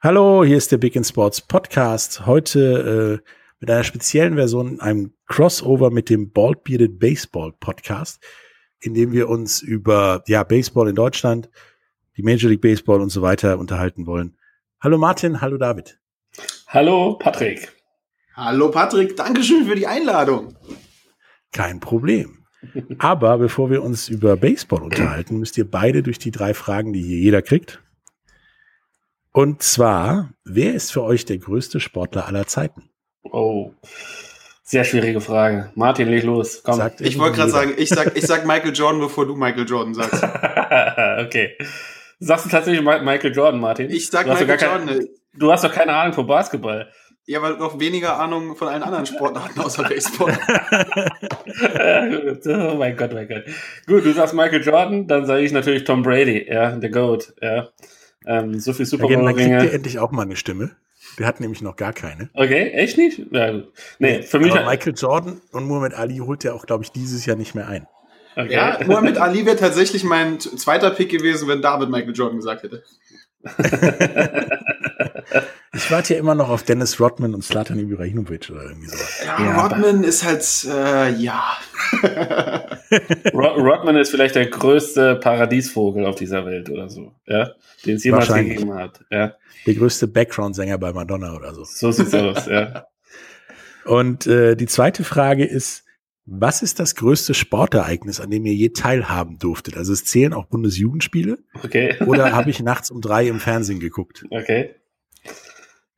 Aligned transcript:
Hallo, 0.00 0.44
hier 0.44 0.56
ist 0.56 0.70
der 0.70 0.78
Big 0.78 0.94
in 0.94 1.02
Sports 1.02 1.40
Podcast. 1.40 2.24
Heute 2.24 3.20
äh, 3.20 3.30
mit 3.58 3.68
einer 3.68 3.82
speziellen 3.82 4.36
Version, 4.36 4.78
einem 4.78 5.12
Crossover 5.26 5.90
mit 5.90 6.08
dem 6.08 6.30
Bald 6.30 6.62
Bearded 6.62 7.00
Baseball 7.00 7.52
Podcast, 7.58 8.24
in 8.78 8.94
dem 8.94 9.10
wir 9.10 9.28
uns 9.28 9.60
über 9.60 10.22
ja 10.28 10.44
Baseball 10.44 10.88
in 10.88 10.94
Deutschland, 10.94 11.50
die 12.16 12.22
Major 12.22 12.48
League 12.48 12.60
Baseball 12.60 13.00
und 13.00 13.10
so 13.10 13.22
weiter 13.22 13.58
unterhalten 13.58 14.06
wollen. 14.06 14.36
Hallo 14.80 14.98
Martin, 14.98 15.40
hallo 15.40 15.58
David. 15.58 15.98
Hallo 16.68 17.14
Patrick. 17.18 17.72
Hallo 18.34 18.70
Patrick, 18.70 19.16
Dankeschön 19.16 19.66
für 19.66 19.74
die 19.74 19.88
Einladung. 19.88 20.54
Kein 21.50 21.80
Problem. 21.80 22.46
Aber 22.98 23.36
bevor 23.38 23.68
wir 23.68 23.82
uns 23.82 24.08
über 24.08 24.36
Baseball 24.36 24.82
unterhalten, 24.82 25.40
müsst 25.40 25.58
ihr 25.58 25.68
beide 25.68 26.04
durch 26.04 26.20
die 26.20 26.30
drei 26.30 26.54
Fragen, 26.54 26.92
die 26.92 27.02
hier 27.02 27.18
jeder 27.18 27.42
kriegt, 27.42 27.82
und 29.32 29.62
zwar, 29.62 30.30
wer 30.44 30.74
ist 30.74 30.92
für 30.92 31.02
euch 31.02 31.24
der 31.24 31.38
größte 31.38 31.80
Sportler 31.80 32.26
aller 32.26 32.46
Zeiten? 32.46 32.90
Oh, 33.22 33.72
sehr 34.68 34.84
schwierige 34.84 35.22
Frage. 35.22 35.70
Martin, 35.76 36.08
leg 36.08 36.24
los. 36.24 36.62
Komm. 36.62 36.76
Sagt 36.76 37.00
ich 37.00 37.18
wollte 37.18 37.38
gerade 37.38 37.50
sagen, 37.50 37.72
ich 37.78 37.88
sag, 37.88 38.14
ich 38.16 38.26
sag 38.26 38.44
Michael 38.44 38.74
Jordan, 38.74 39.00
bevor 39.00 39.26
du 39.26 39.34
Michael 39.34 39.66
Jordan 39.66 39.94
sagst. 39.94 40.22
okay. 41.24 41.56
Sagst 42.18 42.44
du 42.44 42.50
tatsächlich 42.50 42.84
Michael 42.84 43.34
Jordan, 43.34 43.60
Martin? 43.60 43.90
Ich 43.90 44.10
sag 44.10 44.26
Michael 44.26 44.60
Jordan. 44.60 44.86
Kein, 44.86 45.08
du 45.38 45.50
hast 45.50 45.64
doch 45.64 45.72
keine 45.72 45.94
Ahnung 45.94 46.12
von 46.12 46.26
Basketball. 46.26 46.92
Ja, 47.24 47.38
aber 47.38 47.56
noch 47.56 47.80
weniger 47.80 48.18
Ahnung 48.18 48.56
von 48.56 48.68
allen 48.68 48.82
anderen 48.82 49.06
Sportarten 49.06 49.58
außer 49.60 49.84
Baseball. 49.84 50.32
oh 52.46 52.74
mein 52.76 52.96
Gott, 52.96 53.14
mein 53.14 53.28
Gott. 53.28 53.44
Gut, 53.86 54.04
du 54.04 54.12
sagst 54.12 54.34
Michael 54.34 54.62
Jordan, 54.62 55.06
dann 55.06 55.24
sage 55.24 55.42
ich 55.42 55.52
natürlich 55.52 55.84
Tom 55.84 56.02
Brady, 56.02 56.46
ja, 56.46 56.72
der 56.72 56.90
Goat, 56.90 57.32
ja. 57.40 57.68
Ähm, 58.28 58.60
so 58.60 58.74
viel 58.74 58.84
Super 58.84 59.08
Bowl 59.08 59.24
Dann 59.24 59.34
kriegt 59.34 59.48
ihr 59.48 59.72
endlich 59.72 59.98
auch 59.98 60.10
mal 60.10 60.22
eine 60.22 60.36
Stimme. 60.36 60.72
Der 61.18 61.26
hat 61.26 61.40
nämlich 61.40 61.62
noch 61.62 61.76
gar 61.76 61.94
keine. 61.94 62.28
Okay, 62.34 62.70
echt 62.72 62.98
nicht? 62.98 63.22
Ja, 63.30 63.52
nee, 63.52 63.64
nee, 63.98 64.22
für 64.22 64.38
mich. 64.38 64.52
Aber 64.52 64.70
Michael 64.70 64.92
Jordan 64.94 65.40
und 65.52 65.64
Muhammad 65.64 65.94
Ali 65.94 66.18
holt 66.18 66.44
ja 66.44 66.52
auch, 66.52 66.66
glaube 66.66 66.84
ich, 66.84 66.92
dieses 66.92 67.24
Jahr 67.24 67.36
nicht 67.36 67.54
mehr 67.54 67.66
ein. 67.66 67.86
Okay. 68.36 68.52
Ja, 68.52 68.78
Muhammad 68.86 69.16
Ali 69.16 69.46
wäre 69.46 69.56
tatsächlich 69.56 70.04
mein 70.04 70.38
zweiter 70.40 70.90
Pick 70.90 71.10
gewesen, 71.10 71.48
wenn 71.48 71.62
David 71.62 71.88
Michael 71.88 72.14
Jordan 72.14 72.36
gesagt 72.36 72.64
hätte. 72.64 72.84
ich 75.72 75.90
warte 75.90 76.14
ja 76.14 76.20
immer 76.20 76.34
noch 76.34 76.48
auf 76.48 76.62
Dennis 76.62 76.98
Rodman 76.98 77.34
und 77.34 77.44
Slatan 77.44 77.78
Ibrahimovic 77.78 78.50
oder 78.50 78.62
irgendwie 78.64 78.88
sowas. 78.88 79.22
Ja, 79.24 79.44
ja 79.44 79.60
Rodman 79.60 80.02
ist 80.02 80.24
halt, 80.24 80.66
äh, 80.66 81.12
ja. 81.14 81.58
Rodman 83.34 83.96
ist 83.96 84.10
vielleicht 84.10 84.34
der 84.34 84.46
größte 84.46 85.16
Paradiesvogel 85.16 86.06
auf 86.06 86.16
dieser 86.16 86.46
Welt 86.46 86.70
oder 86.70 86.88
so, 86.88 87.12
ja, 87.26 87.52
den 87.84 87.96
es 87.96 88.04
jemals 88.04 88.32
gegeben 88.32 88.74
hat. 88.74 89.04
Ja. 89.10 89.34
Der 89.66 89.74
größte 89.74 90.08
Background-Sänger 90.08 90.78
bei 90.78 90.92
Madonna 90.92 91.34
oder 91.34 91.54
so. 91.54 91.64
So 91.64 91.92
sieht's 91.92 92.14
aus, 92.14 92.46
ja. 92.46 92.86
Und 93.84 94.26
äh, 94.26 94.54
die 94.54 94.66
zweite 94.66 95.02
Frage 95.02 95.44
ist, 95.44 95.84
was 96.30 96.60
ist 96.60 96.78
das 96.78 96.94
größte 96.94 97.32
Sportereignis, 97.32 98.20
an 98.20 98.30
dem 98.30 98.44
ihr 98.44 98.52
je 98.52 98.68
teilhaben 98.68 99.38
durftet? 99.38 99.78
Also 99.78 99.94
es 99.94 100.04
zählen 100.04 100.34
auch 100.34 100.44
Bundesjugendspiele. 100.44 101.38
Okay. 101.64 101.96
Oder 102.04 102.32
habe 102.36 102.50
ich 102.50 102.62
nachts 102.62 102.90
um 102.90 103.00
drei 103.00 103.26
im 103.28 103.40
Fernsehen 103.40 103.80
geguckt? 103.80 104.26
Okay. 104.30 104.74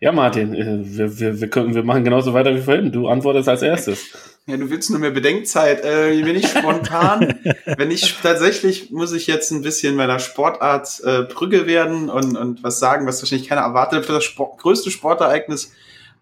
Ja, 0.02 0.12
Martin, 0.12 0.54
äh, 0.54 0.78
wir, 0.82 1.20
wir, 1.20 1.40
wir, 1.42 1.50
können, 1.50 1.74
wir 1.74 1.82
machen 1.82 2.04
genauso 2.04 2.32
weiter 2.32 2.54
wie 2.54 2.62
vorhin. 2.62 2.90
Du 2.90 3.08
antwortest 3.08 3.50
als 3.50 3.60
erstes. 3.60 4.08
Ja, 4.46 4.56
du 4.56 4.70
willst 4.70 4.88
nur 4.88 4.98
mehr 4.98 5.10
Bedenkzeit. 5.10 5.84
Äh, 5.84 6.22
bin 6.22 6.36
ich 6.36 6.48
spontan? 6.48 7.38
wenn 7.76 7.90
ich 7.90 8.16
tatsächlich, 8.22 8.90
muss 8.90 9.12
ich 9.12 9.26
jetzt 9.26 9.50
ein 9.50 9.60
bisschen 9.60 9.96
meiner 9.96 10.18
Sportart 10.18 11.02
äh, 11.04 11.24
Brügge 11.24 11.66
werden 11.66 12.08
und, 12.08 12.34
und 12.34 12.64
was 12.64 12.78
sagen, 12.78 13.06
was 13.06 13.20
wahrscheinlich 13.20 13.48
keiner 13.48 13.60
erwartet. 13.60 14.06
Für 14.06 14.14
das 14.14 14.24
Sport, 14.24 14.58
größte 14.58 14.90
Sportereignis 14.90 15.72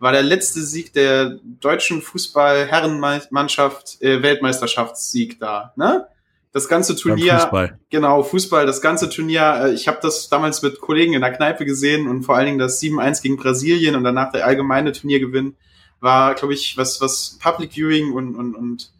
war 0.01 0.11
der 0.11 0.25
letzte 0.25 0.61
Sieg 0.61 0.93
der 0.93 1.39
deutschen 1.61 2.03
Fußball-Herrenmannschaft, 2.03 4.03
äh, 4.03 4.23
Weltmeisterschaftssieg 4.23 5.39
da. 5.39 5.73
Ne? 5.77 6.05
Das 6.53 6.69
ganze 6.69 6.97
Turnier, 6.97 7.39
Fußball. 7.39 7.79
genau, 7.91 8.23
Fußball, 8.23 8.65
das 8.67 8.81
ganze 8.81 9.11
Turnier, 9.11 9.65
äh, 9.65 9.73
ich 9.73 9.87
habe 9.87 9.99
das 10.01 10.29
damals 10.29 10.63
mit 10.63 10.81
Kollegen 10.81 11.13
in 11.13 11.21
der 11.21 11.33
Kneipe 11.33 11.65
gesehen 11.65 12.09
und 12.09 12.23
vor 12.23 12.37
allen 12.37 12.47
Dingen 12.47 12.59
das 12.59 12.81
7-1 12.81 13.23
gegen 13.23 13.37
Brasilien 13.37 13.97
und 13.97 14.05
danach 14.05 14.33
der 14.33 14.47
allgemeine 14.47 14.93
Turniergewinn 14.93 15.57
war, 16.01 16.35
glaube 16.35 16.55
ich, 16.55 16.77
was, 16.77 17.01
was 17.01 17.39
Public 17.43 17.73
Viewing 17.73 18.13
und, 18.13 18.35
und, 18.35 18.55
und 18.55 18.93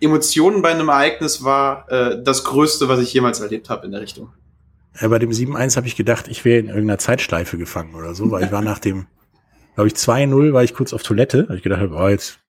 Emotionen 0.00 0.62
bei 0.62 0.70
einem 0.70 0.88
Ereignis 0.88 1.42
war 1.42 1.90
äh, 1.90 2.22
das 2.22 2.44
Größte, 2.44 2.88
was 2.88 3.00
ich 3.00 3.12
jemals 3.12 3.40
erlebt 3.40 3.68
habe 3.70 3.86
in 3.86 3.92
der 3.92 4.00
Richtung. 4.00 4.32
Ja, 5.00 5.08
bei 5.08 5.18
dem 5.18 5.30
7-1 5.30 5.76
habe 5.76 5.86
ich 5.86 5.96
gedacht, 5.96 6.28
ich 6.28 6.44
wäre 6.44 6.60
in 6.60 6.68
irgendeiner 6.68 6.98
Zeitschleife 6.98 7.58
gefangen 7.58 7.94
oder 7.94 8.14
so, 8.14 8.30
weil 8.30 8.44
ich 8.44 8.52
war 8.52 8.62
nach 8.62 8.78
dem 8.78 9.06
glaube 9.78 9.86
ich, 9.86 9.94
2-0 9.94 10.52
war 10.52 10.64
ich 10.64 10.74
kurz 10.74 10.92
auf 10.92 11.04
Toilette. 11.04 11.46
Hab 11.48 11.54
ich 11.54 11.62
gedacht, 11.62 11.88
oh, 11.92 12.08
jetzt 12.08 12.40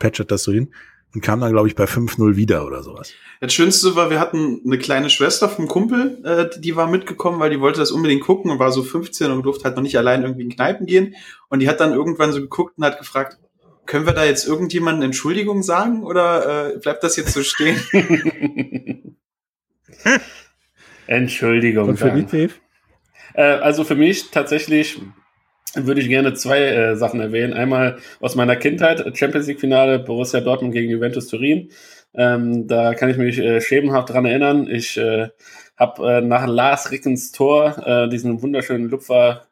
patchert 0.00 0.32
das 0.32 0.42
so 0.42 0.50
hin. 0.50 0.74
Und 1.14 1.20
kam 1.20 1.40
dann, 1.40 1.52
glaube 1.52 1.68
ich, 1.68 1.74
bei 1.74 1.84
5-0 1.84 2.36
wieder 2.36 2.66
oder 2.66 2.82
sowas. 2.82 3.12
Das 3.40 3.52
Schönste 3.52 3.96
war, 3.96 4.08
wir 4.08 4.18
hatten 4.18 4.62
eine 4.64 4.78
kleine 4.78 5.10
Schwester 5.10 5.48
vom 5.48 5.68
Kumpel, 5.68 6.18
äh, 6.24 6.58
die 6.58 6.74
war 6.74 6.88
mitgekommen, 6.88 7.38
weil 7.38 7.50
die 7.50 7.60
wollte 7.60 7.80
das 7.80 7.90
unbedingt 7.90 8.22
gucken 8.22 8.50
und 8.50 8.58
war 8.58 8.72
so 8.72 8.82
15 8.82 9.30
und 9.30 9.42
durfte 9.42 9.64
halt 9.64 9.76
noch 9.76 9.82
nicht 9.82 9.98
allein 9.98 10.22
irgendwie 10.22 10.42
in 10.42 10.50
Kneipen 10.50 10.86
gehen. 10.86 11.14
Und 11.48 11.60
die 11.60 11.68
hat 11.68 11.80
dann 11.80 11.92
irgendwann 11.92 12.32
so 12.32 12.40
geguckt 12.40 12.78
und 12.78 12.84
hat 12.84 12.98
gefragt, 12.98 13.38
können 13.84 14.06
wir 14.06 14.14
da 14.14 14.24
jetzt 14.24 14.46
irgendjemanden 14.46 15.02
Entschuldigung 15.02 15.62
sagen 15.62 16.02
oder 16.04 16.74
äh, 16.74 16.78
bleibt 16.78 17.02
das 17.04 17.16
jetzt 17.16 17.32
so 17.32 17.42
stehen? 17.42 17.76
Entschuldigung. 21.06 21.90
Und 21.90 21.98
für 21.98 22.10
dich, 22.10 22.26
Dave? 22.26 22.52
Äh, 23.34 23.42
also 23.42 23.84
für 23.84 23.96
mich 23.96 24.30
tatsächlich 24.30 25.00
würde 25.74 26.00
ich 26.00 26.08
gerne 26.08 26.34
zwei 26.34 26.60
äh, 26.60 26.96
Sachen 26.96 27.20
erwähnen. 27.20 27.52
Einmal 27.52 27.98
aus 28.20 28.34
meiner 28.34 28.56
Kindheit, 28.56 29.16
Champions 29.16 29.46
League 29.46 29.60
Finale 29.60 29.98
Borussia 29.98 30.40
Dortmund 30.40 30.72
gegen 30.74 30.90
Juventus 30.90 31.28
Turin. 31.28 31.70
Ähm, 32.14 32.66
da 32.66 32.94
kann 32.94 33.08
ich 33.08 33.16
mich 33.16 33.38
äh, 33.38 33.60
schemenhaft 33.60 34.10
dran 34.10 34.26
erinnern. 34.26 34.68
Ich 34.70 34.98
äh, 34.98 35.28
habe 35.76 36.18
äh, 36.18 36.20
nach 36.20 36.46
Lars 36.46 36.90
Rickens 36.90 37.32
Tor 37.32 37.82
äh, 37.86 38.08
diesen 38.08 38.42
wunderschönen 38.42 38.90
Lupfer 38.90 39.46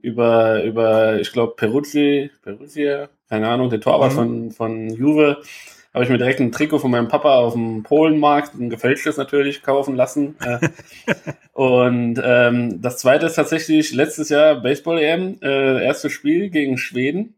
über, 0.00 0.62
über 0.62 1.20
ich 1.20 1.32
glaube, 1.32 1.54
Peruzzi, 1.56 2.30
Peruzzi, 2.42 3.06
keine 3.28 3.48
Ahnung, 3.48 3.70
den 3.70 3.80
Torwart 3.80 4.12
mhm. 4.12 4.16
von, 4.16 4.50
von 4.52 4.90
Juve, 4.90 5.42
habe 5.96 6.04
ich 6.04 6.10
mir 6.10 6.18
direkt 6.18 6.40
ein 6.40 6.52
Trikot 6.52 6.78
von 6.78 6.90
meinem 6.90 7.08
Papa 7.08 7.36
auf 7.38 7.54
dem 7.54 7.82
Polenmarkt, 7.82 8.52
ein 8.52 8.68
gefälschtes 8.68 9.16
natürlich, 9.16 9.62
kaufen 9.62 9.96
lassen. 9.96 10.36
Äh. 10.44 10.68
und 11.54 12.20
ähm, 12.22 12.82
das 12.82 12.98
zweite 12.98 13.24
ist 13.24 13.36
tatsächlich 13.36 13.94
letztes 13.94 14.28
Jahr 14.28 14.56
Baseball-EM, 14.56 15.38
äh, 15.40 15.82
erstes 15.82 16.12
Spiel 16.12 16.50
gegen 16.50 16.76
Schweden. 16.76 17.36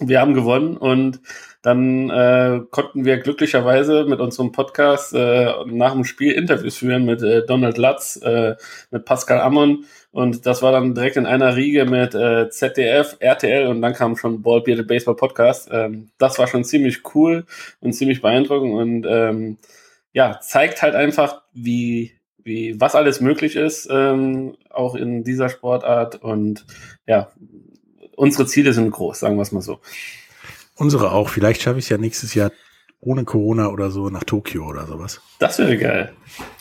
Wir 0.00 0.20
haben 0.20 0.34
gewonnen 0.34 0.76
und 0.76 1.20
dann 1.62 2.10
äh, 2.10 2.60
konnten 2.72 3.04
wir 3.04 3.18
glücklicherweise 3.18 4.04
mit 4.04 4.18
unserem 4.18 4.50
Podcast 4.50 5.14
äh, 5.14 5.52
nach 5.66 5.92
dem 5.92 6.04
Spiel 6.04 6.32
Interviews 6.32 6.78
führen 6.78 7.04
mit 7.04 7.22
äh, 7.22 7.46
Donald 7.46 7.78
Lutz, 7.78 8.16
äh, 8.20 8.56
mit 8.90 9.04
Pascal 9.04 9.40
Ammon 9.40 9.84
und 10.16 10.46
das 10.46 10.62
war 10.62 10.72
dann 10.72 10.94
direkt 10.94 11.18
in 11.18 11.26
einer 11.26 11.56
Riege 11.56 11.84
mit 11.84 12.14
äh, 12.14 12.48
ZDF, 12.48 13.18
RTL 13.20 13.66
und 13.66 13.82
dann 13.82 13.92
kam 13.92 14.16
schon 14.16 14.40
Ball 14.40 14.62
Bearded 14.62 14.86
Baseball 14.86 15.14
Podcast. 15.14 15.68
Ähm, 15.70 16.08
das 16.16 16.38
war 16.38 16.46
schon 16.46 16.64
ziemlich 16.64 17.02
cool 17.14 17.44
und 17.80 17.92
ziemlich 17.92 18.22
beeindruckend 18.22 18.72
und 18.72 19.06
ähm, 19.06 19.58
ja, 20.12 20.40
zeigt 20.40 20.80
halt 20.80 20.94
einfach, 20.94 21.42
wie, 21.52 22.12
wie 22.42 22.80
was 22.80 22.94
alles 22.94 23.20
möglich 23.20 23.56
ist, 23.56 23.90
ähm, 23.90 24.56
auch 24.70 24.94
in 24.94 25.22
dieser 25.22 25.50
Sportart. 25.50 26.22
Und 26.22 26.64
ja, 27.06 27.30
unsere 28.16 28.46
Ziele 28.46 28.72
sind 28.72 28.92
groß, 28.92 29.20
sagen 29.20 29.36
wir 29.36 29.42
es 29.42 29.52
mal 29.52 29.60
so. 29.60 29.80
Unsere 30.76 31.12
auch. 31.12 31.28
Vielleicht 31.28 31.60
schaffe 31.60 31.78
ich 31.78 31.84
es 31.84 31.88
ja 31.90 31.98
nächstes 31.98 32.32
Jahr 32.32 32.52
ohne 33.00 33.24
Corona 33.24 33.68
oder 33.68 33.90
so 33.90 34.08
nach 34.08 34.24
Tokio 34.24 34.66
oder 34.66 34.86
sowas. 34.86 35.20
Das 35.40 35.58
wäre 35.58 35.76
geil. 35.76 36.14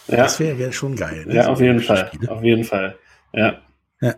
Ja. 0.10 0.18
Das 0.18 0.42
wäre 0.42 0.60
wär 0.60 0.74
schon 0.74 0.98
geil. 0.98 1.24
Ne? 1.25 1.36
Ja, 1.36 1.48
auf 1.48 1.62
jeden 1.62 1.80
Fall. 1.80 2.12
Auf 2.28 2.44
jeden 2.44 2.66
Fall. 2.66 2.98
Ja. 3.36 3.62
Ja. 4.02 4.16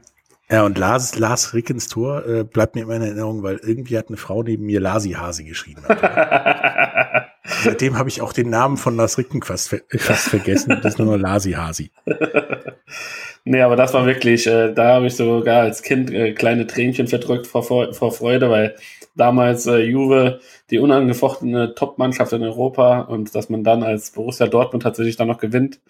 Ja, 0.49 0.63
und 0.63 0.77
Lars, 0.77 1.19
Lars 1.19 1.53
Rickens 1.53 1.87
Tor 1.87 2.25
äh, 2.25 2.43
bleibt 2.45 2.75
mir 2.75 2.83
immer 2.83 2.95
in 2.95 3.01
Erinnerung, 3.01 3.43
weil 3.43 3.57
irgendwie 3.57 3.97
hat 3.97 4.07
eine 4.07 4.15
Frau 4.15 4.43
neben 4.43 4.65
mir 4.65 4.79
Lasi 4.79 5.11
Hasi 5.11 5.43
geschrieben. 5.43 5.83
Seitdem 7.63 7.97
habe 7.97 8.07
ich 8.07 8.21
auch 8.21 8.31
den 8.31 8.49
Namen 8.49 8.77
von 8.77 8.95
Lars 8.95 9.17
Ricken 9.17 9.41
fast, 9.41 9.75
fast 9.89 10.29
vergessen. 10.29 10.79
Das 10.81 10.93
ist 10.93 10.99
nur 10.99 11.17
noch 11.17 11.21
Lasi 11.21 11.51
Hasi. 11.51 11.91
nee, 13.43 13.61
aber 13.61 13.75
das 13.75 13.93
war 13.93 14.05
wirklich, 14.05 14.47
äh, 14.47 14.73
da 14.73 14.95
habe 14.95 15.07
ich 15.07 15.17
sogar 15.17 15.63
als 15.63 15.83
Kind 15.83 16.11
äh, 16.11 16.31
kleine 16.31 16.65
Tränchen 16.65 17.07
verdrückt 17.07 17.47
vor, 17.47 17.63
vor 17.63 18.11
Freude, 18.13 18.49
weil 18.49 18.75
damals 19.15 19.65
äh, 19.65 19.79
Juve 19.79 20.39
die 20.69 20.79
unangefochtene 20.79 21.75
Top-Mannschaft 21.75 22.31
in 22.31 22.43
Europa 22.43 23.01
und 23.01 23.35
dass 23.35 23.49
man 23.49 23.65
dann 23.65 23.83
als 23.83 24.11
Borussia 24.11 24.47
Dortmund 24.47 24.83
tatsächlich 24.83 25.17
dann 25.17 25.27
noch 25.27 25.39
gewinnt, 25.39 25.81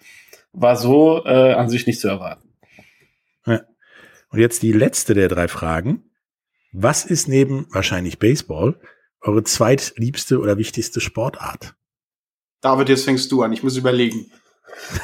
war 0.52 0.74
so 0.74 1.24
äh, 1.24 1.52
an 1.52 1.68
sich 1.68 1.86
nicht 1.86 2.00
zu 2.00 2.08
erwarten. 2.08 2.47
Und 4.30 4.40
jetzt 4.40 4.62
die 4.62 4.72
letzte 4.72 5.14
der 5.14 5.28
drei 5.28 5.48
Fragen. 5.48 6.10
Was 6.72 7.04
ist 7.04 7.28
neben 7.28 7.66
wahrscheinlich 7.70 8.18
Baseball 8.18 8.78
eure 9.20 9.42
zweitliebste 9.42 10.38
oder 10.38 10.58
wichtigste 10.58 11.00
Sportart? 11.00 11.74
David, 12.60 12.88
jetzt 12.88 13.04
fängst 13.04 13.32
du 13.32 13.42
an. 13.42 13.52
Ich 13.52 13.62
muss 13.62 13.76
überlegen. 13.76 14.30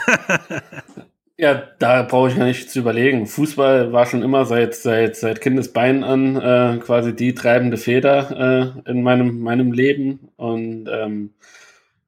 ja, 1.36 1.54
da 1.78 2.02
brauche 2.02 2.28
ich 2.28 2.36
gar 2.36 2.44
nicht 2.44 2.70
zu 2.70 2.80
überlegen. 2.80 3.26
Fußball 3.26 3.92
war 3.92 4.06
schon 4.06 4.22
immer 4.22 4.44
seit 4.44 4.74
seit 4.74 5.16
seit 5.16 5.40
Kindesbeinen 5.40 6.04
an 6.04 6.36
äh, 6.36 6.78
quasi 6.80 7.14
die 7.14 7.34
treibende 7.34 7.76
Feder 7.76 8.82
äh, 8.86 8.90
in 8.90 9.02
meinem 9.02 9.40
meinem 9.40 9.72
Leben 9.72 10.28
und 10.36 10.88
ähm, 10.90 11.34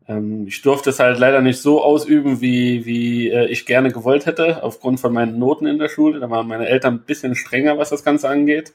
ähm, 0.09 0.47
ich 0.47 0.63
durfte 0.63 0.91
es 0.91 1.01
halt 1.01 1.19
leider 1.19 1.41
nicht 1.41 1.61
so 1.61 1.83
ausüben, 1.83 2.41
wie, 2.41 2.87
wie 2.87 3.31
äh, 3.31 3.47
ich 3.47 3.67
gerne 3.67 3.91
gewollt 3.91 4.27
hätte, 4.27 4.63
aufgrund 4.63 5.01
von 5.01 5.13
meinen 5.13 5.39
Noten 5.39 5.67
in 5.67 5.79
der 5.79 5.89
Schule. 5.89 6.21
Da 6.21 6.31
waren 6.31 6.47
meine 6.47 6.69
Eltern 6.69 6.95
ein 6.95 7.05
bisschen 7.05 7.35
strenger, 7.35 7.79
was 7.79 7.91
das 7.91 8.05
Ganze 8.05 8.29
angeht. 8.29 8.73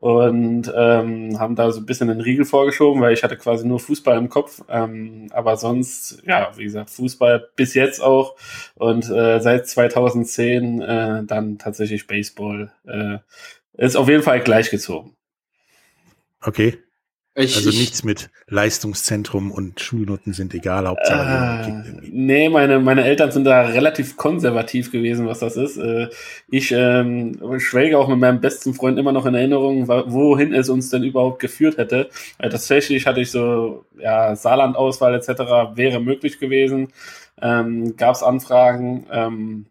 Und 0.00 0.70
ähm, 0.76 1.38
haben 1.38 1.56
da 1.56 1.70
so 1.70 1.80
ein 1.80 1.86
bisschen 1.86 2.08
den 2.08 2.20
Riegel 2.20 2.44
vorgeschoben, 2.44 3.00
weil 3.00 3.14
ich 3.14 3.22
hatte 3.22 3.38
quasi 3.38 3.66
nur 3.66 3.80
Fußball 3.80 4.18
im 4.18 4.28
Kopf. 4.28 4.62
Ähm, 4.68 5.28
aber 5.32 5.56
sonst, 5.56 6.22
ja, 6.26 6.52
wie 6.56 6.64
gesagt, 6.64 6.90
Fußball 6.90 7.48
bis 7.56 7.74
jetzt 7.74 8.02
auch. 8.02 8.36
Und 8.74 9.08
äh, 9.08 9.40
seit 9.40 9.66
2010 9.66 10.82
äh, 10.82 11.24
dann 11.24 11.58
tatsächlich 11.58 12.06
Baseball. 12.06 12.72
Äh, 12.86 13.18
ist 13.76 13.96
auf 13.96 14.08
jeden 14.08 14.22
Fall 14.22 14.40
gleichgezogen. 14.40 15.16
Okay. 16.42 16.78
Ich, 17.36 17.56
also 17.56 17.70
nichts 17.70 18.04
mit 18.04 18.30
Leistungszentrum 18.46 19.50
und 19.50 19.80
Schulnoten 19.80 20.32
sind 20.32 20.54
egal, 20.54 20.86
Hauptsache. 20.86 21.84
Äh, 21.84 22.08
nee, 22.08 22.48
meine, 22.48 22.78
meine 22.78 23.04
Eltern 23.04 23.32
sind 23.32 23.42
da 23.42 23.62
relativ 23.62 24.16
konservativ 24.16 24.92
gewesen, 24.92 25.26
was 25.26 25.40
das 25.40 25.56
ist. 25.56 25.76
Äh, 25.76 26.10
ich 26.48 26.70
ähm, 26.70 27.40
schwelge 27.58 27.98
auch 27.98 28.06
mit 28.08 28.20
meinem 28.20 28.40
besten 28.40 28.72
Freund 28.72 29.00
immer 29.00 29.10
noch 29.10 29.26
in 29.26 29.34
Erinnerung, 29.34 29.88
wohin 29.88 30.54
es 30.54 30.68
uns 30.68 30.90
denn 30.90 31.02
überhaupt 31.02 31.40
geführt 31.40 31.76
hätte. 31.76 32.08
Äh, 32.38 32.50
tatsächlich 32.50 33.04
hatte 33.06 33.20
ich 33.20 33.32
so, 33.32 33.84
ja, 33.98 34.36
Saarland-Auswahl 34.36 35.14
etc. 35.16 35.76
wäre 35.76 35.98
möglich 35.98 36.38
gewesen. 36.38 36.92
Ähm, 37.42 37.96
Gab 37.96 38.14
es 38.14 38.22
Anfragen. 38.22 39.08
Ähm, 39.10 39.66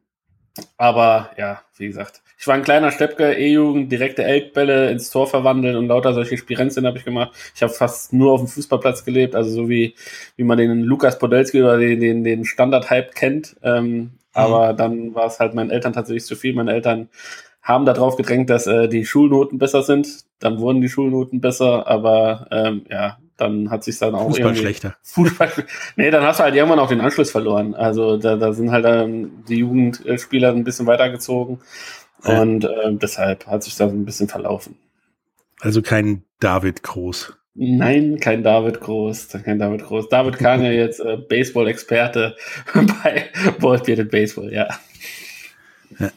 aber 0.78 1.32
ja, 1.38 1.62
wie 1.78 1.88
gesagt, 1.88 2.23
ich 2.44 2.48
war 2.48 2.56
ein 2.56 2.64
kleiner 2.64 2.92
Steppke, 2.92 3.36
E-Jugend, 3.36 3.90
direkte 3.90 4.26
Elkbälle 4.26 4.92
ins 4.92 5.10
Tor 5.10 5.28
verwandeln 5.28 5.78
und 5.78 5.88
lauter 5.88 6.14
solche 6.14 6.38
Spirenzien 6.38 6.86
habe 6.86 6.98
ich 6.98 7.06
gemacht. 7.06 7.32
Ich 7.56 7.64
habe 7.64 7.72
fast 7.72 8.12
nur 8.12 8.34
auf 8.34 8.42
dem 8.42 8.50
Fußballplatz 8.50 9.06
gelebt, 9.06 9.34
also 9.34 9.50
so 9.50 9.70
wie, 9.70 9.96
wie 10.36 10.44
man 10.44 10.58
den 10.58 10.82
Lukas 10.82 11.18
Podolski 11.18 11.64
oder 11.64 11.78
den, 11.78 12.02
den, 12.02 12.26
den 12.26 12.44
Standard-Hype 12.44 13.16
kennt. 13.16 13.56
Ähm, 13.64 13.88
mhm. 13.88 14.12
Aber 14.34 14.74
dann 14.74 15.16
war 15.16 15.28
es 15.28 15.40
halt 15.40 15.54
meinen 15.54 15.70
Eltern 15.70 15.94
tatsächlich 15.94 16.26
zu 16.26 16.36
viel. 16.36 16.54
Meine 16.54 16.74
Eltern 16.74 17.08
haben 17.62 17.86
darauf 17.86 18.18
gedrängt, 18.18 18.50
dass 18.50 18.68
äh, 18.68 18.90
die 18.90 19.06
Schulnoten 19.06 19.58
besser 19.58 19.82
sind. 19.82 20.26
Dann 20.40 20.60
wurden 20.60 20.82
die 20.82 20.90
Schulnoten 20.90 21.40
besser, 21.40 21.88
aber 21.88 22.48
ähm, 22.52 22.84
ja, 22.90 23.20
dann 23.38 23.70
hat 23.70 23.86
sich 23.86 23.98
dann 24.00 24.16
auch 24.16 24.28
Fußball 24.28 24.54
schlechter. 24.58 24.98
Fußball, 25.04 25.50
nee, 25.96 26.12
dann 26.12 26.24
hast 26.24 26.42
du 26.42 26.44
halt 26.44 26.56
irgendwann 26.56 26.80
auch 26.80 26.90
den 26.90 27.00
Anschluss 27.00 27.32
verloren. 27.32 27.74
Also 27.74 28.18
da, 28.18 28.36
da 28.36 28.52
sind 28.52 28.70
halt 28.70 28.84
ähm, 28.86 29.46
die 29.48 29.60
Jugendspieler 29.60 30.50
ein 30.50 30.66
bisschen 30.66 30.88
weitergezogen 30.88 31.62
ja. 32.26 32.42
und 32.42 32.66
äh, 32.66 32.94
deshalb 32.94 33.48
hat 33.48 33.64
sich 33.64 33.76
das 33.76 33.92
ein 33.92 34.06
bisschen 34.06 34.28
verlaufen. 34.28 34.76
Also 35.60 35.82
kein 35.82 36.24
David 36.40 36.84
Groß. 36.84 37.34
Nein, 37.56 38.20
kein 38.20 38.44
David 38.44 38.80
Groß, 38.82 39.30
kein 39.44 39.60
David 39.60 39.84
Groß. 39.84 40.10
David 40.10 40.40
Kahn 40.40 40.64
ja 40.64 40.72
jetzt 40.72 41.00
äh, 41.00 41.18
Baseball-Experte 41.18 42.36
bei 42.74 43.30
Ballbearded 43.60 44.10
Baseball, 44.10 44.52
ja. 44.52 44.68
ja. 46.00 46.12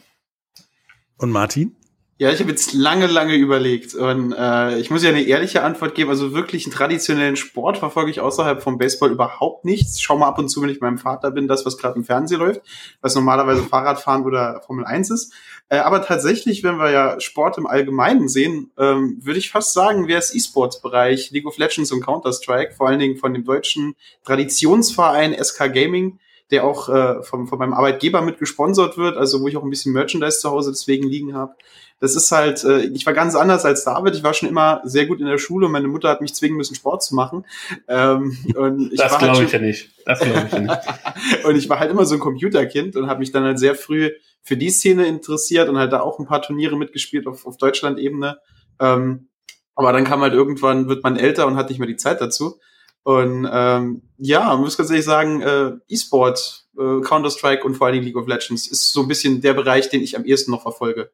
Und 1.17 1.29
Martin? 1.29 1.75
Ja, 2.19 2.31
ich 2.31 2.39
habe 2.39 2.49
jetzt 2.49 2.73
lange, 2.73 3.05
lange 3.05 3.35
überlegt 3.35 3.93
und 3.93 4.33
äh, 4.33 4.79
ich 4.79 4.89
muss 4.89 5.03
ja 5.03 5.09
eine 5.09 5.21
ehrliche 5.21 5.61
Antwort 5.61 5.93
geben. 5.93 6.09
Also 6.09 6.33
wirklich 6.33 6.65
einen 6.65 6.73
traditionellen 6.73 7.35
Sport 7.35 7.77
verfolge 7.77 8.09
ich 8.09 8.21
außerhalb 8.21 8.63
vom 8.63 8.79
Baseball 8.79 9.11
überhaupt 9.11 9.65
nichts. 9.65 10.01
Schau 10.01 10.17
mal 10.17 10.27
ab 10.27 10.39
und 10.39 10.49
zu, 10.49 10.63
wenn 10.63 10.69
ich 10.69 10.81
meinem 10.81 10.97
Vater 10.97 11.29
bin, 11.29 11.47
das, 11.47 11.63
was 11.63 11.77
gerade 11.77 11.95
im 11.95 12.03
Fernsehen 12.03 12.39
läuft, 12.39 12.61
was 13.01 13.13
normalerweise 13.13 13.61
Fahrradfahren 13.61 14.25
oder 14.25 14.63
Formel 14.65 14.83
1 14.85 15.11
ist. 15.11 15.31
Äh, 15.69 15.77
aber 15.77 16.01
tatsächlich, 16.01 16.63
wenn 16.63 16.77
wir 16.77 16.89
ja 16.89 17.19
Sport 17.19 17.59
im 17.59 17.67
Allgemeinen 17.67 18.29
sehen, 18.29 18.71
ähm, 18.79 19.19
würde 19.21 19.37
ich 19.37 19.51
fast 19.51 19.73
sagen, 19.73 20.07
wäre 20.07 20.17
es 20.17 20.33
E-Sports-Bereich, 20.33 21.29
League 21.29 21.45
of 21.45 21.59
Legends 21.59 21.91
und 21.91 22.03
Counter-Strike, 22.03 22.73
vor 22.73 22.87
allen 22.87 22.97
Dingen 22.97 23.17
von 23.17 23.31
dem 23.31 23.43
deutschen 23.43 23.95
Traditionsverein 24.25 25.35
SK 25.39 25.71
Gaming 25.71 26.17
der 26.49 26.63
auch 26.63 26.87
äh, 26.87 27.21
vom, 27.23 27.45
von 27.45 27.59
meinem 27.59 27.73
Arbeitgeber 27.73 28.21
mit 28.21 28.39
gesponsert 28.39 28.97
wird, 28.97 29.17
also 29.17 29.41
wo 29.41 29.49
ich 29.49 29.57
auch 29.57 29.63
ein 29.63 29.69
bisschen 29.69 29.91
Merchandise 29.91 30.39
zu 30.39 30.49
Hause 30.49 30.71
deswegen 30.71 31.05
liegen 31.05 31.35
habe 31.35 31.53
das 31.99 32.15
ist 32.15 32.31
halt, 32.31 32.63
äh, 32.63 32.81
ich 32.85 33.05
war 33.05 33.13
ganz 33.13 33.35
anders 33.35 33.65
als 33.65 33.83
David. 33.83 34.15
Ich 34.15 34.23
war 34.23 34.33
schon 34.33 34.49
immer 34.49 34.81
sehr 34.83 35.07
gut 35.07 35.19
in 35.19 35.25
der 35.25 35.39
Schule 35.39 35.65
und 35.65 35.71
meine 35.71 35.87
Mutter 35.87 36.09
hat 36.09 36.21
mich 36.21 36.33
zwingen 36.33 36.57
müssen, 36.57 36.75
Sport 36.75 37.03
zu 37.03 37.15
machen. 37.15 37.45
Ähm, 37.87 38.37
und 38.55 38.91
ich 38.91 38.99
das 38.99 39.13
halt 39.13 39.23
glaube 39.23 39.43
ich 39.43 39.51
ja 39.51 39.59
nicht. 39.59 39.89
Das 40.05 40.19
glaube 40.19 40.45
ich 40.45 40.53
ja 40.53 40.59
nicht. 40.59 41.45
und 41.45 41.55
ich 41.55 41.69
war 41.69 41.79
halt 41.79 41.89
immer 41.89 42.05
so 42.05 42.15
ein 42.15 42.19
Computerkind 42.19 42.95
und 42.95 43.07
habe 43.07 43.19
mich 43.19 43.31
dann 43.31 43.43
halt 43.43 43.57
sehr 43.57 43.75
früh 43.75 44.11
für 44.43 44.57
die 44.57 44.69
Szene 44.69 45.07
interessiert 45.07 45.69
und 45.69 45.77
halt 45.77 45.91
da 45.91 46.01
auch 46.01 46.19
ein 46.19 46.25
paar 46.25 46.41
Turniere 46.41 46.77
mitgespielt 46.77 47.27
auf, 47.27 47.45
auf 47.47 47.57
Deutschland-Ebene. 47.57 48.37
Ähm, 48.79 49.29
aber 49.75 49.91
dann 49.91 50.05
kam 50.05 50.21
halt 50.21 50.33
irgendwann, 50.33 50.87
wird 50.87 51.03
man 51.03 51.17
älter 51.17 51.47
und 51.47 51.55
hat 51.55 51.69
nicht 51.69 51.79
mehr 51.79 51.87
die 51.87 51.97
Zeit 51.97 52.21
dazu. 52.21 52.59
Und 53.03 53.47
ähm, 53.51 54.01
ja, 54.17 54.55
muss 54.55 54.77
ganz 54.77 54.89
ehrlich 54.89 55.05
sagen, 55.05 55.41
äh, 55.41 55.71
E-Sport, 55.87 56.65
äh, 56.77 57.01
Counter-Strike 57.01 57.63
und 57.63 57.75
vor 57.75 57.87
allen 57.87 57.93
Dingen 57.93 58.05
League 58.05 58.17
of 58.17 58.27
Legends 58.27 58.67
ist 58.67 58.91
so 58.91 59.01
ein 59.01 59.07
bisschen 59.07 59.41
der 59.41 59.53
Bereich, 59.53 59.89
den 59.89 60.01
ich 60.01 60.17
am 60.17 60.25
ehesten 60.25 60.51
noch 60.51 60.61
verfolge. 60.61 61.11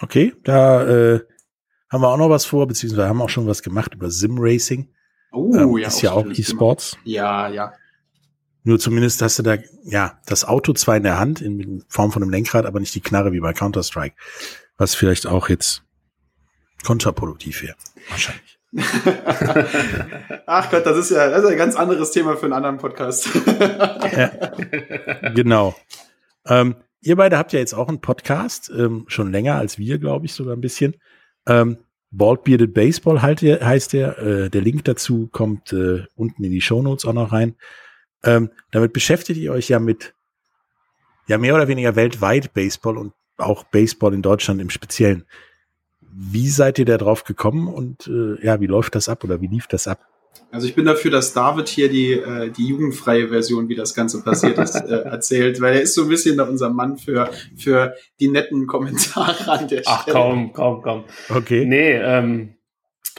Okay, 0.00 0.34
da 0.44 0.86
äh, 0.86 1.20
haben 1.90 2.02
wir 2.02 2.08
auch 2.08 2.18
noch 2.18 2.30
was 2.30 2.44
vor, 2.44 2.66
beziehungsweise 2.66 3.08
haben 3.08 3.22
auch 3.22 3.28
schon 3.28 3.46
was 3.46 3.62
gemacht 3.62 3.94
über 3.94 4.10
Sim 4.10 4.36
Racing. 4.38 4.88
Oh, 5.32 5.54
ähm, 5.54 5.76
ja. 5.78 5.88
Ist 5.88 6.02
ja 6.02 6.12
auch 6.12 6.26
E-Sports. 6.26 6.96
Ja, 7.04 7.48
ja. 7.48 7.72
Nur 8.64 8.78
zumindest 8.78 9.22
hast 9.22 9.38
du 9.38 9.42
da, 9.42 9.58
ja, 9.84 10.18
das 10.26 10.44
Auto 10.44 10.72
zwar 10.72 10.96
in 10.96 11.04
der 11.04 11.18
Hand, 11.18 11.40
in 11.40 11.84
Form 11.88 12.10
von 12.10 12.22
einem 12.22 12.32
Lenkrad, 12.32 12.66
aber 12.66 12.80
nicht 12.80 12.94
die 12.94 13.00
Knarre 13.00 13.32
wie 13.32 13.40
bei 13.40 13.52
Counter-Strike. 13.52 14.16
Was 14.76 14.94
vielleicht 14.94 15.26
auch 15.26 15.48
jetzt 15.48 15.82
kontraproduktiv 16.84 17.62
wäre. 17.62 17.76
Wahrscheinlich. 18.10 18.58
Ach 20.46 20.70
Gott, 20.70 20.84
das 20.84 20.98
ist 20.98 21.10
ja 21.10 21.30
das 21.30 21.44
ist 21.44 21.50
ein 21.50 21.56
ganz 21.56 21.76
anderes 21.76 22.10
Thema 22.10 22.36
für 22.36 22.46
einen 22.46 22.52
anderen 22.52 22.78
Podcast. 22.78 23.28
ja, 24.16 24.30
genau. 25.30 25.74
Ähm, 26.46 26.76
ihr 27.06 27.16
beide 27.16 27.38
habt 27.38 27.52
ja 27.52 27.60
jetzt 27.60 27.74
auch 27.74 27.88
einen 27.88 28.00
Podcast, 28.00 28.70
ähm, 28.76 29.04
schon 29.06 29.30
länger 29.30 29.54
als 29.54 29.78
wir, 29.78 29.98
glaube 29.98 30.26
ich, 30.26 30.34
sogar 30.34 30.54
ein 30.54 30.60
bisschen. 30.60 30.96
Ähm, 31.46 31.78
Bald 32.10 32.44
Bearded 32.44 32.74
Baseball 32.74 33.22
halt, 33.22 33.42
heißt 33.42 33.92
der. 33.92 34.18
Äh, 34.18 34.50
der 34.50 34.62
Link 34.62 34.84
dazu 34.84 35.28
kommt 35.30 35.72
äh, 35.72 36.04
unten 36.14 36.44
in 36.44 36.50
die 36.50 36.60
Show 36.60 36.82
Notes 36.82 37.04
auch 37.04 37.12
noch 37.12 37.32
rein. 37.32 37.56
Ähm, 38.24 38.50
damit 38.70 38.92
beschäftigt 38.92 39.38
ihr 39.38 39.52
euch 39.52 39.68
ja 39.68 39.78
mit 39.78 40.14
ja 41.28 41.38
mehr 41.38 41.54
oder 41.54 41.68
weniger 41.68 41.96
weltweit 41.96 42.54
Baseball 42.54 42.96
und 42.96 43.12
auch 43.36 43.64
Baseball 43.64 44.14
in 44.14 44.22
Deutschland 44.22 44.60
im 44.60 44.70
Speziellen. 44.70 45.24
Wie 46.00 46.48
seid 46.48 46.78
ihr 46.78 46.86
da 46.86 46.96
drauf 46.96 47.24
gekommen 47.24 47.68
und 47.68 48.06
äh, 48.06 48.44
ja, 48.44 48.60
wie 48.60 48.66
läuft 48.66 48.94
das 48.94 49.08
ab 49.08 49.22
oder 49.22 49.40
wie 49.40 49.48
lief 49.48 49.66
das 49.66 49.86
ab? 49.86 50.06
Also 50.50 50.66
ich 50.66 50.74
bin 50.74 50.84
dafür, 50.84 51.10
dass 51.10 51.32
David 51.32 51.68
hier 51.68 51.88
die, 51.88 52.12
äh, 52.12 52.50
die 52.50 52.68
jugendfreie 52.68 53.28
Version, 53.28 53.68
wie 53.68 53.74
das 53.74 53.94
Ganze 53.94 54.22
passiert 54.22 54.58
ist, 54.58 54.76
äh, 54.76 55.02
erzählt, 55.04 55.60
weil 55.60 55.74
er 55.74 55.82
ist 55.82 55.94
so 55.94 56.02
ein 56.02 56.08
bisschen 56.08 56.40
unser 56.40 56.70
Mann 56.70 56.96
für, 56.96 57.30
für 57.56 57.94
die 58.20 58.28
netten 58.28 58.66
Kommentare 58.66 59.50
an 59.50 59.68
der 59.68 59.82
Ach, 59.86 60.02
Stelle. 60.02 60.16
Ach 60.16 60.22
komm, 60.22 60.52
komm, 60.52 60.82
komm. 60.82 61.04
Okay. 61.28 61.66
Nee, 61.66 61.92
ähm, 61.92 62.54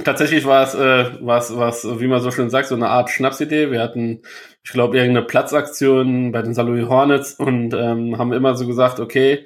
tatsächlich 0.04 0.46
war 0.46 0.64
es, 0.64 0.74
äh, 0.74 1.12
was, 1.22 1.56
was, 1.56 2.00
wie 2.00 2.08
man 2.08 2.22
so 2.22 2.32
schön 2.32 2.50
sagt, 2.50 2.70
so 2.70 2.76
eine 2.76 2.90
Art 2.90 3.10
Schnapsidee. 3.10 3.72
Wir 3.72 3.82
hatten, 3.82 4.22
ich 4.64 4.72
glaube, 4.72 4.98
irgendeine 4.98 5.26
Platzaktion 5.26 6.32
bei 6.32 6.42
den 6.42 6.54
St. 6.54 6.90
Hornets 6.90 7.34
und 7.34 7.74
ähm, 7.74 8.18
haben 8.18 8.34
immer 8.34 8.56
so 8.56 8.66
gesagt, 8.66 9.00
okay, 9.00 9.46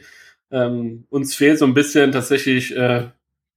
ähm, 0.51 1.05
uns 1.09 1.35
fehlt 1.35 1.57
so 1.59 1.65
ein 1.65 1.73
bisschen 1.73 2.11
tatsächlich 2.11 2.75
äh, 2.75 3.07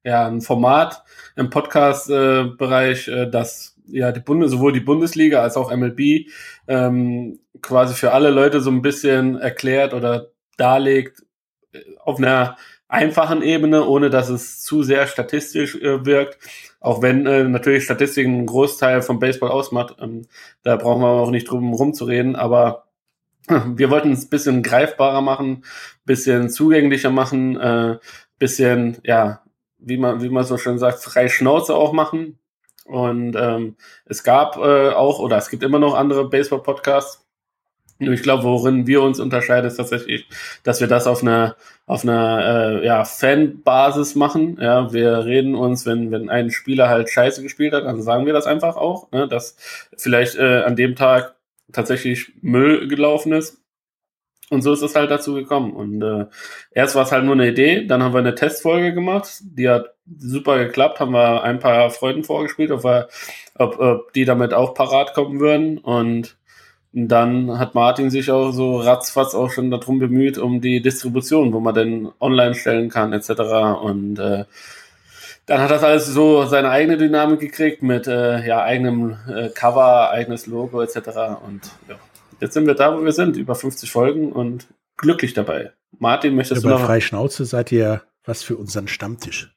ja, 0.04 0.26
ein 0.26 0.40
Format 0.40 1.02
im 1.37 1.50
Podcast-Bereich, 1.50 3.09
äh, 3.09 3.26
das 3.31 3.74
ja 3.87 4.12
die 4.12 4.21
Bundes 4.21 4.50
sowohl 4.50 4.73
die 4.73 4.81
Bundesliga 4.81 5.43
als 5.43 5.57
auch 5.57 5.75
MLB 5.75 6.29
ähm, 6.69 7.38
quasi 7.61 7.95
für 7.95 8.12
alle 8.12 8.31
Leute 8.31 8.61
so 8.61 8.71
ein 8.71 8.83
bisschen 8.83 9.38
erklärt 9.38 9.95
oder 9.95 10.29
darlegt 10.57 11.23
äh, 11.73 11.81
auf 11.99 12.19
einer 12.19 12.57
einfachen 12.88 13.43
Ebene, 13.43 13.85
ohne 13.87 14.11
dass 14.11 14.29
es 14.29 14.61
zu 14.62 14.83
sehr 14.83 15.07
statistisch 15.07 15.75
äh, 15.76 16.05
wirkt. 16.07 16.38
Auch 16.81 17.03
wenn 17.03 17.26
äh, 17.26 17.45
natürlich 17.45 17.85
Statistiken 17.85 18.35
einen 18.35 18.47
Großteil 18.47 19.03
vom 19.03 19.19
Baseball 19.19 19.50
ausmacht, 19.50 19.97
ähm, 20.00 20.26
da 20.62 20.76
brauchen 20.76 21.03
wir 21.03 21.09
auch 21.09 21.31
nicht 21.31 21.50
drum 21.50 21.73
rumzureden, 21.73 22.37
aber 22.37 22.85
äh, 23.49 23.61
wir 23.75 23.91
wollten 23.91 24.12
es 24.12 24.26
ein 24.26 24.31
bisschen 24.31 24.62
greifbarer 24.62 25.23
machen, 25.23 25.64
bisschen 26.05 26.50
zugänglicher 26.50 27.11
machen, 27.11 27.59
äh, 27.59 27.99
bisschen, 28.38 28.99
ja, 29.03 29.43
wie 29.79 29.97
man, 29.99 30.23
wie 30.23 30.29
man 30.29 30.45
so 30.45 30.59
schön 30.59 30.79
sagt, 30.79 31.00
frei 31.00 31.29
Schnauze 31.29 31.75
auch 31.75 31.93
machen. 31.93 32.38
Und 32.85 33.35
ähm, 33.37 33.76
es 34.05 34.23
gab 34.25 34.57
äh, 34.57 34.91
auch, 34.91 35.19
oder 35.19 35.38
es 35.38 35.49
gibt 35.49 35.62
immer 35.62 35.79
noch 35.79 35.95
andere 35.95 36.29
Baseball-Podcasts. 36.29 37.25
Ich 37.99 38.23
glaube, 38.23 38.43
worin 38.43 38.87
wir 38.87 39.03
uns 39.03 39.21
unterscheiden, 39.21 39.69
ist 39.69 39.76
tatsächlich, 39.76 40.26
dass 40.64 40.81
wir 40.81 40.88
das 40.88 41.07
auf 41.07 41.23
einer 41.23 41.57
auf 41.87 42.03
einer 42.03 42.81
äh, 42.83 42.87
ja, 42.87 43.05
Fanbasis 43.05 44.14
machen. 44.17 44.59
Ja, 44.61 44.93
wir 44.93 45.25
reden 45.25 45.55
uns, 45.55 45.87
wenn 45.87 46.11
wenn 46.11 46.29
ein 46.29 46.50
Spieler 46.50 46.88
halt 46.88 47.09
Scheiße 47.09 47.43
gespielt 47.43 47.73
hat, 47.73 47.85
dann 47.85 48.03
sagen 48.03 48.26
wir 48.26 48.33
das 48.33 48.47
einfach 48.47 48.76
auch, 48.76 49.11
ne, 49.12 49.29
dass 49.29 49.57
vielleicht 49.97 50.37
äh, 50.37 50.62
an 50.64 50.76
dem 50.76 50.97
Tag 50.97 51.37
tatsächlich 51.73 52.33
Müll 52.43 52.88
gelaufen 52.88 53.33
ist 53.33 53.63
und 54.51 54.63
so 54.63 54.73
ist 54.73 54.83
es 54.83 54.95
halt 54.95 55.11
dazu 55.11 55.35
gekommen. 55.35 55.73
Und 55.73 56.03
äh, 56.03 56.27
erst 56.73 56.95
war 56.95 57.05
es 57.05 57.13
halt 57.13 57.25
nur 57.25 57.35
eine 57.35 57.49
Idee, 57.49 57.87
dann 57.87 58.03
haben 58.03 58.15
wir 58.15 58.19
eine 58.19 58.35
Testfolge 58.35 58.93
gemacht, 58.93 59.41
die 59.43 59.69
hat 59.69 59.95
super 60.19 60.59
geklappt, 60.59 61.01
haben 61.01 61.13
wir 61.13 61.43
ein 61.43 61.59
paar 61.59 61.91
Freunden 61.91 62.25
vorgespielt, 62.25 62.71
ob, 62.71 62.85
wir, 62.85 63.09
ob, 63.55 63.79
ob 63.79 64.13
die 64.13 64.25
damit 64.25 64.53
auch 64.53 64.75
parat 64.75 65.15
kommen 65.15 65.41
würden. 65.41 65.79
Und 65.79 66.37
dann 66.93 67.59
hat 67.59 67.75
Martin 67.75 68.11
sich 68.11 68.31
auch 68.31 68.53
so 68.53 68.77
ratzfatz 68.77 69.35
auch 69.35 69.51
schon 69.51 69.71
darum 69.71 69.99
bemüht, 69.99 70.39
um 70.39 70.61
die 70.61 70.81
Distribution, 70.81 71.53
wo 71.53 71.61
man 71.61 71.75
denn 71.75 72.09
online 72.21 72.55
stellen 72.55 72.89
kann, 72.89 73.13
etc. 73.13 73.31
Und 73.83 74.19
äh, 74.19 74.45
dann 75.47 75.61
hat 75.61 75.71
das 75.71 75.83
alles 75.83 76.07
so 76.07 76.45
seine 76.47 76.71
eigene 76.71 76.97
Dynamik 76.97 77.41
gekriegt 77.41 77.83
mit 77.83 78.07
äh, 78.07 78.47
ja, 78.47 78.63
eigenem 78.63 79.17
äh, 79.29 79.49
Cover, 79.49 80.11
eigenes 80.11 80.47
Logo 80.47 80.81
etc. 80.81 80.97
Und 81.45 81.63
ja, 81.89 81.97
Jetzt 82.41 82.55
sind 82.55 82.67
wir 82.67 82.75
da, 82.75 82.97
wo 82.97 83.05
wir 83.05 83.12
sind, 83.12 83.37
über 83.37 83.55
50 83.55 83.91
Folgen 83.91 84.33
und 84.33 84.67
glücklich 84.97 85.35
dabei. 85.35 85.73
Martin, 85.99 86.35
möchtest 86.35 86.62
ja, 86.62 86.69
du 86.69 86.75
noch? 86.75 86.81
Bei 86.83 86.87
Freischnauze 86.87 87.45
seid 87.45 87.73
ihr 87.73 88.03
was 88.25 88.43
für 88.43 88.57
unseren 88.57 88.88
Stammtisch. 88.88 89.55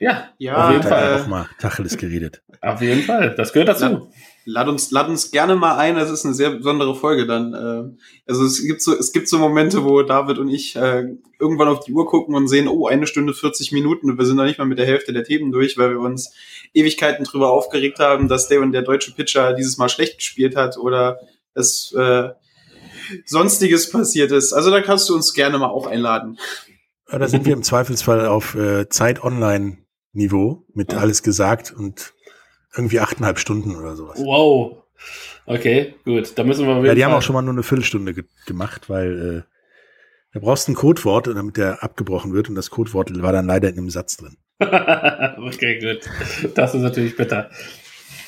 Ja, 0.00 0.28
ja 0.38 0.66
auf 0.66 0.72
jeden 0.72 0.82
Fall. 0.84 1.22
Auch 1.22 1.26
mal 1.26 1.48
Tacheles 1.58 1.96
geredet. 1.96 2.42
Auf 2.60 2.80
jeden 2.80 3.02
Fall, 3.02 3.34
das 3.36 3.52
gehört 3.52 3.68
dazu. 3.68 4.10
Lad 4.44 4.68
uns, 4.68 4.90
lad 4.90 5.08
uns 5.08 5.30
gerne 5.30 5.56
mal 5.56 5.76
ein. 5.76 5.96
Das 5.96 6.10
ist 6.10 6.24
eine 6.24 6.34
sehr 6.34 6.50
besondere 6.50 6.94
Folge 6.94 7.26
dann. 7.26 7.52
Äh, 7.52 8.30
also 8.30 8.44
es 8.44 8.64
gibt 8.64 8.80
so, 8.80 8.96
es 8.96 9.12
gibt 9.12 9.28
so 9.28 9.38
Momente, 9.38 9.84
wo 9.84 10.02
David 10.02 10.38
und 10.38 10.48
ich 10.48 10.74
äh, 10.74 11.04
irgendwann 11.38 11.68
auf 11.68 11.80
die 11.80 11.92
Uhr 11.92 12.06
gucken 12.06 12.34
und 12.34 12.48
sehen, 12.48 12.66
oh, 12.66 12.86
eine 12.86 13.06
Stunde 13.06 13.34
40 13.34 13.72
Minuten 13.72 14.10
und 14.10 14.18
wir 14.18 14.24
sind 14.24 14.36
noch 14.36 14.44
nicht 14.44 14.58
mal 14.58 14.64
mit 14.64 14.78
der 14.78 14.86
Hälfte 14.86 15.12
der 15.12 15.24
Themen 15.24 15.52
durch, 15.52 15.76
weil 15.76 15.90
wir 15.90 16.00
uns 16.00 16.32
Ewigkeiten 16.72 17.24
drüber 17.24 17.50
aufgeregt 17.50 17.98
haben, 17.98 18.28
dass 18.28 18.48
der 18.48 18.60
und 18.60 18.72
der 18.72 18.82
deutsche 18.82 19.12
Pitcher 19.12 19.52
dieses 19.52 19.76
Mal 19.76 19.88
schlecht 19.88 20.18
gespielt 20.18 20.56
hat 20.56 20.78
oder 20.78 21.20
es 21.58 21.92
äh, 21.92 22.30
sonstiges 23.26 23.90
passiert 23.90 24.32
ist. 24.32 24.52
Also 24.52 24.70
da 24.70 24.80
kannst 24.80 25.08
du 25.08 25.14
uns 25.14 25.34
gerne 25.34 25.58
mal 25.58 25.68
auch 25.68 25.86
einladen. 25.86 26.38
Ja, 27.10 27.18
da 27.18 27.28
sind 27.28 27.46
wir 27.46 27.54
im 27.54 27.62
Zweifelsfall 27.62 28.26
auf 28.26 28.54
äh, 28.54 28.88
Zeit 28.88 29.22
Online 29.22 29.78
Niveau 30.12 30.64
mit 30.74 30.92
ja. 30.92 30.98
alles 30.98 31.22
gesagt 31.22 31.72
und 31.72 32.14
irgendwie 32.74 33.00
achteinhalb 33.00 33.38
Stunden 33.38 33.76
oder 33.76 33.96
sowas. 33.96 34.18
Wow. 34.18 34.84
Okay, 35.46 35.94
gut. 36.04 36.32
Da 36.36 36.44
müssen 36.44 36.66
wir 36.66 36.84
Ja, 36.84 36.94
die 36.94 37.04
haben 37.04 37.14
auch 37.14 37.22
schon 37.22 37.34
mal 37.34 37.42
nur 37.42 37.54
eine 37.54 37.62
Viertelstunde 37.62 38.14
ge 38.14 38.24
gemacht, 38.46 38.90
weil 38.90 39.38
äh, 39.38 39.42
da 40.32 40.40
brauchst 40.40 40.68
du 40.68 40.72
ein 40.72 40.74
Codewort, 40.74 41.28
damit 41.28 41.56
der 41.56 41.82
abgebrochen 41.82 42.34
wird 42.34 42.48
und 42.48 42.54
das 42.54 42.70
Codewort 42.70 43.22
war 43.22 43.32
dann 43.32 43.46
leider 43.46 43.68
in 43.68 43.78
einem 43.78 43.90
Satz 43.90 44.18
drin. 44.18 44.36
okay, 44.60 45.78
gut. 45.78 46.54
Das 46.54 46.74
ist 46.74 46.82
natürlich 46.82 47.16
bitter. 47.16 47.50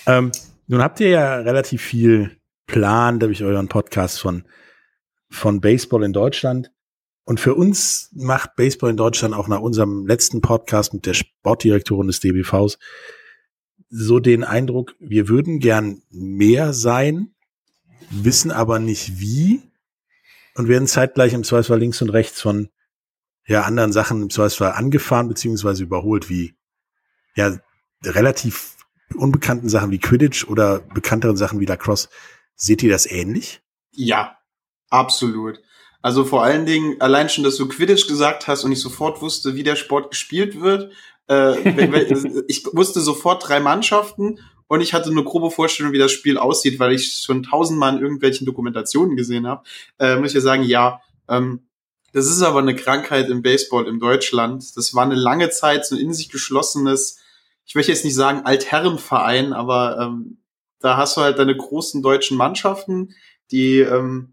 Ähm, 0.06 0.32
nun 0.66 0.82
habt 0.82 1.00
ihr 1.00 1.08
ja 1.08 1.34
relativ 1.36 1.82
viel 1.82 2.39
Plan 2.70 3.18
durch 3.18 3.42
euren 3.42 3.68
Podcast 3.68 4.20
von, 4.20 4.44
von 5.28 5.60
Baseball 5.60 6.04
in 6.04 6.12
Deutschland. 6.12 6.70
Und 7.24 7.40
für 7.40 7.54
uns 7.54 8.10
macht 8.12 8.56
Baseball 8.56 8.90
in 8.90 8.96
Deutschland 8.96 9.34
auch 9.34 9.48
nach 9.48 9.60
unserem 9.60 10.06
letzten 10.06 10.40
Podcast 10.40 10.94
mit 10.94 11.06
der 11.06 11.14
Sportdirektorin 11.14 12.06
des 12.06 12.20
DBVs 12.20 12.78
so 13.90 14.20
den 14.20 14.44
Eindruck, 14.44 14.94
wir 15.00 15.28
würden 15.28 15.58
gern 15.58 16.02
mehr 16.10 16.72
sein, 16.72 17.34
wissen 18.10 18.52
aber 18.52 18.78
nicht 18.78 19.18
wie 19.18 19.62
und 20.54 20.68
werden 20.68 20.86
zeitgleich 20.86 21.34
im 21.34 21.44
Zweifelsfall 21.44 21.80
links 21.80 22.00
und 22.00 22.10
rechts 22.10 22.40
von 22.40 22.70
ja 23.46 23.62
anderen 23.62 23.92
Sachen 23.92 24.22
im 24.22 24.30
Zweifelsfall 24.30 24.72
angefahren 24.72 25.28
beziehungsweise 25.28 25.82
überholt, 25.82 26.30
wie 26.30 26.54
ja 27.34 27.58
relativ 28.04 28.76
unbekannten 29.16 29.68
Sachen 29.68 29.90
wie 29.90 29.98
Quidditch 29.98 30.44
oder 30.46 30.78
bekannteren 30.78 31.36
Sachen 31.36 31.58
wie 31.58 31.66
Lacrosse. 31.66 32.08
Seht 32.62 32.82
ihr 32.82 32.90
das 32.90 33.06
ähnlich? 33.06 33.62
Ja, 33.90 34.36
absolut. 34.90 35.60
Also 36.02 36.24
vor 36.26 36.42
allen 36.44 36.66
Dingen, 36.66 37.00
allein 37.00 37.30
schon, 37.30 37.42
dass 37.42 37.56
du 37.56 37.66
Quidditch 37.66 38.06
gesagt 38.06 38.48
hast 38.48 38.64
und 38.64 38.72
ich 38.72 38.80
sofort 38.80 39.22
wusste, 39.22 39.54
wie 39.54 39.62
der 39.62 39.76
Sport 39.76 40.10
gespielt 40.10 40.60
wird. 40.60 40.92
Äh, 41.26 42.44
ich 42.48 42.66
wusste 42.72 43.00
sofort 43.00 43.48
drei 43.48 43.60
Mannschaften 43.60 44.40
und 44.68 44.82
ich 44.82 44.92
hatte 44.92 45.10
eine 45.10 45.24
grobe 45.24 45.50
Vorstellung, 45.50 45.92
wie 45.92 45.98
das 45.98 46.12
Spiel 46.12 46.36
aussieht, 46.36 46.78
weil 46.78 46.92
ich 46.92 47.22
schon 47.24 47.42
tausendmal 47.42 47.96
in 47.96 48.02
irgendwelchen 48.02 48.46
Dokumentationen 48.46 49.16
gesehen 49.16 49.46
habe. 49.46 49.62
Äh, 49.98 50.16
muss 50.16 50.28
ich 50.28 50.34
ja 50.34 50.40
sagen, 50.42 50.62
ja, 50.62 51.00
ähm, 51.28 51.66
das 52.12 52.26
ist 52.26 52.42
aber 52.42 52.58
eine 52.58 52.76
Krankheit 52.76 53.30
im 53.30 53.40
Baseball 53.40 53.88
in 53.88 54.00
Deutschland. 54.00 54.76
Das 54.76 54.94
war 54.94 55.04
eine 55.04 55.14
lange 55.14 55.48
Zeit 55.48 55.86
so 55.86 55.96
ein 55.96 56.02
in 56.02 56.12
sich 56.12 56.28
geschlossenes, 56.28 57.20
ich 57.64 57.74
möchte 57.74 57.92
jetzt 57.92 58.04
nicht 58.04 58.16
sagen 58.16 58.42
Altherrenverein, 58.44 59.52
aber 59.54 59.98
ähm, 59.98 60.39
da 60.80 60.96
hast 60.96 61.16
du 61.16 61.20
halt 61.20 61.38
deine 61.38 61.56
großen 61.56 62.02
deutschen 62.02 62.36
Mannschaften, 62.36 63.14
die, 63.50 63.78
ähm, 63.80 64.32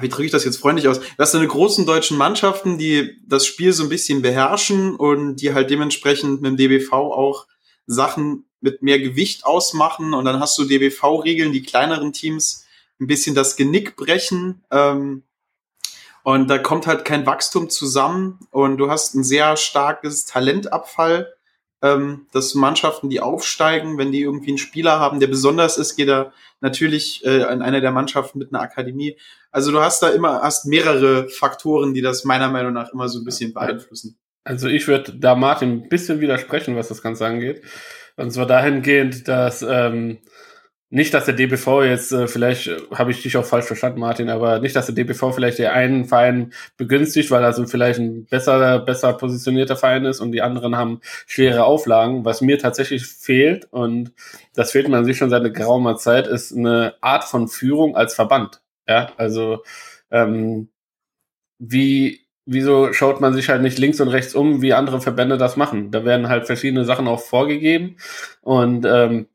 wie 0.00 0.08
drücke 0.08 0.26
ich 0.26 0.30
das 0.30 0.44
jetzt 0.44 0.58
freundlich 0.58 0.86
aus? 0.88 1.00
Du 1.00 1.18
hast 1.18 1.34
deine 1.34 1.48
großen 1.48 1.84
deutschen 1.84 2.16
Mannschaften, 2.16 2.78
die 2.78 3.18
das 3.26 3.46
Spiel 3.46 3.72
so 3.72 3.82
ein 3.82 3.88
bisschen 3.88 4.22
beherrschen 4.22 4.94
und 4.94 5.36
die 5.36 5.52
halt 5.54 5.70
dementsprechend 5.70 6.40
mit 6.40 6.52
dem 6.52 6.56
DBV 6.56 6.92
auch 6.92 7.46
Sachen 7.86 8.44
mit 8.60 8.82
mehr 8.82 8.98
Gewicht 8.98 9.44
ausmachen 9.44 10.14
und 10.14 10.24
dann 10.24 10.40
hast 10.40 10.58
du 10.58 10.64
DBV-Regeln, 10.64 11.52
die 11.52 11.62
kleineren 11.62 12.12
Teams 12.12 12.64
ein 13.00 13.06
bisschen 13.06 13.34
das 13.34 13.56
Genick 13.56 13.96
brechen. 13.96 14.64
Ähm, 14.70 15.22
und 16.24 16.48
da 16.48 16.58
kommt 16.58 16.86
halt 16.86 17.04
kein 17.04 17.24
Wachstum 17.26 17.70
zusammen 17.70 18.40
und 18.50 18.76
du 18.76 18.90
hast 18.90 19.14
ein 19.14 19.24
sehr 19.24 19.56
starkes 19.56 20.26
Talentabfall 20.26 21.32
ähm, 21.82 22.26
dass 22.32 22.54
Mannschaften, 22.54 23.08
die 23.08 23.20
aufsteigen, 23.20 23.98
wenn 23.98 24.12
die 24.12 24.22
irgendwie 24.22 24.50
einen 24.50 24.58
Spieler 24.58 24.98
haben, 24.98 25.20
der 25.20 25.28
besonders 25.28 25.78
ist, 25.78 25.96
geht 25.96 26.08
er 26.08 26.32
natürlich 26.60 27.24
äh, 27.24 27.42
in 27.52 27.62
einer 27.62 27.80
der 27.80 27.92
Mannschaften 27.92 28.38
mit 28.38 28.52
einer 28.52 28.62
Akademie. 28.62 29.16
Also 29.50 29.70
du 29.70 29.80
hast 29.80 30.02
da 30.02 30.08
immer 30.08 30.42
hast 30.42 30.66
mehrere 30.66 31.28
Faktoren, 31.28 31.94
die 31.94 32.02
das 32.02 32.24
meiner 32.24 32.48
Meinung 32.48 32.72
nach 32.72 32.92
immer 32.92 33.08
so 33.08 33.20
ein 33.20 33.24
bisschen 33.24 33.52
beeinflussen. 33.54 34.18
Also 34.44 34.68
ich 34.68 34.88
würde 34.88 35.14
da 35.14 35.34
Martin 35.34 35.70
ein 35.70 35.88
bisschen 35.88 36.20
widersprechen, 36.20 36.74
was 36.74 36.88
das 36.88 37.02
Ganze 37.02 37.26
angeht. 37.26 37.62
Und 38.16 38.32
zwar 38.32 38.46
dahingehend, 38.46 39.28
dass 39.28 39.62
ähm, 39.62 40.18
nicht, 40.90 41.12
dass 41.12 41.26
der 41.26 41.34
DBV 41.34 41.82
jetzt, 41.82 42.12
äh, 42.12 42.26
vielleicht 42.26 42.68
äh, 42.68 42.78
habe 42.94 43.10
ich 43.10 43.22
dich 43.22 43.36
auch 43.36 43.44
falsch 43.44 43.66
verstanden, 43.66 44.00
Martin, 44.00 44.30
aber 44.30 44.58
nicht, 44.60 44.74
dass 44.74 44.86
der 44.86 44.94
DBV 44.94 45.32
vielleicht 45.34 45.58
der 45.58 45.74
einen 45.74 46.06
Verein 46.06 46.52
begünstigt, 46.78 47.30
weil 47.30 47.42
er 47.42 47.52
so 47.52 47.66
vielleicht 47.66 47.98
ein 48.00 48.24
besser, 48.24 48.78
besser 48.78 49.12
positionierter 49.12 49.76
Verein 49.76 50.06
ist 50.06 50.20
und 50.20 50.32
die 50.32 50.40
anderen 50.42 50.76
haben 50.76 51.00
schwere 51.26 51.64
Auflagen. 51.64 52.24
Was 52.24 52.40
mir 52.40 52.58
tatsächlich 52.58 53.06
fehlt, 53.06 53.66
und 53.70 54.12
das 54.54 54.72
fehlt 54.72 54.88
man 54.88 55.04
sich 55.04 55.18
schon 55.18 55.30
seit 55.30 55.40
einer 55.40 55.50
geraumer 55.50 55.96
Zeit, 55.96 56.26
ist 56.26 56.56
eine 56.56 56.94
Art 57.02 57.24
von 57.24 57.48
Führung 57.48 57.94
als 57.96 58.14
Verband. 58.14 58.62
Ja, 58.88 59.12
also 59.18 59.62
ähm, 60.10 60.70
wie 61.58 62.20
wieso 62.46 62.94
schaut 62.94 63.20
man 63.20 63.34
sich 63.34 63.50
halt 63.50 63.60
nicht 63.62 63.78
links 63.78 64.00
und 64.00 64.08
rechts 64.08 64.34
um, 64.34 64.62
wie 64.62 64.72
andere 64.72 65.02
Verbände 65.02 65.36
das 65.36 65.56
machen? 65.56 65.90
Da 65.90 66.04
werden 66.06 66.30
halt 66.30 66.46
verschiedene 66.46 66.86
Sachen 66.86 67.06
auch 67.06 67.20
vorgegeben 67.20 67.96
und 68.40 68.86
ähm, 68.86 69.26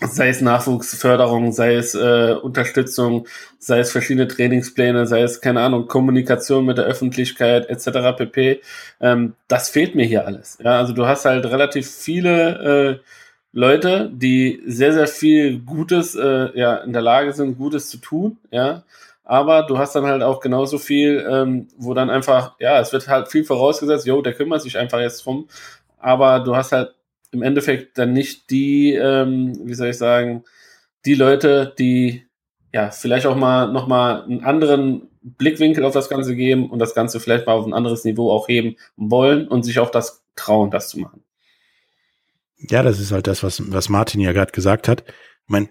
sei 0.00 0.28
es 0.28 0.40
Nachwuchsförderung, 0.40 1.52
sei 1.52 1.74
es 1.74 1.94
äh, 1.94 2.34
Unterstützung, 2.40 3.26
sei 3.58 3.80
es 3.80 3.90
verschiedene 3.90 4.28
Trainingspläne, 4.28 5.06
sei 5.06 5.22
es, 5.22 5.40
keine 5.40 5.60
Ahnung, 5.62 5.88
Kommunikation 5.88 6.64
mit 6.64 6.78
der 6.78 6.84
Öffentlichkeit 6.84 7.68
etc. 7.68 8.16
pp. 8.16 8.60
Ähm, 9.00 9.34
das 9.48 9.70
fehlt 9.70 9.94
mir 9.94 10.06
hier 10.06 10.26
alles. 10.26 10.58
Ja, 10.62 10.78
also 10.78 10.92
du 10.92 11.06
hast 11.06 11.24
halt 11.24 11.46
relativ 11.46 11.90
viele 11.90 13.00
äh, 13.02 13.08
Leute, 13.52 14.10
die 14.12 14.62
sehr, 14.66 14.92
sehr 14.92 15.08
viel 15.08 15.60
Gutes 15.60 16.14
äh, 16.14 16.50
ja, 16.58 16.76
in 16.76 16.92
der 16.92 17.02
Lage 17.02 17.32
sind, 17.32 17.58
Gutes 17.58 17.88
zu 17.88 17.98
tun, 17.98 18.38
ja. 18.50 18.84
Aber 19.24 19.64
du 19.64 19.76
hast 19.76 19.94
dann 19.94 20.06
halt 20.06 20.22
auch 20.22 20.40
genauso 20.40 20.78
viel, 20.78 21.26
ähm, 21.30 21.68
wo 21.76 21.92
dann 21.92 22.08
einfach, 22.08 22.54
ja, 22.60 22.80
es 22.80 22.94
wird 22.94 23.08
halt 23.08 23.28
viel 23.28 23.44
vorausgesetzt, 23.44 24.06
jo, 24.06 24.22
der 24.22 24.32
kümmert 24.32 24.62
sich 24.62 24.78
einfach 24.78 25.00
jetzt 25.00 25.26
drum 25.26 25.48
aber 26.00 26.40
du 26.40 26.56
hast 26.56 26.72
halt 26.72 26.94
im 27.30 27.42
Endeffekt 27.42 27.98
dann 27.98 28.12
nicht 28.12 28.50
die, 28.50 28.94
ähm, 28.94 29.58
wie 29.64 29.74
soll 29.74 29.88
ich 29.88 29.98
sagen, 29.98 30.44
die 31.04 31.14
Leute, 31.14 31.74
die 31.78 32.26
ja 32.72 32.90
vielleicht 32.90 33.26
auch 33.26 33.36
mal 33.36 33.72
noch 33.72 33.86
mal 33.86 34.22
einen 34.22 34.44
anderen 34.44 35.08
Blickwinkel 35.22 35.84
auf 35.84 35.94
das 35.94 36.08
Ganze 36.08 36.36
geben 36.36 36.70
und 36.70 36.78
das 36.78 36.94
Ganze 36.94 37.20
vielleicht 37.20 37.46
mal 37.46 37.54
auf 37.54 37.66
ein 37.66 37.74
anderes 37.74 38.04
Niveau 38.04 38.30
auch 38.30 38.48
heben 38.48 38.76
wollen 38.96 39.48
und 39.48 39.62
sich 39.62 39.78
auch 39.78 39.90
das 39.90 40.24
trauen, 40.36 40.70
das 40.70 40.88
zu 40.88 40.98
machen. 40.98 41.22
Ja, 42.58 42.82
das 42.82 42.98
ist 42.98 43.12
halt 43.12 43.26
das, 43.26 43.42
was, 43.42 43.62
was 43.70 43.88
Martin 43.88 44.20
ja 44.20 44.32
gerade 44.32 44.52
gesagt 44.52 44.88
hat. 44.88 45.04
Ich 45.06 45.48
meine, 45.48 45.68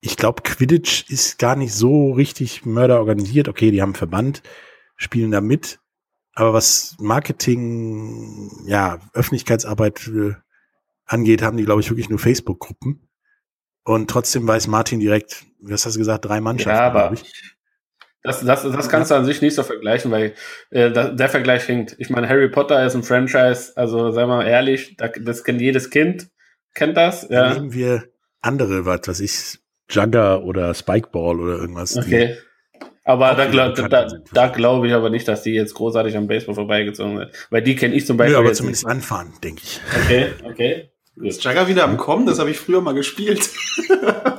ich 0.00 0.16
glaube, 0.16 0.42
Quidditch 0.42 1.10
ist 1.10 1.38
gar 1.38 1.56
nicht 1.56 1.74
so 1.74 2.12
richtig 2.12 2.64
Mörder 2.64 2.98
organisiert. 2.98 3.48
Okay, 3.48 3.70
die 3.70 3.82
haben 3.82 3.94
Verband, 3.94 4.42
spielen 4.96 5.30
da 5.30 5.40
mit. 5.40 5.80
Aber 6.34 6.52
was 6.52 6.96
Marketing, 7.00 8.50
ja, 8.66 9.00
Öffentlichkeitsarbeit 9.12 10.06
äh, 10.08 10.34
angeht, 11.08 11.42
haben 11.42 11.56
die, 11.56 11.64
glaube 11.64 11.80
ich, 11.80 11.90
wirklich 11.90 12.08
nur 12.08 12.18
Facebook-Gruppen. 12.18 13.08
Und 13.84 14.10
trotzdem 14.10 14.46
weiß 14.46 14.66
Martin 14.68 15.00
direkt, 15.00 15.44
was 15.60 15.86
hast 15.86 15.94
du 15.94 15.98
gesagt, 15.98 16.26
drei 16.26 16.40
Mannschaften, 16.40 16.78
ja, 16.78 16.86
aber 16.86 17.14
Das, 18.22 18.44
das, 18.44 18.62
das 18.62 18.88
kannst 18.88 19.10
du 19.10 19.14
an 19.14 19.24
sich 19.24 19.40
nicht 19.40 19.54
so 19.54 19.62
vergleichen, 19.62 20.10
weil 20.10 20.34
äh, 20.70 20.90
der, 20.90 21.12
der 21.12 21.28
Vergleich 21.28 21.64
hinkt. 21.64 21.96
Ich 21.98 22.10
meine, 22.10 22.28
Harry 22.28 22.48
Potter 22.48 22.84
ist 22.84 22.94
ein 22.94 23.02
Franchise, 23.02 23.72
also 23.76 24.10
sei 24.10 24.26
mal 24.26 24.46
ehrlich, 24.46 24.96
das 24.96 25.44
kennt 25.44 25.60
jedes 25.60 25.88
Kind, 25.88 26.28
kennt 26.74 26.96
das. 26.96 27.26
Ja. 27.30 27.48
Dann 27.48 27.54
nehmen 27.54 27.72
wir 27.72 28.08
andere, 28.40 28.84
was 28.84 29.06
weiß 29.06 29.20
ich, 29.20 29.58
Jugger 29.90 30.42
oder 30.42 30.74
Spikeball 30.74 31.40
oder 31.40 31.56
irgendwas. 31.58 31.96
Okay. 31.96 32.36
Aber 33.04 33.32
da, 33.34 33.46
glaub, 33.46 33.74
da, 33.74 33.88
da, 33.88 34.06
da 34.34 34.48
glaube 34.48 34.88
ich 34.88 34.92
aber 34.92 35.08
nicht, 35.08 35.26
dass 35.26 35.42
die 35.42 35.52
jetzt 35.52 35.72
großartig 35.72 36.14
am 36.14 36.26
Baseball 36.26 36.54
vorbeigezogen 36.54 37.16
sind. 37.16 37.30
Weil 37.48 37.62
die 37.62 37.74
kenne 37.74 37.94
ich 37.94 38.04
zum 38.04 38.18
Beispiel. 38.18 38.34
Nö, 38.34 38.40
aber 38.40 38.52
zumindest 38.52 38.84
nicht. 38.84 38.92
anfahren, 38.92 39.32
denke 39.42 39.62
ich. 39.64 39.80
Okay, 40.04 40.32
okay. 40.44 40.90
Ist 41.22 41.42
Jagger 41.44 41.68
wieder 41.68 41.84
am 41.84 41.96
Kommen? 41.96 42.26
Das 42.26 42.38
habe 42.38 42.50
ich 42.50 42.58
früher 42.58 42.80
mal 42.80 42.94
gespielt. 42.94 43.50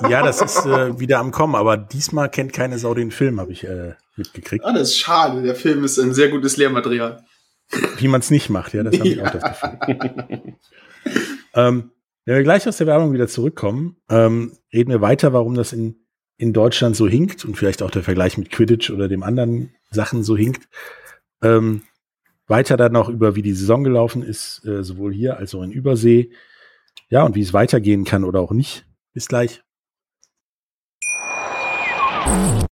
ja, 0.09 0.24
das 0.24 0.41
ist 0.41 0.65
äh, 0.65 1.00
wieder 1.00 1.19
am 1.19 1.31
Kommen, 1.31 1.55
aber 1.55 1.77
diesmal 1.77 2.29
kennt 2.29 2.53
keine 2.53 2.79
Sau 2.79 2.93
den 2.93 3.12
Film, 3.12 3.39
habe 3.39 3.51
ich 3.51 3.65
äh, 3.65 3.93
mitgekriegt. 4.15 4.63
Ah, 4.63 4.74
das 4.74 4.89
ist 4.89 5.00
schade. 5.00 5.41
Der 5.41 5.55
Film 5.55 5.83
ist 5.83 5.98
ein 5.98 6.13
sehr 6.13 6.29
gutes 6.29 6.57
Lehrmaterial. 6.57 7.24
Wie 7.98 8.07
man 8.07 8.21
es 8.21 8.31
nicht 8.31 8.50
macht, 8.50 8.74
ja, 8.74 8.83
das 8.83 8.98
habe 8.98 9.07
ich 9.07 9.21
auch 9.21 9.29
das 9.29 9.62
Gefühl. 9.62 10.55
ähm, 11.53 11.91
wenn 12.25 12.36
wir 12.36 12.43
gleich 12.43 12.67
aus 12.67 12.77
der 12.77 12.88
Werbung 12.88 13.13
wieder 13.13 13.27
zurückkommen, 13.27 13.98
ähm, 14.09 14.57
reden 14.74 14.91
wir 14.91 15.01
weiter, 15.01 15.33
warum 15.33 15.55
das 15.55 15.74
in, 15.74 15.95
in 16.38 16.53
Deutschland 16.53 16.95
so 16.95 17.07
hinkt 17.07 17.45
und 17.45 17.55
vielleicht 17.55 17.83
auch 17.83 17.91
der 17.91 18.03
Vergleich 18.03 18.38
mit 18.38 18.51
Quidditch 18.51 18.89
oder 18.89 19.07
dem 19.07 19.24
anderen 19.24 19.74
Sachen 19.91 20.24
so 20.24 20.38
hinkt. 20.38 20.67
Ähm, 21.41 21.83
weiter 22.48 22.77
dann 22.77 22.91
noch 22.91 23.09
über, 23.09 23.36
wie 23.36 23.41
die 23.41 23.53
Saison 23.53 23.83
gelaufen 23.83 24.24
ist, 24.24 24.65
äh, 24.65 24.83
sowohl 24.83 25.13
hier 25.13 25.38
als 25.38 25.53
auch 25.53 25.63
in 25.63 25.71
Übersee. 25.71 26.31
Ja, 27.09 27.23
und 27.23 27.35
wie 27.35 27.41
es 27.41 27.53
weitergehen 27.53 28.05
kann 28.05 28.23
oder 28.23 28.39
auch 28.39 28.51
nicht. 28.51 28.85
Bis 29.13 29.27
gleich. 29.27 29.61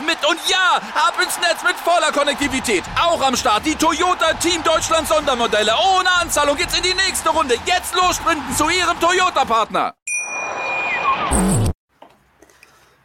mit. 0.00 0.18
Und 0.28 0.38
ja, 0.48 0.80
ab 0.94 1.14
ins 1.22 1.38
Netz 1.38 1.62
mit 1.62 1.76
voller 1.76 2.12
Konnektivität. 2.12 2.82
Auch 2.98 3.20
am 3.20 3.36
Start 3.36 3.66
die 3.66 3.74
Toyota 3.74 4.32
Team 4.34 4.62
Deutschland 4.64 5.06
Sondermodelle. 5.06 5.72
Ohne 5.72 6.10
Anzahlung 6.20 6.56
geht's 6.56 6.76
in 6.76 6.82
die 6.82 6.94
nächste 6.94 7.28
Runde. 7.30 7.54
Jetzt 7.66 7.94
los 7.94 8.16
sprinten 8.16 8.54
zu 8.56 8.64
ihrem 8.68 8.98
Toyota-Partner. 9.00 9.94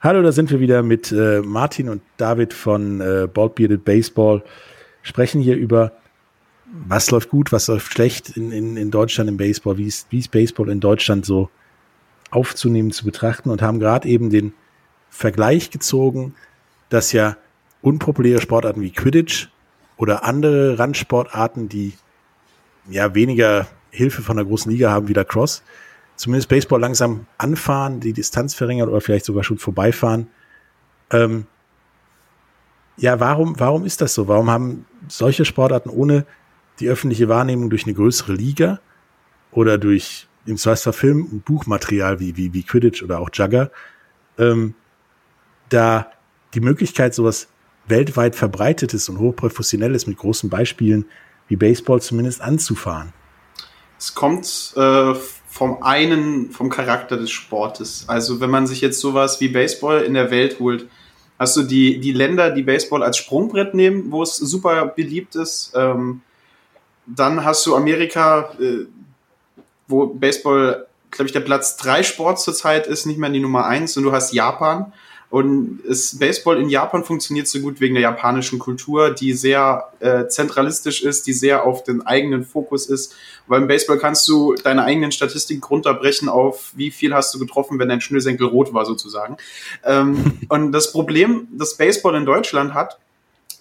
Hallo, 0.01 0.21
da 0.21 0.31
sind 0.31 0.51
wir 0.51 0.59
wieder 0.59 0.83
mit 0.83 1.12
äh, 1.12 1.41
Martin 1.41 1.89
und 1.89 2.01
David 2.17 2.53
von 2.53 3.01
äh, 3.01 3.27
Bald 3.27 3.55
Bearded 3.55 3.83
Baseball. 3.83 4.43
Sprechen 5.01 5.41
hier 5.41 5.55
über 5.55 5.91
was 6.71 7.12
läuft 7.12 7.29
gut, 7.29 7.51
was 7.51 7.67
läuft 7.67 7.93
schlecht 7.93 8.35
in, 8.35 8.51
in, 8.51 8.77
in 8.77 8.91
Deutschland 8.91 9.29
im 9.29 9.38
Baseball, 9.38 9.77
wie 9.77 9.88
ist, 9.88 10.07
wie 10.12 10.19
ist 10.19 10.31
Baseball 10.31 10.69
in 10.69 10.79
Deutschland 10.79 11.25
so 11.25 11.49
aufzunehmen, 12.29 12.91
zu 12.91 13.05
betrachten 13.05 13.49
und 13.49 13.62
haben 13.62 13.79
gerade 13.79 14.07
eben 14.07 14.29
den 14.29 14.53
Vergleich 15.09 15.71
gezogen, 15.71 16.35
dass 16.89 17.12
ja 17.12 17.38
unpopuläre 17.82 18.41
Sportarten 18.41 18.82
wie 18.82 18.91
Quidditch 18.91 19.50
oder 19.97 20.23
andere 20.23 20.80
Randsportarten, 20.80 21.69
die 21.69 21.93
ja 22.89 23.13
weniger 23.13 23.67
Hilfe 23.91 24.21
von 24.21 24.38
der 24.38 24.45
großen 24.45 24.71
Liga 24.71 24.91
haben 24.91 25.08
wie 25.08 25.13
der 25.13 25.26
Cross, 25.26 25.63
zumindest 26.15 26.50
Baseball 26.50 26.80
langsam 26.80 27.26
anfahren, 27.38 28.00
die 28.00 28.13
Distanz 28.13 28.54
verringern 28.54 28.89
oder 28.89 29.02
vielleicht 29.02 29.26
sogar 29.26 29.43
schon 29.43 29.58
vorbeifahren. 29.58 30.28
Ähm, 31.12 31.45
ja, 32.97 33.19
warum, 33.19 33.60
warum 33.60 33.86
ist 33.86 34.02
das 34.02 34.13
so? 34.13 34.28
Warum 34.28 34.50
haben 34.50 34.86
solche 35.08 35.45
Sportarten 35.45 35.89
ohne 35.89 36.26
die 36.80 36.89
öffentliche 36.89 37.30
Wahrnehmung 37.30 37.69
durch 37.69 37.86
eine 37.86 37.93
größere 37.93 38.34
Liga 38.34 38.80
oder 39.52 39.78
durch 39.78 40.28
im 40.45 40.58
Zweifelsfall 40.58 40.93
Film- 40.93 41.26
und 41.26 41.45
Buchmaterial 41.45 42.19
wie, 42.19 42.38
wie, 42.38 42.54
wie 42.54 42.63
Quidditch 42.63 43.04
oder 43.04 43.19
auch 43.19 43.30
Jugger, 43.34 43.69
ähm, 44.38 44.76
da 45.69 46.12
die 46.57 46.61
Möglichkeit, 46.61 47.13
sowas 47.13 47.47
weltweit 47.87 48.35
verbreitetes 48.35 49.07
und 49.09 49.19
hochprofessionelles 49.19 50.07
mit 50.07 50.17
großen 50.17 50.49
Beispielen 50.49 51.05
wie 51.47 51.55
Baseball 51.55 52.01
zumindest 52.01 52.41
anzufahren? 52.41 53.13
Es 53.99 54.15
kommt 54.15 54.73
äh, 54.75 55.13
vom 55.47 55.83
einen, 55.83 56.51
vom 56.51 56.69
Charakter 56.69 57.15
des 57.15 57.31
Sportes. 57.31 58.05
Also 58.07 58.41
wenn 58.41 58.49
man 58.49 58.67
sich 58.67 58.81
jetzt 58.81 58.99
sowas 58.99 59.39
wie 59.39 59.47
Baseball 59.47 60.01
in 60.01 60.15
der 60.15 60.31
Welt 60.31 60.59
holt, 60.59 60.87
hast 61.39 61.55
du 61.57 61.63
die, 61.63 61.99
die 61.99 62.11
Länder, 62.11 62.49
die 62.49 62.63
Baseball 62.63 63.03
als 63.03 63.17
Sprungbrett 63.17 63.73
nehmen, 63.73 64.11
wo 64.11 64.23
es 64.23 64.35
super 64.35 64.87
beliebt 64.87 65.35
ist. 65.35 65.73
Ähm, 65.75 66.21
dann 67.05 67.45
hast 67.45 67.65
du 67.65 67.75
Amerika, 67.75 68.51
äh, 68.59 68.85
wo 69.87 70.07
Baseball, 70.07 70.87
glaube 71.11 71.27
ich, 71.27 71.33
der 71.33 71.39
Platz 71.41 71.77
drei 71.77 72.01
Sport 72.03 72.41
zurzeit 72.41 72.87
ist, 72.87 73.05
nicht 73.05 73.19
mehr 73.19 73.29
die 73.29 73.39
Nummer 73.39 73.65
eins. 73.65 73.95
Und 73.95 74.03
du 74.03 74.11
hast 74.11 74.33
Japan. 74.33 74.91
Und 75.29 75.81
es, 75.85 76.17
Baseball 76.17 76.57
in 76.57 76.69
Japan 76.69 77.03
funktioniert 77.03 77.47
so 77.47 77.59
gut 77.59 77.81
wegen 77.81 77.95
der 77.95 78.01
japanischen 78.01 78.59
Kultur, 78.59 79.11
die 79.11 79.33
sehr 79.33 79.91
äh, 79.99 80.27
zentralistisch 80.27 81.03
ist, 81.03 81.27
die 81.27 81.33
sehr 81.33 81.65
auf 81.65 81.83
den 81.83 82.01
eigenen 82.05 82.45
Fokus 82.45 82.87
ist. 82.87 83.13
Weil 83.45 83.61
im 83.61 83.67
Baseball 83.67 83.97
kannst 83.97 84.25
du 84.29 84.55
deine 84.55 84.85
eigenen 84.85 85.11
Statistiken 85.11 85.63
runterbrechen 85.63 86.29
auf, 86.29 86.71
wie 86.75 86.91
viel 86.91 87.13
hast 87.13 87.33
du 87.33 87.39
getroffen, 87.39 87.77
wenn 87.77 87.89
dein 87.89 87.99
Schnürsenkel 87.99 88.47
rot 88.47 88.73
war, 88.73 88.85
sozusagen. 88.85 89.35
Ähm, 89.83 90.39
und 90.49 90.71
das 90.71 90.93
Problem, 90.93 91.49
das 91.51 91.75
Baseball 91.75 92.15
in 92.15 92.25
Deutschland 92.25 92.73
hat, 92.73 92.97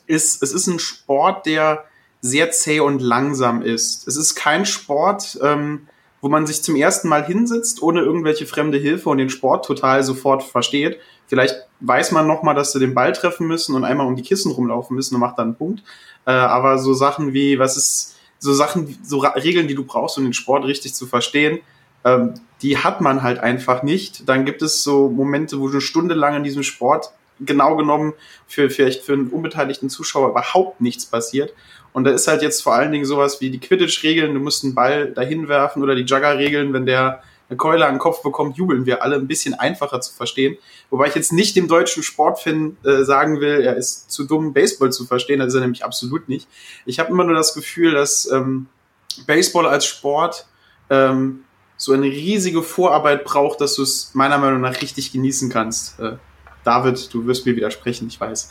ist, 0.07 0.45
es 0.45 0.53
ist 0.53 0.69
ein 0.69 0.79
Sport, 0.79 1.47
der 1.47 1.85
sehr 2.21 2.53
zäh 2.53 2.79
und 2.79 3.01
langsam 3.01 3.63
ist. 3.63 4.07
Es 4.07 4.17
ist 4.17 4.37
kein 4.37 4.67
Sport, 4.67 5.39
ähm, 5.43 5.89
wo 6.21 6.29
man 6.29 6.47
sich 6.47 6.63
zum 6.63 6.77
ersten 6.77 7.09
Mal 7.09 7.25
hinsetzt, 7.25 7.83
ohne 7.83 8.01
irgendwelche 8.01 8.47
fremde 8.47 8.79
Hilfe 8.79 9.11
und 9.11 9.19
den 9.19 9.31
Sport 9.31 9.65
total 9.65 10.03
sofort 10.03 10.43
versteht. 10.43 10.99
Vielleicht 11.27 11.57
weiß 11.81 12.13
man 12.13 12.27
noch 12.27 12.43
mal, 12.43 12.55
dass 12.55 12.73
sie 12.73 12.79
den 12.79 12.95
Ball 12.95 13.13
treffen 13.13 13.47
müssen 13.47 13.75
und 13.75 13.85
einmal 13.85 14.07
um 14.07 14.17
die 14.17 14.23
Kissen 14.23 14.53
rumlaufen 14.53 14.95
müssen 14.97 15.15
und 15.15 15.21
macht 15.21 15.39
dann 15.39 15.49
einen 15.49 15.57
Punkt. 15.57 15.83
Äh, 16.27 16.31
aber 16.31 16.79
so 16.79 16.95
Sachen 16.95 17.33
wie, 17.33 17.59
was 17.59 17.77
ist, 17.77 18.17
so 18.39 18.53
Sachen, 18.53 18.99
so 19.03 19.19
Regeln, 19.19 19.69
die 19.69 19.75
du 19.75 19.85
brauchst, 19.85 20.19
um 20.19 20.25
den 20.25 20.35
Sport 20.35 20.65
richtig 20.65 20.95
zu 20.95 21.07
verstehen, 21.07 21.61
ähm, 22.05 22.35
die 22.63 22.79
hat 22.79 23.01
man 23.01 23.23
halt 23.23 23.39
einfach 23.39 23.83
nicht. 23.83 24.29
Dann 24.29 24.45
gibt 24.45 24.63
es 24.63 24.83
so 24.83 25.09
Momente, 25.09 25.59
wo 25.59 25.67
du 25.67 25.73
eine 25.73 25.81
Stunde 25.81 26.15
lang 26.15 26.37
in 26.37 26.45
diesem 26.45 26.63
Sport 26.63 27.11
genau 27.41 27.77
genommen 27.77 28.15
für 28.47 28.71
vielleicht 28.71 29.03
für 29.03 29.13
einen 29.13 29.29
unbeteiligten 29.29 29.91
Zuschauer 29.91 30.31
überhaupt 30.31 30.81
nichts 30.81 31.07
passiert. 31.07 31.53
Und 31.93 32.05
da 32.05 32.11
ist 32.11 32.29
halt 32.29 32.43
jetzt 32.43 32.63
vor 32.63 32.75
allen 32.75 32.93
Dingen 32.93 33.05
sowas 33.05 33.41
wie 33.41 33.51
die 33.51 33.61
Quidditch-Regeln, 33.61 34.35
du 34.35 34.41
musst 34.41 34.65
einen 34.65 34.75
Ball 34.75 35.13
dahin 35.13 35.49
werfen 35.49 35.83
oder 35.83 35.95
die 35.95 36.03
Jugger-Regeln, 36.03 36.73
wenn 36.73 36.87
der 36.87 37.23
eine 37.49 37.57
Keule 37.57 37.87
an 37.87 37.95
den 37.95 37.99
Kopf 37.99 38.23
bekommt, 38.23 38.57
jubeln 38.57 38.87
wir 38.87 39.03
alle 39.03 39.17
ein 39.17 39.29
bisschen 39.29 39.55
einfacher 39.55 40.01
zu 40.01 40.13
verstehen. 40.13 40.57
Wobei 40.91 41.09
ich 41.09 41.15
jetzt 41.15 41.33
nicht 41.33 41.55
dem 41.57 41.69
deutschen 41.69 42.03
Sportfan 42.03 42.77
äh, 42.85 43.05
sagen 43.05 43.41
will, 43.41 43.61
er 43.61 43.77
ist 43.77 44.11
zu 44.11 44.25
dumm, 44.25 44.53
Baseball 44.53 44.93
zu 44.93 45.05
verstehen, 45.05 45.39
das 45.39 45.49
ist 45.49 45.55
er 45.55 45.61
nämlich 45.61 45.85
absolut 45.85 46.29
nicht. 46.29 46.49
Ich 46.87 46.99
habe 46.99 47.11
immer 47.11 47.25
nur 47.25 47.35
das 47.35 47.55
Gefühl, 47.55 47.93
dass 47.93 48.31
ähm, 48.31 48.67
Baseball 49.27 49.67
als 49.67 49.87
Sport 49.87 50.47
ähm, 50.91 51.45
so 51.77 51.93
eine 51.93 52.07
riesige 52.07 52.63
Vorarbeit 52.63 53.25
braucht, 53.25 53.61
dass 53.61 53.75
du 53.75 53.83
es 53.83 54.11
meiner 54.15 54.39
Meinung 54.39 54.61
nach 54.61 54.81
richtig 54.81 55.13
genießen 55.13 55.51
kannst. 55.51 55.99
Äh, 56.01 56.17
David, 56.65 57.13
du 57.13 57.27
wirst 57.27 57.47
mir 57.47 57.55
widersprechen, 57.55 58.09
ich 58.09 58.21
weiß. 58.21 58.49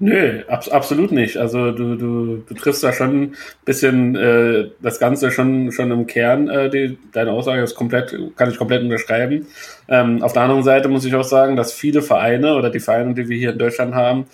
Nö, 0.00 0.44
ab, 0.46 0.64
absolut 0.70 1.10
nicht. 1.10 1.38
Also 1.38 1.72
du, 1.72 1.96
du, 1.96 2.36
du 2.36 2.54
triffst 2.54 2.84
da 2.84 2.92
schon 2.92 3.22
ein 3.22 3.34
bisschen 3.64 4.14
äh, 4.14 4.70
das 4.80 5.00
Ganze 5.00 5.32
schon, 5.32 5.72
schon 5.72 5.90
im 5.90 6.06
Kern. 6.06 6.48
Äh, 6.48 6.70
die, 6.70 6.98
deine 7.12 7.32
Aussage 7.32 7.62
ist 7.62 7.74
komplett, 7.74 8.16
kann 8.36 8.48
ich 8.48 8.58
komplett 8.58 8.82
unterschreiben. 8.82 9.46
Ähm, 9.88 10.22
auf 10.22 10.32
der 10.32 10.42
anderen 10.42 10.62
Seite 10.62 10.88
muss 10.88 11.04
ich 11.04 11.14
auch 11.16 11.24
sagen, 11.24 11.56
dass 11.56 11.72
viele 11.72 12.00
Vereine 12.02 12.54
oder 12.54 12.70
die 12.70 12.78
Vereine, 12.78 13.14
die 13.14 13.28
wir 13.28 13.36
hier 13.36 13.52
in 13.52 13.58
Deutschland 13.58 13.94
haben, 13.94 14.26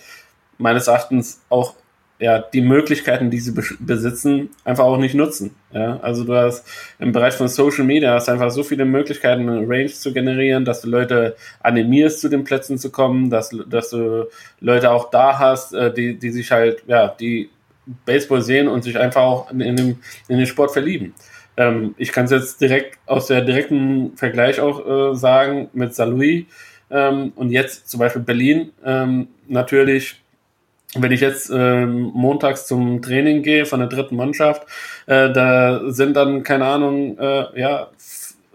meines 0.59 0.87
Erachtens 0.87 1.41
auch 1.49 1.73
ja, 2.17 2.39
die 2.39 2.61
Möglichkeiten, 2.61 3.29
die 3.29 3.39
sie 3.39 3.53
besitzen, 3.79 4.49
einfach 4.63 4.85
auch 4.85 4.97
nicht 4.97 5.15
nutzen. 5.15 5.55
Ja, 5.73 5.99
also 6.01 6.23
du 6.23 6.33
hast 6.33 6.65
im 6.97 7.11
Bereich 7.11 7.33
von 7.33 7.49
Social 7.49 7.83
Media 7.83 8.13
hast 8.13 8.29
einfach 8.29 8.51
so 8.51 8.63
viele 8.63 8.85
Möglichkeiten, 8.85 9.49
eine 9.49 9.67
Range 9.67 9.87
zu 9.87 10.13
generieren, 10.13 10.63
dass 10.63 10.81
du 10.81 10.89
Leute 10.89 11.35
animierst, 11.59 12.21
zu 12.21 12.29
den 12.29 12.45
Plätzen 12.45 12.77
zu 12.77 12.89
kommen, 12.89 13.29
dass, 13.29 13.49
dass 13.67 13.89
du 13.89 14.27
Leute 14.61 14.91
auch 14.91 15.09
da 15.09 15.39
hast, 15.39 15.73
äh, 15.73 15.93
die, 15.93 16.17
die 16.17 16.31
sich 16.31 16.51
halt, 16.51 16.83
ja, 16.87 17.09
die 17.09 17.49
Baseball 18.05 18.41
sehen 18.41 18.67
und 18.69 18.83
sich 18.83 18.97
einfach 18.97 19.21
auch 19.21 19.51
in, 19.51 19.59
in, 19.59 19.75
dem, 19.75 19.99
in 20.29 20.37
den 20.37 20.47
Sport 20.47 20.71
verlieben. 20.71 21.13
Ähm, 21.57 21.95
ich 21.97 22.11
kann 22.11 22.25
es 22.25 22.31
jetzt 22.31 22.61
direkt 22.61 22.97
aus 23.05 23.27
der 23.27 23.41
direkten 23.41 24.15
Vergleich 24.15 24.59
auch 24.61 25.11
äh, 25.11 25.15
sagen 25.15 25.69
mit 25.73 25.93
Salui 25.93 26.47
ähm, 26.89 27.33
und 27.35 27.51
jetzt 27.51 27.89
zum 27.89 27.99
Beispiel 27.99 28.21
Berlin 28.21 28.71
ähm, 28.83 29.27
natürlich 29.47 30.21
wenn 31.01 31.11
ich 31.11 31.21
jetzt 31.21 31.49
ähm, 31.53 32.11
montags 32.13 32.67
zum 32.67 33.01
Training 33.01 33.43
gehe 33.43 33.65
von 33.65 33.79
der 33.79 33.89
dritten 33.89 34.15
Mannschaft, 34.15 34.63
äh, 35.05 35.31
da 35.31 35.91
sind 35.91 36.15
dann, 36.15 36.43
keine 36.43 36.65
Ahnung, 36.65 37.17
äh, 37.17 37.59
ja, 37.59 37.89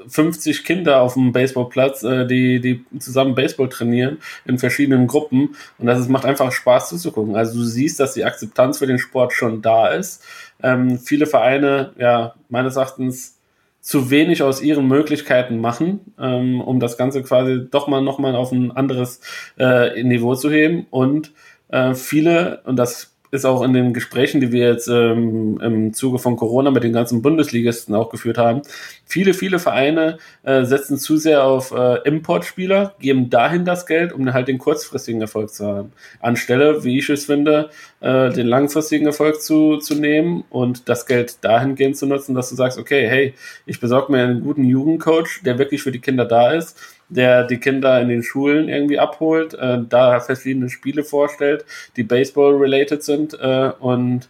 50 0.08 0.64
Kinder 0.64 1.00
auf 1.00 1.14
dem 1.14 1.32
Baseballplatz, 1.32 2.02
äh, 2.02 2.26
die, 2.26 2.60
die 2.60 2.84
zusammen 2.98 3.34
Baseball 3.34 3.68
trainieren 3.68 4.18
in 4.44 4.58
verschiedenen 4.58 5.06
Gruppen. 5.06 5.56
Und 5.78 5.86
das 5.86 6.00
ist, 6.00 6.08
macht 6.08 6.24
einfach 6.24 6.52
Spaß 6.52 6.88
zuzugucken. 6.88 7.36
Also 7.36 7.58
du 7.58 7.64
siehst, 7.64 8.00
dass 8.00 8.14
die 8.14 8.24
Akzeptanz 8.24 8.78
für 8.78 8.86
den 8.86 8.98
Sport 8.98 9.32
schon 9.32 9.62
da 9.62 9.88
ist. 9.88 10.24
Ähm, 10.62 10.98
viele 10.98 11.26
Vereine, 11.26 11.92
ja, 11.98 12.34
meines 12.48 12.76
Erachtens 12.76 13.36
zu 13.80 14.10
wenig 14.10 14.42
aus 14.42 14.60
ihren 14.60 14.86
Möglichkeiten 14.88 15.58
machen, 15.58 16.00
ähm, 16.18 16.60
um 16.60 16.80
das 16.80 16.98
Ganze 16.98 17.22
quasi 17.22 17.66
doch 17.70 17.88
mal 17.88 18.02
nochmal 18.02 18.36
auf 18.36 18.52
ein 18.52 18.72
anderes 18.72 19.20
äh, 19.58 20.02
Niveau 20.02 20.34
zu 20.34 20.50
heben. 20.50 20.86
Und 20.90 21.32
äh, 21.70 21.94
viele, 21.94 22.60
und 22.64 22.76
das 22.76 23.10
ist 23.30 23.44
auch 23.44 23.62
in 23.62 23.72
den 23.72 23.92
Gesprächen, 23.92 24.40
die 24.40 24.50
wir 24.50 24.68
jetzt 24.68 24.88
ähm, 24.88 25.60
im 25.62 25.94
Zuge 25.94 26.18
von 26.18 26.36
Corona 26.36 26.70
mit 26.70 26.82
den 26.82 26.92
ganzen 26.92 27.22
Bundesligisten 27.22 27.94
auch 27.94 28.10
geführt 28.10 28.38
haben, 28.38 28.62
viele, 29.04 29.34
viele 29.34 29.58
Vereine 29.58 30.18
äh, 30.42 30.64
setzen 30.64 30.98
zu 30.98 31.16
sehr 31.16 31.44
auf 31.44 31.70
äh, 31.70 31.98
Importspieler, 32.08 32.94
geben 32.98 33.30
dahin 33.30 33.64
das 33.64 33.86
Geld, 33.86 34.12
um 34.12 34.32
halt 34.32 34.48
den 34.48 34.58
kurzfristigen 34.58 35.20
Erfolg 35.20 35.50
zu 35.50 35.66
haben. 35.66 35.92
Anstelle, 36.20 36.82
wie 36.82 36.98
ich 36.98 37.08
es 37.08 37.26
finde, 37.26 37.70
äh, 38.00 38.30
den 38.30 38.46
langfristigen 38.48 39.06
Erfolg 39.06 39.40
zu, 39.40 39.76
zu 39.76 39.94
nehmen 39.94 40.44
und 40.50 40.88
das 40.88 41.06
Geld 41.06 41.44
dahingehend 41.44 41.96
zu 41.96 42.06
nutzen, 42.06 42.34
dass 42.34 42.50
du 42.50 42.56
sagst, 42.56 42.78
okay, 42.78 43.08
hey, 43.08 43.34
ich 43.64 43.78
besorge 43.78 44.10
mir 44.10 44.24
einen 44.24 44.42
guten 44.42 44.64
Jugendcoach, 44.64 45.42
der 45.44 45.58
wirklich 45.58 45.82
für 45.82 45.92
die 45.92 46.00
Kinder 46.00 46.24
da 46.24 46.52
ist 46.52 46.76
der 47.10 47.44
die 47.44 47.58
Kinder 47.58 48.00
in 48.00 48.08
den 48.08 48.22
Schulen 48.22 48.68
irgendwie 48.68 48.98
abholt, 48.98 49.54
äh, 49.54 49.78
da 49.88 50.20
verschiedene 50.20 50.70
Spiele 50.70 51.04
vorstellt, 51.04 51.64
die 51.96 52.04
Baseball-related 52.04 53.02
sind 53.02 53.34
äh, 53.34 53.72
und 53.78 54.28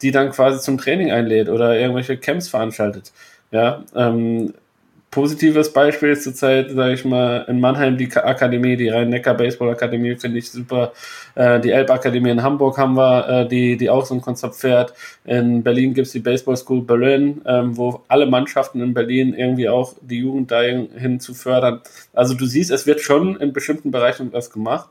die 0.00 0.10
dann 0.10 0.30
quasi 0.30 0.60
zum 0.60 0.78
Training 0.78 1.10
einlädt 1.10 1.48
oder 1.48 1.78
irgendwelche 1.78 2.16
Camps 2.16 2.48
veranstaltet. 2.48 3.12
Ja, 3.50 3.84
ähm, 3.94 4.54
positives 5.12 5.70
Beispiel 5.72 6.08
ist 6.08 6.24
zurzeit, 6.24 6.70
sage 6.70 6.94
ich 6.94 7.04
mal, 7.04 7.44
in 7.46 7.60
Mannheim 7.60 7.98
die 7.98 8.10
Akademie, 8.16 8.76
die 8.76 8.88
Rhein-Neckar-Baseball-Akademie 8.88 10.16
finde 10.16 10.38
ich 10.38 10.50
super. 10.50 10.92
Äh, 11.34 11.60
die 11.60 11.70
Elb-Akademie 11.70 12.30
in 12.30 12.42
Hamburg 12.42 12.78
haben 12.78 12.96
wir, 12.96 13.28
äh, 13.28 13.48
die, 13.48 13.76
die 13.76 13.90
auch 13.90 14.06
so 14.06 14.14
ein 14.14 14.22
Konzept 14.22 14.56
fährt. 14.56 14.94
In 15.26 15.62
Berlin 15.62 15.92
gibt's 15.92 16.12
die 16.12 16.20
Baseball 16.20 16.56
School 16.56 16.82
Berlin, 16.82 17.42
ähm, 17.44 17.76
wo 17.76 18.00
alle 18.08 18.24
Mannschaften 18.24 18.80
in 18.80 18.94
Berlin 18.94 19.34
irgendwie 19.34 19.68
auch 19.68 19.94
die 20.00 20.20
Jugend 20.20 20.50
dahin 20.50 21.20
zu 21.20 21.34
fördern. 21.34 21.82
Also 22.14 22.32
du 22.32 22.46
siehst, 22.46 22.70
es 22.70 22.86
wird 22.86 23.00
schon 23.00 23.36
in 23.36 23.52
bestimmten 23.52 23.90
Bereichen 23.90 24.32
was 24.32 24.50
gemacht, 24.50 24.88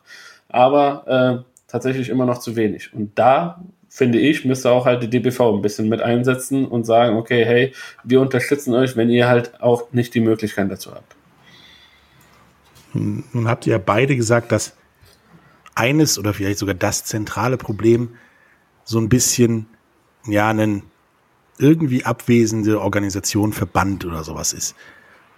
aber 0.50 1.44
äh, 1.44 1.52
tatsächlich 1.68 2.10
immer 2.10 2.28
noch 2.28 2.38
zu 2.38 2.56
wenig. 2.56 2.94
Und 2.94 3.18
da 3.18 3.60
finde 3.94 4.20
ich, 4.20 4.46
müsste 4.46 4.72
auch 4.72 4.86
halt 4.86 5.04
die 5.04 5.10
DBV 5.10 5.54
ein 5.54 5.62
bisschen 5.62 5.90
mit 5.90 6.02
einsetzen 6.02 6.66
und 6.66 6.86
sagen, 6.86 7.18
okay, 7.18 7.44
hey, 7.44 7.74
wir 8.06 8.22
unterstützen 8.22 8.74
euch, 8.74 8.96
wenn 8.96 9.10
ihr 9.10 9.28
halt 9.28 9.62
auch 9.62 9.92
nicht 9.92 10.16
die 10.16 10.22
Möglichkeit 10.22 10.72
dazu 10.72 10.94
habt. 10.94 11.14
Nun 12.94 13.50
habt 13.50 13.68
ihr 13.68 13.74
ja 13.74 13.78
beide 13.78 14.16
gesagt, 14.16 14.54
dass 14.54 14.78
eines 15.76 16.18
oder 16.18 16.34
vielleicht 16.34 16.60
sogar 16.60 16.74
das 16.74 17.04
zentrale 17.04 17.58
Problem 17.58 18.16
so 18.86 18.98
ein 18.98 19.10
bisschen, 19.10 19.68
ja, 20.26 20.50
einen 20.50 20.84
irgendwie 21.58 22.06
abwesende 22.06 22.80
Organisation, 22.80 23.52
Verband 23.52 24.06
oder 24.06 24.24
sowas 24.24 24.54
ist. 24.54 24.74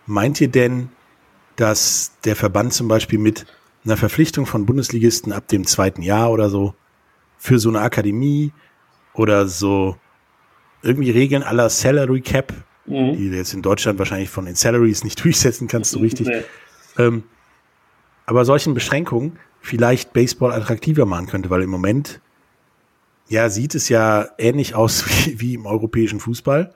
Meint 0.05 0.39
ihr 0.39 0.47
denn, 0.47 0.89
dass 1.55 2.11
der 2.23 2.35
Verband 2.35 2.73
zum 2.73 2.87
Beispiel 2.87 3.17
mit 3.17 3.47
einer 3.83 3.97
Verpflichtung 3.97 4.45
von 4.45 4.67
Bundesligisten 4.67 5.33
ab 5.33 5.47
dem 5.47 5.65
zweiten 5.65 6.03
Jahr 6.03 6.31
oder 6.31 6.51
so 6.51 6.75
für 7.43 7.59
so 7.59 7.67
eine 7.67 7.81
Akademie 7.81 8.53
oder 9.13 9.49
so 9.49 9.97
irgendwie 10.81 11.11
Regeln 11.11 11.43
aller 11.43 11.69
Salary 11.69 12.21
Cap, 12.21 12.53
mhm. 12.85 13.17
die 13.17 13.29
du 13.29 13.35
jetzt 13.35 13.53
in 13.53 13.61
Deutschland 13.61 13.99
wahrscheinlich 13.99 14.29
von 14.29 14.45
den 14.45 14.55
Salaries 14.55 15.03
nicht 15.03 15.21
durchsetzen 15.25 15.67
kannst, 15.67 15.91
so 15.91 15.99
richtig. 15.99 16.27
Nee. 16.27 16.43
Ähm, 16.97 17.23
aber 18.25 18.45
solchen 18.45 18.73
Beschränkungen 18.73 19.37
vielleicht 19.59 20.13
Baseball 20.13 20.53
attraktiver 20.53 21.05
machen 21.05 21.27
könnte, 21.27 21.49
weil 21.49 21.63
im 21.63 21.69
Moment 21.69 22.21
ja 23.27 23.49
sieht 23.49 23.75
es 23.75 23.89
ja 23.89 24.29
ähnlich 24.37 24.73
aus 24.73 25.05
wie, 25.25 25.41
wie 25.41 25.53
im 25.55 25.65
europäischen 25.65 26.21
Fußball. 26.21 26.73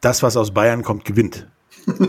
Das, 0.00 0.22
was 0.22 0.36
aus 0.36 0.54
Bayern 0.54 0.84
kommt, 0.84 1.04
gewinnt. 1.04 1.48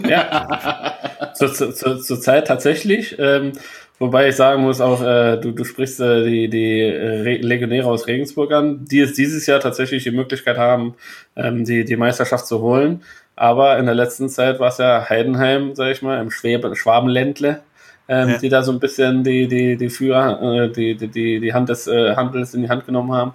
Ja, 0.07 1.33
zur, 1.33 1.51
zur, 1.51 1.99
zur 1.99 2.21
Zeit 2.21 2.45
tatsächlich. 2.45 3.15
Ähm, 3.17 3.53
Wobei 3.99 4.29
ich 4.29 4.35
sagen 4.37 4.63
muss, 4.63 4.79
auch 4.79 5.01
äh, 5.03 5.35
du, 5.37 5.51
du 5.51 5.65
sprichst 5.65 5.99
äh, 5.99 6.23
die, 6.23 6.49
die 6.49 6.81
äh, 6.81 7.37
Legionäre 7.41 7.87
aus 7.87 8.07
Regensburg 8.07 8.53
an, 8.53 8.85
die 8.85 9.01
es 9.01 9.13
dieses 9.13 9.45
Jahr 9.45 9.59
tatsächlich 9.59 10.03
die 10.03 10.11
Möglichkeit 10.11 10.57
haben, 10.57 10.95
ähm, 11.35 11.65
die, 11.65 11.83
die 11.83 11.97
Meisterschaft 11.97 12.47
zu 12.47 12.61
holen. 12.61 13.03
Aber 13.35 13.77
in 13.77 13.85
der 13.85 13.95
letzten 13.95 14.29
Zeit 14.29 14.59
war 14.59 14.69
es 14.69 14.77
ja 14.77 15.09
Heidenheim, 15.09 15.75
sag 15.75 15.91
ich 15.91 16.01
mal, 16.01 16.21
im 16.21 16.31
Schwab 16.31 16.77
Schwabenländle, 16.77 17.61
ähm, 18.07 18.29
ja. 18.29 18.37
die 18.37 18.47
da 18.47 18.63
so 18.63 18.71
ein 18.71 18.79
bisschen 18.79 19.25
die, 19.25 19.49
die, 19.49 19.75
die 19.75 19.89
Führer, 19.89 20.41
äh, 20.41 20.71
die, 20.71 20.95
die, 20.95 21.07
die, 21.09 21.39
die 21.41 21.53
Hand 21.53 21.67
des 21.67 21.87
äh, 21.87 22.15
Handels 22.15 22.53
in 22.53 22.61
die 22.61 22.69
Hand 22.69 22.85
genommen 22.85 23.11
haben. 23.11 23.33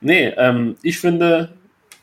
Nee, 0.00 0.32
ähm, 0.36 0.76
ich 0.82 1.00
finde, 1.00 1.50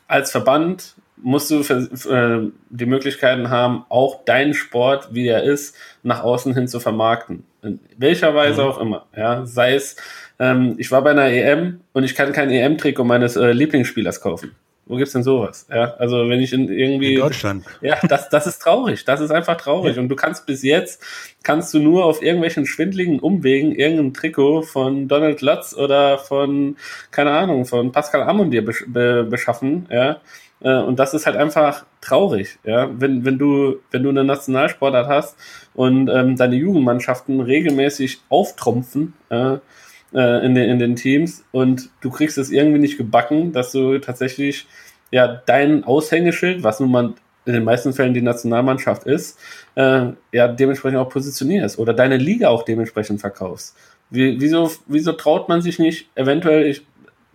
als 0.06 0.30
Verband 0.30 0.96
musst 1.16 1.50
du 1.50 1.60
äh, 1.60 2.50
die 2.70 2.86
Möglichkeiten 2.86 3.50
haben, 3.50 3.84
auch 3.88 4.24
deinen 4.24 4.54
Sport, 4.54 5.08
wie 5.12 5.28
er 5.28 5.42
ist, 5.42 5.74
nach 6.02 6.22
außen 6.22 6.54
hin 6.54 6.68
zu 6.68 6.80
vermarkten. 6.80 7.44
In 7.62 7.80
welcher 7.96 8.34
Weise 8.34 8.62
mhm. 8.62 8.68
auch 8.68 8.78
immer. 8.78 9.06
Ja, 9.16 9.46
sei 9.46 9.74
es, 9.74 9.96
ähm, 10.38 10.74
ich 10.78 10.90
war 10.90 11.02
bei 11.02 11.10
einer 11.10 11.26
EM 11.26 11.80
und 11.92 12.04
ich 12.04 12.14
kann 12.14 12.32
kein 12.32 12.50
EM-Trikot 12.50 13.04
meines 13.04 13.36
äh, 13.36 13.52
Lieblingsspielers 13.52 14.20
kaufen. 14.20 14.54
Wo 14.88 14.94
gibt's 14.94 15.14
denn 15.14 15.24
sowas? 15.24 15.66
Ja, 15.68 15.94
also 15.98 16.28
wenn 16.28 16.38
ich 16.38 16.52
in 16.52 16.68
irgendwie 16.68 17.14
in 17.14 17.20
Deutschland. 17.20 17.64
Ja, 17.80 17.98
das 18.08 18.28
das 18.28 18.46
ist 18.46 18.60
traurig. 18.60 19.04
Das 19.04 19.20
ist 19.20 19.32
einfach 19.32 19.56
traurig. 19.56 19.98
Und 19.98 20.08
du 20.08 20.14
kannst 20.14 20.46
bis 20.46 20.62
jetzt 20.62 21.02
kannst 21.42 21.74
du 21.74 21.80
nur 21.80 22.04
auf 22.04 22.22
irgendwelchen 22.22 22.66
schwindligen 22.66 23.18
Umwegen 23.18 23.72
irgendein 23.72 24.14
Trikot 24.14 24.62
von 24.62 25.08
Donald 25.08 25.42
Lutz 25.42 25.74
oder 25.74 26.18
von 26.18 26.76
keine 27.10 27.32
Ahnung 27.32 27.64
von 27.64 27.90
Pascal 27.90 28.22
Amondir 28.22 28.64
besch 28.64 28.84
be 28.86 29.26
beschaffen. 29.28 29.88
Ja, 29.90 30.20
und 30.60 30.98
das 30.98 31.12
ist 31.12 31.26
halt 31.26 31.36
einfach 31.36 31.84
traurig, 32.00 32.58
ja. 32.64 32.88
Wenn, 32.98 33.24
wenn 33.24 33.38
du, 33.38 33.76
wenn 33.90 34.02
du 34.02 34.08
eine 34.08 34.24
Nationalsportart 34.24 35.08
hast 35.08 35.36
und 35.74 36.08
ähm, 36.08 36.36
deine 36.36 36.56
Jugendmannschaften 36.56 37.40
regelmäßig 37.40 38.20
auftrumpfen 38.28 39.12
äh, 39.28 39.58
äh, 40.14 40.46
in, 40.46 40.54
den, 40.54 40.70
in 40.70 40.78
den 40.78 40.96
Teams 40.96 41.44
und 41.52 41.90
du 42.00 42.10
kriegst 42.10 42.38
es 42.38 42.50
irgendwie 42.50 42.78
nicht 42.78 42.96
gebacken, 42.96 43.52
dass 43.52 43.72
du 43.72 43.98
tatsächlich 43.98 44.66
ja 45.10 45.28
dein 45.28 45.84
Aushängeschild, 45.84 46.62
was 46.62 46.80
nun 46.80 46.90
mal 46.90 47.14
in 47.44 47.52
den 47.52 47.64
meisten 47.64 47.92
Fällen 47.92 48.14
die 48.14 48.22
Nationalmannschaft 48.22 49.04
ist, 49.04 49.38
äh, 49.74 50.06
ja 50.32 50.48
dementsprechend 50.48 50.98
auch 50.98 51.08
positionierst 51.10 51.78
oder 51.78 51.92
deine 51.92 52.16
Liga 52.16 52.48
auch 52.48 52.62
dementsprechend 52.62 53.20
verkaufst. 53.20 53.76
Wie, 54.10 54.40
wieso, 54.40 54.70
wieso 54.86 55.12
traut 55.12 55.48
man 55.48 55.62
sich 55.62 55.78
nicht 55.78 56.08
eventuell, 56.14 56.66
ich, 56.66 56.86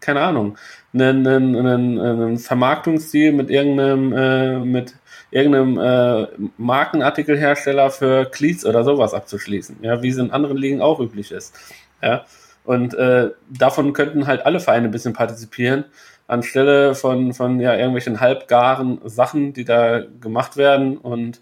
keine 0.02 0.22
Ahnung, 0.22 0.58
einen, 0.94 1.26
einen, 1.26 1.56
einen, 1.56 2.00
einen 2.00 2.38
Vermarktungsstil 2.38 3.32
mit 3.32 3.50
irgendeinem, 3.50 4.14
äh, 4.14 4.60
mit 4.60 4.96
irgendeinem 5.32 5.80
äh, 5.80 6.28
Markenartikelhersteller 6.58 7.90
für 7.90 8.26
Cleats 8.26 8.66
oder 8.66 8.84
sowas 8.84 9.14
abzuschließen, 9.14 9.78
ja, 9.82 10.02
wie 10.02 10.10
es 10.10 10.18
in 10.18 10.32
anderen 10.32 10.58
Ligen 10.58 10.82
auch 10.82 11.00
üblich 11.00 11.32
ist. 11.32 11.56
Ja. 12.02 12.26
Und 12.64 12.94
äh, 12.94 13.32
davon 13.50 13.94
könnten 13.94 14.28
halt 14.28 14.46
alle 14.46 14.60
Vereine 14.60 14.88
ein 14.88 14.92
bisschen 14.92 15.14
partizipieren, 15.14 15.86
anstelle 16.28 16.94
von, 16.94 17.34
von 17.34 17.60
ja, 17.60 17.76
irgendwelchen 17.76 18.20
halbgaren 18.20 19.00
Sachen, 19.06 19.54
die 19.54 19.66
da 19.66 20.02
gemacht 20.22 20.58
werden. 20.58 20.98
Und 20.98 21.42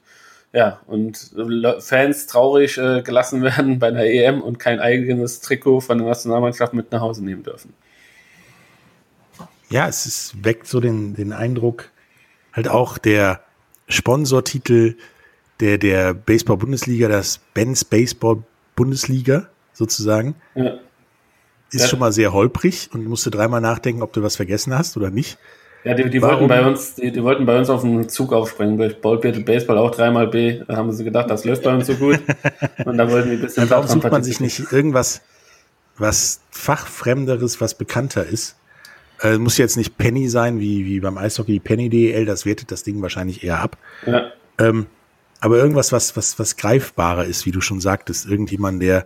ja, 0.54 0.80
und 0.88 1.32
Fans 1.80 2.28
traurig 2.28 2.78
äh, 2.78 3.02
gelassen 3.02 3.42
werden 3.44 3.80
bei 3.80 3.88
einer 3.88 4.06
EM 4.06 4.42
und 4.42 4.60
kein 4.60 4.80
eigenes 4.80 5.42
Trikot 5.42 5.82
von 5.82 5.98
der 5.98 6.08
Nationalmannschaft 6.08 6.74
mit 6.74 6.92
nach 6.92 7.02
Hause 7.02 7.24
nehmen 7.24 7.44
dürfen. 7.44 7.74
Ja, 9.70 9.88
es 9.88 10.06
ist, 10.06 10.44
weckt 10.44 10.68
so 10.68 10.80
den, 10.80 11.14
den 11.14 11.32
Eindruck, 11.34 11.92
halt 12.54 12.68
auch 12.68 12.98
der 12.98 13.42
Sponsortitel 13.88 14.96
der, 15.60 15.78
der 15.78 16.14
Baseball-Bundesliga, 16.14 17.08
das 17.08 17.40
Benz 17.54 17.84
Baseball-Bundesliga 17.84 19.48
sozusagen, 19.74 20.36
ja. 20.56 20.80
ist 21.72 21.82
ja. 21.82 21.88
schon 21.88 22.00
mal 22.00 22.12
sehr 22.12 22.34
holprig 22.34 22.90
und 22.94 23.06
musst 23.06 23.26
du 23.26 23.30
dreimal 23.30 23.62
nachdenken, 23.62 24.02
ob 24.02 24.14
du 24.14 24.24
was 24.24 24.36
vergessen 24.36 24.78
hast 24.78 24.98
oder 24.98 25.10
nicht. 25.10 25.38
Ja, 25.84 25.94
die, 25.94 26.10
die 26.10 26.22
wollten 26.22 26.48
bei 26.48 26.66
uns, 26.66 26.96
die, 26.96 27.12
die, 27.12 27.24
wollten 27.24 27.46
bei 27.46 27.58
uns 27.58 27.70
auf 27.70 27.82
den 27.82 28.10
Zug 28.10 28.34
aufspringen 28.34 28.78
durch 28.78 29.00
Ballbeard 29.00 29.46
Baseball 29.46 29.78
auch 29.78 29.92
dreimal 29.92 30.28
B. 30.28 30.62
Da 30.68 30.76
haben 30.76 30.92
sie 30.92 31.06
gedacht, 31.06 31.30
das 31.30 31.46
läuft 31.46 31.64
bei 31.64 31.74
uns 31.74 31.88
so 31.88 31.96
gut. 31.96 32.20
Und 32.86 32.98
da 32.98 33.10
wollten 33.10 33.30
die 33.30 33.36
ein 33.38 33.42
bisschen. 33.42 33.70
Warum 33.70 33.88
sucht 33.88 34.12
man 34.12 34.24
sich 34.24 34.42
nicht 34.42 34.74
irgendwas, 34.74 35.22
was 35.98 36.42
fachfremderes, 36.52 37.62
was 37.62 37.76
bekannter 37.76 38.26
ist? 38.26 38.59
Äh, 39.22 39.38
muss 39.38 39.58
jetzt 39.58 39.78
nicht 39.78 39.98
Penny 39.98 40.30
sein, 40.30 40.60
wie, 40.60 40.86
wie 40.86 41.00
beim 41.00 41.18
Eishockey 41.18 41.60
Penny 41.60 41.90
DL, 41.90 42.26
das 42.26 42.46
wertet 42.46 42.72
das 42.72 42.84
Ding 42.84 43.02
wahrscheinlich 43.02 43.44
eher 43.44 43.60
ab. 43.60 43.78
Ja. 44.06 44.32
Ähm, 44.58 44.88
aber 45.42 45.58
irgendwas, 45.58 45.92
was, 45.92 46.18
was, 46.18 46.38
was 46.40 46.58
greifbarer 46.58 47.26
ist, 47.26 47.46
wie 47.46 47.52
du 47.52 47.62
schon 47.62 47.80
sagtest, 47.80 48.26
irgendjemand, 48.28 48.82
der 48.82 49.06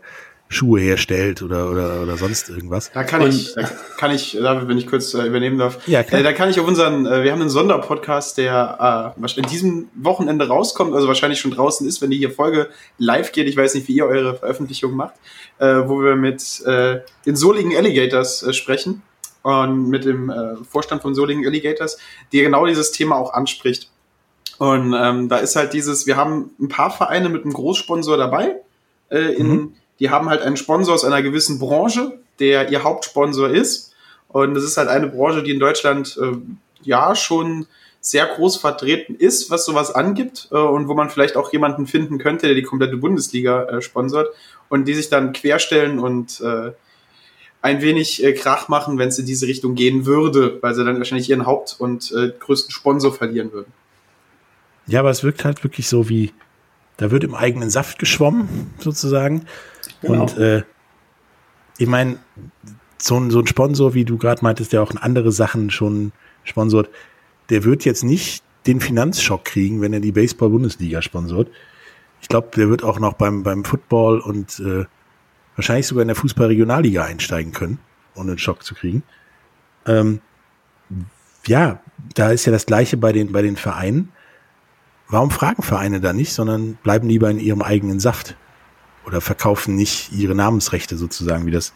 Schuhe 0.50 0.80
herstellt 0.82 1.42
oder, 1.42 1.70
oder, 1.70 2.04
oder 2.04 2.18
sonst 2.18 2.50
irgendwas. 2.50 2.92
Da 2.94 3.04
kann 3.04 3.28
ich, 3.28 3.54
da 3.56 3.64
kann 3.98 4.12
ich, 4.12 4.38
da, 4.40 4.68
wenn 4.68 4.78
ich 4.78 4.88
kurz 4.88 5.14
äh, 5.14 5.26
übernehmen 5.26 5.58
darf, 5.58 5.88
ja, 5.88 6.04
klar. 6.04 6.22
Äh, 6.22 6.24
da 6.24 6.32
kann 6.32 6.50
ich 6.50 6.60
auf 6.60 6.68
unseren, 6.68 7.06
äh, 7.06 7.24
wir 7.24 7.32
haben 7.32 7.42
einen 7.42 7.50
Sonderpodcast, 7.50 8.38
der 8.38 9.16
äh, 9.18 9.40
in 9.40 9.46
diesem 9.48 9.90
Wochenende 9.96 10.48
rauskommt, 10.48 10.94
also 10.94 11.08
wahrscheinlich 11.08 11.40
schon 11.40 11.52
draußen 11.52 11.88
ist, 11.88 12.02
wenn 12.02 12.12
die 12.12 12.18
hier 12.18 12.32
Folge 12.32 12.70
live 12.98 13.32
geht. 13.32 13.48
Ich 13.48 13.58
weiß 13.58 13.74
nicht, 13.74 13.88
wie 13.88 13.94
ihr 13.94 14.06
eure 14.06 14.36
Veröffentlichung 14.36 14.94
macht, 14.94 15.16
äh, 15.58 15.66
wo 15.66 16.02
wir 16.04 16.16
mit 16.16 16.62
äh, 16.66 17.00
den 17.26 17.36
Soligen 17.36 17.76
Alligators 17.76 18.44
äh, 18.44 18.54
sprechen 18.54 19.02
und 19.44 19.90
mit 19.90 20.06
dem 20.06 20.30
äh, 20.30 20.56
Vorstand 20.64 21.02
von 21.02 21.14
Soligen 21.14 21.46
Alligators, 21.46 21.98
der 22.32 22.44
genau 22.44 22.66
dieses 22.66 22.92
Thema 22.92 23.18
auch 23.18 23.34
anspricht. 23.34 23.90
Und 24.58 24.94
ähm, 24.98 25.30
da 25.30 25.38
ist 25.38 25.56
halt 25.56 25.74
dieses, 25.74 26.08
wir 26.08 26.18
haben 26.18 26.52
ein 26.60 26.70
paar 26.70 26.92
Vereine 26.92 27.30
mit 27.30 27.44
einem 27.44 27.54
Großsponsor 27.54 28.18
dabei, 28.18 28.56
äh, 29.10 29.34
in, 29.34 29.48
mhm 29.48 29.74
die 30.00 30.10
haben 30.10 30.30
halt 30.30 30.42
einen 30.42 30.58
Sponsor 30.58 30.94
aus 30.94 31.06
einer 31.06 31.22
gewissen 31.22 31.60
Branche, 31.60 32.20
der 32.40 32.70
ihr 32.70 32.84
Hauptsponsor 32.84 33.50
ist. 33.50 33.94
Und 34.28 34.54
das 34.54 34.64
ist 34.64 34.78
halt 34.78 34.90
eine 34.90 35.08
Branche, 35.08 35.44
die 35.44 35.52
in 35.52 35.60
Deutschland 35.60 36.20
äh, 36.22 36.36
ja 36.82 37.16
schon 37.16 37.68
sehr 38.02 38.26
groß 38.26 38.58
vertreten 38.58 39.16
ist, 39.16 39.50
was 39.50 39.66
sowas 39.66 39.94
angibt 39.94 40.50
äh, 40.52 40.58
und 40.58 40.88
wo 40.88 40.94
man 40.94 41.10
vielleicht 41.10 41.38
auch 41.38 41.54
jemanden 41.54 41.88
finden 41.88 42.18
könnte, 42.18 42.48
der 42.48 42.56
die 42.56 42.64
komplette 42.64 42.98
Bundesliga 42.98 43.64
äh, 43.64 43.82
sponsort 43.82 44.30
und 44.68 44.88
die 44.90 44.94
sich 44.94 45.10
dann 45.10 45.32
querstellen 45.32 46.00
und 46.00 46.42
äh, 46.42 46.72
ein 47.64 47.82
wenig 47.82 48.22
äh, 48.24 48.34
Krach 48.34 48.68
machen, 48.68 49.00
wenn 49.00 49.08
es 49.08 49.18
in 49.18 49.26
diese 49.26 49.48
Richtung 49.48 49.74
gehen 49.74 50.06
würde, 50.06 50.60
weil 50.62 50.76
sie 50.76 50.84
dann 50.84 50.98
wahrscheinlich 50.98 51.30
ihren 51.30 51.46
Haupt- 51.46 51.78
und 51.80 52.12
äh, 52.12 52.32
größten 52.38 52.72
Sponsor 52.72 53.14
verlieren 53.14 53.54
würden. 53.54 53.72
Ja, 54.86 55.00
aber 55.00 55.10
es 55.10 55.24
wirkt 55.24 55.46
halt 55.46 55.64
wirklich 55.64 55.88
so 55.88 56.10
wie, 56.10 56.34
da 56.98 57.10
wird 57.10 57.24
im 57.24 57.34
eigenen 57.34 57.70
Saft 57.70 58.00
geschwommen, 58.00 58.74
sozusagen. 58.80 59.46
Genau. 60.02 60.24
Und 60.24 60.38
äh, 60.38 60.64
ich 61.78 61.88
meine, 61.88 62.18
so 62.98 63.18
ein, 63.18 63.32
so 63.32 63.40
ein 63.40 63.48
Sponsor, 63.48 63.94
wie 63.94 64.04
du 64.04 64.18
gerade 64.18 64.44
meintest, 64.44 64.74
der 64.74 64.84
auch 64.84 64.94
andere 64.98 65.32
Sachen 65.32 65.72
schon 65.72 66.12
sponsort, 66.44 66.90
der 67.50 67.64
wird 67.64 67.86
jetzt 67.86 68.04
nicht 68.04 68.44
den 68.68 68.82
Finanzschock 68.82 69.46
kriegen, 69.46 69.80
wenn 69.80 69.94
er 69.94 70.02
die 70.02 70.12
Baseball-Bundesliga 70.12 71.02
sponsort. 71.02 71.50
Ich 72.22 72.28
glaube, 72.28 72.50
der 72.56 72.70
wird 72.70 72.84
auch 72.84 73.00
noch 73.00 73.14
beim, 73.14 73.44
beim 73.44 73.64
Football 73.64 74.20
und 74.20 74.60
äh, 74.60 74.84
wahrscheinlich 75.56 75.88
sogar 75.88 76.02
in 76.02 76.08
der 76.08 76.16
Fußball-Regionalliga 76.16 77.04
einsteigen 77.04 77.54
können, 77.54 77.80
ohne 78.16 78.32
einen 78.32 78.40
Schock 78.40 78.64
zu 78.64 78.76
kriegen. 78.76 79.04
Ähm, 79.86 80.22
ja, 81.46 81.82
da 82.16 82.32
ist 82.32 82.46
ja 82.46 82.52
das 82.52 82.66
Gleiche 82.66 82.98
bei 82.98 83.12
den, 83.12 83.32
bei 83.32 83.42
den 83.42 83.58
Vereinen. 83.58 84.12
Warum 85.10 85.32
fragen 85.32 85.64
Vereine 85.64 86.00
da 86.00 86.14
nicht, 86.14 86.34
sondern 86.34 86.76
bleiben 86.76 87.08
lieber 87.08 87.30
in 87.30 87.40
ihrem 87.40 87.62
eigenen 87.62 88.00
Saft? 88.00 88.36
oder 89.06 89.22
verkaufen 89.22 89.76
nicht 89.76 90.12
ihre 90.12 90.36
Namensrechte 90.36 90.98
sozusagen, 90.98 91.46
wie 91.46 91.52
das 91.52 91.74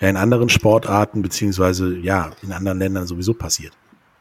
ja 0.00 0.08
in 0.08 0.16
anderen 0.16 0.48
Sportarten 0.48 1.22
beziehungsweise 1.22 1.96
ja 1.96 2.32
in 2.42 2.52
anderen 2.52 2.78
Ländern 2.78 3.06
sowieso 3.06 3.34
passiert. 3.34 3.72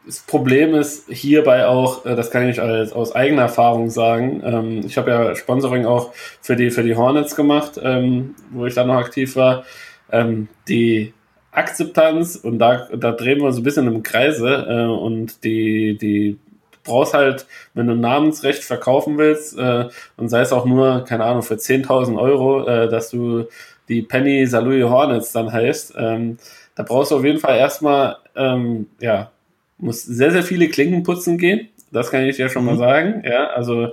Das 0.06 0.20
Problem 0.20 0.76
ist 0.76 1.10
hierbei 1.10 1.65
auch, 1.65 2.06
äh, 2.06 2.15
das 2.15 2.32
kann 2.32 2.48
ich 2.48 2.62
als, 2.62 2.94
aus 2.94 3.15
eigener 3.15 3.44
Erfahrung 3.44 3.89
sagen. 3.89 4.41
Ähm, 4.46 4.82
ich 4.86 4.98
habe 4.98 5.12
ja 5.12 5.36
Sponsoring 5.36 5.86
auch 5.86 6.13
für 6.41 6.56
die 6.56 6.70
für 6.72 6.84
die 6.84 6.96
Hornets 6.96 7.36
gemacht, 7.36 7.80
ähm, 7.82 8.36
wo 8.52 8.65
ich 8.65 8.76
da 8.76 8.86
noch 8.86 8.96
aktiv 8.96 9.36
war. 9.36 9.63
Ähm, 10.12 10.48
die 10.68 11.13
Akzeptanz 11.52 12.36
und 12.36 12.60
da, 12.60 12.88
da 12.96 13.12
drehen 13.13 13.41
wir 13.41 13.52
so 13.52 13.62
ein 13.62 13.63
bisschen 13.63 13.88
im 13.88 14.04
Kreise 14.04 14.68
äh, 14.70 14.86
und 14.86 15.44
die 15.44 15.98
die 15.98 16.38
brauchst 16.86 17.13
halt, 17.13 17.46
wenn 17.74 17.88
du 17.88 17.96
Namensrecht 17.96 18.63
verkaufen 18.63 19.18
willst, 19.18 19.58
äh, 19.58 19.89
und 20.18 20.30
sei 20.30 20.41
es 20.41 20.54
auch 20.54 20.65
nur, 20.65 21.04
keine 21.04 21.26
Ahnung, 21.26 21.41
für 21.41 21.56
10.000 21.56 22.18
Euro, 22.18 22.65
äh, 22.65 22.88
dass 22.89 23.10
du 23.10 23.48
die 23.89 24.02
Penny 24.04 24.46
Salui 24.48 24.82
Hornets 24.82 25.32
dann 25.34 25.52
heißt, 25.52 25.96
ähm, 25.98 26.38
da 26.76 26.84
brauchst 26.84 27.12
du 27.12 27.18
auf 27.18 27.26
jeden 27.26 27.39
Fall 27.39 27.58
erstmal, 27.58 28.18
ähm, 28.36 28.88
ja, 29.00 29.32
muss 29.78 30.04
sehr, 30.04 30.32
sehr 30.32 30.44
viele 30.44 30.70
Klinken 30.70 31.04
putzen 31.04 31.38
gehen. 31.38 31.70
Das 31.92 32.12
kann 32.12 32.24
ich 32.24 32.36
dir 32.36 32.50
schon 32.50 32.64
mhm. 32.64 32.72
mal 32.72 32.78
sagen. 32.78 33.24
Ja, 33.26 33.48
also 33.48 33.90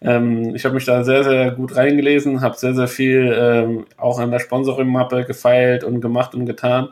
ähm, 0.00 0.54
ich 0.54 0.64
habe 0.64 0.74
mich 0.74 0.84
da 0.84 1.04
sehr, 1.04 1.24
sehr 1.24 1.52
gut 1.52 1.76
reingelesen, 1.76 2.40
habe 2.40 2.56
sehr, 2.56 2.74
sehr 2.74 2.88
viel 2.88 3.34
ähm, 3.38 3.86
auch 3.96 4.18
an 4.18 4.30
der 4.30 4.40
Sponsoring-Mappe 4.40 5.24
gefeilt 5.24 5.84
und 5.84 6.00
gemacht 6.00 6.34
und 6.34 6.46
getan. 6.46 6.90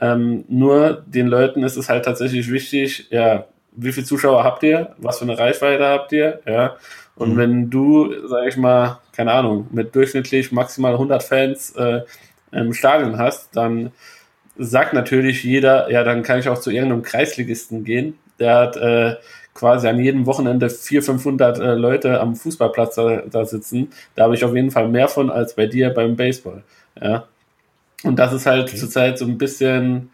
Ähm, 0.00 0.44
nur 0.48 1.04
den 1.06 1.26
Leuten 1.26 1.62
ist 1.62 1.76
es 1.76 1.88
halt 1.88 2.04
tatsächlich 2.04 2.50
wichtig, 2.50 3.08
ja, 3.10 3.46
wie 3.72 3.92
viele 3.92 4.06
Zuschauer 4.06 4.44
habt 4.44 4.62
ihr, 4.62 4.94
was 4.98 5.18
für 5.18 5.24
eine 5.24 5.38
Reichweite 5.38 5.86
habt 5.86 6.12
ihr, 6.12 6.40
ja. 6.46 6.76
Und 7.14 7.34
mhm. 7.34 7.36
wenn 7.38 7.70
du, 7.70 8.26
sag 8.26 8.46
ich 8.46 8.56
mal, 8.56 9.00
keine 9.12 9.32
Ahnung, 9.32 9.68
mit 9.70 9.94
durchschnittlich 9.94 10.52
maximal 10.52 10.92
100 10.92 11.22
Fans 11.22 11.70
äh, 11.76 12.02
im 12.52 12.74
Stadion 12.74 13.18
hast, 13.18 13.56
dann 13.56 13.92
sagt 14.58 14.94
natürlich 14.94 15.44
jeder, 15.44 15.90
ja, 15.90 16.04
dann 16.04 16.22
kann 16.22 16.38
ich 16.38 16.48
auch 16.48 16.60
zu 16.60 16.70
irgendeinem 16.70 17.02
Kreisligisten 17.02 17.84
gehen. 17.84 18.18
Der 18.38 18.54
hat 18.54 18.76
äh, 18.76 19.16
quasi 19.54 19.88
an 19.88 19.98
jedem 19.98 20.26
Wochenende 20.26 20.70
400, 20.70 21.04
500 21.04 21.58
äh, 21.58 21.74
Leute 21.74 22.20
am 22.20 22.36
Fußballplatz 22.36 22.94
da, 22.94 23.22
da 23.30 23.44
sitzen. 23.44 23.88
Da 24.14 24.24
habe 24.24 24.34
ich 24.34 24.44
auf 24.44 24.54
jeden 24.54 24.70
Fall 24.70 24.88
mehr 24.88 25.08
von 25.08 25.30
als 25.30 25.54
bei 25.54 25.66
dir 25.66 25.90
beim 25.90 26.16
Baseball. 26.16 26.62
Ja. 27.00 27.26
Und 28.02 28.18
das 28.18 28.32
ist 28.32 28.46
halt 28.46 28.68
okay. 28.68 28.76
zurzeit 28.76 29.18
so 29.18 29.24
ein 29.24 29.38
bisschen 29.38 30.10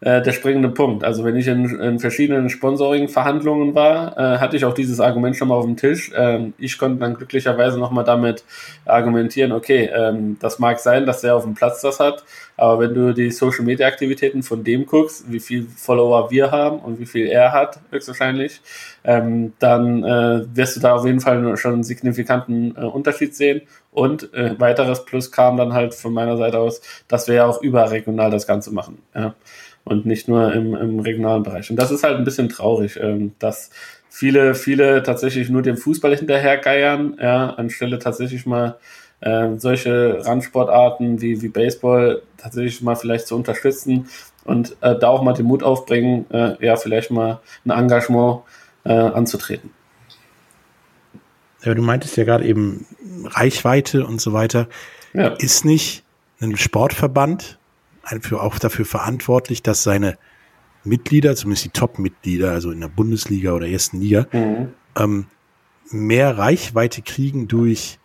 äh, 0.00 0.22
der 0.22 0.32
springende 0.32 0.68
Punkt. 0.68 1.02
Also 1.02 1.24
wenn 1.24 1.36
ich 1.36 1.48
in, 1.48 1.64
in 1.80 1.98
verschiedenen 1.98 2.48
Sponsoring-Verhandlungen 2.50 3.74
war, 3.74 4.16
äh, 4.16 4.38
hatte 4.38 4.56
ich 4.56 4.64
auch 4.64 4.74
dieses 4.74 5.00
Argument 5.00 5.36
schon 5.36 5.48
mal 5.48 5.56
auf 5.56 5.64
dem 5.64 5.76
Tisch. 5.76 6.12
Ähm, 6.14 6.54
ich 6.58 6.78
konnte 6.78 7.00
dann 7.00 7.14
glücklicherweise 7.14 7.78
nochmal 7.78 8.04
damit 8.04 8.44
argumentieren, 8.84 9.52
okay, 9.52 9.90
ähm, 9.92 10.36
das 10.40 10.58
mag 10.60 10.78
sein, 10.78 11.04
dass 11.04 11.22
der 11.22 11.34
auf 11.34 11.42
dem 11.42 11.54
Platz 11.54 11.80
das 11.80 11.98
hat, 11.98 12.24
aber 12.56 12.80
wenn 12.80 12.94
du 12.94 13.12
die 13.12 13.30
Social-Media-Aktivitäten 13.30 14.42
von 14.42 14.64
dem 14.64 14.86
guckst, 14.86 15.30
wie 15.30 15.40
viel 15.40 15.66
Follower 15.76 16.30
wir 16.30 16.50
haben 16.50 16.80
und 16.80 16.98
wie 16.98 17.06
viel 17.06 17.26
er 17.26 17.52
hat, 17.52 17.80
höchstwahrscheinlich, 17.90 18.60
ähm, 19.04 19.52
dann 19.58 20.04
äh, 20.04 20.44
wirst 20.54 20.76
du 20.76 20.80
da 20.80 20.94
auf 20.94 21.06
jeden 21.06 21.20
Fall 21.20 21.56
schon 21.56 21.74
einen 21.74 21.84
signifikanten 21.84 22.76
äh, 22.76 22.80
Unterschied 22.80 23.34
sehen. 23.34 23.62
Und 23.90 24.32
äh, 24.34 24.58
weiteres 24.60 25.04
Plus 25.04 25.32
kam 25.32 25.56
dann 25.56 25.72
halt 25.72 25.94
von 25.94 26.12
meiner 26.12 26.36
Seite 26.36 26.58
aus, 26.58 26.80
dass 27.08 27.26
wir 27.26 27.36
ja 27.36 27.46
auch 27.46 27.62
überregional 27.62 28.30
das 28.30 28.46
Ganze 28.46 28.72
machen. 28.72 28.98
Ja 29.14 29.34
und 29.88 30.06
nicht 30.06 30.28
nur 30.28 30.52
im, 30.52 30.74
im 30.74 31.00
regionalen 31.00 31.42
Bereich. 31.42 31.70
Und 31.70 31.76
das 31.76 31.90
ist 31.90 32.04
halt 32.04 32.16
ein 32.16 32.24
bisschen 32.24 32.48
traurig, 32.48 32.98
ähm, 33.00 33.32
dass 33.38 33.70
viele, 34.08 34.54
viele 34.54 35.02
tatsächlich 35.02 35.48
nur 35.48 35.62
dem 35.62 35.76
Fußball 35.76 36.14
hinterhergeiern, 36.16 37.16
ja, 37.20 37.50
anstelle 37.50 37.98
tatsächlich 37.98 38.46
mal 38.46 38.76
äh, 39.20 39.50
solche 39.56 40.24
Randsportarten 40.24 41.20
wie, 41.20 41.42
wie 41.42 41.48
Baseball 41.48 42.22
tatsächlich 42.36 42.82
mal 42.82 42.94
vielleicht 42.94 43.26
zu 43.26 43.36
unterstützen 43.36 44.08
und 44.44 44.76
äh, 44.80 44.98
da 44.98 45.08
auch 45.08 45.22
mal 45.22 45.34
den 45.34 45.46
Mut 45.46 45.62
aufbringen, 45.62 46.26
äh, 46.30 46.64
ja, 46.64 46.76
vielleicht 46.76 47.10
mal 47.10 47.40
ein 47.64 47.70
Engagement 47.70 48.42
äh, 48.84 48.92
anzutreten. 48.92 49.70
Ja, 51.64 51.74
du 51.74 51.82
meintest 51.82 52.16
ja 52.16 52.24
gerade 52.24 52.44
eben 52.44 52.86
Reichweite 53.24 54.06
und 54.06 54.20
so 54.20 54.32
weiter. 54.32 54.68
Ja. 55.12 55.28
Ist 55.38 55.64
nicht 55.64 56.04
ein 56.40 56.56
Sportverband 56.56 57.57
auch 58.40 58.58
dafür 58.58 58.84
verantwortlich, 58.84 59.62
dass 59.62 59.82
seine 59.82 60.18
Mitglieder, 60.84 61.36
zumindest 61.36 61.66
die 61.66 61.70
Top-Mitglieder, 61.70 62.50
also 62.50 62.70
in 62.70 62.80
der 62.80 62.88
Bundesliga 62.88 63.52
oder 63.52 63.68
ersten 63.68 64.00
Liga, 64.00 64.26
mhm. 64.32 64.72
ähm, 64.96 65.26
mehr 65.90 66.36
Reichweite 66.38 67.02
kriegen 67.02 67.48
durch 67.48 67.98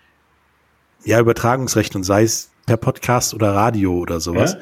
ja, 1.04 1.20
Übertragungsrecht 1.20 1.96
und 1.96 2.04
sei 2.04 2.24
es 2.24 2.52
per 2.66 2.78
Podcast 2.78 3.34
oder 3.34 3.54
Radio 3.54 3.98
oder 3.98 4.20
sowas. 4.20 4.54
Ja. 4.54 4.60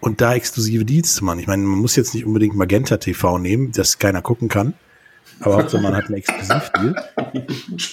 Und 0.00 0.20
da 0.20 0.34
exklusive 0.34 0.84
Deals 0.84 1.14
zu 1.14 1.24
machen. 1.24 1.38
Ich 1.38 1.46
meine, 1.46 1.62
man 1.62 1.78
muss 1.78 1.96
jetzt 1.96 2.14
nicht 2.14 2.26
unbedingt 2.26 2.54
Magenta 2.54 2.98
TV 2.98 3.38
nehmen, 3.38 3.72
das 3.72 3.98
keiner 3.98 4.20
gucken 4.20 4.48
kann. 4.48 4.74
Aber 5.40 5.56
Hauptsache 5.56 5.82
man 5.82 5.96
hat 5.96 6.06
einen 6.06 6.16
Exklusivdeal. 6.16 6.94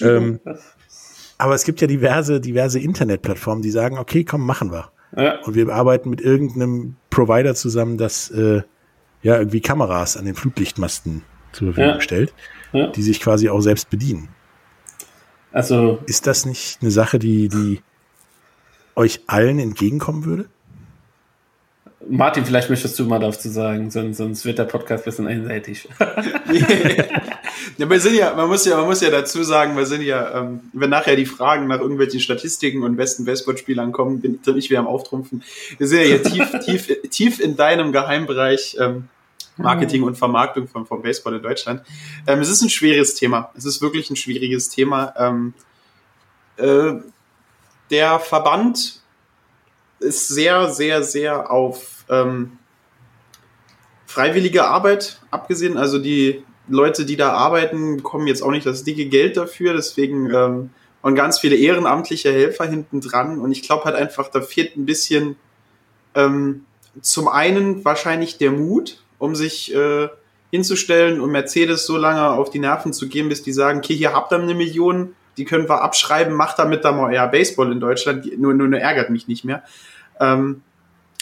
ähm, 0.02 0.40
Aber 1.38 1.54
es 1.54 1.64
gibt 1.64 1.80
ja 1.80 1.86
diverse, 1.86 2.40
diverse 2.40 2.78
Internetplattformen, 2.78 3.62
die 3.62 3.70
sagen, 3.70 3.98
okay, 3.98 4.24
komm, 4.24 4.44
machen 4.44 4.70
wir. 4.70 4.92
Ja. 5.16 5.40
Und 5.40 5.54
wir 5.54 5.68
arbeiten 5.68 6.10
mit 6.10 6.20
irgendeinem 6.20 6.96
Provider 7.10 7.54
zusammen, 7.54 7.98
das 7.98 8.30
äh, 8.30 8.62
ja 9.22 9.38
irgendwie 9.38 9.60
Kameras 9.60 10.16
an 10.16 10.24
den 10.24 10.34
Flutlichtmasten 10.34 11.22
zur 11.52 11.68
Verfügung 11.68 11.94
ja. 11.94 12.00
stellt, 12.00 12.34
ja. 12.72 12.86
die 12.88 13.02
sich 13.02 13.20
quasi 13.20 13.48
auch 13.48 13.60
selbst 13.60 13.90
bedienen. 13.90 14.28
Also 15.52 15.98
ist 16.06 16.26
das 16.26 16.46
nicht 16.46 16.78
eine 16.80 16.90
Sache, 16.90 17.18
die, 17.18 17.48
die 17.48 17.80
euch 18.96 19.20
allen 19.26 19.58
entgegenkommen 19.58 20.24
würde? 20.24 20.46
Martin, 22.08 22.44
vielleicht 22.44 22.68
möchtest 22.68 22.98
du 22.98 23.04
mal 23.04 23.18
dazu 23.18 23.48
sagen, 23.48 23.90
sonst, 23.90 24.16
sonst 24.16 24.44
wird 24.44 24.58
der 24.58 24.64
Podcast 24.64 25.02
ein 25.02 25.04
bisschen 25.04 25.26
einseitig. 25.26 25.88
ja, 27.78 27.90
wir 27.90 28.00
sind 28.00 28.14
ja, 28.16 28.34
man 28.34 28.48
muss 28.48 28.64
ja, 28.64 28.76
man 28.76 28.86
muss 28.86 29.00
ja 29.00 29.10
dazu 29.10 29.42
sagen, 29.42 29.76
wir 29.76 29.86
sind 29.86 30.02
ja, 30.02 30.40
ähm, 30.40 30.60
wenn 30.72 30.90
nachher 30.90 31.16
die 31.16 31.26
Fragen 31.26 31.66
nach 31.68 31.80
irgendwelchen 31.80 32.20
Statistiken 32.20 32.82
und 32.82 32.96
besten 32.96 33.24
Baseballspielern 33.24 33.92
kommen, 33.92 34.20
bin 34.20 34.40
ich 34.56 34.70
wieder 34.70 34.80
am 34.80 34.86
Auftrumpfen. 34.86 35.42
Wir 35.78 35.86
sind 35.86 36.00
ja 36.00 36.04
hier 36.04 36.22
tief, 36.22 36.50
tief, 36.64 37.00
tief 37.10 37.40
in 37.40 37.56
deinem 37.56 37.92
Geheimbereich 37.92 38.76
ähm, 38.80 39.08
Marketing 39.56 40.02
und 40.02 40.16
Vermarktung 40.16 40.68
vom, 40.68 40.86
vom 40.86 41.02
Baseball 41.02 41.34
in 41.34 41.42
Deutschland. 41.42 41.82
Ähm, 42.26 42.40
es 42.40 42.48
ist 42.48 42.62
ein 42.62 42.70
schweres 42.70 43.14
Thema. 43.14 43.50
Es 43.56 43.64
ist 43.64 43.82
wirklich 43.82 44.10
ein 44.10 44.16
schwieriges 44.16 44.70
Thema. 44.70 45.14
Ähm, 45.16 45.54
äh, 46.56 46.94
der 47.90 48.18
Verband 48.18 49.01
ist 50.02 50.28
sehr, 50.28 50.68
sehr, 50.68 51.02
sehr 51.02 51.50
auf 51.50 52.04
ähm, 52.08 52.58
freiwillige 54.06 54.64
Arbeit 54.64 55.20
abgesehen. 55.30 55.76
Also 55.76 55.98
die 55.98 56.44
Leute, 56.68 57.04
die 57.04 57.16
da 57.16 57.32
arbeiten, 57.32 57.96
bekommen 57.98 58.26
jetzt 58.26 58.42
auch 58.42 58.50
nicht 58.50 58.66
das 58.66 58.84
dicke 58.84 59.06
Geld 59.06 59.36
dafür. 59.36 59.74
Deswegen 59.74 60.30
ähm, 60.32 60.70
und 61.02 61.16
ganz 61.16 61.40
viele 61.40 61.56
ehrenamtliche 61.56 62.32
Helfer 62.32 62.64
hinten 62.64 63.00
dran. 63.00 63.38
Und 63.38 63.52
ich 63.52 63.62
glaube 63.62 63.84
halt 63.84 63.96
einfach, 63.96 64.28
da 64.28 64.40
fehlt 64.40 64.76
ein 64.76 64.86
bisschen 64.86 65.36
ähm, 66.14 66.64
zum 67.00 67.28
einen 67.28 67.84
wahrscheinlich 67.84 68.38
der 68.38 68.52
Mut, 68.52 69.02
um 69.18 69.34
sich 69.34 69.74
äh, 69.74 70.08
hinzustellen 70.50 71.20
und 71.20 71.30
Mercedes 71.30 71.86
so 71.86 71.96
lange 71.96 72.28
auf 72.28 72.50
die 72.50 72.58
Nerven 72.58 72.92
zu 72.92 73.08
gehen, 73.08 73.28
bis 73.28 73.42
die 73.42 73.52
sagen, 73.52 73.78
okay, 73.78 73.96
hier 73.96 74.12
habt 74.12 74.32
ihr 74.32 74.38
eine 74.38 74.54
Million, 74.54 75.14
die 75.36 75.44
können 75.44 75.68
wir 75.68 75.82
abschreiben, 75.82 76.34
macht 76.34 76.58
damit 76.58 76.84
da 76.84 76.92
mal 76.92 77.12
eher 77.12 77.26
Baseball 77.26 77.72
in 77.72 77.80
Deutschland, 77.80 78.38
nur, 78.38 78.54
nur, 78.54 78.68
nur 78.68 78.78
ärgert 78.78 79.10
mich 79.10 79.26
nicht 79.26 79.44
mehr. 79.44 79.62
Ähm, 80.22 80.62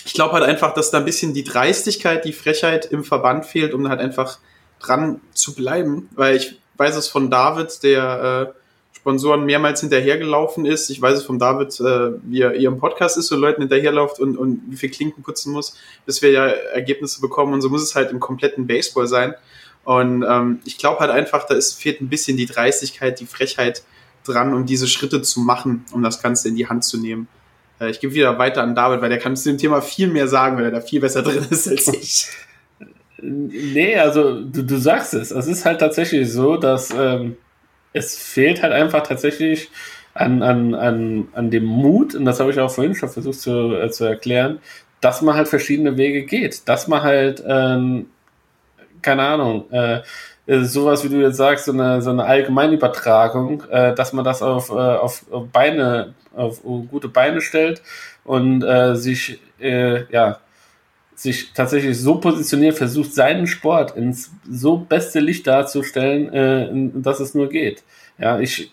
ich 0.05 0.13
glaube 0.13 0.35
halt 0.35 0.45
einfach, 0.45 0.75
dass 0.75 0.91
da 0.91 0.99
ein 0.99 1.05
bisschen 1.05 1.35
die 1.35 1.45
Dreistigkeit, 1.45 2.25
die 2.25 2.33
Frechheit 2.33 2.87
im 2.87 3.05
Verband 3.05 3.47
fehlt, 3.47 3.75
um 3.75 3.89
halt 3.89 4.01
einfach 4.01 4.39
dran 4.79 5.21
zu 5.35 5.55
bleiben, 5.55 6.09
weil 6.13 6.37
ich 6.37 6.59
weiß 6.77 6.97
es 6.97 7.09
von 7.09 7.31
David, 7.31 7.83
der 7.83 8.53
äh, 8.55 8.97
Sponsoren 8.97 9.45
mehrmals 9.45 9.81
hinterhergelaufen 9.81 10.65
ist. 10.65 10.91
Ich 10.91 11.01
weiß 11.01 11.19
es 11.19 11.25
von 11.25 11.39
David, 11.39 11.79
äh, 11.81 12.19
wie 12.23 12.41
er 12.41 12.55
ihrem 12.55 12.79
Podcast 12.79 13.19
ist, 13.19 13.29
so 13.29 13.37
Leuten 13.37 13.63
hinterherläuft 13.63 14.21
und, 14.21 14.37
und 14.37 14.63
wie 14.69 14.77
viel 14.77 14.91
Klinken 14.91 15.23
putzen 15.23 15.53
muss, 15.53 15.77
bis 16.07 16.23
wir 16.23 16.31
ja 16.31 16.47
Ergebnisse 16.47 17.21
bekommen. 17.21 17.53
Und 17.53 17.61
so 17.61 17.69
muss 17.69 17.83
es 17.83 17.95
halt 17.95 18.11
im 18.11 18.21
kompletten 18.21 18.67
Baseball 18.67 19.07
sein. 19.07 19.35
Und 19.85 20.23
ähm, 20.29 20.61
ich 20.65 20.79
glaube 20.79 21.01
halt 21.01 21.11
einfach, 21.11 21.47
da 21.47 21.55
ist, 21.55 21.75
fehlt 21.75 22.01
ein 22.01 22.09
bisschen 22.09 22.37
die 22.37 22.47
Dreistigkeit, 22.47 23.21
die 23.21 23.27
Frechheit 23.27 23.83
dran, 24.25 24.55
um 24.55 24.67
diese 24.67 24.87
Schritte 24.87 25.23
zu 25.23 25.41
machen, 25.41 25.85
um 25.93 26.03
das 26.03 26.23
Ganze 26.23 26.49
in 26.49 26.57
die 26.57 26.69
Hand 26.69 26.85
zu 26.85 26.99
nehmen. 26.99 27.29
Äh, 27.81 27.91
ich 27.91 28.01
gebe 28.01 28.15
wieder 28.15 28.39
weiter 28.39 28.63
an 28.63 28.75
David, 28.75 29.01
weil 29.01 29.09
der 29.09 29.19
kann 29.19 29.37
zu 29.37 29.49
dem 29.49 29.59
Thema 29.59 29.81
viel 29.81 30.09
mehr 30.09 30.29
sagen, 30.29 30.57
weil 30.57 30.65
er 30.67 30.71
da 30.71 30.81
viel 30.81 31.01
besser 31.01 31.23
drin 31.25 31.45
ist 31.51 31.69
als 31.69 31.89
ich. 31.89 32.29
Nee, 33.23 33.97
also 33.97 34.43
du, 34.43 34.63
du 34.63 34.77
sagst 34.79 35.15
es. 35.15 35.31
Es 35.31 35.47
ist 35.47 35.65
halt 35.65 35.81
tatsächlich 35.81 36.33
so, 36.33 36.57
dass 36.57 36.91
ähm, 36.91 37.37
es 37.93 38.17
fehlt 38.17 38.63
halt 38.63 38.73
einfach 38.73 39.03
tatsächlich 39.03 39.71
an, 40.15 40.43
an, 40.43 40.75
an, 40.75 41.29
an 41.33 41.51
dem 41.51 41.65
Mut, 41.65 42.15
und 42.15 42.25
das 42.25 42.41
habe 42.41 42.51
ich 42.51 42.59
auch 42.61 42.71
vorhin 42.71 42.95
schon 42.95 43.09
versucht 43.09 43.41
zu, 43.41 43.75
äh, 43.75 43.91
zu 43.91 44.05
erklären, 44.05 44.61
dass 45.01 45.23
man 45.23 45.35
halt 45.35 45.49
verschiedene 45.49 45.97
Wege 45.97 46.25
geht. 46.25 46.69
Dass 46.69 46.89
man 46.89 47.03
halt, 47.03 47.43
ähm, 47.47 48.07
keine 49.03 49.23
Ahnung, 49.23 49.71
äh, 49.71 50.01
sowas, 50.47 51.05
wie 51.05 51.09
du 51.09 51.21
jetzt 51.21 51.37
sagst, 51.37 51.67
so 51.67 51.73
eine, 51.73 52.03
so 52.03 52.11
eine 52.11 52.25
Allgemeinübertragung, 52.25 53.63
äh, 53.71 53.95
dass 53.95 54.13
man 54.13 54.25
das 54.25 54.43
auf, 54.43 54.71
äh, 54.71 54.73
auf 54.73 55.25
Beine, 55.53 56.15
auf 56.35 56.63
gute 56.63 57.09
Beine 57.09 57.41
stellt 57.41 57.83
und 58.25 58.63
äh, 58.63 58.97
sich, 58.97 59.41
äh, 59.61 60.05
ja, 60.13 60.41
sich 61.15 61.53
tatsächlich 61.53 61.99
so 61.99 62.17
positioniert, 62.17 62.79
versucht 62.79 63.15
seinen 63.15 63.47
Sport 63.47 63.97
ins 63.97 64.31
so 64.49 64.79
beste 64.79 65.21
Licht 65.21 65.47
darzustellen, 65.47 66.33
äh, 66.33 67.01
dass 67.03 67.21
es 67.21 67.35
nur 67.35 67.49
geht. 67.49 67.83
Ja, 68.19 68.39
ich, 68.41 68.73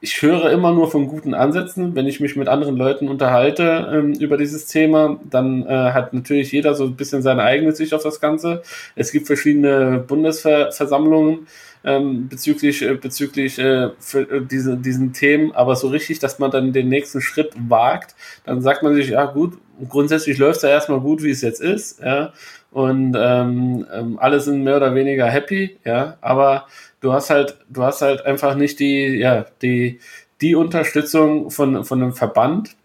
ich 0.00 0.22
höre 0.22 0.50
immer 0.50 0.72
nur 0.72 0.90
von 0.90 1.06
guten 1.06 1.34
Ansätzen. 1.34 1.94
Wenn 1.94 2.06
ich 2.06 2.20
mich 2.20 2.34
mit 2.34 2.48
anderen 2.48 2.76
Leuten 2.76 3.08
unterhalte 3.08 3.90
ähm, 3.92 4.14
über 4.14 4.38
dieses 4.38 4.66
Thema, 4.66 5.20
dann 5.28 5.66
äh, 5.66 5.92
hat 5.92 6.14
natürlich 6.14 6.52
jeder 6.52 6.74
so 6.74 6.84
ein 6.84 6.96
bisschen 6.96 7.22
seine 7.22 7.42
eigene 7.42 7.72
Sicht 7.72 7.92
auf 7.92 8.02
das 8.02 8.20
Ganze. 8.20 8.62
Es 8.96 9.12
gibt 9.12 9.26
verschiedene 9.26 9.98
Bundesversammlungen 10.06 11.46
ähm, 11.84 12.28
bezüglich, 12.28 12.82
äh, 12.82 12.94
bezüglich 12.94 13.58
äh, 13.58 13.90
für, 13.98 14.20
äh, 14.20 14.42
diese, 14.44 14.76
diesen 14.76 15.12
Themen, 15.12 15.52
aber 15.52 15.76
so 15.76 15.88
richtig, 15.88 16.18
dass 16.18 16.38
man 16.38 16.50
dann 16.50 16.72
den 16.72 16.88
nächsten 16.88 17.20
Schritt 17.20 17.52
wagt, 17.68 18.14
dann 18.44 18.62
sagt 18.62 18.82
man 18.82 18.94
sich, 18.94 19.10
ja 19.10 19.24
gut, 19.26 19.58
grundsätzlich 19.88 20.38
läuft 20.38 20.58
es 20.58 20.62
ja 20.62 20.70
erstmal 20.70 21.00
gut, 21.00 21.22
wie 21.22 21.30
es 21.30 21.40
jetzt 21.42 21.60
ist, 21.60 22.00
ja, 22.00 22.32
und 22.70 23.16
ähm, 23.18 23.86
ähm, 23.92 24.18
alle 24.18 24.40
sind 24.40 24.62
mehr 24.62 24.76
oder 24.76 24.94
weniger 24.94 25.26
happy, 25.26 25.78
ja, 25.84 26.16
aber 26.20 26.66
du 27.00 27.12
hast 27.12 27.30
halt, 27.30 27.56
du 27.68 27.82
hast 27.82 28.02
halt 28.02 28.24
einfach 28.24 28.54
nicht 28.54 28.78
die, 28.78 29.16
ja, 29.18 29.46
die, 29.62 30.00
die 30.40 30.54
Unterstützung 30.54 31.50
von, 31.50 31.84
von 31.84 32.02
einem 32.02 32.12
Verband, 32.12 32.76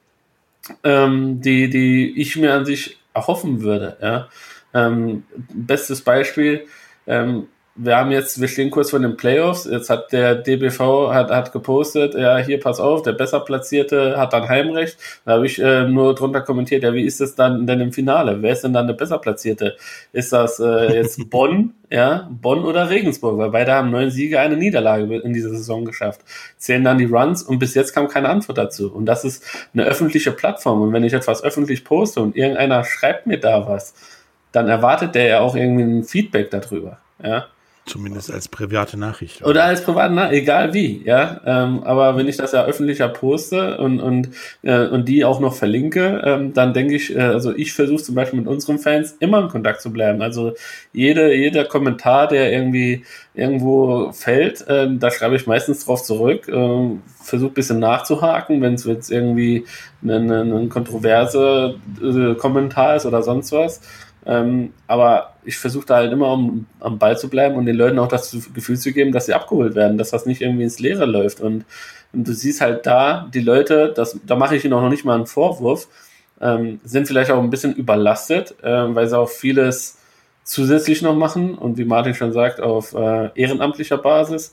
ähm, 0.83 1.41
die, 1.41 1.69
die 1.69 2.19
ich 2.19 2.35
mir 2.35 2.53
an 2.53 2.65
sich 2.65 2.97
erhoffen 3.13 3.61
würde. 3.61 3.97
Ja. 4.01 4.27
Ähm, 4.73 5.23
bestes 5.53 6.01
Beispiel, 6.01 6.65
ähm, 7.07 7.47
wir 7.77 7.97
haben 7.97 8.11
jetzt, 8.11 8.39
wir 8.39 8.47
stehen 8.47 8.71
kurz 8.71 8.91
vor 8.91 8.99
den 8.99 9.17
Playoffs. 9.17 9.65
Jetzt 9.65 9.89
hat 9.89 10.13
der 10.13 10.35
DBV 10.35 11.11
hat, 11.11 11.29
hat 11.29 11.51
gepostet, 11.51 12.15
ja, 12.15 12.37
hier 12.37 12.57
pass 12.59 12.79
auf, 12.79 13.01
der 13.01 13.11
besser 13.11 13.41
platzierte 13.41 14.17
hat 14.17 14.31
dann 14.31 14.47
Heimrecht. 14.47 14.97
Da 15.25 15.33
habe 15.33 15.45
ich 15.45 15.61
äh, 15.61 15.83
nur 15.83 16.15
drunter 16.15 16.39
kommentiert, 16.39 16.83
ja, 16.83 16.93
wie 16.93 17.03
ist 17.03 17.19
es 17.19 17.35
dann 17.35 17.67
denn 17.67 17.81
im 17.81 17.91
Finale? 17.91 18.41
Wer 18.41 18.53
ist 18.53 18.63
denn 18.63 18.71
dann 18.71 18.87
der 18.87 18.93
besser 18.93 19.19
platzierte? 19.19 19.75
Ist 20.13 20.31
das 20.31 20.59
äh, 20.61 20.93
jetzt 20.93 21.29
Bonn, 21.29 21.73
ja, 21.91 22.29
Bonn 22.31 22.63
oder 22.63 22.89
Regensburg? 22.89 23.37
Weil 23.37 23.49
beide 23.49 23.73
haben 23.73 23.91
neun 23.91 24.09
Siege, 24.09 24.39
eine 24.39 24.55
Niederlage 24.55 25.17
in 25.17 25.33
dieser 25.33 25.49
Saison 25.49 25.83
geschafft. 25.83 26.21
Zählen 26.57 26.83
dann 26.85 26.97
die 26.97 27.05
Runs 27.05 27.43
und 27.43 27.59
bis 27.59 27.75
jetzt 27.75 27.93
kam 27.93 28.07
keine 28.07 28.29
Antwort 28.29 28.57
dazu. 28.57 28.89
Und 28.93 29.05
das 29.05 29.25
ist 29.25 29.43
eine 29.73 29.83
öffentliche 29.83 30.31
Plattform. 30.31 30.81
Und 30.81 30.93
wenn 30.93 31.03
ich 31.03 31.11
etwas 31.13 31.43
öffentlich 31.43 31.83
poste 31.83 32.21
und 32.21 32.37
irgendeiner 32.37 32.85
schreibt 32.85 33.27
mir 33.27 33.37
da 33.37 33.67
was, 33.67 33.95
dann 34.53 34.69
erwartet 34.69 35.13
der 35.13 35.25
ja 35.25 35.39
auch 35.41 35.57
irgendwie 35.57 35.83
ein 35.83 36.03
Feedback 36.05 36.49
darüber. 36.51 36.99
Ja. 37.21 37.47
Zumindest 37.85 38.31
als 38.31 38.47
private 38.47 38.97
Nachricht. 38.97 39.41
Oder, 39.41 39.51
oder 39.51 39.63
als 39.65 39.83
private 39.83 40.11
Nachricht, 40.11 40.41
egal 40.41 40.73
wie, 40.73 41.03
ja. 41.05 41.39
Ähm, 41.45 41.83
aber 41.83 42.17
wenn 42.17 42.27
ich 42.27 42.35
das 42.35 42.51
ja 42.51 42.65
öffentlicher 42.65 43.09
poste 43.09 43.77
und, 43.77 43.99
und, 43.99 44.29
äh, 44.63 44.87
und 44.87 45.07
die 45.07 45.23
auch 45.23 45.39
noch 45.39 45.53
verlinke, 45.53 46.19
ähm, 46.25 46.53
dann 46.53 46.73
denke 46.73 46.95
ich, 46.95 47.15
äh, 47.15 47.19
also 47.19 47.55
ich 47.55 47.73
versuche 47.73 48.01
zum 48.01 48.15
Beispiel 48.15 48.39
mit 48.39 48.47
unseren 48.47 48.79
Fans 48.79 49.15
immer 49.19 49.39
in 49.39 49.49
Kontakt 49.49 49.81
zu 49.81 49.93
bleiben. 49.93 50.23
Also 50.23 50.53
jede, 50.93 51.35
jeder 51.35 51.63
Kommentar, 51.65 52.27
der 52.27 52.51
irgendwie 52.51 53.05
irgendwo 53.35 54.11
fällt, 54.13 54.67
äh, 54.67 54.87
da 54.89 55.11
schreibe 55.11 55.35
ich 55.35 55.45
meistens 55.45 55.85
drauf 55.85 56.01
zurück, 56.01 56.47
äh, 56.47 56.89
versuche 57.21 57.53
bisschen 57.53 57.77
nachzuhaken, 57.77 58.61
wenn 58.61 58.73
es 58.73 58.85
jetzt 58.85 59.11
irgendwie 59.11 59.65
ein 60.03 60.69
kontroverse 60.69 61.75
äh, 62.01 62.35
Kommentar 62.35 62.95
ist 62.95 63.05
oder 63.05 63.21
sonst 63.21 63.51
was. 63.51 63.81
Ähm, 64.25 64.73
aber 64.87 65.33
ich 65.43 65.57
versuche 65.57 65.85
da 65.85 65.95
halt 65.97 66.11
immer 66.11 66.33
um, 66.33 66.65
am 66.79 66.97
Ball 66.97 67.17
zu 67.17 67.29
bleiben 67.29 67.55
und 67.55 67.65
den 67.65 67.75
Leuten 67.75 67.99
auch 67.99 68.07
das 68.07 68.35
Gefühl 68.53 68.77
zu 68.77 68.91
geben, 68.91 69.11
dass 69.11 69.27
sie 69.27 69.33
abgeholt 69.33 69.75
werden, 69.75 69.97
dass 69.97 70.09
das 70.09 70.25
nicht 70.25 70.41
irgendwie 70.41 70.63
ins 70.63 70.79
Leere 70.79 71.05
läuft. 71.05 71.41
Und, 71.41 71.65
und 72.11 72.27
du 72.27 72.33
siehst 72.33 72.61
halt 72.61 72.85
da, 72.85 73.29
die 73.33 73.41
Leute, 73.41 73.93
das, 73.95 74.19
da 74.25 74.35
mache 74.35 74.55
ich 74.55 74.65
ihnen 74.65 74.73
auch 74.73 74.81
noch 74.81 74.89
nicht 74.89 75.05
mal 75.05 75.15
einen 75.15 75.27
Vorwurf, 75.27 75.87
ähm, 76.41 76.79
sind 76.83 77.07
vielleicht 77.07 77.31
auch 77.31 77.41
ein 77.41 77.49
bisschen 77.51 77.75
überlastet, 77.75 78.55
äh, 78.63 78.95
weil 78.95 79.07
sie 79.07 79.17
auch 79.17 79.29
vieles 79.29 79.99
zusätzlich 80.43 81.01
noch 81.01 81.15
machen 81.15 81.55
und 81.55 81.77
wie 81.77 81.85
Martin 81.85 82.13
schon 82.13 82.33
sagt, 82.33 82.61
auf 82.61 82.93
äh, 82.93 83.29
ehrenamtlicher 83.35 83.97
Basis. 83.97 84.51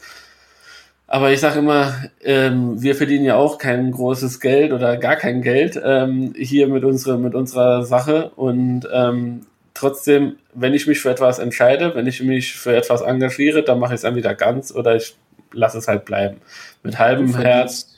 Aber 1.06 1.30
ich 1.30 1.40
sage 1.40 1.58
immer, 1.58 1.94
ähm, 2.22 2.80
wir 2.80 2.94
verdienen 2.94 3.26
ja 3.26 3.36
auch 3.36 3.58
kein 3.58 3.90
großes 3.90 4.40
Geld 4.40 4.72
oder 4.72 4.96
gar 4.96 5.16
kein 5.16 5.42
Geld 5.42 5.78
ähm, 5.84 6.32
hier 6.34 6.68
mit, 6.68 6.84
unsere, 6.84 7.18
mit 7.18 7.34
unserer 7.34 7.84
Sache. 7.84 8.30
Und 8.34 8.88
ähm, 8.90 9.42
trotzdem, 9.82 10.36
wenn 10.54 10.74
ich 10.74 10.86
mich 10.86 11.00
für 11.00 11.10
etwas 11.10 11.40
entscheide, 11.40 11.94
wenn 11.96 12.06
ich 12.06 12.22
mich 12.22 12.54
für 12.54 12.76
etwas 12.76 13.00
engagiere, 13.00 13.64
dann 13.64 13.80
mache 13.80 13.94
ich 13.94 13.98
es 13.98 14.04
entweder 14.04 14.34
ganz 14.34 14.72
oder 14.72 14.94
ich 14.94 15.16
lasse 15.52 15.78
es 15.78 15.88
halt 15.88 16.04
bleiben. 16.04 16.36
Mit 16.84 17.00
halbem 17.00 17.34
Herz. 17.36 17.88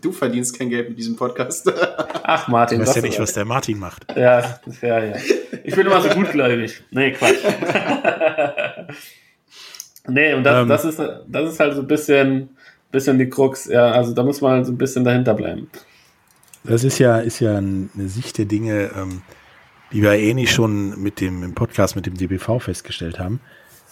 Du 0.00 0.12
verdienst 0.12 0.56
kein 0.56 0.70
Geld 0.70 0.90
mit 0.90 0.98
diesem 0.98 1.16
Podcast. 1.16 1.72
Ach, 2.22 2.46
Martin. 2.46 2.78
Du 2.78 2.86
weißt 2.86 2.96
ja 2.96 3.02
nicht, 3.02 3.18
was 3.18 3.32
der 3.32 3.44
Martin 3.44 3.78
macht. 3.78 4.06
Ja, 4.16 4.60
ja, 4.82 5.04
ja. 5.04 5.16
Ich 5.64 5.74
bin 5.74 5.86
immer 5.86 6.00
so 6.00 6.10
gutgläubig. 6.10 6.80
Nee, 6.90 7.12
Quatsch. 7.12 7.38
nee, 10.06 10.32
und 10.34 10.44
das, 10.44 10.62
ähm, 10.62 10.68
das, 10.68 10.84
ist, 10.84 11.02
das 11.26 11.52
ist 11.52 11.58
halt 11.58 11.74
so 11.74 11.80
ein 11.80 11.88
bisschen, 11.88 12.50
bisschen 12.92 13.18
die 13.18 13.28
Krux. 13.28 13.64
Ja, 13.66 13.90
also 13.90 14.14
da 14.14 14.22
muss 14.22 14.40
man 14.40 14.64
so 14.64 14.70
ein 14.70 14.78
bisschen 14.78 15.02
dahinter 15.02 15.34
bleiben. 15.34 15.68
Das 16.62 16.84
ist 16.84 16.98
ja, 16.98 17.18
ist 17.18 17.40
ja 17.40 17.56
eine 17.56 18.08
Sicht 18.08 18.38
der 18.38 18.44
Dinge, 18.44 18.90
ähm, 18.94 19.22
die 19.92 20.02
wir 20.02 20.12
ähnlich 20.12 20.52
schon 20.52 21.00
mit 21.00 21.20
dem 21.20 21.42
im 21.42 21.54
Podcast 21.54 21.96
mit 21.96 22.06
dem 22.06 22.16
DBV 22.16 22.58
festgestellt 22.60 23.18
haben. 23.18 23.40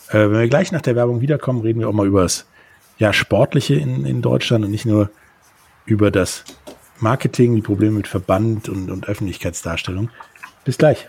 Äh, 0.08 0.14
wenn 0.14 0.32
wir 0.32 0.48
gleich 0.48 0.72
nach 0.72 0.82
der 0.82 0.96
Werbung 0.96 1.20
wiederkommen, 1.20 1.60
reden 1.60 1.80
wir 1.80 1.88
auch 1.88 1.92
mal 1.92 2.06
über 2.06 2.22
das 2.22 2.46
ja, 2.98 3.12
Sportliche 3.12 3.74
in, 3.74 4.04
in 4.04 4.22
Deutschland 4.22 4.64
und 4.64 4.70
nicht 4.70 4.86
nur 4.86 5.10
über 5.86 6.10
das 6.10 6.44
Marketing, 6.98 7.54
die 7.54 7.62
Probleme 7.62 7.96
mit 7.96 8.08
Verband 8.08 8.68
und, 8.68 8.90
und 8.90 9.08
Öffentlichkeitsdarstellung. 9.08 10.10
Bis 10.64 10.78
gleich. 10.78 11.08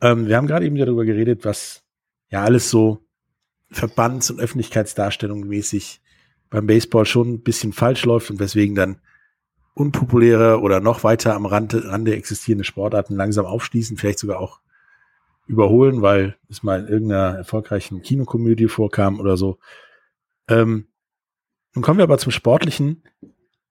Ähm, 0.00 0.26
wir 0.26 0.36
haben 0.36 0.46
gerade 0.46 0.66
eben 0.66 0.76
darüber 0.76 1.04
geredet, 1.04 1.44
was 1.44 1.82
ja 2.28 2.42
alles 2.42 2.70
so 2.70 3.04
Verbands- 3.70 4.30
und 4.30 4.40
Öffentlichkeitsdarstellung 4.40 5.40
mäßig 5.46 6.00
beim 6.50 6.66
Baseball 6.66 7.06
schon 7.06 7.34
ein 7.34 7.42
bisschen 7.42 7.72
falsch 7.72 8.04
läuft 8.04 8.30
und 8.30 8.38
weswegen 8.38 8.74
dann 8.74 9.00
unpopuläre 9.74 10.60
oder 10.60 10.80
noch 10.80 11.04
weiter 11.04 11.34
am 11.34 11.44
Rande, 11.44 11.88
Rande 11.90 12.14
existierende 12.14 12.64
Sportarten 12.64 13.14
langsam 13.14 13.44
aufschließen, 13.44 13.96
vielleicht 13.96 14.18
sogar 14.18 14.40
auch 14.40 14.60
überholen, 15.46 16.02
weil 16.02 16.36
es 16.48 16.62
mal 16.62 16.80
in 16.80 16.88
irgendeiner 16.88 17.36
erfolgreichen 17.36 18.02
Kinokomödie 18.02 18.68
vorkam 18.68 19.20
oder 19.20 19.36
so. 19.36 19.58
Ähm, 20.48 20.88
nun 21.74 21.82
kommen 21.82 21.98
wir 21.98 22.04
aber 22.04 22.18
zum 22.18 22.32
Sportlichen. 22.32 23.02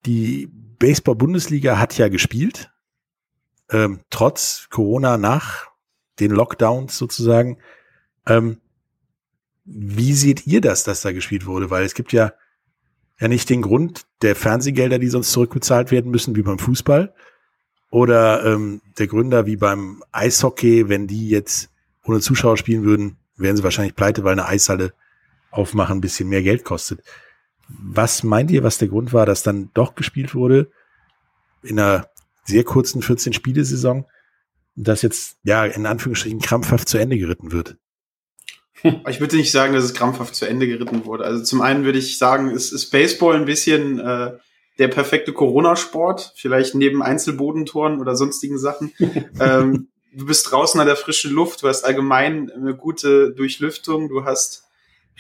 Die 0.06 0.48
Baseball-Bundesliga 0.78 1.80
hat 1.80 1.98
ja 1.98 2.08
gespielt, 2.10 2.72
ähm, 3.70 4.02
trotz 4.10 4.68
Corona 4.70 5.18
nach 5.18 5.72
den 6.20 6.32
Lockdowns 6.32 6.98
sozusagen. 6.98 7.58
Ähm, 8.26 8.58
wie 9.66 10.14
seht 10.14 10.46
ihr 10.46 10.62
das, 10.62 10.84
dass 10.84 11.02
da 11.02 11.12
gespielt 11.12 11.46
wurde? 11.46 11.70
Weil 11.70 11.84
es 11.84 11.96
gibt 11.96 12.14
ja, 12.14 12.34
ja 13.20 13.28
nicht 13.28 13.50
den 13.50 13.62
Grund 13.62 14.06
der 14.22 14.36
Fernsehgelder, 14.36 15.00
die 15.00 15.08
sonst 15.08 15.32
zurückbezahlt 15.32 15.92
werden 15.92 16.12
müssen, 16.12 16.36
wie 16.36 16.44
beim 16.44 16.60
Fußball. 16.60 17.14
Oder 17.90 18.46
ähm, 18.46 18.82
der 18.98 19.08
Gründer 19.08 19.46
wie 19.46 19.56
beim 19.56 20.04
Eishockey, 20.12 20.90
wenn 20.90 21.08
die 21.08 21.30
jetzt 21.30 21.70
ohne 22.04 22.20
Zuschauer 22.20 22.58
spielen 22.58 22.84
würden, 22.84 23.18
wären 23.38 23.58
sie 23.58 23.64
wahrscheinlich 23.64 23.96
pleite, 23.96 24.24
weil 24.24 24.34
eine 24.34 24.46
Eishalle 24.46 24.94
aufmachen 25.52 25.98
ein 25.98 26.02
bisschen 26.02 26.30
mehr 26.30 26.44
Geld 26.44 26.64
kostet. 26.64 27.02
Was 27.68 28.24
meint 28.24 28.52
ihr, 28.52 28.64
was 28.64 28.78
der 28.78 28.90
Grund 28.90 29.14
war, 29.14 29.26
dass 29.26 29.44
dann 29.44 29.72
doch 29.74 29.96
gespielt 29.96 30.36
wurde 30.36 30.70
in 31.64 31.80
einer 31.80 32.10
sehr 32.44 32.64
kurzen 32.64 33.02
14-Spiele-Saison? 33.02 34.06
Das 34.76 35.02
jetzt, 35.02 35.38
ja, 35.44 35.66
in 35.66 35.86
Anführungsstrichen 35.86 36.40
krampfhaft 36.40 36.88
zu 36.88 36.98
Ende 36.98 37.18
geritten 37.18 37.52
wird. 37.52 37.78
Ich 39.10 39.20
würde 39.20 39.38
nicht 39.38 39.52
sagen, 39.52 39.74
dass 39.74 39.84
es 39.84 39.96
krampfhaft 39.96 40.36
zu 40.36 40.46
Ende 40.46 40.68
geritten 40.68 41.06
wurde. 41.06 41.24
Also 41.24 41.44
zum 41.44 41.62
einen 41.62 41.86
würde 41.86 41.98
ich 41.98 42.20
sagen, 42.20 42.52
es 42.52 42.72
ist 42.72 42.92
Baseball 42.92 43.36
ein 43.36 43.46
bisschen 43.46 44.00
äh, 44.00 44.34
der 44.78 44.88
perfekte 44.90 45.34
Corona-Sport, 45.34 46.34
vielleicht 46.36 46.76
neben 46.76 47.02
Einzelbodentoren 47.02 48.00
oder 48.00 48.16
sonstigen 48.16 48.60
Sachen. 48.60 48.94
ähm, 49.40 49.88
du 50.14 50.26
bist 50.26 50.52
draußen 50.52 50.80
an 50.80 50.88
der 50.88 50.98
frischen 50.98 51.32
Luft, 51.32 51.64
du 51.64 51.68
hast 51.68 51.84
allgemein 51.84 52.52
eine 52.52 52.76
gute 52.76 53.32
Durchlüftung, 53.34 54.10
du 54.10 54.26
hast 54.26 54.66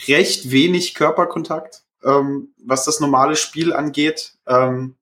recht 0.08 0.51
wenig 0.51 0.93
Körperkontakt, 0.93 1.84
ähm, 2.03 2.49
was 2.64 2.86
das 2.86 2.99
normale 2.99 3.36
Spiel 3.36 3.74
angeht. 3.74 4.34
Ähm, 4.45 4.95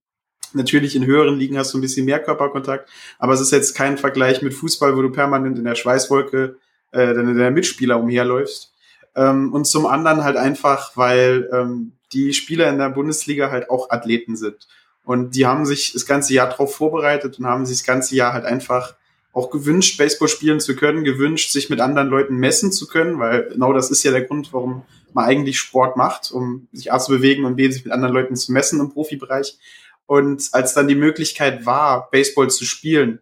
Natürlich 0.53 0.95
in 0.95 1.05
höheren 1.05 1.37
Ligen 1.37 1.57
hast 1.57 1.73
du 1.73 1.77
ein 1.77 1.81
bisschen 1.81 2.05
mehr 2.05 2.19
Körperkontakt, 2.19 2.89
aber 3.19 3.33
es 3.33 3.41
ist 3.41 3.51
jetzt 3.51 3.75
kein 3.75 3.97
Vergleich 3.97 4.41
mit 4.41 4.53
Fußball, 4.53 4.95
wo 4.95 5.01
du 5.01 5.11
permanent 5.11 5.57
in 5.57 5.65
der 5.65 5.75
Schweißwolke 5.75 6.57
äh, 6.91 7.13
deiner 7.13 7.51
Mitspieler 7.51 7.99
umherläufst. 7.99 8.73
Ähm, 9.15 9.53
und 9.53 9.65
zum 9.65 9.85
anderen 9.85 10.23
halt 10.23 10.37
einfach, 10.37 10.95
weil 10.95 11.49
ähm, 11.53 11.93
die 12.13 12.33
Spieler 12.33 12.69
in 12.69 12.77
der 12.77 12.89
Bundesliga 12.89 13.51
halt 13.51 13.69
auch 13.69 13.89
Athleten 13.89 14.35
sind. 14.35 14.67
Und 15.03 15.35
die 15.35 15.45
haben 15.45 15.65
sich 15.65 15.93
das 15.93 16.05
ganze 16.05 16.33
Jahr 16.33 16.49
darauf 16.49 16.75
vorbereitet 16.75 17.39
und 17.39 17.45
haben 17.45 17.65
sich 17.65 17.79
das 17.79 17.85
ganze 17.85 18.15
Jahr 18.15 18.33
halt 18.33 18.45
einfach 18.45 18.95
auch 19.33 19.49
gewünscht, 19.49 19.97
Baseball 19.97 20.27
spielen 20.27 20.59
zu 20.59 20.75
können, 20.75 21.03
gewünscht, 21.03 21.51
sich 21.51 21.69
mit 21.69 21.81
anderen 21.81 22.07
Leuten 22.07 22.35
messen 22.35 22.71
zu 22.71 22.87
können, 22.87 23.19
weil 23.19 23.49
genau 23.49 23.73
das 23.73 23.89
ist 23.89 24.03
ja 24.03 24.11
der 24.11 24.21
Grund, 24.21 24.53
warum 24.53 24.83
man 25.13 25.25
eigentlich 25.25 25.57
Sport 25.57 25.97
macht, 25.97 26.31
um 26.31 26.67
sich 26.71 26.93
A 26.93 26.99
zu 26.99 27.11
bewegen 27.11 27.45
und 27.45 27.55
B, 27.55 27.69
sich 27.69 27.83
mit 27.83 27.93
anderen 27.93 28.13
Leuten 28.13 28.35
zu 28.35 28.51
messen 28.51 28.79
im 28.79 28.91
Profibereich. 28.91 29.57
Und 30.05 30.49
als 30.51 30.73
dann 30.73 30.87
die 30.87 30.95
Möglichkeit 30.95 31.65
war, 31.65 32.09
Baseball 32.11 32.49
zu 32.49 32.65
spielen 32.65 33.19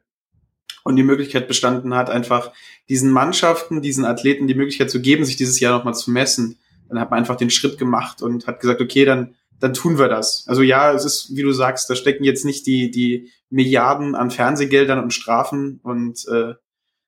und 0.83 0.95
die 0.95 1.03
Möglichkeit 1.03 1.47
bestanden 1.47 1.93
hat, 1.95 2.09
einfach 2.09 2.51
diesen 2.89 3.11
Mannschaften, 3.11 3.81
diesen 3.81 4.05
Athleten 4.05 4.47
die 4.47 4.55
Möglichkeit 4.55 4.89
zu 4.89 5.01
geben, 5.01 5.23
sich 5.23 5.37
dieses 5.37 5.59
Jahr 5.59 5.77
nochmal 5.77 5.93
zu 5.93 6.11
messen, 6.11 6.59
dann 6.89 6.99
hat 6.99 7.11
man 7.11 7.19
einfach 7.19 7.37
den 7.37 7.49
Schritt 7.49 7.77
gemacht 7.77 8.21
und 8.21 8.47
hat 8.47 8.59
gesagt, 8.59 8.81
okay, 8.81 9.05
dann, 9.05 9.35
dann 9.59 9.73
tun 9.73 9.97
wir 9.97 10.09
das. 10.09 10.45
Also 10.47 10.61
ja, 10.61 10.91
es 10.91 11.05
ist, 11.05 11.35
wie 11.35 11.43
du 11.43 11.53
sagst, 11.53 11.89
da 11.89 11.95
stecken 11.95 12.23
jetzt 12.23 12.43
nicht 12.43 12.65
die, 12.65 12.91
die 12.91 13.31
Milliarden 13.49 14.15
an 14.15 14.31
Fernsehgeldern 14.31 14.99
und 14.99 15.13
Strafen 15.13 15.79
und 15.83 16.27
äh, 16.27 16.55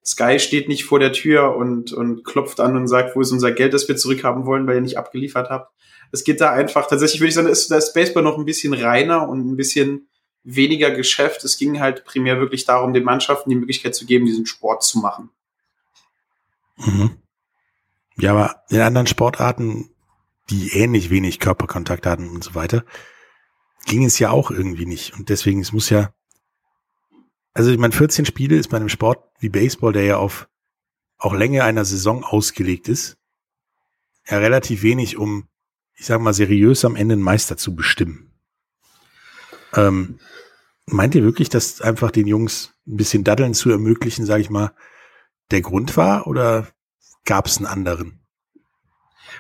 Sky 0.05 0.39
steht 0.39 0.67
nicht 0.67 0.86
vor 0.86 0.99
der 0.99 1.13
Tür 1.13 1.55
und, 1.55 1.93
und 1.93 2.24
klopft 2.24 2.59
an 2.59 2.76
und 2.76 2.88
sagt, 2.88 3.15
wo 3.15 3.21
ist 3.21 3.32
unser 3.32 3.51
Geld, 3.51 3.74
das 3.74 3.88
wir 3.88 3.95
zurückhaben 3.95 4.45
wollen, 4.45 4.67
weil 4.67 4.76
ihr 4.76 4.82
nicht 4.82 4.97
abgeliefert 4.97 5.49
habt 5.49 5.74
es 6.14 6.24
geht 6.24 6.39
da 6.41 6.51
einfach, 6.51 6.88
tatsächlich 6.88 7.20
würde 7.20 7.30
ich 7.30 7.36
sagen, 7.36 7.47
ist 7.47 7.72
das 7.72 7.91
Baseball 7.91 8.22
noch 8.22 8.38
ein 8.38 8.45
bisschen 8.45 8.74
reiner 8.74 9.28
und 9.28 9.51
ein 9.51 9.57
bisschen 9.57 10.09
weniger 10.43 10.91
Geschäft. 10.91 11.43
Es 11.43 11.57
ging 11.57 11.80
halt 11.80 12.05
primär 12.05 12.39
wirklich 12.39 12.66
darum, 12.66 12.93
den 12.93 13.03
Mannschaften 13.03 13.49
die 13.49 13.55
Möglichkeit 13.55 13.95
zu 13.95 14.05
geben, 14.05 14.28
diesen 14.28 14.45
Sport 14.45 14.84
zu 14.84 14.99
machen. 14.99 15.32
Mhm. 16.78 17.18
Ja, 18.16 18.32
aber 18.32 18.64
in 18.70 18.80
anderen 18.80 19.07
Sportarten, 19.07 19.89
die 20.51 20.70
ähnlich 20.74 21.09
wenig 21.09 21.39
Körperkontakt 21.39 22.05
hatten 22.05 22.30
und 22.30 22.43
so 22.43 22.53
weiter, 22.53 22.86
ging 23.88 24.05
es 24.05 24.20
ja 24.20 24.30
auch 24.30 24.51
irgendwie 24.51 24.86
nicht. 24.86 25.16
Und 25.16 25.30
deswegen, 25.30 25.61
es 25.61 25.74
muss 25.74 25.89
ja, 25.89 26.14
also 27.55 27.72
ich 27.72 27.80
meine, 27.80 27.93
14 27.93 28.26
Spiele 28.26 28.55
ist 28.55 28.68
bei 28.68 28.78
einem 28.78 28.89
Sport 28.89 29.24
wie 29.39 29.49
Baseball, 29.49 29.93
der 29.93 30.03
ja 30.03 30.18
auf 30.18 30.47
auch 31.18 31.34
Länge 31.34 31.64
einer 31.64 31.86
Saison 31.86 32.24
ausgelegt 32.24 32.88
ist, 32.88 33.18
ja 34.28 34.38
relativ 34.38 34.84
wenig, 34.84 35.18
um 35.18 35.47
ich 35.95 36.05
sage 36.05 36.23
mal, 36.23 36.33
seriös 36.33 36.85
am 36.85 36.95
Ende 36.95 37.13
einen 37.13 37.21
Meister 37.21 37.57
zu 37.57 37.75
bestimmen. 37.75 38.31
Ähm, 39.75 40.19
meint 40.85 41.15
ihr 41.15 41.23
wirklich, 41.23 41.49
dass 41.49 41.81
einfach 41.81 42.11
den 42.11 42.27
Jungs 42.27 42.73
ein 42.87 42.97
bisschen 42.97 43.23
Daddeln 43.23 43.53
zu 43.53 43.69
ermöglichen, 43.69 44.25
sage 44.25 44.41
ich 44.41 44.49
mal, 44.49 44.73
der 45.51 45.61
Grund 45.61 45.95
war 45.97 46.27
oder 46.27 46.67
gab 47.25 47.47
es 47.47 47.57
einen 47.57 47.67
anderen? 47.67 48.19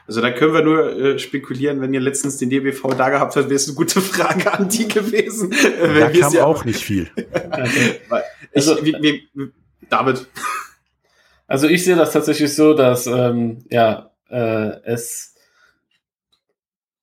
Also 0.07 0.21
da 0.21 0.31
können 0.31 0.53
wir 0.53 0.63
nur 0.63 0.97
äh, 0.97 1.19
spekulieren, 1.19 1.81
wenn 1.81 1.93
ihr 1.93 2.01
letztens 2.01 2.37
den 2.37 2.49
DBV 2.49 2.95
da 2.95 3.09
gehabt 3.09 3.35
habt, 3.35 3.45
wäre 3.45 3.55
es 3.55 3.67
eine 3.67 3.75
gute 3.75 4.01
Frage 4.01 4.51
an 4.51 4.67
die 4.67 4.87
gewesen. 4.87 5.51
da 5.79 6.09
kam 6.09 6.33
ja 6.33 6.45
auch 6.45 6.65
nicht 6.65 6.83
viel. 6.83 7.09
also, 8.51 8.79
ich, 8.79 8.85
wie, 8.85 9.27
wie, 9.33 9.51
David. 9.89 10.27
Also 11.47 11.67
ich 11.67 11.83
sehe 11.83 11.95
das 11.95 12.11
tatsächlich 12.11 12.53
so, 12.53 12.73
dass 12.73 13.05
ähm, 13.05 13.65
ja 13.69 14.11
äh, 14.29 14.81
es 14.83 15.32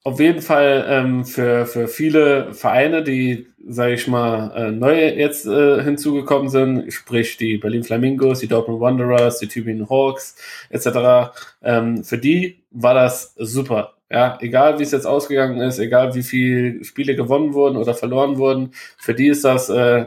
auf 0.03 0.18
jeden 0.18 0.40
Fall 0.40 0.86
ähm, 0.88 1.24
für, 1.24 1.66
für 1.66 1.86
viele 1.86 2.55
Vereine, 2.55 3.03
die, 3.03 3.48
sage 3.66 3.94
ich 3.94 4.09
mal, 4.09 4.51
äh, 4.57 4.70
neu 4.70 5.09
jetzt 5.09 5.46
äh, 5.46 5.82
hinzugekommen 5.82 6.48
sind, 6.48 6.90
sprich 6.92 7.36
die 7.36 7.59
Berlin 7.59 7.84
Flamingos, 7.84 8.40
die 8.40 8.48
Dortmund 8.48 8.80
Wanderers, 8.80 9.38
die 9.38 9.48
Tübingen 9.48 9.90
Hawks 9.90 10.36
etc., 10.70 11.32
ähm, 11.62 12.03
für 12.03 12.18
die 12.18 12.62
war 12.70 12.94
das 12.94 13.34
super. 13.36 13.94
Ja, 14.11 14.38
egal 14.40 14.78
wie 14.78 14.82
es 14.82 14.90
jetzt 14.90 15.07
ausgegangen 15.07 15.61
ist, 15.61 15.78
egal 15.78 16.14
wie 16.14 16.22
viele 16.22 16.82
Spiele 16.84 17.14
gewonnen 17.14 17.55
wurden 17.55 17.76
oder 17.76 17.94
verloren 17.94 18.38
wurden, 18.38 18.72
für 18.98 19.14
die 19.14 19.28
ist 19.28 19.44
das 19.44 19.68
äh, 19.68 20.07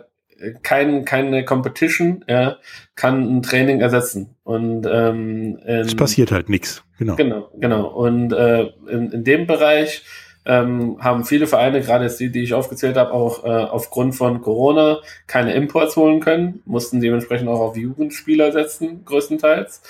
kein, 0.63 1.05
keine 1.05 1.45
Competition, 1.45 2.23
ja, 2.27 2.57
kann 2.95 3.23
ein 3.23 3.41
Training 3.41 3.81
ersetzen. 3.81 4.35
Und 4.43 4.87
ähm, 4.91 5.57
es 5.65 5.95
passiert 5.95 6.31
halt 6.31 6.49
nichts. 6.49 6.83
Genau. 6.97 7.15
Genau, 7.15 7.49
genau. 7.57 7.87
Und 7.87 8.33
äh, 8.33 8.63
in, 8.89 9.11
in 9.11 9.23
dem 9.23 9.47
Bereich 9.47 10.03
ähm, 10.45 10.97
haben 10.99 11.25
viele 11.25 11.47
Vereine, 11.47 11.81
gerade 11.81 12.03
jetzt 12.05 12.19
die, 12.19 12.31
die 12.31 12.43
ich 12.43 12.53
aufgezählt 12.53 12.97
habe, 12.97 13.13
auch 13.13 13.45
äh, 13.45 13.47
aufgrund 13.47 14.15
von 14.15 14.41
Corona 14.41 14.99
keine 15.27 15.53
Imports 15.53 15.95
holen 15.95 16.19
können, 16.19 16.61
mussten 16.65 16.99
dementsprechend 16.99 17.47
auch 17.47 17.59
auf 17.59 17.77
Jugendspieler 17.77 18.51
setzen, 18.51 19.05
größtenteils. 19.05 19.81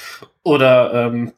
Oder 0.43 0.93
ähm, 0.93 1.33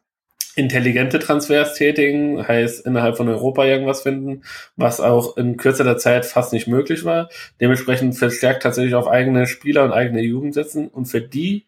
intelligente 0.55 1.19
Transfers 1.19 1.73
tätigen, 1.73 2.47
heißt 2.47 2.85
innerhalb 2.85 3.17
von 3.17 3.27
Europa 3.29 3.65
irgendwas 3.65 4.01
finden, 4.01 4.43
was 4.75 5.01
auch 5.01 5.37
in 5.37 5.57
kürzerer 5.57 5.97
Zeit 5.97 6.25
fast 6.25 6.53
nicht 6.53 6.67
möglich 6.67 7.03
war. 7.03 7.29
Dementsprechend 7.59 8.17
verstärkt 8.17 8.63
tatsächlich 8.63 8.95
auf 8.95 9.07
eigene 9.07 9.47
Spieler 9.47 9.83
und 9.83 9.91
eigene 9.91 10.21
Jugend 10.21 10.53
setzen 10.53 10.87
und 10.87 11.05
für 11.05 11.21
die 11.21 11.65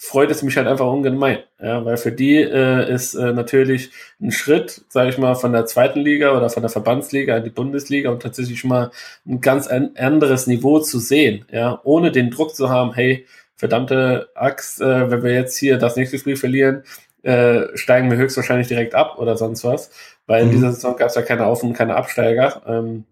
freut 0.00 0.30
es 0.30 0.42
mich 0.42 0.56
halt 0.56 0.68
einfach 0.68 0.86
ungemein, 0.86 1.40
ja, 1.60 1.84
weil 1.84 1.96
für 1.96 2.12
die 2.12 2.36
äh, 2.36 2.92
ist 2.92 3.14
äh, 3.14 3.32
natürlich 3.32 3.90
ein 4.20 4.30
Schritt, 4.30 4.82
sage 4.88 5.10
ich 5.10 5.18
mal, 5.18 5.34
von 5.34 5.52
der 5.52 5.66
zweiten 5.66 6.00
Liga 6.00 6.36
oder 6.36 6.48
von 6.50 6.62
der 6.62 6.70
Verbandsliga 6.70 7.36
in 7.36 7.42
die 7.42 7.50
Bundesliga 7.50 8.10
und 8.10 8.22
tatsächlich 8.22 8.62
mal 8.62 8.92
ein 9.26 9.40
ganz 9.40 9.66
ein 9.66 9.96
anderes 9.96 10.46
Niveau 10.46 10.78
zu 10.78 11.00
sehen, 11.00 11.44
ja, 11.50 11.80
ohne 11.82 12.12
den 12.12 12.30
Druck 12.30 12.54
zu 12.54 12.70
haben, 12.70 12.94
hey, 12.94 13.26
verdammte 13.56 14.28
Axt, 14.36 14.80
äh, 14.80 15.10
wenn 15.10 15.24
wir 15.24 15.32
jetzt 15.34 15.56
hier 15.58 15.78
das 15.78 15.96
nächste 15.96 16.18
Spiel 16.18 16.36
verlieren, 16.36 16.84
äh, 17.28 17.76
steigen 17.76 18.10
wir 18.10 18.16
höchstwahrscheinlich 18.16 18.68
direkt 18.68 18.94
ab 18.94 19.18
oder 19.18 19.36
sonst 19.36 19.62
was, 19.62 19.90
weil 20.26 20.44
mhm. 20.44 20.48
in 20.48 20.56
dieser 20.56 20.72
Saison 20.72 20.96
gab 20.96 21.10
es 21.10 21.14
ja 21.14 21.20
keine 21.20 21.44
Auf- 21.44 21.62
und 21.62 21.74
keine 21.74 21.94
Absteiger. 21.94 22.62
Ähm, 22.66 23.04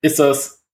ist 0.00 0.18
das 0.18 0.64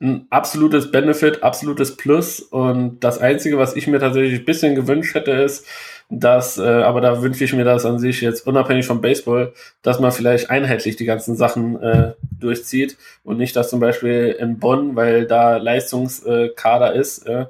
ein 0.00 0.28
absolutes 0.30 0.92
Benefit, 0.92 1.42
absolutes 1.42 1.96
Plus 1.96 2.38
und 2.38 3.00
das 3.00 3.18
Einzige, 3.18 3.58
was 3.58 3.74
ich 3.74 3.88
mir 3.88 3.98
tatsächlich 3.98 4.38
ein 4.38 4.44
bisschen 4.44 4.76
gewünscht 4.76 5.16
hätte, 5.16 5.32
ist, 5.32 5.66
dass, 6.08 6.58
äh, 6.58 6.62
aber 6.62 7.00
da 7.00 7.22
wünsche 7.22 7.42
ich 7.42 7.52
mir 7.52 7.64
das 7.64 7.84
an 7.84 7.98
sich 7.98 8.20
jetzt 8.20 8.46
unabhängig 8.46 8.86
vom 8.86 9.00
Baseball, 9.00 9.52
dass 9.82 9.98
man 9.98 10.12
vielleicht 10.12 10.48
einheitlich 10.48 10.94
die 10.94 11.04
ganzen 11.04 11.36
Sachen 11.36 11.82
äh, 11.82 12.12
durchzieht 12.38 12.96
und 13.24 13.36
nicht, 13.36 13.56
dass 13.56 13.68
zum 13.68 13.80
Beispiel 13.80 14.36
in 14.38 14.60
Bonn, 14.60 14.94
weil 14.94 15.26
da 15.26 15.56
Leistungskader 15.56 16.94
ist, 16.94 17.26
äh, 17.26 17.46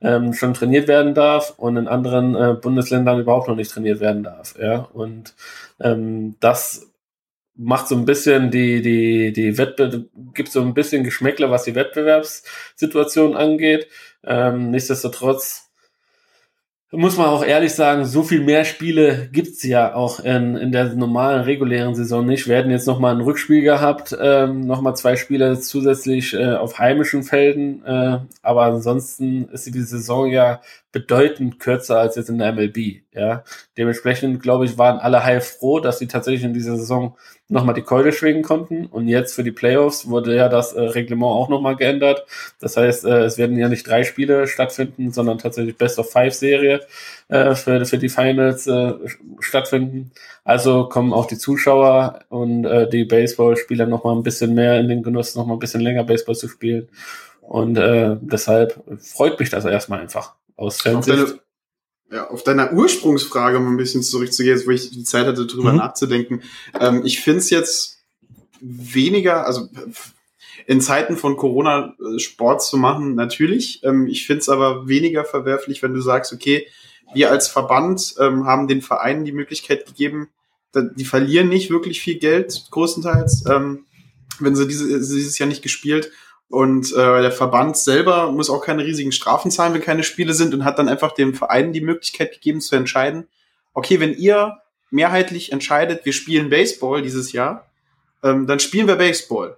ähm, 0.00 0.32
schon 0.32 0.54
trainiert 0.54 0.88
werden 0.88 1.14
darf 1.14 1.54
und 1.56 1.76
in 1.76 1.88
anderen 1.88 2.34
äh, 2.34 2.54
Bundesländern 2.54 3.20
überhaupt 3.20 3.48
noch 3.48 3.56
nicht 3.56 3.70
trainiert 3.70 4.00
werden 4.00 4.22
darf. 4.22 4.54
Ja, 4.58 4.88
und 4.92 5.34
ähm, 5.80 6.36
das 6.40 6.90
macht 7.54 7.88
so 7.88 7.94
ein 7.96 8.06
bisschen 8.06 8.50
die, 8.50 8.80
die, 8.80 9.32
die 9.32 9.58
Wettbewerb, 9.58 10.06
gibt 10.34 10.50
so 10.50 10.62
ein 10.62 10.74
bisschen 10.74 11.04
Geschmäckle, 11.04 11.50
was 11.50 11.64
die 11.64 11.74
Wettbewerbssituation 11.74 13.36
angeht. 13.36 13.88
Ähm, 14.24 14.70
nichtsdestotrotz 14.70 15.69
muss 16.92 17.16
man 17.16 17.26
auch 17.26 17.44
ehrlich 17.44 17.72
sagen, 17.74 18.04
so 18.04 18.24
viel 18.24 18.40
mehr 18.40 18.64
Spiele 18.64 19.28
gibt's 19.30 19.62
ja 19.62 19.94
auch 19.94 20.18
in, 20.18 20.56
in 20.56 20.72
der 20.72 20.86
normalen, 20.94 21.42
regulären 21.42 21.94
Saison 21.94 22.26
nicht. 22.26 22.48
Wir 22.48 22.56
hätten 22.56 22.70
jetzt 22.70 22.86
nochmal 22.86 23.14
ein 23.14 23.20
Rückspiel 23.20 23.62
gehabt, 23.62 24.16
ähm, 24.20 24.66
nochmal 24.66 24.96
zwei 24.96 25.14
Spiele 25.14 25.60
zusätzlich 25.60 26.34
äh, 26.34 26.54
auf 26.54 26.80
heimischen 26.80 27.22
Felden, 27.22 27.84
äh, 27.84 28.18
aber 28.42 28.64
ansonsten 28.64 29.48
ist 29.50 29.66
die 29.66 29.80
Saison 29.82 30.26
ja 30.26 30.60
bedeutend 30.92 31.60
kürzer 31.60 31.98
als 31.98 32.16
jetzt 32.16 32.30
in 32.30 32.38
der 32.38 32.52
MLB. 32.52 33.02
Ja, 33.12 33.44
dementsprechend 33.76 34.42
glaube 34.42 34.64
ich 34.64 34.78
waren 34.78 34.98
alle 34.98 35.24
heil 35.24 35.40
froh, 35.40 35.80
dass 35.80 35.98
sie 35.98 36.08
tatsächlich 36.08 36.44
in 36.44 36.54
dieser 36.54 36.76
Saison 36.76 37.16
nochmal 37.48 37.74
die 37.74 37.82
Keule 37.82 38.12
schwingen 38.12 38.42
konnten. 38.42 38.86
Und 38.86 39.08
jetzt 39.08 39.34
für 39.34 39.44
die 39.44 39.52
Playoffs 39.52 40.08
wurde 40.08 40.34
ja 40.34 40.48
das 40.48 40.72
äh, 40.72 40.80
Reglement 40.80 41.32
auch 41.32 41.48
nochmal 41.48 41.76
geändert. 41.76 42.24
Das 42.60 42.76
heißt, 42.76 43.04
äh, 43.04 43.24
es 43.24 43.38
werden 43.38 43.58
ja 43.58 43.68
nicht 43.68 43.86
drei 43.86 44.04
Spiele 44.04 44.46
stattfinden, 44.46 45.12
sondern 45.12 45.38
tatsächlich 45.38 45.76
Best 45.76 45.98
of 45.98 46.10
Five 46.10 46.34
Serie 46.34 46.80
äh, 47.28 47.54
für, 47.54 47.84
für 47.84 47.98
die 47.98 48.08
Finals 48.08 48.66
äh, 48.66 48.94
stattfinden. 49.40 50.12
Also 50.44 50.88
kommen 50.88 51.12
auch 51.12 51.26
die 51.26 51.38
Zuschauer 51.38 52.20
und 52.28 52.64
äh, 52.64 52.88
die 52.88 53.04
Baseballspieler 53.04 53.86
nochmal 53.86 54.16
ein 54.16 54.22
bisschen 54.22 54.54
mehr 54.54 54.78
in 54.80 54.88
den 54.88 55.02
Genuss, 55.02 55.34
nochmal 55.34 55.56
ein 55.56 55.60
bisschen 55.60 55.80
länger 55.80 56.04
Baseball 56.04 56.36
zu 56.36 56.48
spielen. 56.48 56.88
Und 57.42 57.76
äh, 57.78 58.16
deshalb 58.20 58.80
freut 59.00 59.38
mich 59.40 59.50
das 59.50 59.64
erstmal 59.64 60.00
einfach 60.00 60.34
aus 60.60 60.82
Fansicht 60.82 61.40
ja, 62.12 62.28
auf 62.28 62.42
deiner 62.42 62.72
Ursprungsfrage 62.72 63.60
mal 63.60 63.70
ein 63.70 63.76
bisschen 63.76 64.02
zurückzugehen, 64.02 64.60
wo 64.66 64.70
ich 64.70 64.90
die 64.90 65.04
Zeit 65.04 65.26
hatte, 65.26 65.46
drüber 65.46 65.72
mhm. 65.72 65.78
nachzudenken. 65.78 66.42
Ähm, 66.78 67.02
ich 67.04 67.20
finde 67.20 67.38
es 67.38 67.50
jetzt 67.50 67.98
weniger, 68.60 69.46
also 69.46 69.68
in 70.66 70.80
Zeiten 70.80 71.16
von 71.16 71.36
Corona 71.36 71.94
äh, 71.98 72.18
Sport 72.18 72.62
zu 72.62 72.76
machen, 72.76 73.14
natürlich. 73.14 73.82
Ähm, 73.84 74.06
ich 74.06 74.26
finde 74.26 74.40
es 74.40 74.48
aber 74.48 74.88
weniger 74.88 75.24
verwerflich, 75.24 75.82
wenn 75.82 75.94
du 75.94 76.00
sagst, 76.00 76.32
okay, 76.32 76.66
wir 77.14 77.30
als 77.30 77.48
Verband 77.48 78.14
ähm, 78.18 78.44
haben 78.44 78.68
den 78.68 78.82
Vereinen 78.82 79.24
die 79.24 79.32
Möglichkeit 79.32 79.86
gegeben, 79.86 80.28
die 80.74 81.04
verlieren 81.04 81.48
nicht 81.48 81.70
wirklich 81.70 82.00
viel 82.00 82.18
Geld, 82.18 82.68
größtenteils, 82.70 83.44
ähm, 83.48 83.86
wenn 84.38 84.54
sie 84.54 84.68
diese, 84.68 84.86
dieses 84.86 85.38
Jahr 85.38 85.48
nicht 85.48 85.62
gespielt 85.62 86.12
und 86.50 86.92
äh, 86.92 87.22
der 87.22 87.30
Verband 87.30 87.76
selber 87.76 88.32
muss 88.32 88.50
auch 88.50 88.60
keine 88.60 88.84
riesigen 88.84 89.12
Strafen 89.12 89.52
zahlen, 89.52 89.72
wenn 89.72 89.82
keine 89.82 90.02
Spiele 90.02 90.34
sind 90.34 90.52
und 90.52 90.64
hat 90.64 90.80
dann 90.80 90.88
einfach 90.88 91.12
dem 91.12 91.32
Verein 91.32 91.72
die 91.72 91.80
Möglichkeit 91.80 92.32
gegeben 92.32 92.60
zu 92.60 92.74
entscheiden, 92.74 93.28
okay, 93.72 94.00
wenn 94.00 94.14
ihr 94.14 94.58
mehrheitlich 94.90 95.52
entscheidet, 95.52 96.04
wir 96.04 96.12
spielen 96.12 96.50
Baseball 96.50 97.02
dieses 97.02 97.30
Jahr, 97.30 97.70
ähm, 98.24 98.48
dann 98.48 98.58
spielen 98.58 98.88
wir 98.88 98.96
Baseball. 98.96 99.56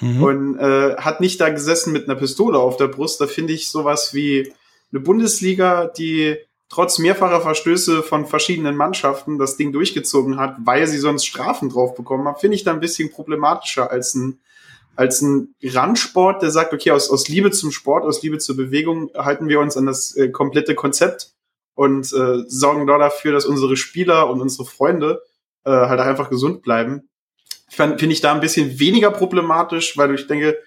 Mhm. 0.00 0.22
Und 0.22 0.58
äh, 0.58 0.96
hat 0.96 1.20
nicht 1.20 1.42
da 1.42 1.50
gesessen 1.50 1.92
mit 1.92 2.08
einer 2.08 2.18
Pistole 2.18 2.58
auf 2.58 2.78
der 2.78 2.88
Brust. 2.88 3.20
Da 3.20 3.26
finde 3.26 3.52
ich 3.52 3.68
sowas 3.68 4.14
wie 4.14 4.50
eine 4.92 5.00
Bundesliga, 5.00 5.88
die 5.88 6.38
trotz 6.70 6.98
mehrfacher 6.98 7.42
Verstöße 7.42 8.02
von 8.02 8.24
verschiedenen 8.24 8.76
Mannschaften 8.76 9.38
das 9.38 9.58
Ding 9.58 9.72
durchgezogen 9.72 10.38
hat, 10.38 10.56
weil 10.64 10.86
sie 10.86 10.98
sonst 10.98 11.26
Strafen 11.26 11.68
drauf 11.68 11.94
bekommen 11.94 12.26
haben, 12.26 12.40
finde 12.40 12.54
ich 12.54 12.64
da 12.64 12.72
ein 12.72 12.80
bisschen 12.80 13.10
problematischer 13.10 13.90
als 13.90 14.14
ein 14.14 14.38
als 14.96 15.22
ein 15.22 15.54
Randsport, 15.62 16.42
der 16.42 16.50
sagt, 16.50 16.72
okay, 16.72 16.90
aus, 16.90 17.10
aus 17.10 17.28
Liebe 17.28 17.50
zum 17.50 17.70
Sport, 17.70 18.04
aus 18.04 18.22
Liebe 18.22 18.38
zur 18.38 18.56
Bewegung 18.56 19.10
halten 19.14 19.48
wir 19.48 19.60
uns 19.60 19.76
an 19.76 19.86
das 19.86 20.14
äh, 20.16 20.28
komplette 20.28 20.74
Konzept 20.74 21.32
und 21.74 22.12
äh, 22.12 22.42
sorgen 22.46 22.86
da 22.86 22.98
dafür, 22.98 23.32
dass 23.32 23.46
unsere 23.46 23.76
Spieler 23.76 24.28
und 24.28 24.40
unsere 24.40 24.66
Freunde 24.66 25.22
äh, 25.64 25.70
halt 25.70 26.00
einfach 26.00 26.28
gesund 26.28 26.62
bleiben. 26.62 27.08
Finde 27.68 28.06
ich 28.06 28.20
da 28.20 28.34
ein 28.34 28.40
bisschen 28.40 28.78
weniger 28.80 29.10
problematisch, 29.10 29.96
weil 29.96 30.14
ich 30.14 30.26
denke, 30.26 30.58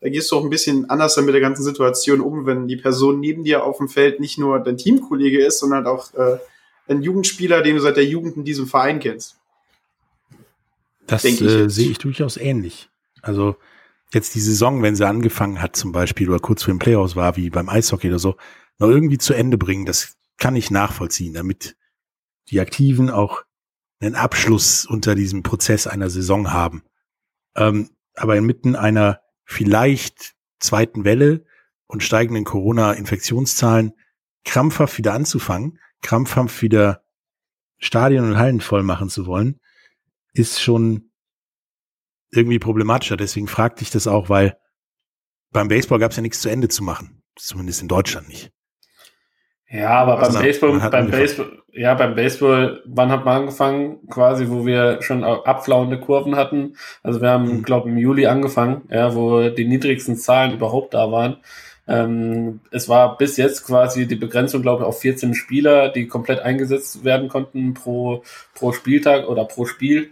da 0.00 0.08
gehst 0.08 0.30
du 0.30 0.36
auch 0.36 0.44
ein 0.44 0.50
bisschen 0.50 0.88
anders 0.88 1.14
dann 1.14 1.24
mit 1.24 1.34
der 1.34 1.40
ganzen 1.40 1.62
Situation 1.62 2.20
um, 2.20 2.46
wenn 2.46 2.68
die 2.68 2.76
Person 2.76 3.20
neben 3.20 3.44
dir 3.44 3.64
auf 3.64 3.78
dem 3.78 3.88
Feld 3.88 4.20
nicht 4.20 4.38
nur 4.38 4.58
dein 4.60 4.76
Teamkollege 4.76 5.44
ist, 5.44 5.58
sondern 5.58 5.86
auch 5.86 6.12
äh, 6.14 6.38
ein 6.88 7.02
Jugendspieler, 7.02 7.62
den 7.62 7.76
du 7.76 7.82
seit 7.82 7.96
der 7.96 8.04
Jugend 8.04 8.36
in 8.36 8.44
diesem 8.44 8.66
Verein 8.66 9.00
kennst. 9.00 9.36
Das 11.06 11.24
äh, 11.24 11.68
sehe 11.68 11.90
ich 11.90 11.98
durchaus 11.98 12.36
ähnlich. 12.36 12.88
Also 13.22 13.56
jetzt 14.12 14.34
die 14.34 14.40
Saison, 14.40 14.82
wenn 14.82 14.96
sie 14.96 15.06
angefangen 15.06 15.62
hat 15.62 15.76
zum 15.76 15.92
Beispiel 15.92 16.28
oder 16.28 16.40
kurz 16.40 16.64
vor 16.64 16.74
dem 16.74 16.78
Playoffs 16.78 17.16
war, 17.16 17.36
wie 17.36 17.50
beim 17.50 17.68
Eishockey 17.68 18.08
oder 18.08 18.18
so, 18.18 18.36
noch 18.78 18.88
irgendwie 18.88 19.18
zu 19.18 19.34
Ende 19.34 19.58
bringen, 19.58 19.86
das 19.86 20.16
kann 20.38 20.56
ich 20.56 20.70
nachvollziehen, 20.70 21.34
damit 21.34 21.76
die 22.48 22.60
Aktiven 22.60 23.10
auch 23.10 23.44
einen 24.00 24.14
Abschluss 24.14 24.86
unter 24.86 25.14
diesem 25.14 25.42
Prozess 25.42 25.86
einer 25.86 26.10
Saison 26.10 26.52
haben. 26.52 26.82
Ähm, 27.54 27.90
aber 28.14 28.36
inmitten 28.36 28.74
einer 28.74 29.20
vielleicht 29.44 30.34
zweiten 30.58 31.04
Welle 31.04 31.44
und 31.86 32.02
steigenden 32.02 32.44
Corona-Infektionszahlen 32.44 33.92
krampfhaft 34.44 34.96
wieder 34.98 35.12
anzufangen, 35.12 35.78
krampfhaft 36.02 36.62
wieder 36.62 37.04
Stadien 37.78 38.24
und 38.24 38.38
Hallen 38.38 38.60
voll 38.60 38.82
machen 38.82 39.08
zu 39.08 39.26
wollen, 39.26 39.60
ist 40.32 40.60
schon 40.60 41.09
irgendwie 42.32 42.58
problematischer. 42.58 43.16
Deswegen 43.16 43.48
fragte 43.48 43.82
ich 43.82 43.90
das 43.90 44.06
auch, 44.06 44.28
weil 44.28 44.56
beim 45.52 45.68
Baseball 45.68 45.98
gab 45.98 46.10
es 46.10 46.16
ja 46.16 46.22
nichts 46.22 46.40
zu 46.40 46.48
Ende 46.48 46.68
zu 46.68 46.84
machen. 46.84 47.22
Zumindest 47.36 47.82
in 47.82 47.88
Deutschland 47.88 48.28
nicht. 48.28 48.52
Ja, 49.68 49.90
aber 49.90 50.16
beim 50.16 50.24
also, 50.24 50.40
Baseball, 50.40 50.90
beim 50.90 51.10
Baseball, 51.10 51.62
ja, 51.72 51.94
beim 51.94 52.16
Baseball, 52.16 52.82
wann 52.86 53.10
hat 53.10 53.24
man 53.24 53.42
angefangen? 53.42 54.08
Quasi, 54.08 54.48
wo 54.48 54.66
wir 54.66 55.00
schon 55.00 55.22
abflauende 55.22 56.00
Kurven 56.00 56.34
hatten. 56.34 56.76
Also 57.04 57.20
wir 57.20 57.30
haben, 57.30 57.58
mhm. 57.58 57.62
glaube 57.62 57.88
im 57.88 57.96
Juli 57.96 58.26
angefangen, 58.26 58.82
ja, 58.90 59.14
wo 59.14 59.48
die 59.48 59.66
niedrigsten 59.66 60.16
Zahlen 60.16 60.54
überhaupt 60.54 60.94
da 60.94 61.12
waren. 61.12 61.36
Ähm, 61.86 62.60
es 62.72 62.88
war 62.88 63.16
bis 63.16 63.36
jetzt 63.36 63.64
quasi 63.64 64.06
die 64.06 64.16
Begrenzung, 64.16 64.62
glaube 64.62 64.82
ich, 64.82 64.88
auf 64.88 65.00
14 65.00 65.34
Spieler, 65.34 65.88
die 65.88 66.08
komplett 66.08 66.40
eingesetzt 66.40 67.04
werden 67.04 67.28
konnten 67.28 67.74
pro, 67.74 68.22
pro 68.54 68.72
Spieltag 68.72 69.28
oder 69.28 69.44
pro 69.44 69.66
Spiel. 69.66 70.10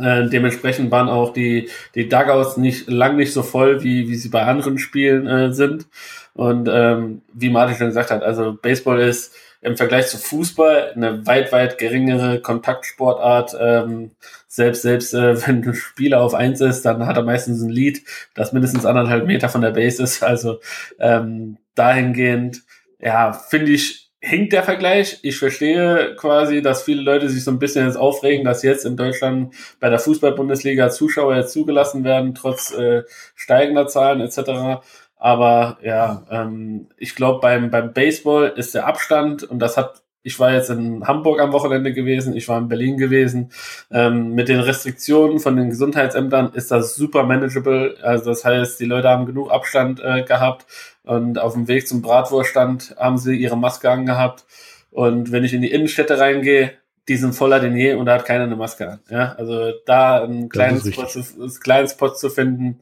Äh, 0.00 0.28
dementsprechend 0.28 0.90
waren 0.90 1.08
auch 1.08 1.32
die, 1.32 1.68
die 1.94 2.08
Dugouts 2.08 2.56
nicht 2.56 2.88
lang 2.88 3.16
nicht 3.16 3.32
so 3.32 3.42
voll, 3.42 3.82
wie, 3.82 4.08
wie 4.08 4.14
sie 4.14 4.28
bei 4.28 4.42
anderen 4.42 4.78
Spielen 4.78 5.26
äh, 5.26 5.52
sind. 5.52 5.86
Und 6.34 6.68
ähm, 6.70 7.22
wie 7.32 7.50
Martin 7.50 7.76
schon 7.76 7.86
gesagt 7.88 8.10
hat, 8.10 8.22
also 8.22 8.58
Baseball 8.60 9.00
ist 9.00 9.34
im 9.62 9.76
Vergleich 9.76 10.08
zu 10.08 10.18
Fußball 10.18 10.92
eine 10.94 11.26
weit, 11.26 11.50
weit 11.50 11.78
geringere 11.78 12.40
Kontaktsportart. 12.40 13.56
Ähm, 13.58 14.12
selbst 14.46 14.82
selbst 14.82 15.14
äh, 15.14 15.46
wenn 15.46 15.64
ein 15.64 15.74
Spieler 15.74 16.20
auf 16.20 16.34
eins 16.34 16.60
ist, 16.60 16.82
dann 16.82 17.06
hat 17.06 17.16
er 17.16 17.22
meistens 17.22 17.62
ein 17.62 17.70
Lead, 17.70 18.02
das 18.34 18.52
mindestens 18.52 18.86
anderthalb 18.86 19.26
Meter 19.26 19.48
von 19.48 19.62
der 19.62 19.72
Base 19.72 20.02
ist. 20.02 20.22
Also 20.22 20.60
ähm, 20.98 21.56
dahingehend, 21.74 22.62
ja, 23.00 23.32
finde 23.32 23.72
ich 23.72 24.05
hinkt 24.26 24.52
der 24.52 24.64
Vergleich. 24.64 25.20
Ich 25.22 25.38
verstehe 25.38 26.16
quasi, 26.16 26.60
dass 26.60 26.82
viele 26.82 27.02
Leute 27.02 27.28
sich 27.28 27.44
so 27.44 27.52
ein 27.52 27.60
bisschen 27.60 27.86
jetzt 27.86 27.96
aufregen, 27.96 28.44
dass 28.44 28.64
jetzt 28.64 28.84
in 28.84 28.96
Deutschland 28.96 29.54
bei 29.78 29.88
der 29.88 30.00
Fußball-Bundesliga 30.00 30.90
Zuschauer 30.90 31.36
jetzt 31.36 31.52
zugelassen 31.52 32.02
werden, 32.02 32.34
trotz 32.34 32.72
äh, 32.72 33.04
steigender 33.36 33.86
Zahlen 33.86 34.20
etc. 34.20 34.82
Aber 35.16 35.78
ja, 35.80 36.26
ähm, 36.28 36.88
ich 36.96 37.14
glaube, 37.14 37.40
beim, 37.40 37.70
beim 37.70 37.92
Baseball 37.92 38.52
ist 38.56 38.74
der 38.74 38.86
Abstand, 38.86 39.44
und 39.44 39.60
das 39.60 39.76
hat 39.76 40.02
ich 40.26 40.40
war 40.40 40.52
jetzt 40.52 40.70
in 40.70 41.06
Hamburg 41.06 41.40
am 41.40 41.52
Wochenende 41.52 41.92
gewesen, 41.92 42.36
ich 42.36 42.48
war 42.48 42.58
in 42.58 42.66
Berlin 42.66 42.96
gewesen. 42.96 43.50
Ähm, 43.92 44.34
mit 44.34 44.48
den 44.48 44.58
Restriktionen 44.58 45.38
von 45.38 45.54
den 45.54 45.70
Gesundheitsämtern 45.70 46.50
ist 46.52 46.72
das 46.72 46.96
super 46.96 47.22
manageable. 47.22 47.96
Also 48.02 48.30
das 48.30 48.44
heißt, 48.44 48.80
die 48.80 48.86
Leute 48.86 49.08
haben 49.08 49.26
genug 49.26 49.52
Abstand 49.52 50.00
äh, 50.02 50.24
gehabt 50.24 50.66
und 51.04 51.38
auf 51.38 51.52
dem 51.52 51.68
Weg 51.68 51.86
zum 51.86 52.02
Bratwurststand 52.02 52.96
haben 52.98 53.18
sie 53.18 53.36
ihre 53.36 53.56
Maske 53.56 53.88
angehabt. 53.88 54.44
Und 54.90 55.30
wenn 55.30 55.44
ich 55.44 55.54
in 55.54 55.62
die 55.62 55.70
Innenstädte 55.70 56.18
reingehe, 56.18 56.72
die 57.06 57.16
sind 57.16 57.36
voller 57.36 57.60
denn 57.60 57.76
je 57.76 57.94
und 57.94 58.06
da 58.06 58.14
hat 58.14 58.24
keiner 58.24 58.44
eine 58.44 58.56
Maske 58.56 58.90
an. 58.90 59.00
Ja, 59.08 59.36
also 59.38 59.74
da 59.86 60.24
ein 60.24 60.48
kleines 60.48 60.92
Spot, 60.92 61.04
ein 61.04 61.60
kleines 61.60 61.92
Spot 61.92 62.08
zu 62.14 62.30
finden, 62.30 62.80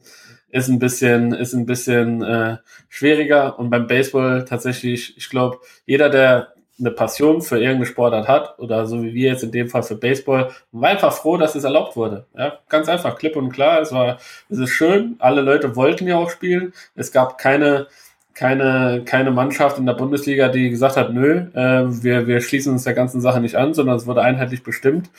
ist 0.49 0.67
ein 0.67 0.79
bisschen, 0.79 1.31
ist 1.31 1.53
ein 1.53 1.67
bisschen 1.67 2.23
äh, 2.23 2.57
schwieriger. 2.89 3.59
Und 3.59 3.69
beim 3.69 3.85
Baseball 3.85 4.45
tatsächlich, 4.45 5.15
ich 5.15 5.29
glaube, 5.29 5.59
jeder, 5.85 6.09
der 6.09 6.54
eine 6.79 6.91
Passion 6.91 7.41
für 7.41 7.57
irgendeine 7.57 7.85
Sportart 7.85 8.27
hat, 8.27 8.59
oder 8.59 8.85
so 8.85 9.01
wie 9.01 9.13
wir 9.13 9.29
jetzt 9.29 9.43
in 9.43 9.51
dem 9.51 9.69
Fall 9.69 9.83
für 9.83 9.95
Baseball, 9.95 10.51
war 10.71 10.89
einfach 10.89 11.13
froh, 11.13 11.37
dass 11.37 11.55
es 11.55 11.63
erlaubt 11.63 11.95
wurde. 11.95 12.25
Ja, 12.37 12.59
ganz 12.69 12.89
einfach, 12.89 13.17
klipp 13.17 13.35
und 13.35 13.49
klar. 13.49 13.81
Es 13.81 13.91
war, 13.91 14.17
es 14.49 14.59
ist 14.59 14.71
schön. 14.71 15.15
Alle 15.19 15.41
Leute 15.41 15.75
wollten 15.75 16.07
ja 16.07 16.17
auch 16.17 16.29
spielen. 16.29 16.73
Es 16.95 17.11
gab 17.11 17.37
keine, 17.37 17.87
keine, 18.33 19.03
keine 19.05 19.31
Mannschaft 19.31 19.77
in 19.77 19.85
der 19.85 19.93
Bundesliga, 19.93 20.49
die 20.49 20.69
gesagt 20.69 20.97
hat, 20.97 21.13
nö, 21.13 21.47
äh, 21.53 22.03
wir, 22.03 22.27
wir 22.27 22.41
schließen 22.41 22.73
uns 22.73 22.83
der 22.83 22.93
ganzen 22.93 23.21
Sache 23.21 23.39
nicht 23.39 23.55
an, 23.55 23.73
sondern 23.73 23.95
es 23.95 24.05
wurde 24.05 24.21
einheitlich 24.21 24.63
bestimmt. 24.63 25.09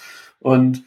Und 0.41 0.85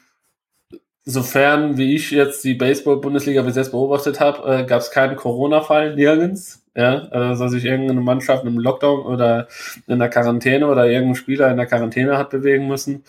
sofern, 1.03 1.77
wie 1.77 1.95
ich 1.95 2.11
jetzt 2.11 2.43
die 2.43 2.53
Baseball-Bundesliga 2.53 3.41
bis 3.41 3.55
jetzt 3.55 3.71
beobachtet 3.71 4.19
habe, 4.19 4.47
äh, 4.47 4.65
gab 4.65 4.81
es 4.81 4.91
keinen 4.91 5.15
Corona-Fall 5.15 5.95
nirgends. 5.95 6.63
Ja, 6.79 7.09
also 7.09 7.43
dass 7.43 7.51
sich 7.51 7.65
irgendeine 7.65 7.99
Mannschaft 7.99 8.45
im 8.45 8.57
Lockdown 8.57 9.01
oder 9.01 9.49
in 9.85 9.99
der 9.99 10.07
Quarantäne 10.07 10.65
oder 10.65 10.89
irgendein 10.89 11.15
Spieler 11.15 11.51
in 11.51 11.57
der 11.57 11.65
Quarantäne 11.65 12.17
hat 12.17 12.29
bewegen 12.29 12.69
müssen. 12.69 13.03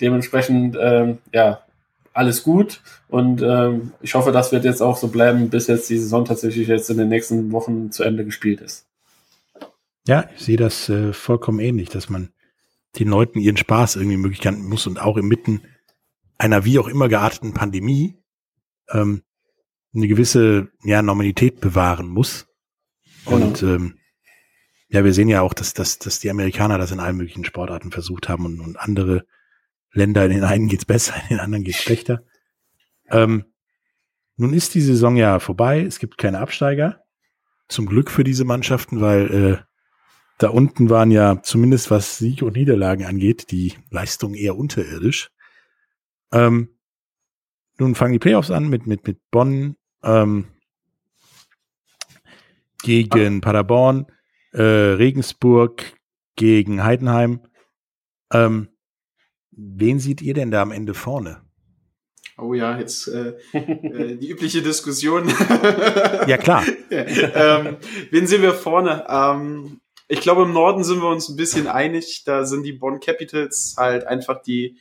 Dementsprechend, 0.00 0.74
ähm, 0.80 1.18
ja, 1.30 1.60
alles 2.14 2.42
gut 2.42 2.80
und 3.08 3.42
ähm, 3.42 3.92
ich 4.00 4.14
hoffe, 4.14 4.32
das 4.32 4.52
wird 4.52 4.64
jetzt 4.64 4.80
auch 4.80 4.96
so 4.96 5.08
bleiben, 5.08 5.50
bis 5.50 5.66
jetzt 5.66 5.90
die 5.90 5.98
Saison 5.98 6.24
tatsächlich 6.24 6.66
jetzt 6.66 6.88
in 6.88 6.96
den 6.96 7.08
nächsten 7.08 7.52
Wochen 7.52 7.92
zu 7.92 8.04
Ende 8.04 8.24
gespielt 8.24 8.62
ist. 8.62 8.86
Ja, 10.06 10.24
ich 10.34 10.42
sehe 10.42 10.56
das 10.56 10.88
äh, 10.88 11.12
vollkommen 11.12 11.60
ähnlich, 11.60 11.90
dass 11.90 12.08
man 12.08 12.30
den 12.98 13.08
Leuten 13.08 13.38
ihren 13.38 13.58
Spaß 13.58 13.96
irgendwie 13.96 14.16
möglich 14.16 14.42
machen 14.42 14.66
muss 14.66 14.86
und 14.86 14.98
auch 14.98 15.18
inmitten 15.18 15.60
einer 16.38 16.64
wie 16.64 16.78
auch 16.78 16.88
immer 16.88 17.10
gearteten 17.10 17.52
Pandemie 17.52 18.16
ähm, 18.90 19.20
eine 19.94 20.08
gewisse 20.08 20.68
ja, 20.84 21.02
Normalität 21.02 21.60
bewahren 21.60 22.08
muss. 22.08 22.46
Genau. 23.26 23.36
Und 23.36 23.62
ähm, 23.62 23.98
ja, 24.88 25.04
wir 25.04 25.14
sehen 25.14 25.28
ja 25.28 25.42
auch, 25.42 25.54
dass, 25.54 25.72
dass, 25.72 25.98
dass 25.98 26.18
die 26.18 26.30
Amerikaner 26.30 26.78
das 26.78 26.90
in 26.90 27.00
allen 27.00 27.16
möglichen 27.16 27.44
Sportarten 27.44 27.92
versucht 27.92 28.28
haben 28.28 28.44
und, 28.44 28.60
und 28.60 28.76
andere 28.76 29.24
Länder, 29.92 30.24
in 30.24 30.32
den 30.32 30.44
einen 30.44 30.68
geht's 30.68 30.84
besser, 30.84 31.14
in 31.22 31.36
den 31.36 31.40
anderen 31.40 31.64
geht's 31.64 31.82
schlechter. 31.82 32.24
Ähm, 33.08 33.44
nun 34.36 34.52
ist 34.52 34.74
die 34.74 34.80
Saison 34.80 35.16
ja 35.16 35.38
vorbei, 35.38 35.80
es 35.82 35.98
gibt 35.98 36.18
keine 36.18 36.40
Absteiger. 36.40 37.04
Zum 37.68 37.86
Glück 37.86 38.10
für 38.10 38.24
diese 38.24 38.44
Mannschaften, 38.44 39.00
weil 39.00 39.30
äh, 39.32 39.58
da 40.38 40.48
unten 40.48 40.90
waren 40.90 41.10
ja 41.10 41.42
zumindest 41.42 41.90
was 41.90 42.18
Sieg 42.18 42.42
und 42.42 42.56
Niederlagen 42.56 43.04
angeht, 43.04 43.50
die 43.50 43.74
Leistung 43.90 44.34
eher 44.34 44.56
unterirdisch. 44.56 45.30
Ähm, 46.32 46.70
nun 47.78 47.94
fangen 47.94 48.14
die 48.14 48.18
Playoffs 48.18 48.50
an 48.50 48.68
mit, 48.68 48.86
mit, 48.86 49.06
mit 49.06 49.18
Bonn 49.30 49.76
ähm, 50.02 50.46
gegen 52.82 53.40
Paderborn, 53.40 54.06
äh, 54.52 54.62
Regensburg 54.62 55.96
gegen 56.36 56.82
Heidenheim. 56.82 57.40
Ähm, 58.32 58.68
wen 59.50 59.98
seht 60.00 60.22
ihr 60.22 60.34
denn 60.34 60.50
da 60.50 60.62
am 60.62 60.72
Ende 60.72 60.94
vorne? 60.94 61.42
Oh 62.38 62.54
ja, 62.54 62.78
jetzt 62.78 63.08
äh, 63.08 63.34
äh, 63.52 64.16
die 64.16 64.30
übliche 64.30 64.62
Diskussion. 64.62 65.28
ja, 66.26 66.38
klar. 66.38 66.64
ähm, 66.90 67.76
wen 68.10 68.26
sehen 68.26 68.42
wir 68.42 68.54
vorne? 68.54 69.04
Ähm, 69.08 69.80
ich 70.08 70.20
glaube, 70.20 70.42
im 70.42 70.52
Norden 70.52 70.82
sind 70.82 71.00
wir 71.00 71.08
uns 71.08 71.28
ein 71.28 71.36
bisschen 71.36 71.66
einig. 71.66 72.24
Da 72.24 72.44
sind 72.44 72.64
die 72.64 72.72
Bonn 72.72 73.00
Capitals 73.00 73.76
halt 73.76 74.06
einfach 74.06 74.42
die 74.42 74.78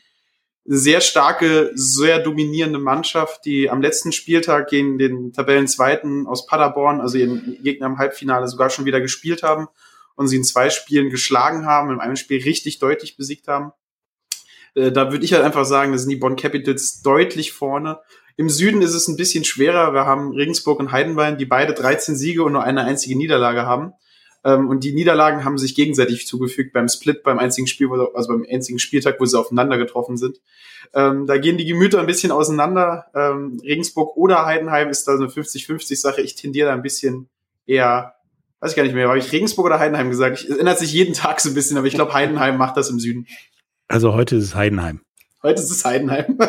sehr 0.71 1.01
starke, 1.01 1.71
sehr 1.73 2.19
dominierende 2.19 2.77
Mannschaft, 2.77 3.43
die 3.43 3.71
am 3.71 3.81
letzten 3.81 4.11
Spieltag 4.11 4.69
gegen 4.69 4.99
den 4.99 5.33
Tabellenzweiten 5.33 6.27
aus 6.27 6.45
Paderborn, 6.45 7.01
also 7.01 7.17
ihren 7.17 7.57
Gegner 7.63 7.87
im 7.87 7.97
Halbfinale, 7.97 8.47
sogar 8.47 8.69
schon 8.69 8.85
wieder 8.85 9.01
gespielt 9.01 9.41
haben 9.41 9.67
und 10.15 10.27
sie 10.27 10.35
in 10.35 10.43
zwei 10.43 10.69
Spielen 10.69 11.09
geschlagen 11.09 11.65
haben, 11.65 11.89
in 11.89 11.99
einem 11.99 12.15
Spiel 12.15 12.43
richtig 12.43 12.77
deutlich 12.77 13.17
besiegt 13.17 13.47
haben. 13.47 13.71
Äh, 14.75 14.91
da 14.91 15.11
würde 15.11 15.25
ich 15.25 15.33
halt 15.33 15.43
einfach 15.43 15.65
sagen, 15.65 15.91
da 15.91 15.97
sind 15.97 16.11
die 16.11 16.17
Bonn 16.17 16.35
Capitals 16.35 17.01
deutlich 17.01 17.51
vorne. 17.51 17.99
Im 18.37 18.51
Süden 18.51 18.83
ist 18.83 18.93
es 18.93 19.07
ein 19.07 19.17
bisschen 19.17 19.45
schwerer. 19.45 19.95
Wir 19.95 20.05
haben 20.05 20.33
Regensburg 20.33 20.79
und 20.79 20.91
Heidenwein, 20.91 21.39
die 21.39 21.45
beide 21.45 21.73
13 21.73 22.15
Siege 22.15 22.43
und 22.43 22.53
nur 22.53 22.63
eine 22.63 22.83
einzige 22.83 23.17
Niederlage 23.17 23.65
haben. 23.65 23.93
Ähm, 24.43 24.69
und 24.69 24.83
die 24.83 24.93
Niederlagen 24.93 25.43
haben 25.43 25.57
sich 25.57 25.75
gegenseitig 25.75 26.27
zugefügt 26.27 26.73
beim 26.73 26.87
Split, 26.87 27.23
beim 27.23 27.39
einzigen 27.39 27.67
Spiel, 27.67 27.89
also 28.13 28.29
beim 28.29 28.45
einzigen 28.49 28.79
Spieltag, 28.79 29.19
wo 29.19 29.25
sie 29.25 29.37
aufeinander 29.37 29.77
getroffen 29.77 30.17
sind. 30.17 30.39
Ähm, 30.93 31.27
da 31.27 31.37
gehen 31.37 31.57
die 31.57 31.65
Gemüter 31.65 31.99
ein 31.99 32.05
bisschen 32.05 32.31
auseinander. 32.31 33.07
Ähm, 33.13 33.59
Regensburg 33.63 34.15
oder 34.15 34.45
Heidenheim 34.45 34.89
ist 34.89 35.07
da 35.07 35.17
so 35.17 35.23
eine 35.23 35.31
50-50-Sache. 35.31 36.21
Ich 36.21 36.35
tendiere 36.35 36.69
da 36.69 36.73
ein 36.73 36.81
bisschen 36.81 37.29
eher, 37.65 38.15
weiß 38.61 38.71
ich 38.71 38.77
gar 38.77 38.83
nicht 38.83 38.95
mehr, 38.95 39.07
habe 39.07 39.19
ich 39.19 39.31
Regensburg 39.31 39.65
oder 39.65 39.79
Heidenheim 39.79 40.09
gesagt? 40.09 40.43
Es 40.43 40.57
ändert 40.57 40.79
sich 40.79 40.93
jeden 40.93 41.13
Tag 41.13 41.41
so 41.41 41.49
ein 41.49 41.55
bisschen, 41.55 41.77
aber 41.77 41.87
ich 41.87 41.93
glaube, 41.93 42.13
Heidenheim 42.13 42.57
macht 42.57 42.77
das 42.77 42.89
im 42.89 42.99
Süden. 42.99 43.27
Also 43.87 44.13
heute 44.13 44.37
ist 44.37 44.45
es 44.45 44.55
Heidenheim. 44.55 45.01
Heute 45.43 45.61
ist 45.61 45.71
es 45.71 45.85
Heidenheim. 45.85 46.37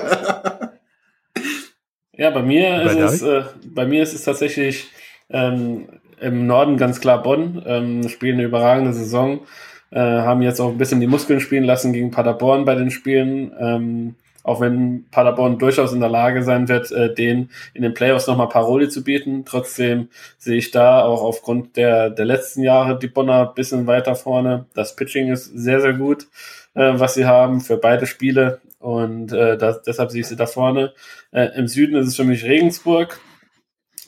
ja, 2.13 2.31
bei 2.31 2.43
mir 2.43 2.83
bei 2.85 2.95
ist 2.95 3.15
es, 3.15 3.23
äh, 3.23 3.45
bei 3.65 3.87
mir 3.87 4.03
ist 4.03 4.15
es 4.15 4.25
tatsächlich 4.25 4.89
ähm, 5.29 6.00
im 6.21 6.47
Norden 6.47 6.77
ganz 6.77 7.01
klar 7.01 7.23
Bonn, 7.23 7.63
ähm, 7.67 8.09
spielen 8.09 8.35
eine 8.35 8.45
überragende 8.45 8.93
Saison, 8.93 9.41
äh, 9.91 9.99
haben 9.99 10.43
jetzt 10.43 10.61
auch 10.61 10.71
ein 10.71 10.79
bisschen 10.79 11.01
die 11.01 11.07
Muskeln 11.07 11.41
spielen 11.41 11.65
lassen 11.65 11.93
gegen 11.93 12.11
Paderborn 12.11 12.65
bei 12.65 12.75
den 12.75 12.91
Spielen. 12.91 13.53
Ähm, 13.59 14.15
auch 14.43 14.61
wenn 14.61 15.05
Paderborn 15.11 15.59
durchaus 15.59 15.93
in 15.93 16.01
der 16.01 16.09
Lage 16.09 16.43
sein 16.43 16.69
wird, 16.69 16.91
äh, 16.93 17.15
den 17.15 17.51
in 17.75 17.83
den 17.83 17.95
Playoffs 17.95 18.27
nochmal 18.27 18.49
Paroli 18.49 18.89
zu 18.89 19.05
bieten. 19.05 19.45
Trotzdem 19.45 20.09
sehe 20.39 20.57
ich 20.57 20.71
da 20.71 21.03
auch 21.05 21.23
aufgrund 21.23 21.77
der, 21.77 22.11
der 22.11 22.25
letzten 22.25 22.63
Jahre 22.63 22.99
die 22.99 23.09
Bonner 23.09 23.47
bisschen 23.47 23.87
weiter 23.87 24.15
vorne. 24.15 24.67
Das 24.75 24.97
Pitching 24.97 25.31
ist 25.31 25.45
sehr, 25.45 25.81
sehr 25.81 25.93
gut, 25.93 26.27
äh, 26.75 26.93
was 26.95 27.15
sie 27.15 27.27
haben 27.27 27.61
für 27.61 27.77
beide 27.77 28.07
Spiele. 28.07 28.61
Und 28.79 29.33
äh, 29.33 29.59
das, 29.59 29.83
deshalb 29.83 30.11
sehe 30.11 30.23
ich 30.23 30.29
sie 30.29 30.37
da 30.37 30.47
vorne. 30.47 30.95
Äh, 31.33 31.51
Im 31.57 31.69
Süden 31.69 31.97
ist 31.97 32.09
es 32.09 32.17
für 32.17 32.25
mich 32.25 32.45
Regensburg 32.45 33.21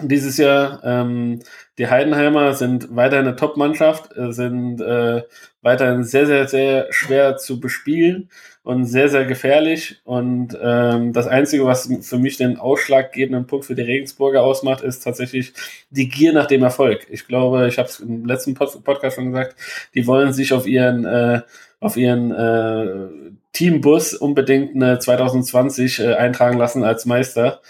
dieses 0.09 0.37
Jahr. 0.37 0.81
Ähm, 0.85 1.41
die 1.79 1.89
Heidenheimer 1.89 2.53
sind 2.55 2.95
weiterhin 2.95 3.27
eine 3.27 3.37
Top-Mannschaft, 3.37 4.17
äh, 4.17 4.33
sind 4.33 4.81
äh, 4.81 5.23
weiterhin 5.63 6.05
sehr, 6.05 6.27
sehr, 6.27 6.49
sehr 6.49 6.87
schwer 6.91 7.37
zu 7.37 7.61
bespielen 7.61 8.29
und 8.63 8.85
sehr, 8.87 9.09
sehr 9.09 9.25
gefährlich. 9.25 10.01
Und 10.05 10.57
ähm, 10.61 11.13
das 11.13 11.27
Einzige, 11.27 11.65
was 11.65 11.91
für 12.03 12.19
mich 12.19 12.37
den 12.37 12.59
ausschlaggebenden 12.59 13.47
Punkt 13.47 13.65
für 13.65 13.75
die 13.75 13.83
Regensburger 13.83 14.43
ausmacht, 14.43 14.83
ist 14.83 15.01
tatsächlich 15.01 15.53
die 15.91 16.09
Gier 16.09 16.33
nach 16.33 16.47
dem 16.47 16.63
Erfolg. 16.63 17.07
Ich 17.11 17.27
glaube, 17.27 17.67
ich 17.69 17.79
habe 17.79 17.89
es 17.89 18.01
im 18.01 18.25
letzten 18.25 18.55
Pod 18.55 18.85
Podcast 18.85 19.17
schon 19.17 19.33
gesagt, 19.33 19.57
die 19.95 20.07
wollen 20.07 20.33
sich 20.33 20.53
auf 20.53 20.67
ihren 20.67 21.05
äh, 21.05 21.41
auf 21.81 21.97
ihren 21.97 22.31
äh, 22.31 23.09
Teambus 23.53 24.15
unbedingt 24.15 24.77
eine 24.77 24.99
2020 24.99 25.99
äh, 25.99 26.15
eintragen 26.15 26.57
lassen 26.57 26.85
als 26.85 27.07
Meister. 27.07 27.61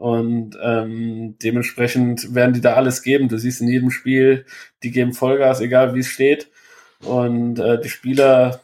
Und 0.00 0.56
ähm, 0.62 1.36
dementsprechend 1.42 2.34
werden 2.34 2.54
die 2.54 2.62
da 2.62 2.72
alles 2.72 3.02
geben. 3.02 3.28
Du 3.28 3.36
siehst 3.36 3.60
in 3.60 3.68
jedem 3.68 3.90
Spiel, 3.90 4.46
die 4.82 4.92
geben 4.92 5.12
Vollgas, 5.12 5.60
egal 5.60 5.94
wie 5.94 5.98
es 5.98 6.06
steht. 6.06 6.48
Und 7.04 7.58
äh, 7.58 7.78
die 7.78 7.90
Spieler, 7.90 8.62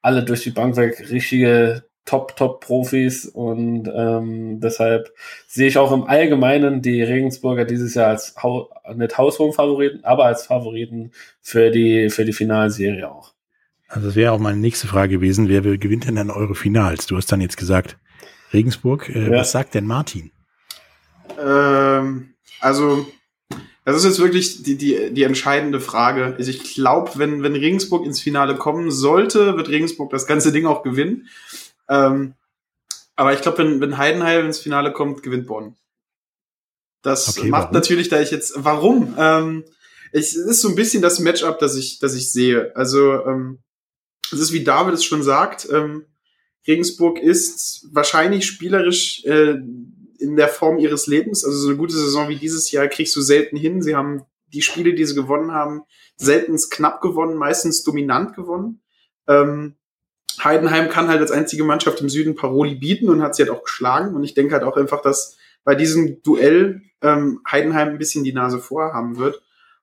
alle 0.00 0.24
durch 0.24 0.44
die 0.44 0.50
Bank 0.50 0.76
weg, 0.76 1.10
richtige 1.10 1.84
Top-Top-Profis. 2.06 3.26
Und 3.26 3.90
ähm, 3.94 4.58
deshalb 4.60 5.12
sehe 5.46 5.68
ich 5.68 5.76
auch 5.76 5.92
im 5.92 6.04
Allgemeinen 6.04 6.80
die 6.80 7.02
Regensburger 7.02 7.66
dieses 7.66 7.92
Jahr 7.92 8.08
als 8.08 8.34
Hau 8.42 8.70
nicht 8.94 9.18
haushohen 9.18 9.52
Favoriten, 9.52 10.02
aber 10.02 10.24
als 10.24 10.46
Favoriten 10.46 11.10
für 11.42 11.70
die, 11.70 12.08
für 12.08 12.24
die 12.24 12.32
Finalserie 12.32 13.10
auch. 13.10 13.34
Also 13.86 14.06
das 14.06 14.16
wäre 14.16 14.32
auch 14.32 14.38
meine 14.38 14.56
nächste 14.56 14.86
Frage 14.86 15.16
gewesen. 15.16 15.50
Wer 15.50 15.60
gewinnt 15.60 16.06
denn 16.06 16.16
dann 16.16 16.30
eure 16.30 16.54
Finals? 16.54 17.06
Du 17.06 17.18
hast 17.18 17.30
dann 17.30 17.42
jetzt 17.42 17.58
gesagt, 17.58 17.98
Regensburg. 18.54 19.10
Äh, 19.10 19.24
ja. 19.24 19.40
Was 19.40 19.52
sagt 19.52 19.74
denn 19.74 19.84
Martin? 19.84 20.30
Ähm, 21.38 22.34
also, 22.60 23.06
das 23.84 23.96
ist 23.96 24.04
jetzt 24.04 24.18
wirklich 24.18 24.62
die, 24.62 24.76
die, 24.76 25.12
die 25.12 25.22
entscheidende 25.22 25.80
Frage. 25.80 26.34
Also 26.36 26.50
ich 26.50 26.74
glaube, 26.74 27.12
wenn, 27.14 27.42
wenn 27.42 27.54
Regensburg 27.54 28.04
ins 28.04 28.20
Finale 28.20 28.56
kommen 28.56 28.90
sollte, 28.90 29.56
wird 29.56 29.68
Regensburg 29.68 30.10
das 30.10 30.26
ganze 30.26 30.52
Ding 30.52 30.66
auch 30.66 30.82
gewinnen. 30.82 31.28
Ähm, 31.88 32.34
aber 33.16 33.32
ich 33.32 33.40
glaube, 33.40 33.58
wenn, 33.58 33.80
wenn 33.80 33.98
Heidenheim 33.98 34.46
ins 34.46 34.58
Finale 34.58 34.92
kommt, 34.92 35.22
gewinnt 35.22 35.46
Bonn. 35.46 35.74
Das 37.02 37.36
okay, 37.36 37.48
macht 37.48 37.62
warum? 37.62 37.74
natürlich, 37.74 38.08
da 38.08 38.20
ich 38.20 38.30
jetzt, 38.30 38.52
warum? 38.56 39.14
Ähm, 39.18 39.64
ich, 40.12 40.26
es 40.26 40.36
ist 40.36 40.60
so 40.60 40.68
ein 40.68 40.74
bisschen 40.74 41.02
das 41.02 41.18
Matchup, 41.18 41.58
das 41.58 41.76
ich, 41.76 41.98
das 41.98 42.14
ich 42.14 42.30
sehe. 42.30 42.72
Also, 42.76 43.24
ähm, 43.24 43.58
es 44.30 44.38
ist 44.38 44.52
wie 44.52 44.64
David 44.64 44.94
es 44.94 45.04
schon 45.04 45.22
sagt, 45.22 45.68
ähm, 45.72 46.04
Regensburg 46.66 47.18
ist 47.18 47.86
wahrscheinlich 47.92 48.46
spielerisch 48.46 49.24
äh, 49.24 49.56
in 50.18 50.36
der 50.36 50.48
Form 50.48 50.78
ihres 50.78 51.06
Lebens. 51.06 51.44
Also 51.44 51.58
so 51.58 51.68
eine 51.68 51.76
gute 51.76 51.94
Saison 51.94 52.28
wie 52.28 52.36
dieses 52.36 52.70
Jahr 52.70 52.88
kriegst 52.88 53.14
du 53.16 53.20
selten 53.20 53.56
hin. 53.56 53.82
Sie 53.82 53.94
haben 53.94 54.22
die 54.52 54.62
Spiele, 54.62 54.94
die 54.94 55.04
sie 55.04 55.14
gewonnen 55.14 55.52
haben, 55.52 55.82
selten 56.16 56.56
knapp 56.70 57.00
gewonnen, 57.00 57.36
meistens 57.36 57.84
dominant 57.84 58.34
gewonnen. 58.34 58.80
Ähm, 59.26 59.74
Heidenheim 60.42 60.88
kann 60.88 61.08
halt 61.08 61.20
als 61.20 61.30
einzige 61.30 61.64
Mannschaft 61.64 62.00
im 62.00 62.08
Süden 62.08 62.34
Paroli 62.34 62.74
bieten 62.74 63.08
und 63.08 63.22
hat 63.22 63.34
sie 63.34 63.42
halt 63.42 63.50
auch 63.50 63.64
geschlagen. 63.64 64.14
Und 64.14 64.24
ich 64.24 64.34
denke 64.34 64.54
halt 64.54 64.64
auch 64.64 64.76
einfach, 64.76 65.02
dass 65.02 65.36
bei 65.64 65.74
diesem 65.74 66.22
Duell 66.22 66.82
ähm, 67.02 67.40
Heidenheim 67.50 67.88
ein 67.88 67.98
bisschen 67.98 68.24
die 68.24 68.32
Nase 68.32 68.58
vorhaben 68.58 69.18
wird. 69.18 69.42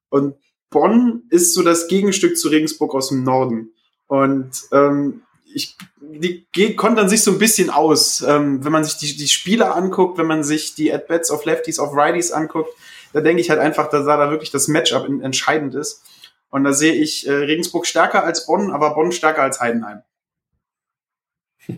Und 0.10 0.36
Bonn 0.70 1.24
ist 1.30 1.54
so 1.54 1.62
das 1.62 1.88
Gegenstück 1.88 2.38
zu 2.38 2.50
Regensburg 2.50 2.94
aus 2.94 3.10
dem 3.10 3.24
Norden. 3.24 3.74
Und 4.08 4.64
ähm, 4.72 5.22
ich, 5.54 5.78
die 6.12 6.76
kontern 6.76 7.10
sich 7.10 7.24
so 7.24 7.32
ein 7.32 7.40
bisschen 7.40 7.70
aus. 7.70 8.22
Ähm, 8.22 8.64
wenn 8.64 8.72
man 8.72 8.84
sich 8.84 8.98
die, 8.98 9.16
die 9.16 9.28
Spieler 9.28 9.76
anguckt, 9.76 10.18
wenn 10.18 10.28
man 10.28 10.44
sich 10.44 10.76
die 10.76 10.94
At-Bats 10.94 11.32
auf 11.32 11.46
Lefties, 11.46 11.80
auf 11.80 11.94
Righties 11.94 12.32
anguckt, 12.32 12.70
da 13.14 13.22
denke 13.22 13.42
ich 13.42 13.50
halt 13.50 13.60
einfach, 13.60 13.90
dass 13.90 14.06
da, 14.06 14.18
da 14.18 14.30
wirklich 14.30 14.52
das 14.52 14.68
Matchup 14.68 15.08
in, 15.08 15.22
entscheidend 15.22 15.76
ist. 15.76 16.04
Und 16.50 16.64
da 16.64 16.74
sehe 16.74 16.94
ich 16.94 17.28
äh, 17.28 17.32
Regensburg 17.32 17.86
stärker 17.86 18.24
als 18.24 18.46
Bonn, 18.46 18.72
aber 18.72 18.94
Bonn 18.94 19.12
stärker 19.12 19.42
als 19.42 19.60
Heidenheim. 19.60 20.02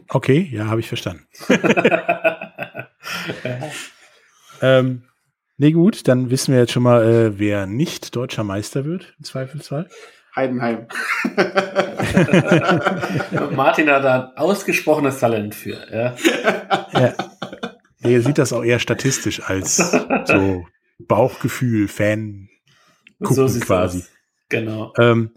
Okay, 0.10 0.50
ja, 0.52 0.68
habe 0.68 0.82
ich 0.82 0.88
verstanden. 0.88 1.26
ähm, 4.62 5.04
nee, 5.58 5.72
gut, 5.72 6.08
dann 6.08 6.30
wissen 6.30 6.54
wir 6.54 6.60
jetzt 6.60 6.74
schon 6.74 6.84
mal, 6.84 7.04
äh, 7.04 7.40
wer 7.40 7.66
nicht 7.66 8.16
deutscher 8.16 8.44
Meister 8.44 8.86
wird, 8.86 9.16
im 9.18 9.26
Zweifelsfall. 9.26 9.90
Heidenheim. 10.38 10.88
Martin 13.56 13.90
hat 13.90 14.04
da 14.04 14.30
ein 14.30 14.38
ausgesprochenes 14.38 15.20
Talent 15.20 15.56
für. 15.56 15.78
Ja. 15.92 16.16
ja. 16.94 17.14
Er 18.02 18.22
sieht 18.22 18.38
das 18.38 18.54
auch 18.54 18.64
eher 18.64 18.80
statistisch 18.80 19.42
als 19.44 19.78
so 20.26 20.66
Bauchgefühl, 21.00 21.88
Fan 21.88 22.50
gucken 23.22 23.48
so 23.48 23.60
quasi. 23.60 24.00
Aus. 24.00 24.12
Genau. 24.50 24.94
Ähm, 24.98 25.32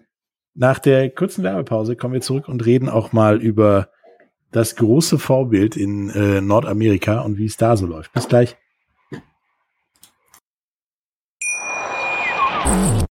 nach 0.55 0.78
der 0.78 1.11
kurzen 1.11 1.44
Werbepause 1.44 1.96
kommen 1.96 2.14
wir 2.14 2.20
zurück 2.20 2.48
und 2.48 2.64
reden 2.64 2.88
auch 2.88 3.12
mal 3.12 3.40
über 3.40 3.90
das 4.53 4.76
große 4.76 5.18
Vorbild 5.18 5.76
in 5.76 6.11
äh, 6.11 6.40
Nordamerika 6.40 7.20
und 7.20 7.38
wie 7.38 7.46
es 7.46 7.57
da 7.57 7.76
so 7.76 7.86
läuft. 7.86 8.12
Bis 8.12 8.28
gleich. 8.28 8.57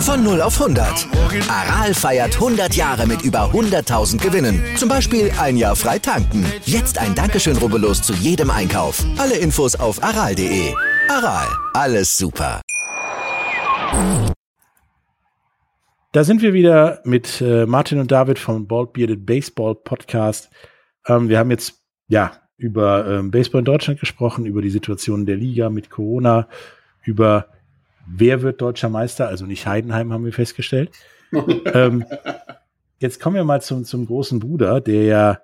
Von 0.00 0.24
0 0.24 0.40
auf 0.40 0.58
100. 0.58 1.06
Aral 1.50 1.92
feiert 1.92 2.34
100 2.34 2.74
Jahre 2.74 3.06
mit 3.06 3.22
über 3.22 3.50
100.000 3.52 4.22
Gewinnen. 4.22 4.62
Zum 4.76 4.88
Beispiel 4.88 5.30
ein 5.38 5.58
Jahr 5.58 5.76
frei 5.76 5.98
tanken. 5.98 6.44
Jetzt 6.64 6.98
ein 6.98 7.14
Dankeschön, 7.14 7.56
rubbellos 7.58 8.00
zu 8.00 8.14
jedem 8.14 8.50
Einkauf. 8.50 9.04
Alle 9.18 9.36
Infos 9.36 9.76
auf 9.76 10.02
aral.de. 10.02 10.72
Aral, 11.08 11.46
alles 11.74 12.16
super. 12.16 12.62
Da 16.12 16.24
sind 16.24 16.40
wir 16.40 16.54
wieder 16.54 17.00
mit 17.04 17.40
äh, 17.42 17.66
Martin 17.66 18.00
und 18.00 18.10
David 18.10 18.38
vom 18.38 18.66
Bald 18.66 18.94
Bearded 18.94 19.26
Baseball 19.26 19.74
Podcast. 19.74 20.50
Ähm, 21.06 21.28
wir 21.28 21.38
haben 21.38 21.50
jetzt 21.50 21.74
ja 22.08 22.32
über 22.56 23.06
ähm, 23.06 23.30
Baseball 23.30 23.60
in 23.60 23.66
Deutschland 23.66 24.00
gesprochen, 24.00 24.46
über 24.46 24.62
die 24.62 24.70
Situation 24.70 25.26
der 25.26 25.36
Liga 25.36 25.68
mit 25.68 25.90
Corona, 25.90 26.48
über 27.04 27.46
wer 28.12 28.42
wird 28.42 28.60
deutscher 28.60 28.88
Meister? 28.88 29.28
Also 29.28 29.46
nicht 29.46 29.66
Heidenheim, 29.66 30.12
haben 30.12 30.24
wir 30.24 30.32
festgestellt. 30.32 30.90
ähm, 31.32 32.04
jetzt 32.98 33.20
kommen 33.20 33.36
wir 33.36 33.44
mal 33.44 33.62
zum, 33.62 33.84
zum 33.84 34.06
großen 34.06 34.40
Bruder, 34.40 34.80
der 34.80 35.04
ja 35.04 35.40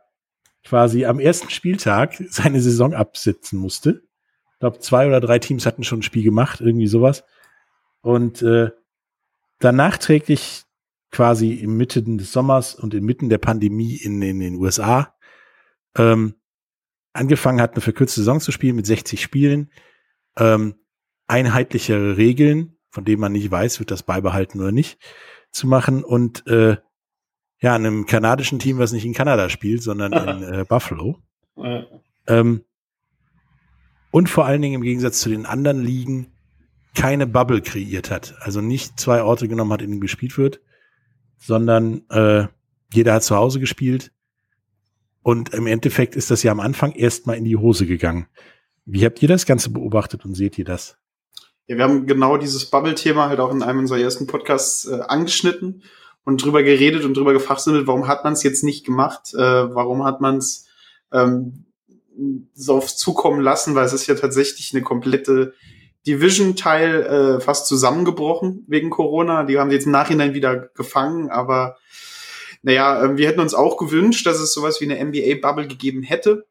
quasi 0.64 1.04
am 1.04 1.20
ersten 1.20 1.50
Spieltag 1.50 2.16
seine 2.28 2.60
Saison 2.60 2.94
absitzen 2.94 3.58
musste. 3.58 4.02
Ich 4.54 4.60
glaube, 4.60 4.78
zwei 4.80 5.06
oder 5.06 5.20
drei 5.20 5.38
Teams 5.38 5.66
hatten 5.66 5.84
schon 5.84 6.00
ein 6.00 6.02
Spiel 6.02 6.24
gemacht, 6.24 6.60
irgendwie 6.60 6.86
sowas. 6.86 7.24
Und 8.00 8.42
äh, 8.42 8.70
dann 9.58 9.76
nachträglich 9.76 10.64
quasi 11.10 11.52
im 11.52 11.76
Mitten 11.76 12.18
des 12.18 12.32
Sommers 12.32 12.74
und 12.74 12.94
inmitten 12.94 13.28
der 13.28 13.38
Pandemie 13.38 13.96
in, 13.96 14.20
in 14.22 14.40
den 14.40 14.56
USA 14.56 15.14
ähm, 15.96 16.34
angefangen 17.12 17.60
hat, 17.60 17.72
eine 17.72 17.80
verkürzte 17.80 18.20
Saison 18.20 18.40
zu 18.40 18.52
spielen 18.52 18.76
mit 18.76 18.86
60 18.86 19.22
Spielen. 19.22 19.70
Ähm, 20.36 20.74
einheitlichere 21.26 22.16
Regeln, 22.16 22.76
von 22.90 23.04
denen 23.04 23.20
man 23.20 23.32
nicht 23.32 23.50
weiß, 23.50 23.78
wird 23.78 23.90
das 23.90 24.02
beibehalten 24.02 24.60
oder 24.60 24.72
nicht, 24.72 24.98
zu 25.50 25.66
machen 25.66 26.04
und 26.04 26.46
äh, 26.46 26.76
ja, 27.60 27.74
einem 27.74 28.06
kanadischen 28.06 28.58
Team, 28.58 28.78
was 28.78 28.92
nicht 28.92 29.04
in 29.04 29.14
Kanada 29.14 29.48
spielt, 29.48 29.82
sondern 29.82 30.12
in 30.12 30.42
äh, 30.60 30.64
Buffalo. 30.68 31.18
Ähm, 32.26 32.64
und 34.10 34.28
vor 34.28 34.46
allen 34.46 34.62
Dingen 34.62 34.76
im 34.76 34.82
Gegensatz 34.82 35.20
zu 35.20 35.28
den 35.28 35.46
anderen 35.46 35.82
Ligen 35.82 36.32
keine 36.94 37.26
Bubble 37.26 37.60
kreiert 37.60 38.10
hat. 38.10 38.34
Also 38.40 38.60
nicht 38.60 38.98
zwei 38.98 39.22
Orte 39.22 39.48
genommen 39.48 39.72
hat, 39.72 39.82
in 39.82 39.90
denen 39.90 40.00
gespielt 40.00 40.38
wird, 40.38 40.60
sondern 41.38 42.08
äh, 42.10 42.46
jeder 42.92 43.14
hat 43.14 43.24
zu 43.24 43.36
Hause 43.36 43.60
gespielt. 43.60 44.12
Und 45.22 45.52
im 45.52 45.66
Endeffekt 45.66 46.16
ist 46.16 46.30
das 46.30 46.42
ja 46.42 46.52
am 46.52 46.60
Anfang 46.60 46.92
erstmal 46.92 47.36
in 47.36 47.44
die 47.44 47.56
Hose 47.56 47.86
gegangen. 47.86 48.26
Wie 48.84 49.04
habt 49.04 49.20
ihr 49.20 49.28
das 49.28 49.44
Ganze 49.44 49.70
beobachtet 49.70 50.24
und 50.24 50.34
seht 50.34 50.56
ihr 50.58 50.64
das? 50.64 50.96
Ja, 51.66 51.76
wir 51.76 51.84
haben 51.84 52.06
genau 52.06 52.36
dieses 52.36 52.66
Bubble-Thema 52.66 53.28
halt 53.28 53.40
auch 53.40 53.52
in 53.52 53.62
einem 53.62 53.80
unserer 53.80 53.98
ersten 53.98 54.26
Podcasts 54.26 54.86
äh, 54.86 55.00
angeschnitten 55.08 55.82
und 56.24 56.44
drüber 56.44 56.62
geredet 56.62 57.04
und 57.04 57.16
drüber 57.16 57.32
gefachsimmelt, 57.32 57.86
warum 57.86 58.06
hat 58.06 58.24
man 58.24 58.34
es 58.34 58.42
jetzt 58.42 58.62
nicht 58.62 58.84
gemacht, 58.84 59.34
äh, 59.34 59.74
warum 59.74 60.04
hat 60.04 60.20
man 60.20 60.36
es 60.36 60.66
ähm, 61.12 61.64
so 62.54 62.76
oft 62.76 62.96
zukommen 62.96 63.40
lassen, 63.40 63.74
weil 63.74 63.84
es 63.84 63.92
ist 63.92 64.06
ja 64.06 64.14
tatsächlich 64.14 64.72
eine 64.72 64.82
komplette 64.82 65.54
Division-Teil 66.06 67.02
äh, 67.02 67.40
fast 67.40 67.66
zusammengebrochen 67.66 68.64
wegen 68.68 68.90
Corona. 68.90 69.42
Die 69.42 69.58
haben 69.58 69.70
sie 69.70 69.76
jetzt 69.76 69.86
im 69.86 69.92
Nachhinein 69.92 70.34
wieder 70.34 70.56
gefangen, 70.56 71.30
aber 71.30 71.76
naja, 72.62 73.04
äh, 73.04 73.16
wir 73.16 73.28
hätten 73.28 73.40
uns 73.40 73.54
auch 73.54 73.76
gewünscht, 73.76 74.24
dass 74.26 74.38
es 74.38 74.52
sowas 74.52 74.80
wie 74.80 74.90
eine 74.90 75.04
NBA-Bubble 75.04 75.66
gegeben 75.66 76.02
hätte. 76.02 76.46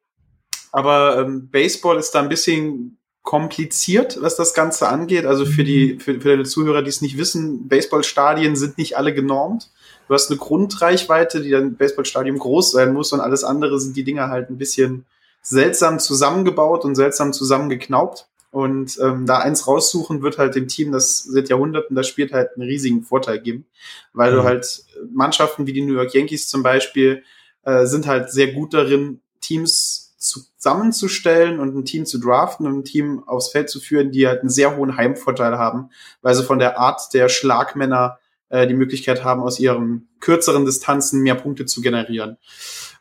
Aber 0.74 1.20
ähm, 1.20 1.50
Baseball 1.50 1.98
ist 1.98 2.12
da 2.12 2.22
ein 2.22 2.30
bisschen 2.30 2.98
kompliziert, 3.26 4.22
was 4.22 4.38
das 4.38 4.54
Ganze 4.54 4.88
angeht. 4.88 5.26
Also 5.26 5.46
für 5.46 5.64
die, 5.64 5.98
für, 6.00 6.22
für 6.22 6.38
die 6.38 6.44
Zuhörer, 6.44 6.84
die 6.84 6.90
es 6.90 7.02
nicht 7.02 7.18
wissen, 7.18 7.68
Baseballstadien 7.68 8.56
sind 8.56 8.78
nicht 8.78 8.98
alle 8.98 9.14
genormt. 9.14 9.72
Du 10.08 10.14
hast 10.14 10.30
eine 10.30 10.38
Grundreichweite, 10.38 11.42
die 11.42 11.50
dann 11.50 11.76
Baseballstadium 11.76 12.38
groß 12.38 12.72
sein 12.72 12.94
muss 12.94 13.12
und 13.12 13.20
alles 13.20 13.44
andere 13.44 13.80
sind 13.80 13.98
die 13.98 14.04
Dinger 14.04 14.30
halt 14.30 14.50
ein 14.52 14.60
bisschen 14.60 15.06
seltsam 15.42 16.00
zusammengebaut 16.00 16.86
und 16.86 16.96
seltsam 16.96 17.34
zusammengeknaubt. 17.34 18.28
Und 18.52 18.98
ähm, 19.02 19.26
da 19.26 19.40
eins 19.40 19.68
raussuchen 19.68 20.22
wird 20.22 20.38
halt 20.38 20.56
dem 20.56 20.68
Team, 20.68 20.92
das 20.92 21.20
seit 21.20 21.50
Jahrhunderten 21.50 21.96
das 21.96 22.08
spielt, 22.08 22.32
halt 22.32 22.52
einen 22.56 22.68
riesigen 22.68 23.02
Vorteil 23.02 23.42
geben. 23.42 23.66
Weil 24.14 24.32
mhm. 24.32 24.36
du 24.36 24.44
halt 24.44 24.86
Mannschaften 25.12 25.66
wie 25.66 25.74
die 25.74 25.82
New 25.82 25.96
York 25.96 26.14
Yankees 26.14 26.48
zum 26.48 26.62
Beispiel 26.62 27.24
äh, 27.64 27.88
sind 27.88 28.06
halt 28.06 28.32
sehr 28.32 28.54
gut 28.54 28.74
darin, 28.76 29.20
Teams 29.42 30.05
zusammenzustellen 30.26 31.60
und 31.60 31.76
ein 31.76 31.86
Team 31.86 32.06
zu 32.06 32.20
draften 32.20 32.66
und 32.66 32.80
ein 32.80 32.84
Team 32.84 33.24
aufs 33.28 33.50
Feld 33.50 33.70
zu 33.70 33.80
führen, 33.80 34.12
die 34.12 34.28
halt 34.28 34.42
einen 34.42 34.50
sehr 34.50 34.76
hohen 34.76 34.98
Heimvorteil 34.98 35.58
haben, 35.58 35.90
weil 36.22 36.36
sie 36.36 36.44
von 36.44 36.60
der 36.60 36.80
Art 36.80 37.14
der 37.14 37.30
Schlagmänner 37.30 38.20
äh, 38.50 38.68
die 38.68 38.74
Möglichkeit 38.74 39.24
haben, 39.24 39.42
aus 39.42 39.60
ihren 39.60 40.08
kürzeren 40.20 40.66
Distanzen 40.66 41.22
mehr 41.22 41.36
Punkte 41.36 41.66
zu 41.66 41.82
generieren. 41.82 42.38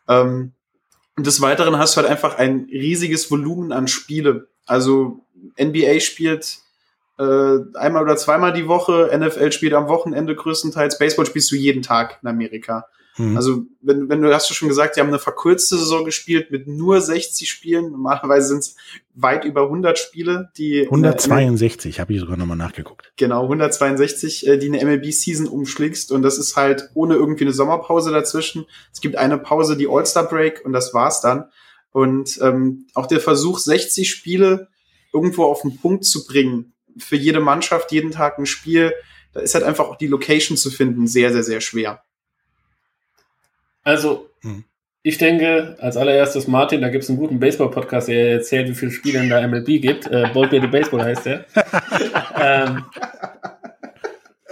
Ähm, 0.08 0.52
und 1.16 1.26
des 1.26 1.40
Weiteren 1.40 1.78
hast 1.78 1.96
du 1.96 2.00
halt 2.00 2.10
einfach 2.10 2.38
ein 2.38 2.68
riesiges 2.70 3.30
Volumen 3.30 3.72
an 3.72 3.88
Spiele. 3.88 4.48
Also 4.66 5.24
NBA 5.60 6.00
spielt 6.00 6.58
äh, 7.18 7.58
einmal 7.74 8.02
oder 8.02 8.16
zweimal 8.16 8.52
die 8.52 8.66
Woche, 8.66 9.10
NFL 9.16 9.52
spielt 9.52 9.74
am 9.74 9.88
Wochenende 9.88 10.34
größtenteils, 10.34 10.98
Baseball 10.98 11.26
spielst 11.26 11.50
du 11.52 11.56
jeden 11.56 11.82
Tag 11.82 12.18
in 12.22 12.28
Amerika. 12.28 12.86
Mhm. 13.16 13.36
Also, 13.36 13.62
wenn, 13.80 14.08
wenn 14.08 14.22
du 14.22 14.34
hast 14.34 14.50
du 14.50 14.54
schon 14.54 14.68
gesagt, 14.68 14.96
die 14.96 15.00
haben 15.00 15.08
eine 15.08 15.18
verkürzte 15.18 15.76
Saison 15.76 16.04
gespielt 16.04 16.50
mit 16.50 16.66
nur 16.66 17.00
60 17.00 17.48
Spielen. 17.48 17.92
Normalerweise 17.92 18.48
sind 18.48 18.58
es 18.58 18.76
weit 19.14 19.44
über 19.44 19.64
100 19.64 19.98
Spiele, 19.98 20.50
die 20.56 20.84
162 20.84 22.00
habe 22.00 22.12
ich 22.12 22.20
sogar 22.20 22.36
nochmal 22.36 22.56
nachgeguckt. 22.56 23.12
Genau, 23.16 23.42
162, 23.44 24.46
äh, 24.46 24.58
die 24.58 24.66
eine 24.66 24.84
MLB-Season 24.84 25.46
umschlägst 25.46 26.10
und 26.10 26.22
das 26.22 26.38
ist 26.38 26.56
halt 26.56 26.90
ohne 26.94 27.14
irgendwie 27.14 27.44
eine 27.44 27.52
Sommerpause 27.52 28.10
dazwischen. 28.10 28.66
Es 28.92 29.00
gibt 29.00 29.16
eine 29.16 29.38
Pause, 29.38 29.76
die 29.76 29.88
All-Star 29.88 30.28
Break 30.28 30.62
und 30.64 30.72
das 30.72 30.92
war's 30.92 31.20
dann. 31.20 31.44
Und 31.92 32.40
ähm, 32.42 32.86
auch 32.94 33.06
der 33.06 33.20
Versuch, 33.20 33.60
60 33.60 34.10
Spiele 34.10 34.68
irgendwo 35.12 35.44
auf 35.44 35.62
den 35.62 35.76
Punkt 35.76 36.04
zu 36.04 36.26
bringen, 36.26 36.72
für 36.98 37.16
jede 37.16 37.40
Mannschaft 37.40 37.92
jeden 37.92 38.10
Tag 38.10 38.38
ein 38.38 38.46
Spiel, 38.46 38.92
da 39.32 39.40
ist 39.40 39.54
halt 39.54 39.64
einfach 39.64 39.86
auch 39.86 39.96
die 39.96 40.06
Location 40.06 40.56
zu 40.56 40.70
finden 40.70 41.06
sehr, 41.06 41.32
sehr, 41.32 41.44
sehr 41.44 41.60
schwer. 41.60 42.02
Also, 43.84 44.30
hm. 44.40 44.64
ich 45.02 45.18
denke, 45.18 45.76
als 45.78 45.96
allererstes 45.96 46.48
Martin, 46.48 46.80
da 46.80 46.88
gibt 46.88 47.04
es 47.04 47.10
einen 47.10 47.18
guten 47.18 47.38
Baseball-Podcast, 47.38 48.08
der 48.08 48.32
erzählt, 48.32 48.68
wie 48.68 48.74
viele 48.74 48.90
Spiele 48.90 49.22
in 49.22 49.28
der 49.28 49.46
MLB 49.46 49.80
gibt. 49.80 50.06
Äh, 50.06 50.28
Bold 50.32 50.50
the 50.50 50.60
Baseball 50.60 51.04
heißt 51.04 51.26
der. 51.26 51.44
ähm, 52.40 52.84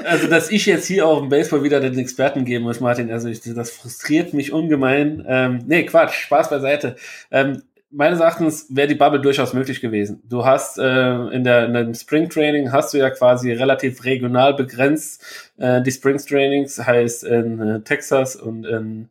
also, 0.04 0.26
dass 0.28 0.50
ich 0.50 0.66
jetzt 0.66 0.86
hier 0.86 1.06
auch 1.06 1.22
im 1.22 1.28
Baseball 1.28 1.62
wieder 1.62 1.80
den 1.80 1.98
Experten 1.98 2.44
geben 2.44 2.64
muss, 2.64 2.80
Martin, 2.80 3.10
also 3.10 3.28
ich, 3.28 3.40
das 3.40 3.70
frustriert 3.70 4.34
mich 4.34 4.52
ungemein. 4.52 5.24
Ähm, 5.26 5.62
nee, 5.66 5.84
Quatsch, 5.84 6.14
Spaß 6.14 6.50
beiseite. 6.50 6.96
Ähm, 7.30 7.62
meines 7.92 8.20
Erachtens 8.20 8.66
wäre 8.70 8.88
die 8.88 8.94
Bubble 8.94 9.20
durchaus 9.20 9.52
möglich 9.52 9.80
gewesen. 9.80 10.22
Du 10.28 10.44
hast 10.44 10.78
äh, 10.78 11.14
in, 11.28 11.44
der, 11.44 11.66
in 11.66 11.74
dem 11.74 11.94
Spring 11.94 12.28
Training 12.28 12.72
hast 12.72 12.94
du 12.94 12.98
ja 12.98 13.10
quasi 13.10 13.52
relativ 13.52 14.04
regional 14.04 14.54
begrenzt. 14.54 15.22
Äh, 15.58 15.82
die 15.82 15.92
Spring 15.92 16.16
Trainings 16.16 16.84
heißt 16.84 17.24
in 17.24 17.60
äh, 17.60 17.80
Texas 17.82 18.36
und 18.36 18.64
in 18.64 19.08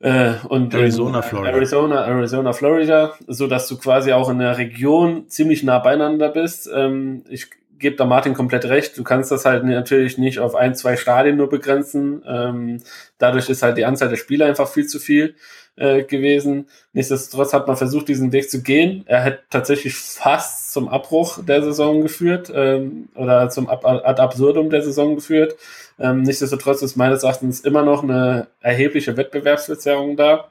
äh, 0.00 0.32
und 0.48 0.72
Arizona, 0.74 1.18
in, 1.18 1.22
Florida. 1.24 1.52
Arizona, 1.52 2.04
Arizona, 2.06 2.52
Florida, 2.52 3.14
so 3.26 3.46
dass 3.46 3.68
du 3.68 3.76
quasi 3.76 4.12
auch 4.12 4.30
in 4.30 4.38
der 4.38 4.56
Region 4.56 5.28
ziemlich 5.28 5.62
nah 5.62 5.78
beieinander 5.78 6.28
bist. 6.28 6.70
Ähm, 6.72 7.24
ich 7.28 7.48
gebe 7.78 7.96
da 7.96 8.04
Martin 8.04 8.34
komplett 8.34 8.66
recht. 8.66 8.96
Du 8.96 9.04
kannst 9.04 9.30
das 9.30 9.44
halt 9.44 9.64
natürlich 9.64 10.18
nicht 10.18 10.38
auf 10.38 10.54
ein, 10.54 10.74
zwei 10.74 10.96
Stadien 10.96 11.36
nur 11.36 11.48
begrenzen. 11.48 12.22
Ähm, 12.26 12.82
dadurch 13.18 13.48
ist 13.48 13.62
halt 13.62 13.78
die 13.78 13.86
Anzahl 13.86 14.08
der 14.08 14.16
Spieler 14.16 14.46
einfach 14.46 14.68
viel 14.68 14.86
zu 14.86 14.98
viel 14.98 15.34
äh, 15.76 16.02
gewesen. 16.04 16.68
Nichtsdestotrotz 16.92 17.52
hat 17.52 17.66
man 17.66 17.76
versucht, 17.76 18.08
diesen 18.08 18.32
Weg 18.32 18.50
zu 18.50 18.62
gehen. 18.62 19.04
Er 19.06 19.24
hat 19.24 19.40
tatsächlich 19.50 19.94
fast 19.94 20.72
zum 20.72 20.88
Abbruch 20.88 21.44
der 21.44 21.62
Saison 21.62 22.02
geführt 22.02 22.52
ähm, 22.54 23.08
oder 23.14 23.48
zum 23.50 23.68
Ab 23.68 23.84
Ad 23.84 24.20
absurdum 24.20 24.70
der 24.70 24.82
Saison 24.82 25.14
geführt. 25.14 25.56
Ähm, 25.98 26.22
nichtsdestotrotz 26.22 26.82
ist 26.82 26.96
meines 26.96 27.22
Erachtens 27.22 27.60
immer 27.60 27.82
noch 27.82 28.02
eine 28.02 28.48
erhebliche 28.60 29.16
Wettbewerbsverzerrung 29.16 30.16
da 30.16 30.50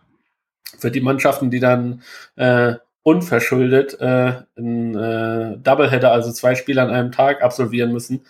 für 0.77 0.91
die 0.91 1.01
Mannschaften, 1.01 1.49
die 1.49 1.59
dann 1.59 2.03
äh, 2.35 2.75
unverschuldet 3.03 3.99
äh, 3.99 4.43
ein 4.57 4.95
äh, 4.95 5.57
Doubleheader, 5.57 6.11
also 6.11 6.31
zwei 6.31 6.55
Spiele 6.55 6.81
an 6.81 6.91
einem 6.91 7.11
Tag 7.11 7.41
absolvieren 7.41 7.91
müssen, 7.91 8.21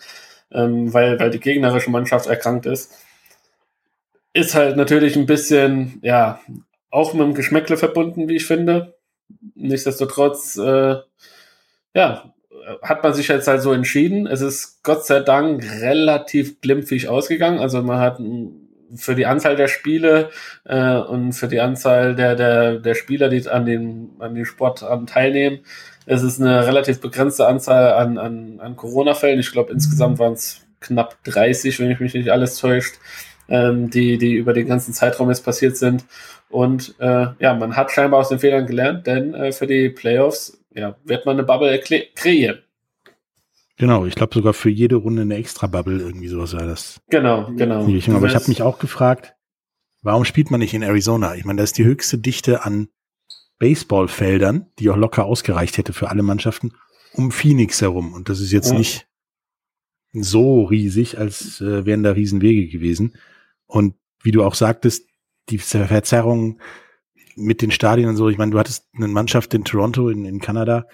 ähm, 0.51 0.93
weil, 0.93 1.19
weil 1.19 1.31
die 1.31 1.39
gegnerische 1.39 1.89
Mannschaft 1.89 2.27
erkrankt 2.27 2.65
ist. 2.65 2.93
Ist 4.33 4.55
halt 4.55 4.77
natürlich 4.77 5.15
ein 5.15 5.25
bisschen, 5.25 5.99
ja, 6.01 6.39
auch 6.89 7.13
mit 7.13 7.23
dem 7.23 7.33
Geschmäckle 7.33 7.77
verbunden, 7.77 8.27
wie 8.27 8.37
ich 8.37 8.45
finde. 8.45 8.95
Nichtsdestotrotz, 9.55 10.57
äh, 10.57 10.95
ja, 11.93 12.33
hat 12.81 13.03
man 13.03 13.13
sich 13.13 13.27
jetzt 13.27 13.47
halt 13.47 13.61
so 13.61 13.73
entschieden. 13.73 14.27
Es 14.27 14.41
ist 14.41 14.83
Gott 14.83 15.05
sei 15.05 15.19
Dank 15.21 15.63
relativ 15.81 16.61
glimpfig 16.61 17.07
ausgegangen. 17.07 17.59
Also 17.59 17.81
man 17.81 17.99
hat 17.99 18.19
für 18.95 19.15
die 19.15 19.25
Anzahl 19.25 19.55
der 19.55 19.67
Spiele 19.67 20.29
äh, 20.65 20.95
und 20.95 21.33
für 21.33 21.47
die 21.47 21.59
Anzahl 21.59 22.15
der, 22.15 22.35
der, 22.35 22.79
der 22.79 22.95
Spieler, 22.95 23.29
die 23.29 23.47
an 23.47 23.65
den, 23.65 24.11
an 24.19 24.35
den 24.35 24.45
Sport 24.45 24.83
an 24.83 25.07
teilnehmen, 25.07 25.59
es 26.05 26.23
ist 26.23 26.41
eine 26.41 26.65
relativ 26.65 27.01
begrenzte 27.01 27.47
Anzahl 27.47 27.93
an, 27.93 28.17
an, 28.17 28.59
an 28.59 28.75
Corona-Fällen. 28.75 29.39
Ich 29.39 29.51
glaube, 29.51 29.71
insgesamt 29.71 30.17
waren 30.17 30.33
es 30.33 30.61
knapp 30.79 31.23
30, 31.25 31.79
wenn 31.79 31.91
ich 31.91 31.99
mich 31.99 32.15
nicht 32.15 32.29
alles 32.29 32.57
täuscht, 32.57 32.95
ähm, 33.47 33.91
die, 33.91 34.17
die 34.17 34.33
über 34.33 34.53
den 34.53 34.67
ganzen 34.67 34.93
Zeitraum 34.93 35.29
jetzt 35.29 35.45
passiert 35.45 35.77
sind. 35.77 36.05
Und 36.49 36.95
äh, 36.99 37.27
ja, 37.39 37.53
man 37.53 37.75
hat 37.75 37.91
scheinbar 37.91 38.19
aus 38.19 38.29
den 38.29 38.39
Fehlern 38.39 38.65
gelernt, 38.65 39.05
denn 39.07 39.33
äh, 39.33 39.51
für 39.51 39.67
die 39.67 39.89
Playoffs 39.89 40.59
ja, 40.73 40.95
wird 41.03 41.25
man 41.25 41.37
eine 41.37 41.43
Bubble 41.45 41.79
kreieren. 42.15 42.59
Genau, 43.77 44.05
ich 44.05 44.15
glaube 44.15 44.33
sogar 44.33 44.53
für 44.53 44.69
jede 44.69 44.95
Runde 44.95 45.21
eine 45.21 45.35
extra 45.35 45.67
Bubble, 45.67 45.99
irgendwie 45.99 46.27
sowas 46.27 46.53
war 46.53 46.65
das. 46.65 46.99
Genau, 47.09 47.49
genau. 47.55 47.83
Aber 47.83 48.27
ich 48.27 48.35
habe 48.35 48.47
mich 48.47 48.61
auch 48.61 48.77
gefragt, 48.79 49.35
warum 50.01 50.25
spielt 50.25 50.51
man 50.51 50.59
nicht 50.59 50.73
in 50.73 50.81
Arizona? 50.81 51.35
Ich 51.35 51.45
meine, 51.45 51.57
da 51.57 51.63
ist 51.63 51.77
die 51.77 51.85
höchste 51.85 52.17
Dichte 52.17 52.65
an 52.65 52.89
Baseballfeldern, 53.59 54.67
die 54.79 54.89
auch 54.89 54.97
locker 54.97 55.25
ausgereicht 55.25 55.77
hätte 55.77 55.93
für 55.93 56.09
alle 56.09 56.23
Mannschaften, 56.23 56.73
um 57.13 57.31
Phoenix 57.31 57.81
herum. 57.81 58.13
Und 58.13 58.29
das 58.29 58.39
ist 58.39 58.51
jetzt 58.51 58.71
ja. 58.71 58.77
nicht 58.77 59.07
so 60.13 60.63
riesig, 60.63 61.17
als 61.17 61.61
äh, 61.61 61.85
wären 61.85 62.03
da 62.03 62.11
Riesenwege 62.11 62.67
gewesen. 62.67 63.15
Und 63.65 63.95
wie 64.21 64.31
du 64.31 64.43
auch 64.43 64.55
sagtest, 64.55 65.09
die 65.49 65.57
Verzerrung 65.57 66.59
mit 67.35 67.61
den 67.61 67.71
Stadien 67.71 68.09
und 68.09 68.17
so. 68.17 68.29
Ich 68.29 68.37
meine, 68.37 68.51
du 68.51 68.59
hattest 68.59 68.87
eine 68.93 69.07
Mannschaft 69.07 69.53
in 69.53 69.63
Toronto, 69.63 70.09
in, 70.09 70.25
in 70.25 70.39
Kanada, 70.39 70.85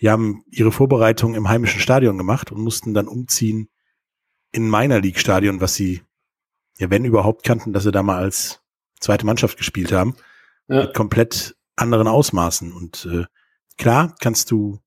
die 0.00 0.10
haben 0.10 0.44
ihre 0.50 0.72
Vorbereitung 0.72 1.34
im 1.34 1.48
heimischen 1.48 1.80
Stadion 1.80 2.18
gemacht 2.18 2.52
und 2.52 2.60
mussten 2.60 2.94
dann 2.94 3.08
umziehen 3.08 3.68
in 4.52 4.68
Minor 4.68 5.00
League 5.00 5.18
Stadion, 5.18 5.60
was 5.60 5.74
sie, 5.74 6.02
ja, 6.78 6.90
wenn 6.90 7.04
überhaupt 7.04 7.44
kannten, 7.44 7.72
dass 7.72 7.84
sie 7.84 7.92
da 7.92 8.02
mal 8.02 8.18
als 8.18 8.60
zweite 9.00 9.26
Mannschaft 9.26 9.56
gespielt 9.56 9.92
haben. 9.92 10.14
Ja. 10.68 10.82
Mit 10.82 10.94
komplett 10.94 11.56
anderen 11.76 12.08
Ausmaßen. 12.08 12.72
Und 12.72 13.08
äh, 13.10 13.24
klar 13.76 14.14
kannst 14.20 14.50
du 14.50 14.80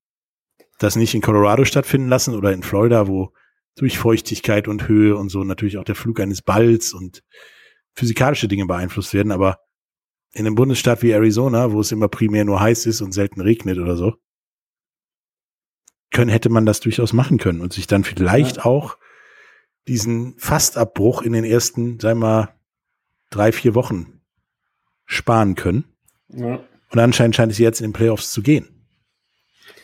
das 0.78 0.96
nicht 0.96 1.14
in 1.14 1.20
Colorado 1.20 1.64
stattfinden 1.64 2.08
lassen 2.08 2.34
oder 2.34 2.52
in 2.52 2.62
Florida, 2.62 3.08
wo 3.08 3.32
durch 3.76 3.98
Feuchtigkeit 3.98 4.68
und 4.68 4.88
Höhe 4.88 5.16
und 5.16 5.28
so 5.28 5.44
natürlich 5.44 5.78
auch 5.78 5.84
der 5.84 5.94
Flug 5.94 6.20
eines 6.20 6.42
Balls 6.42 6.92
und 6.92 7.22
physikalische 7.98 8.48
Dinge 8.48 8.66
beeinflusst 8.66 9.12
werden, 9.12 9.32
aber 9.32 9.58
in 10.32 10.46
einem 10.46 10.54
Bundesstaat 10.54 11.02
wie 11.02 11.10
Arizona, 11.10 11.72
wo 11.72 11.80
es 11.80 11.92
immer 11.92 12.08
primär 12.08 12.44
nur 12.44 12.60
heiß 12.60 12.86
ist 12.86 13.00
und 13.00 13.12
selten 13.12 13.40
regnet 13.40 13.78
oder 13.78 13.96
so, 13.96 14.14
können, 16.10 16.30
hätte 16.30 16.48
man 16.48 16.64
das 16.64 16.80
durchaus 16.80 17.12
machen 17.12 17.38
können 17.38 17.60
und 17.60 17.72
sich 17.72 17.86
dann 17.86 18.04
vielleicht 18.04 18.58
ja. 18.58 18.64
auch 18.64 18.96
diesen 19.88 20.38
Fastabbruch 20.38 21.22
in 21.22 21.32
den 21.32 21.44
ersten, 21.44 21.98
sagen 21.98 22.20
wir 22.20 22.26
mal, 22.26 22.54
drei, 23.30 23.52
vier 23.52 23.74
Wochen 23.74 24.20
sparen 25.04 25.54
können. 25.54 25.84
Ja. 26.28 26.60
Und 26.90 26.98
anscheinend 26.98 27.36
scheint 27.36 27.52
es 27.52 27.58
jetzt 27.58 27.80
in 27.80 27.88
den 27.88 27.92
Playoffs 27.92 28.32
zu 28.32 28.42
gehen. 28.42 28.68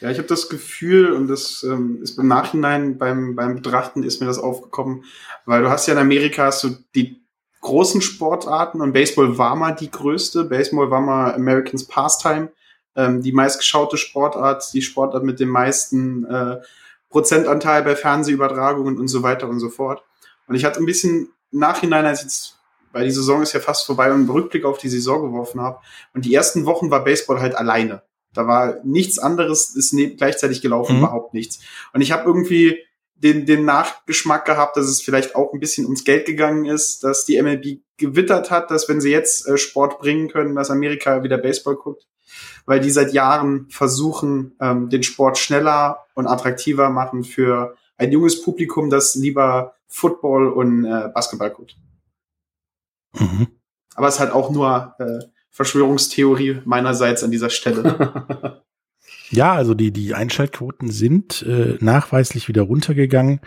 Ja, 0.01 0.11
ich 0.11 0.19
habe 0.19 0.29
das 0.29 0.49
Gefühl, 0.49 1.12
und 1.12 1.29
das 1.29 1.62
ähm, 1.62 2.01
ist 2.03 2.19
im 2.19 2.29
Nachhinein 2.29 2.99
beim, 2.99 3.35
beim 3.35 3.57
Betrachten 3.57 4.03
ist 4.03 4.21
mir 4.21 4.27
das 4.27 4.39
aufgekommen, 4.39 5.05
weil 5.47 5.62
du 5.62 5.71
hast 5.71 5.87
ja 5.87 5.95
in 5.95 5.99
Amerika 6.01 6.45
hast 6.45 6.65
du 6.65 6.77
die 6.95 7.24
großen 7.65 8.03
Sportarten 8.03 8.83
und 8.83 8.93
Baseball 8.93 9.39
war 9.39 9.57
mal 9.57 9.73
die 9.73 9.91
größte. 9.91 10.45
Baseball 10.45 10.91
war 10.91 11.01
mal 11.01 11.35
Americans 11.35 11.87
Pastime, 11.87 12.51
ähm, 12.95 13.23
die 13.23 13.33
meistgeschaute 13.33 13.97
Sportart, 13.97 14.73
die 14.75 14.83
Sportart 14.83 15.25
mit 15.25 15.41
dem 15.41 15.49
meisten 15.49 16.27
äh, 16.27 16.61
Prozentanteil 17.09 17.83
bei 17.83 17.97
Fernsehübertragungen 17.97 18.99
und 18.99 19.09
so 19.09 19.23
weiter 19.23 19.49
und 19.49 19.61
so 19.61 19.71
fort. 19.71 20.05
Und 20.47 20.57
ich 20.57 20.65
hatte 20.65 20.79
ein 20.79 20.87
bisschen 20.87 21.33
Nachhinein, 21.51 22.05
als 22.05 22.23
jetzt, 22.23 22.59
weil 22.93 23.07
die 23.07 23.11
Saison 23.11 23.41
ist 23.41 23.55
ja 23.55 23.61
fast 23.61 23.87
vorbei 23.87 24.12
und 24.12 24.21
einen 24.21 24.31
Rückblick 24.31 24.67
auf 24.67 24.77
die 24.77 24.91
Saison 24.91 25.23
geworfen 25.23 25.62
habe. 25.62 25.79
Und 26.12 26.27
die 26.27 26.35
ersten 26.35 26.67
Wochen 26.67 26.91
war 26.91 27.03
Baseball 27.03 27.41
halt 27.41 27.55
alleine. 27.55 28.03
Da 28.35 28.47
war 28.47 28.77
nichts 28.85 29.19
anderes, 29.19 29.75
ist 29.75 29.95
ne 29.95 30.15
gleichzeitig 30.15 30.61
gelaufen, 30.61 30.97
mhm. 30.97 31.05
überhaupt 31.05 31.33
nichts. 31.33 31.61
Und 31.95 32.03
ich 32.03 32.12
habe 32.12 32.25
irgendwie 32.25 32.77
den, 33.17 33.47
den 33.47 33.65
Nachgeschmack 33.65 34.45
gehabt, 34.45 34.77
dass 34.77 34.87
es 34.87 35.01
vielleicht 35.01 35.35
auch 35.35 35.53
ein 35.53 35.61
bisschen 35.61 35.85
ums 35.85 36.05
Geld 36.05 36.27
gegangen 36.27 36.67
ist, 36.67 37.05
dass 37.05 37.25
die 37.25 37.41
MLB 37.41 37.81
gewittert 37.97 38.51
hat, 38.51 38.71
dass 38.71 38.89
wenn 38.89 39.01
sie 39.01 39.11
jetzt 39.11 39.49
äh, 39.49 39.57
Sport 39.57 39.99
bringen 40.01 40.29
können, 40.29 40.55
dass 40.55 40.71
Amerika 40.71 41.23
wieder 41.23 41.39
Baseball 41.39 41.77
guckt, 41.77 42.07
weil 42.67 42.81
die 42.81 42.91
seit 42.91 43.12
Jahren 43.12 43.69
versuchen, 43.71 44.57
ähm, 44.61 44.91
den 44.91 45.03
Sport 45.03 45.39
schneller 45.39 46.07
und 46.15 46.27
attraktiver 46.27 46.91
machen 46.91 47.25
für 47.25 47.77
ein 47.97 48.11
junges 48.11 48.43
Publikum, 48.43 48.91
das 48.91 49.15
lieber 49.15 49.75
Football 49.87 50.49
und 50.49 50.85
äh, 50.85 51.09
Basketball 51.15 51.51
guckt. 51.51 51.77
Mhm. 53.12 53.47
Aber 53.95 54.09
es 54.09 54.15
ist 54.15 54.21
halt 54.21 54.33
auch 54.33 54.51
nur 54.51 54.97
äh, 54.99 55.21
Verschwörungstheorie 55.51 56.62
meinerseits 56.65 57.23
an 57.23 57.31
dieser 57.31 57.51
Stelle. 57.51 58.62
Ja, 59.31 59.55
also 59.55 59.75
die, 59.75 59.93
die 59.93 60.14
Einschaltquoten 60.14 60.91
sind 60.91 61.43
äh, 61.43 61.79
nachweislich 61.81 62.49
wieder 62.49 62.62
runtergegangen, 62.62 63.41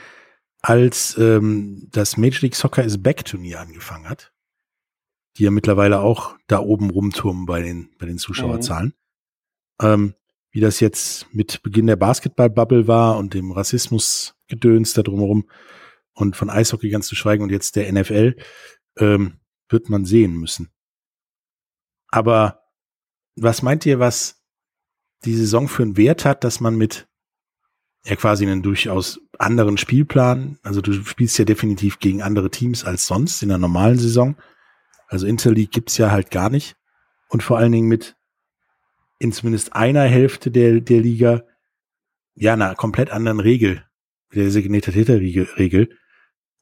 als 0.62 1.18
ähm, 1.18 1.88
das 1.92 2.18
Major 2.18 2.42
League 2.42 2.56
Soccer 2.56 2.84
is 2.84 3.02
Back 3.02 3.26
Turnier 3.26 3.60
angefangen 3.60 4.10
hat. 4.10 4.34
Die 5.38 5.44
ja 5.44 5.52
mittlerweile 5.52 6.00
auch 6.00 6.36
da 6.48 6.60
oben 6.60 6.90
rumturmen 6.90 7.46
bei 7.46 7.62
den, 7.62 7.90
bei 8.00 8.08
den 8.08 8.18
Zuschauerzahlen. 8.18 8.94
Mhm. 9.80 9.88
Ähm, 9.88 10.14
wie 10.52 10.60
das 10.60 10.80
jetzt 10.80 11.32
mit 11.34 11.62
Beginn 11.62 11.86
der 11.86 11.98
Basketball-Bubble 11.98 12.88
war 12.88 13.18
und 13.18 13.36
dem 13.36 13.52
Rassismus-Gedöns 13.52 14.94
da 14.94 15.04
drumherum 15.04 15.48
und 16.14 16.36
von 16.36 16.50
Eishockey 16.50 16.90
ganz 16.90 17.08
zu 17.08 17.16
schweigen 17.16 17.44
und 17.44 17.52
jetzt 17.52 17.76
der 17.76 17.92
NFL. 17.92 18.36
Ähm, 18.98 19.40
wird 19.70 19.90
man 19.90 20.06
sehen 20.06 20.34
müssen. 20.34 20.72
Aber 22.10 22.64
was 23.36 23.62
meint 23.62 23.86
ihr, 23.86 24.00
was 24.00 24.42
die 25.28 25.36
Saison 25.36 25.68
für 25.68 25.84
einen 25.84 25.98
Wert 25.98 26.26
hat, 26.26 26.44
dass 26.44 26.60
man 26.60 26.76
mit 26.76 27.08
ja 28.06 28.16
quasi 28.16 28.46
einen 28.46 28.64
durchaus 28.64 29.20
anderen 29.38 29.78
Spielplan, 29.78 30.58
also 30.64 30.82
du 30.82 30.94
spielst 30.94 31.38
ja 31.38 31.46
definitiv 31.46 32.00
gegen 32.00 32.22
andere 32.22 32.50
Teams 32.50 32.86
als 32.86 33.06
sonst 33.06 33.44
in 33.44 33.50
der 33.50 33.58
normalen 33.58 34.00
Saison. 34.00 34.38
Also 35.08 35.28
Interleague 35.28 35.70
gibt's 35.70 35.98
ja 35.98 36.12
halt 36.12 36.32
gar 36.32 36.50
nicht. 36.50 36.76
Und 37.30 37.44
vor 37.44 37.58
allen 37.58 37.72
Dingen 37.72 37.88
mit 37.88 38.16
in 39.20 39.32
zumindest 39.32 39.74
einer 39.74 40.04
Hälfte 40.04 40.52
der, 40.52 40.80
der 40.80 41.02
Liga 41.02 41.44
ja 42.36 42.54
einer 42.54 42.76
komplett 42.76 43.10
anderen 43.10 43.40
Regel, 43.40 43.84
der 44.34 44.46
designated 44.46 44.94
Hitter 44.94 45.20
Regel, 45.20 45.90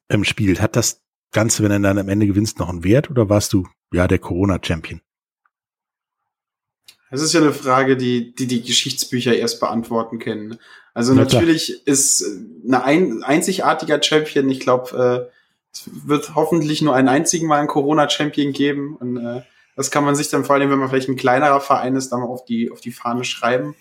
ähm, 0.10 0.24
spielt. 0.24 0.62
Hat 0.62 0.76
das 0.76 1.04
Ganze, 1.32 1.64
wenn 1.64 1.72
du 1.72 1.82
dann 1.82 2.00
am 2.00 2.10
Ende 2.10 2.28
gewinnst, 2.28 2.60
noch 2.60 2.70
einen 2.70 2.84
Wert 2.84 3.12
oder 3.12 3.30
warst 3.30 3.54
du 3.54 3.68
ja 3.94 4.08
der 4.08 4.20
Corona-Champion? 4.20 5.02
Das 7.16 7.24
ist 7.24 7.34
ja 7.34 7.40
eine 7.40 7.54
Frage, 7.54 7.96
die 7.96 8.36
die, 8.36 8.46
die 8.46 8.62
Geschichtsbücher 8.62 9.34
erst 9.34 9.62
beantworten 9.62 10.20
können. 10.20 10.60
Also 10.94 11.14
ja, 11.14 11.20
natürlich 11.20 11.68
klar. 11.68 11.80
ist 11.86 12.26
eine 12.68 12.84
ein, 12.84 13.24
einzigartiger 13.24 14.04
Champion. 14.04 14.50
Ich 14.50 14.60
glaube, 14.60 15.30
äh, 15.32 15.32
es 15.72 15.90
wird 16.06 16.36
hoffentlich 16.36 16.82
nur 16.82 16.94
einen 16.94 17.08
einzigen 17.08 17.48
Mal 17.48 17.60
einen 17.60 17.70
Corona-Champion 17.70 18.52
geben. 18.52 18.98
Und 18.98 19.16
äh, 19.16 19.44
das 19.78 19.92
kann 19.92 20.04
man 20.04 20.16
sich 20.16 20.28
dann 20.28 20.44
vor 20.44 20.56
allem, 20.56 20.70
wenn 20.70 20.78
man 20.78 20.90
vielleicht 20.90 21.08
ein 21.08 21.16
kleinerer 21.16 21.62
Verein 21.62 21.96
ist, 21.96 22.10
dann 22.10 22.20
mal 22.20 22.28
auf 22.28 22.44
die, 22.44 22.70
auf 22.70 22.82
die 22.82 22.92
Fahne 22.92 23.24
schreiben. 23.24 23.76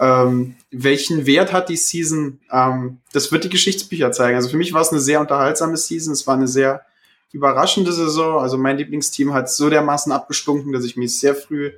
Ähm, 0.00 0.56
welchen 0.72 1.24
Wert 1.24 1.52
hat 1.52 1.68
die 1.68 1.76
Season? 1.76 2.40
Ähm, 2.50 2.98
das 3.12 3.30
wird 3.30 3.44
die 3.44 3.48
Geschichtsbücher 3.48 4.10
zeigen. 4.10 4.34
Also 4.34 4.48
für 4.48 4.56
mich 4.56 4.72
war 4.72 4.82
es 4.82 4.90
eine 4.90 5.00
sehr 5.00 5.20
unterhaltsame 5.20 5.76
Season. 5.76 6.12
Es 6.12 6.26
war 6.26 6.34
eine 6.34 6.48
sehr 6.48 6.84
überraschende 7.30 7.92
Saison. 7.92 8.40
Also 8.40 8.58
mein 8.58 8.76
Lieblingsteam 8.76 9.32
hat 9.32 9.48
so 9.50 9.70
dermaßen 9.70 10.10
abgestunken, 10.10 10.72
dass 10.72 10.84
ich 10.84 10.96
mich 10.96 11.16
sehr 11.18 11.36
früh 11.36 11.70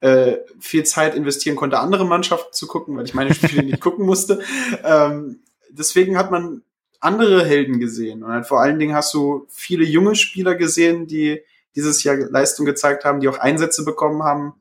äh, 0.00 0.36
viel 0.60 0.84
Zeit 0.84 1.14
investieren 1.14 1.56
konnte, 1.56 1.78
andere 1.78 2.04
Mannschaften 2.04 2.52
zu 2.52 2.66
gucken, 2.66 2.96
weil 2.96 3.06
ich 3.06 3.14
meine 3.14 3.34
Spiele 3.34 3.62
nicht 3.62 3.80
gucken 3.80 4.06
musste. 4.06 4.40
Ähm, 4.84 5.40
deswegen 5.70 6.16
hat 6.16 6.30
man 6.30 6.62
andere 7.00 7.44
Helden 7.44 7.80
gesehen. 7.80 8.22
Und 8.22 8.32
halt 8.32 8.46
vor 8.46 8.60
allen 8.60 8.78
Dingen 8.78 8.94
hast 8.94 9.12
du 9.14 9.46
viele 9.48 9.84
junge 9.84 10.14
Spieler 10.14 10.54
gesehen, 10.54 11.06
die 11.06 11.42
dieses 11.74 12.02
Jahr 12.04 12.16
Leistung 12.16 12.66
gezeigt 12.66 13.04
haben, 13.04 13.20
die 13.20 13.28
auch 13.28 13.38
Einsätze 13.38 13.84
bekommen 13.84 14.22
haben 14.22 14.54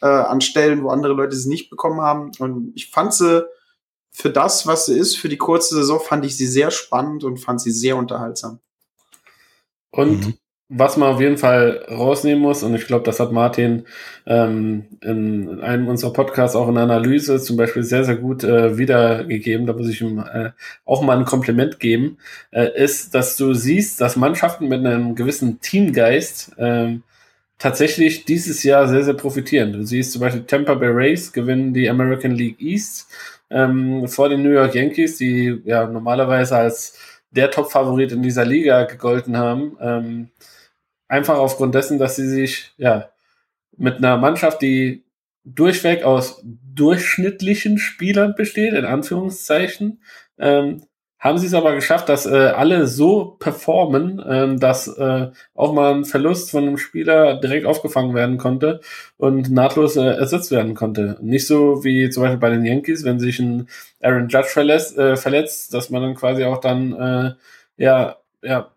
äh, 0.00 0.06
an 0.06 0.40
Stellen, 0.40 0.82
wo 0.82 0.90
andere 0.90 1.12
Leute 1.12 1.36
sie 1.36 1.48
nicht 1.48 1.70
bekommen 1.70 2.00
haben. 2.00 2.32
Und 2.38 2.72
ich 2.74 2.90
fand 2.90 3.14
sie 3.14 3.46
für 4.10 4.30
das, 4.30 4.66
was 4.66 4.86
sie 4.86 4.98
ist, 4.98 5.16
für 5.16 5.28
die 5.28 5.38
kurze 5.38 5.74
Saison, 5.74 6.00
fand 6.00 6.24
ich 6.24 6.36
sie 6.36 6.46
sehr 6.46 6.70
spannend 6.70 7.24
und 7.24 7.38
fand 7.38 7.60
sie 7.60 7.70
sehr 7.70 7.96
unterhaltsam. 7.96 8.60
Und 9.90 10.26
mhm. 10.26 10.34
Was 10.74 10.96
man 10.96 11.10
auf 11.14 11.20
jeden 11.20 11.36
Fall 11.36 11.84
rausnehmen 11.90 12.42
muss, 12.42 12.62
und 12.62 12.74
ich 12.74 12.86
glaube, 12.86 13.04
das 13.04 13.20
hat 13.20 13.30
Martin 13.30 13.84
ähm, 14.26 14.86
in 15.02 15.60
einem 15.60 15.88
unserer 15.88 16.12
Podcasts 16.14 16.56
auch 16.56 16.68
in 16.68 16.78
Analyse 16.78 17.40
zum 17.40 17.58
Beispiel 17.58 17.82
sehr, 17.82 18.04
sehr 18.04 18.16
gut 18.16 18.42
äh, 18.42 18.78
wiedergegeben, 18.78 19.66
da 19.66 19.74
muss 19.74 19.88
ich 19.88 20.00
ihm 20.00 20.18
äh, 20.18 20.50
auch 20.86 21.02
mal 21.02 21.18
ein 21.18 21.26
Kompliment 21.26 21.78
geben, 21.78 22.16
äh, 22.52 22.68
ist, 22.74 23.14
dass 23.14 23.36
du 23.36 23.52
siehst, 23.52 24.00
dass 24.00 24.16
Mannschaften 24.16 24.68
mit 24.68 24.84
einem 24.84 25.14
gewissen 25.14 25.60
Teamgeist 25.60 26.58
äh, 26.58 26.96
tatsächlich 27.58 28.24
dieses 28.24 28.62
Jahr 28.62 28.88
sehr, 28.88 29.04
sehr 29.04 29.14
profitieren. 29.14 29.72
Du 29.74 29.84
siehst 29.84 30.12
zum 30.12 30.22
Beispiel 30.22 30.44
Tampa 30.44 30.74
Bay 30.74 30.88
Rays 30.90 31.32
gewinnen 31.32 31.74
die 31.74 31.88
American 31.88 32.32
League 32.32 32.60
East 32.60 33.08
ähm, 33.50 34.08
vor 34.08 34.30
den 34.30 34.42
New 34.42 34.50
York 34.50 34.74
Yankees, 34.74 35.18
die 35.18 35.60
ja 35.64 35.86
normalerweise 35.86 36.56
als 36.56 36.98
der 37.30 37.50
Top-Favorit 37.50 38.12
in 38.12 38.22
dieser 38.22 38.44
Liga 38.44 38.84
gegolten 38.84 39.36
haben. 39.36 39.76
Ähm, 39.80 40.28
einfach 41.12 41.36
aufgrund 41.36 41.74
dessen, 41.74 41.98
dass 41.98 42.16
sie 42.16 42.26
sich 42.26 42.72
ja 42.78 43.10
mit 43.76 43.98
einer 43.98 44.16
Mannschaft, 44.16 44.62
die 44.62 45.04
durchweg 45.44 46.04
aus 46.04 46.42
durchschnittlichen 46.42 47.76
Spielern 47.76 48.34
besteht, 48.34 48.72
in 48.72 48.86
Anführungszeichen, 48.86 50.02
ähm, 50.38 50.84
haben 51.18 51.38
sie 51.38 51.46
es 51.46 51.54
aber 51.54 51.74
geschafft, 51.74 52.08
dass 52.08 52.24
äh, 52.24 52.30
alle 52.30 52.86
so 52.86 53.36
performen, 53.38 54.18
äh, 54.20 54.56
dass 54.56 54.88
äh, 54.88 55.30
auch 55.54 55.74
mal 55.74 55.94
ein 55.94 56.04
Verlust 56.06 56.50
von 56.50 56.66
einem 56.66 56.78
Spieler 56.78 57.38
direkt 57.38 57.66
aufgefangen 57.66 58.14
werden 58.14 58.38
konnte 58.38 58.80
und 59.18 59.50
nahtlos 59.50 59.96
äh, 59.96 60.02
ersetzt 60.02 60.50
werden 60.50 60.74
konnte. 60.74 61.18
Nicht 61.20 61.46
so 61.46 61.84
wie 61.84 62.08
zum 62.08 62.22
Beispiel 62.22 62.40
bei 62.40 62.50
den 62.50 62.64
Yankees, 62.64 63.04
wenn 63.04 63.20
sich 63.20 63.38
ein 63.38 63.68
Aaron 64.00 64.28
Judge 64.28 64.48
verletzt, 64.48 64.96
äh, 64.96 65.16
verletzt 65.16 65.74
dass 65.74 65.90
man 65.90 66.02
dann 66.02 66.14
quasi 66.14 66.44
auch 66.44 66.58
dann 66.58 66.92
äh, 66.94 67.34
ja 67.76 68.16
ja 68.42 68.71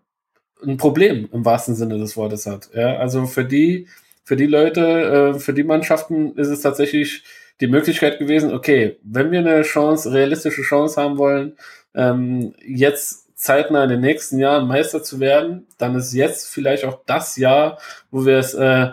ein 0.63 0.77
Problem 0.77 1.29
im 1.31 1.45
wahrsten 1.45 1.75
Sinne 1.75 1.97
des 1.97 2.15
Wortes 2.17 2.45
hat. 2.45 2.69
Ja, 2.73 2.97
also 2.97 3.25
für 3.25 3.45
die 3.45 3.87
für 4.25 4.35
die 4.35 4.47
Leute, 4.47 5.35
äh, 5.35 5.39
für 5.39 5.53
die 5.53 5.63
Mannschaften 5.63 6.35
ist 6.35 6.47
es 6.47 6.61
tatsächlich 6.61 7.23
die 7.61 7.67
Möglichkeit 7.67 8.19
gewesen, 8.19 8.53
okay, 8.53 8.97
wenn 9.03 9.31
wir 9.31 9.39
eine 9.39 9.61
Chance, 9.61 10.11
realistische 10.11 10.63
Chance 10.63 10.99
haben 10.99 11.17
wollen, 11.17 11.55
ähm, 11.93 12.53
jetzt 12.65 13.37
zeitnah 13.37 13.83
in 13.83 13.91
den 13.91 14.01
nächsten 14.01 14.39
Jahren 14.39 14.67
Meister 14.67 15.03
zu 15.03 15.19
werden, 15.19 15.67
dann 15.77 15.95
ist 15.95 16.13
jetzt 16.13 16.47
vielleicht 16.49 16.85
auch 16.85 17.01
das 17.05 17.37
Jahr, 17.37 17.77
wo 18.09 18.25
wir 18.25 18.37
es 18.37 18.53
äh, 18.55 18.87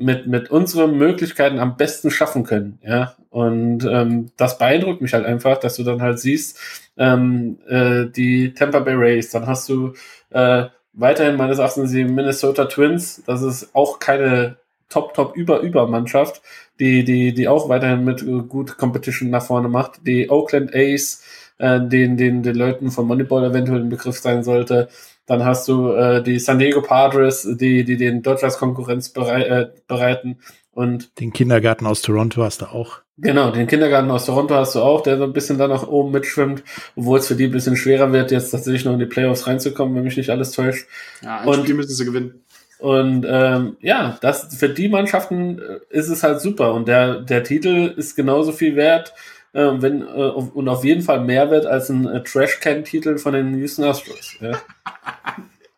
mit, 0.00 0.26
mit 0.26 0.50
unseren 0.50 0.96
Möglichkeiten 0.96 1.58
am 1.58 1.76
besten 1.76 2.10
schaffen 2.10 2.44
können. 2.44 2.78
Ja, 2.82 3.14
und 3.30 3.84
ähm, 3.84 4.30
das 4.36 4.58
beeindruckt 4.58 5.00
mich 5.00 5.12
halt 5.12 5.26
einfach, 5.26 5.58
dass 5.58 5.76
du 5.76 5.84
dann 5.84 6.02
halt 6.02 6.18
siehst, 6.18 6.58
ähm, 6.96 7.58
äh, 7.68 8.06
die 8.06 8.54
Tampa 8.54 8.80
Bay 8.80 8.94
Rays, 8.94 9.30
dann 9.30 9.46
hast 9.46 9.68
du 9.68 9.92
äh, 10.30 10.64
weiterhin 10.92 11.36
meines 11.36 11.58
Erachtens 11.58 11.92
die 11.92 12.04
Minnesota 12.04 12.64
Twins, 12.66 13.22
das 13.26 13.42
ist 13.42 13.74
auch 13.74 13.98
keine 13.98 14.56
Top, 14.88 15.14
Top, 15.14 15.36
Über, 15.36 15.60
Über 15.60 15.86
Mannschaft, 15.86 16.42
die, 16.80 17.04
die, 17.04 17.32
die 17.32 17.46
auch 17.46 17.68
weiterhin 17.68 18.04
mit 18.04 18.26
gut 18.48 18.76
Competition 18.76 19.30
nach 19.30 19.44
vorne 19.44 19.68
macht. 19.68 20.04
Die 20.06 20.28
Oakland 20.28 20.74
Ace, 20.74 21.22
äh, 21.58 21.80
den, 21.80 22.16
den, 22.16 22.42
den 22.42 22.56
Leuten 22.56 22.90
von 22.90 23.06
Moneyball 23.06 23.44
eventuell 23.44 23.80
ein 23.80 23.88
Begriff 23.88 24.18
sein 24.18 24.42
sollte. 24.42 24.88
Dann 25.30 25.44
hast 25.44 25.68
du 25.68 25.92
äh, 25.92 26.24
die 26.24 26.40
San 26.40 26.58
Diego 26.58 26.82
Padres, 26.82 27.46
die, 27.48 27.84
die 27.84 27.96
den 27.96 28.20
Dodgers 28.20 28.58
Konkurrenz 28.58 29.10
berei 29.10 29.42
äh, 29.42 29.68
bereiten. 29.86 30.38
Und 30.72 31.20
den 31.20 31.32
Kindergarten 31.32 31.86
aus 31.86 32.02
Toronto 32.02 32.42
hast 32.42 32.62
du 32.62 32.66
auch. 32.66 32.98
Genau, 33.16 33.52
den 33.52 33.68
Kindergarten 33.68 34.10
aus 34.10 34.26
Toronto 34.26 34.56
hast 34.56 34.74
du 34.74 34.80
auch, 34.80 35.02
der 35.02 35.18
so 35.18 35.22
ein 35.22 35.32
bisschen 35.32 35.56
da 35.56 35.68
nach 35.68 35.86
oben 35.86 36.10
mitschwimmt, 36.10 36.64
obwohl 36.96 37.20
es 37.20 37.28
für 37.28 37.36
die 37.36 37.44
ein 37.44 37.52
bisschen 37.52 37.76
schwerer 37.76 38.12
wird, 38.12 38.32
jetzt 38.32 38.50
tatsächlich 38.50 38.84
noch 38.84 38.94
in 38.94 38.98
die 38.98 39.06
Playoffs 39.06 39.46
reinzukommen, 39.46 39.94
wenn 39.94 40.02
mich 40.02 40.16
nicht 40.16 40.30
alles 40.30 40.50
täuscht. 40.50 40.88
Ja, 41.22 41.42
ein 41.42 41.48
und, 41.48 41.60
Spiel 41.60 41.76
müssen 41.76 41.94
sie 41.94 42.04
gewinnen. 42.04 42.42
Und 42.80 43.24
ähm, 43.30 43.76
ja, 43.82 44.18
das 44.20 44.56
für 44.56 44.68
die 44.68 44.88
Mannschaften 44.88 45.60
äh, 45.60 45.78
ist 45.90 46.08
es 46.08 46.24
halt 46.24 46.40
super. 46.40 46.74
Und 46.74 46.88
der, 46.88 47.20
der 47.20 47.44
Titel 47.44 47.94
ist 47.96 48.16
genauso 48.16 48.50
viel 48.50 48.74
wert 48.74 49.14
äh, 49.52 49.70
wenn, 49.80 50.02
äh, 50.02 50.04
und 50.04 50.68
auf 50.68 50.84
jeden 50.84 51.02
Fall 51.02 51.24
mehr 51.24 51.50
wird 51.50 51.66
als 51.66 51.88
ein 51.88 52.06
äh, 52.06 52.22
Trash-Can-Titel 52.22 53.18
von 53.18 53.34
den 53.34 53.58
Houston 53.58 53.84
Astros. 53.84 54.36
Ja. 54.40 54.60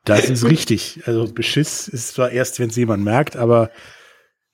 Das 0.04 0.28
ist 0.28 0.44
richtig. 0.44 1.02
Also 1.06 1.32
Beschiss 1.32 1.88
ist 1.88 2.14
zwar 2.14 2.30
erst, 2.30 2.58
wenn 2.58 2.70
es 2.70 2.76
jemand 2.76 3.04
merkt, 3.04 3.36
aber 3.36 3.70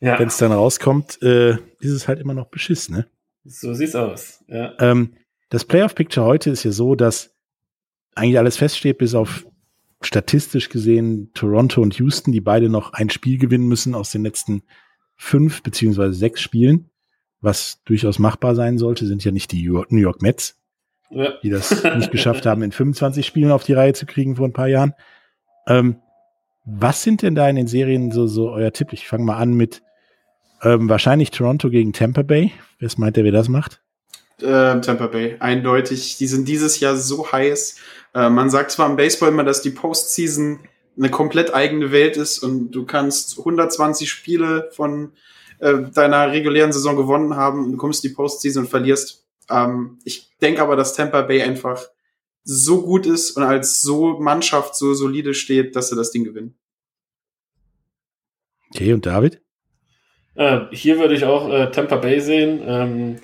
ja. 0.00 0.18
wenn 0.18 0.28
es 0.28 0.36
dann 0.36 0.52
rauskommt, 0.52 1.20
äh, 1.22 1.52
ist 1.80 1.92
es 1.92 2.06
halt 2.06 2.20
immer 2.20 2.34
noch 2.34 2.48
Beschiss, 2.48 2.88
ne? 2.88 3.06
So 3.44 3.72
sieht's 3.72 3.94
aus. 3.94 4.44
Ja. 4.48 4.74
Ähm, 4.78 5.14
das 5.48 5.64
Playoff-Picture 5.64 6.26
heute 6.26 6.50
ist 6.50 6.64
ja 6.64 6.70
so, 6.70 6.94
dass 6.94 7.34
eigentlich 8.14 8.38
alles 8.38 8.58
feststeht, 8.58 8.98
bis 8.98 9.14
auf 9.14 9.46
statistisch 10.02 10.68
gesehen 10.68 11.30
Toronto 11.34 11.80
und 11.80 11.94
Houston, 11.98 12.32
die 12.32 12.40
beide 12.40 12.68
noch 12.68 12.92
ein 12.92 13.10
Spiel 13.10 13.38
gewinnen 13.38 13.66
müssen 13.66 13.94
aus 13.94 14.10
den 14.10 14.22
letzten 14.22 14.62
fünf 15.16 15.62
beziehungsweise 15.62 16.12
sechs 16.12 16.40
Spielen 16.40 16.90
was 17.41 17.80
durchaus 17.84 18.18
machbar 18.18 18.55
sein 18.55 18.78
sollte, 18.78 19.07
sind 19.07 19.24
ja 19.24 19.30
nicht 19.30 19.53
die 19.53 19.68
New 19.68 20.01
York 20.01 20.22
Mets, 20.22 20.57
ja. 21.11 21.32
die 21.43 21.51
das 21.51 21.84
nicht 21.97 22.11
geschafft 22.11 22.47
haben, 22.47 22.62
in 22.62 22.72
25 22.72 23.26
Spielen 23.26 23.53
auf 23.53 23.64
die 23.64 23.74
Reihe 23.74 23.93
zu 23.93 24.07
kriegen 24.07 24.36
vor 24.36 24.47
ein 24.47 24.53
paar 24.53 24.68
Jahren. 24.68 24.95
Ähm, 25.66 25.97
was 26.64 27.03
sind 27.03 27.22
denn 27.22 27.34
da 27.34 27.49
in 27.49 27.57
den 27.57 27.66
Serien 27.66 28.11
so, 28.11 28.26
so 28.26 28.51
euer 28.51 28.72
Tipp? 28.72 28.93
Ich 28.93 29.09
fange 29.09 29.24
mal 29.24 29.39
an 29.39 29.55
mit 29.55 29.82
ähm, 30.62 30.89
wahrscheinlich 30.89 31.30
Toronto 31.30 31.70
gegen 31.70 31.93
Tampa 31.93 32.22
Bay. 32.22 32.53
Wer 32.78 32.91
meint 32.97 33.16
der, 33.16 33.24
wer 33.24 33.32
das 33.32 33.49
macht? 33.49 33.80
Äh, 34.41 34.80
Tampa 34.80 35.07
Bay, 35.07 35.36
eindeutig. 35.41 36.16
Die 36.18 36.26
sind 36.26 36.47
dieses 36.47 36.80
Jahr 36.80 36.97
so 36.97 37.30
heiß. 37.32 37.76
Äh, 38.14 38.28
man 38.28 38.51
sagt 38.51 38.70
zwar 38.70 38.89
im 38.89 38.97
Baseball 38.97 39.30
immer, 39.30 39.45
dass 39.45 39.62
die 39.62 39.70
Postseason 39.70 40.61
eine 40.97 41.11
komplett 41.11 41.55
eigene 41.55 41.93
Welt 41.93 42.16
ist 42.16 42.41
und 42.41 42.72
du 42.72 42.84
kannst 42.84 43.39
120 43.39 44.11
Spiele 44.11 44.68
von 44.72 45.12
äh, 45.61 45.82
deiner 45.92 46.30
regulären 46.30 46.72
Saison 46.72 46.96
gewonnen 46.96 47.36
haben 47.36 47.64
und 47.64 47.72
du 47.72 47.78
kommst 47.78 48.04
in 48.04 48.11
die 48.11 48.16
Postseason 48.16 48.64
und 48.64 48.70
verlierst. 48.70 49.26
Ähm, 49.50 49.98
ich 50.04 50.30
denke 50.40 50.62
aber, 50.62 50.76
dass 50.76 50.94
Tampa 50.94 51.22
Bay 51.22 51.42
einfach 51.42 51.82
so 52.44 52.82
gut 52.82 53.06
ist 53.06 53.32
und 53.32 53.42
als 53.42 53.82
so 53.82 54.18
Mannschaft 54.18 54.74
so 54.76 54.94
solide 54.94 55.34
steht, 55.34 55.76
dass 55.76 55.88
sie 55.88 55.96
das 55.96 56.11
Ding 56.11 56.24
gewinnen. 56.24 56.56
Okay, 58.70 58.92
und 58.92 59.04
David? 59.04 59.40
Äh, 60.34 60.61
hier 60.70 60.98
würde 60.98 61.14
ich 61.14 61.24
auch 61.24 61.50
äh, 61.50 61.70
Tampa 61.70 61.96
Bay 61.96 62.20
sehen. 62.20 62.62
Ähm, 62.64 63.18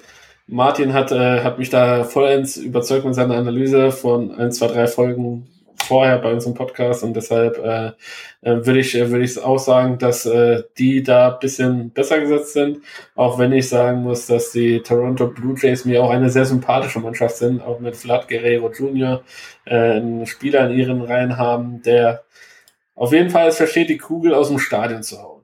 Martin 0.46 0.92
hat, 0.92 1.12
äh, 1.12 1.42
hat 1.42 1.58
mich 1.58 1.70
da 1.70 2.04
vollends 2.04 2.56
überzeugt 2.56 3.04
mit 3.04 3.14
seiner 3.14 3.36
Analyse 3.36 3.92
von 3.92 4.30
1, 4.32 4.58
2, 4.58 4.66
3 4.68 4.86
Folgen 4.88 5.48
vorher 5.84 6.18
bei 6.18 6.32
unserem 6.32 6.54
Podcast 6.54 7.02
und 7.04 7.14
deshalb 7.14 7.58
äh, 7.58 7.92
äh 8.42 8.66
würde 8.66 8.80
ich, 8.80 8.94
äh, 8.94 9.10
würde 9.10 9.24
ich 9.24 9.38
auch 9.38 9.58
sagen, 9.58 9.98
dass 9.98 10.26
äh, 10.26 10.62
die 10.78 11.02
da 11.02 11.30
bisschen 11.30 11.90
besser 11.90 12.20
gesetzt 12.20 12.52
sind. 12.52 12.78
Auch 13.14 13.38
wenn 13.38 13.52
ich 13.52 13.68
sagen 13.68 14.02
muss, 14.02 14.26
dass 14.26 14.52
die 14.52 14.80
Toronto 14.80 15.28
Blue 15.28 15.54
Jays 15.58 15.84
mir 15.84 16.02
auch 16.02 16.10
eine 16.10 16.30
sehr 16.30 16.44
sympathische 16.44 17.00
Mannschaft 17.00 17.36
sind, 17.36 17.62
auch 17.62 17.80
mit 17.80 17.96
Vlad 17.96 18.28
Guerrero 18.28 18.70
Jr., 18.70 19.22
äh, 19.64 19.74
einen 19.74 20.26
Spieler 20.26 20.68
in 20.70 20.78
ihren 20.78 21.02
Reihen 21.02 21.36
haben, 21.36 21.82
der 21.82 22.24
auf 22.94 23.12
jeden 23.12 23.30
Fall 23.30 23.48
es 23.48 23.56
versteht, 23.56 23.88
die 23.88 23.98
Kugel 23.98 24.34
aus 24.34 24.48
dem 24.48 24.58
Stadion 24.58 25.02
zu 25.02 25.20
hauen. 25.20 25.34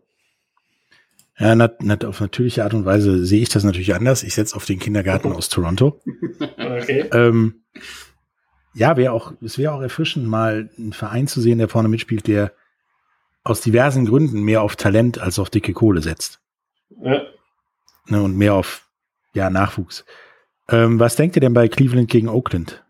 Ja, 1.41 1.55
nat, 1.55 1.82
nat, 1.82 2.05
auf 2.05 2.20
natürliche 2.20 2.64
Art 2.64 2.74
und 2.74 2.84
Weise 2.84 3.24
sehe 3.24 3.41
ich 3.41 3.49
das 3.49 3.64
natürlich 3.64 3.95
anders. 3.95 4.22
Ich 4.22 4.34
setze 4.34 4.55
auf 4.55 4.66
den 4.66 4.78
Kindergarten 4.78 5.32
aus 5.32 5.49
Toronto. 5.49 5.99
Okay. 6.59 7.07
Ähm, 7.12 7.62
ja, 8.75 8.97
wäre 8.97 9.12
auch, 9.12 9.33
es 9.43 9.59
wäre 9.59 9.73
auch 9.73 9.81
erfrischend, 9.81 10.27
mal 10.27 10.71
einen 10.79 10.93
Verein 10.93 11.27
zu 11.27 11.41
sehen, 11.41 11.59
der 11.59 11.68
vorne 11.68 11.89
mitspielt, 11.89 12.27
der 12.27 12.53
aus 13.43 13.61
diversen 13.61 14.07
Gründen 14.07 14.43
mehr 14.43 14.62
auf 14.62 14.77
Talent 14.77 15.18
als 15.18 15.39
auf 15.39 15.51
dicke 15.51 15.73
Kohle 15.73 16.03
setzt. 16.03 16.41
Ja. 17.03 17.23
Ne, 18.07 18.23
und 18.23 18.37
mehr 18.37 18.55
auf 18.55 18.89
ja, 19.35 19.51
Nachwuchs. 19.51 20.05
Ähm, 20.68 21.01
was 21.01 21.16
denkt 21.16 21.37
ihr 21.37 21.41
denn 21.41 21.55
bei 21.55 21.68
Cleveland 21.68 22.11
gegen 22.11 22.29
Oakland? 22.29 22.85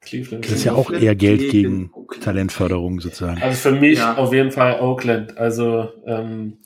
Cleveland. 0.00 0.44
Das 0.44 0.52
ist 0.52 0.64
ja 0.64 0.72
auch 0.72 0.90
eher 0.90 1.14
Geld 1.14 1.50
gegen, 1.50 1.92
gegen 1.92 2.20
Talentförderung 2.20 3.00
sozusagen. 3.00 3.42
Also 3.42 3.70
für 3.70 3.76
mich 3.76 3.98
ja. 3.98 4.16
auf 4.16 4.32
jeden 4.32 4.50
Fall 4.50 4.80
Oakland. 4.80 5.36
Also 5.36 5.92
ähm, 6.06 6.58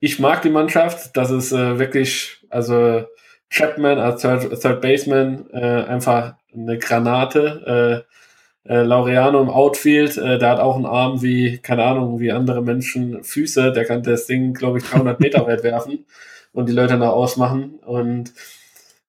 ich 0.00 0.18
mag 0.18 0.42
die 0.42 0.50
Mannschaft. 0.50 1.16
Das 1.16 1.30
ist 1.30 1.52
äh, 1.52 1.78
wirklich, 1.78 2.46
also 2.50 3.04
Chapman 3.50 3.98
als 3.98 4.22
Third, 4.22 4.60
Third 4.60 4.80
Baseman 4.80 5.46
äh, 5.52 5.84
einfach 5.84 6.34
eine 6.52 6.78
Granate. 6.78 8.04
Äh, 8.06 8.08
äh, 8.68 8.82
Laureano 8.82 9.40
im 9.40 9.48
Outfield, 9.48 10.18
äh, 10.18 10.38
der 10.38 10.50
hat 10.50 10.60
auch 10.60 10.76
einen 10.76 10.84
Arm 10.84 11.22
wie, 11.22 11.58
keine 11.58 11.84
Ahnung, 11.84 12.20
wie 12.20 12.32
andere 12.32 12.62
Menschen 12.62 13.24
Füße. 13.24 13.72
Der 13.72 13.86
kann 13.86 14.02
das 14.02 14.26
Ding, 14.26 14.52
glaube 14.52 14.78
ich, 14.78 14.84
300 14.84 15.20
Meter 15.20 15.46
weit 15.46 15.62
werfen 15.62 16.04
und 16.52 16.68
die 16.68 16.74
Leute 16.74 16.98
nach 16.98 17.12
ausmachen. 17.12 17.78
Und 17.86 18.34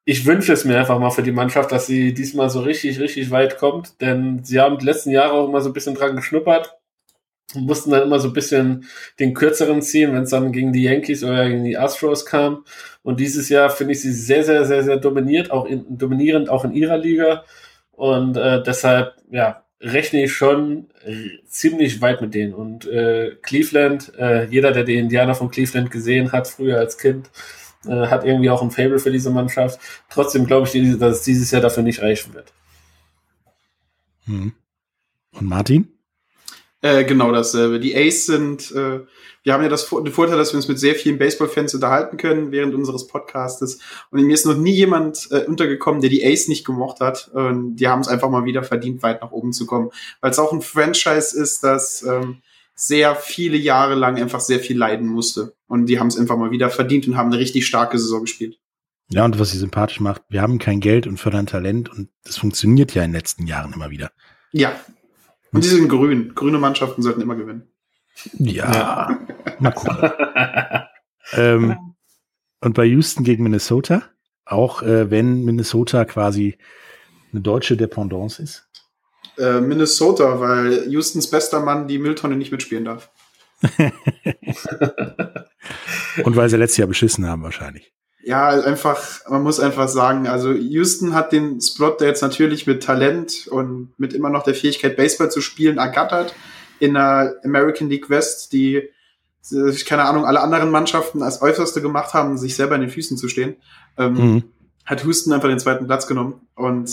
ich 0.06 0.26
wünsche 0.26 0.54
es 0.54 0.64
mir 0.64 0.80
einfach 0.80 0.98
mal 0.98 1.10
für 1.10 1.24
die 1.24 1.34
Mannschaft, 1.34 1.72
dass 1.72 1.88
sie 1.88 2.14
diesmal 2.14 2.50
so 2.50 2.62
richtig, 2.62 3.00
richtig 3.00 3.32
weit 3.32 3.58
kommt, 3.58 4.02
denn 4.02 4.44
sie 4.44 4.60
haben 4.60 4.78
die 4.78 4.86
letzten 4.86 5.12
Jahre 5.12 5.34
auch 5.34 5.48
immer 5.48 5.62
so 5.62 5.70
ein 5.70 5.74
bisschen 5.74 5.96
dran 5.96 6.16
geschnuppert 6.16 6.79
und 7.56 7.66
mussten 7.66 7.91
dann 7.91 8.04
immer 8.04 8.20
so 8.20 8.28
ein 8.28 8.34
bisschen 8.34 8.86
den 9.20 9.34
kürzeren 9.34 9.82
ziehen, 9.82 10.14
wenn 10.14 10.24
es 10.24 10.30
dann 10.30 10.52
gegen 10.52 10.72
die 10.72 10.84
Yankees 10.84 11.24
oder 11.24 11.47
gegen 11.47 11.64
die 11.64 11.78
Astros 11.78 12.26
kam. 12.26 12.64
Und 13.02 13.20
dieses 13.20 13.50
Jahr 13.50 13.70
finde 13.70 13.93
ich 13.93 14.02
sie 14.02 14.12
sehr, 14.12 14.43
sehr, 14.43 14.66
sehr, 14.66 14.84
sehr 14.84 14.97
dominiert, 14.97 15.52
auch 15.52 15.66
in, 15.66 15.97
dominierend, 15.97 16.50
auch 16.50 16.64
in 16.64 16.74
ihrer 16.74 16.97
Liga. 16.97 17.43
Und 17.91 18.38
äh, 18.38 18.62
deshalb, 18.62 19.16
ja, 19.32 19.64
rechne 19.82 20.24
ich 20.24 20.34
schon 20.34 20.89
äh, 21.06 21.43
ziemlich 21.47 22.02
weit 22.02 22.22
mit 22.22 22.34
denen. 22.34 22.54
Und 22.54 22.86
äh, 22.86 23.36
Cleveland, 23.41 24.14
äh, 24.18 24.45
jeder, 24.45 24.72
der 24.72 24.84
die 24.84 24.97
Indianer 24.97 25.36
von 25.36 25.50
Cleveland 25.50 25.89
gesehen 25.89 26.32
hat, 26.32 26.47
früher 26.47 26.78
als 26.78 26.97
Kind, 26.97 27.32
äh, 27.86 28.08
hat 28.08 28.26
irgendwie 28.26 28.50
auch 28.50 28.62
ein 28.62 28.72
Fable 28.72 29.00
für 29.00 29.12
diese 29.12 29.32
Mannschaft. 29.32 29.80
Trotzdem 30.10 30.45
glaube 30.45 30.68
ich, 30.68 31.00
dass 31.00 31.18
es 31.18 31.24
dieses 31.24 31.50
Jahr 31.52 31.62
dafür 31.62 31.84
nicht 31.84 32.02
reichen 32.02 32.34
wird. 32.34 32.54
Hm. 34.26 34.54
Und 35.32 35.47
Martin? 35.47 35.99
Äh, 36.82 37.04
genau 37.04 37.32
dasselbe. 37.32 37.80
Die 37.80 37.96
Ace 37.96 38.26
sind, 38.26 38.72
äh, 38.72 39.02
wir 39.44 39.54
haben 39.54 39.64
ja 39.64 39.70
das, 39.70 39.90
den 39.90 40.14
Vorteil, 40.14 40.38
dass 40.38 40.54
wir 40.54 40.58
uns 40.58 40.70
mit 40.70 40.80
sehr 40.80 40.96
vielen 40.96 41.18
Baseball-Fans 41.18 41.74
unterhalten 41.76 42.16
können 42.16 42.52
während 42.52 42.74
unseres 42.74 43.08
Podcastes. 43.08 43.80
Und 44.12 44.22
mir 44.22 44.34
ist 44.34 44.46
noch 44.46 44.56
nie 44.56 44.74
jemand 44.74 45.28
äh, 45.32 45.44
untergekommen, 45.46 46.00
der 46.00 46.10
die 46.10 46.26
Ace 46.26 46.48
nicht 46.48 46.66
gemocht 46.66 47.02
hat. 47.02 47.30
Und 47.34 47.76
die 47.76 47.90
haben 47.90 48.00
es 48.00 48.08
einfach 48.08 48.30
mal 48.30 48.46
wieder 48.46 48.64
verdient, 48.64 49.04
weit 49.04 49.22
nach 49.22 49.32
oben 49.32 49.52
zu 49.52 49.66
kommen. 49.66 49.90
Weil 50.22 50.32
es 50.32 50.40
auch 50.40 50.54
ein 50.54 50.62
Franchise 50.62 51.38
ist, 51.38 51.64
das 51.64 52.02
ähm, 52.04 52.42
sehr 52.76 53.16
viele 53.18 53.58
Jahre 53.58 53.96
lang 53.96 54.18
einfach 54.18 54.40
sehr 54.40 54.62
viel 54.62 54.78
leiden 54.78 55.08
musste. 55.08 55.54
Und 55.68 55.88
die 55.88 56.00
haben 56.00 56.08
es 56.08 56.18
einfach 56.18 56.38
mal 56.38 56.52
wieder 56.52 56.70
verdient 56.70 57.10
und 57.10 57.18
haben 57.18 57.30
eine 57.30 57.40
richtig 57.40 57.68
starke 57.68 58.00
Saison 58.00 58.22
gespielt. 58.22 58.58
Ja, 59.10 59.26
und 59.26 59.38
was 59.38 59.52
sie 59.52 59.58
sympathisch 59.58 60.00
macht, 60.00 60.22
wir 60.30 60.42
haben 60.42 60.60
kein 60.60 60.80
Geld 60.80 61.08
und 61.08 61.18
fördern 61.18 61.48
Talent 61.48 61.90
und 61.90 62.10
das 62.24 62.38
funktioniert 62.38 62.94
ja 62.94 63.04
in 63.04 63.10
den 63.10 63.18
letzten 63.18 63.48
Jahren 63.48 63.74
immer 63.74 63.90
wieder. 63.90 64.12
Ja. 64.52 64.72
Und 65.52 65.64
die 65.64 65.68
sind 65.68 65.89
grün. 65.89 66.34
Grüne 66.36 66.58
Mannschaften 66.58 67.02
sollten 67.02 67.22
immer 67.22 67.36
gewinnen. 67.36 67.72
Ja. 68.38 69.20
Mal 69.60 69.72
gucken. 69.72 70.12
ähm, 71.34 71.95
und 72.62 72.74
bei 72.74 72.86
Houston 72.86 73.24
gegen 73.24 73.43
Minnesota, 73.43 74.04
auch 74.45 74.82
äh, 74.84 75.10
wenn 75.10 75.45
Minnesota 75.45 76.06
quasi 76.06 76.58
eine 77.32 77.41
deutsche 77.41 77.78
Dependance 77.78 78.41
ist. 78.41 78.68
Äh, 79.38 79.62
Minnesota, 79.62 80.39
weil 80.39 80.88
Houstons 80.93 81.30
bester 81.30 81.62
Mann 81.62 81.88
die 81.88 82.00
Mülltonne 82.00 82.36
nicht 82.36 82.52
mitspielen 82.52 82.86
darf. 82.86 83.10
Und 86.24 86.36
weil 86.36 86.50
sie 86.50 86.58
letztes 86.58 86.78
Jahr 86.78 86.88
beschissen 86.88 87.26
haben, 87.28 87.43
wahrscheinlich. 87.43 87.93
Ja, 88.30 88.50
einfach, 88.50 89.28
man 89.28 89.42
muss 89.42 89.60
einfach 89.60 89.88
sagen, 89.88 90.28
also 90.28 90.52
Houston 90.52 91.16
hat 91.16 91.32
den 91.32 91.60
Spot, 91.62 91.98
der 92.00 92.10
jetzt 92.10 92.22
natürlich 92.22 92.68
mit 92.68 92.84
Talent 92.84 93.48
und 93.48 93.92
mit 93.98 94.14
immer 94.14 94.30
noch 94.30 94.44
der 94.44 94.54
Fähigkeit, 94.54 94.96
Baseball 94.96 95.32
zu 95.32 95.42
spielen, 95.42 95.80
ergattert 95.80 96.36
in 96.78 96.94
der 96.94 97.38
American 97.44 97.90
League 97.90 98.08
West, 98.12 98.54
die, 98.54 98.88
keine 99.88 100.04
Ahnung, 100.04 100.26
alle 100.26 100.42
anderen 100.42 100.70
Mannschaften 100.70 101.24
als 101.24 101.42
äußerste 101.42 101.82
gemacht 101.82 102.14
haben, 102.14 102.38
sich 102.38 102.56
selber 102.56 102.76
in 102.76 102.82
den 102.82 102.92
Füßen 102.92 103.18
zu 103.18 103.30
stehen, 103.30 103.56
ähm, 103.98 104.14
mhm. 104.14 104.44
hat 104.86 105.04
Houston 105.04 105.34
einfach 105.34 105.50
den 105.50 105.58
zweiten 105.58 105.88
Platz 105.88 106.06
genommen. 106.06 106.40
Und 106.54 106.92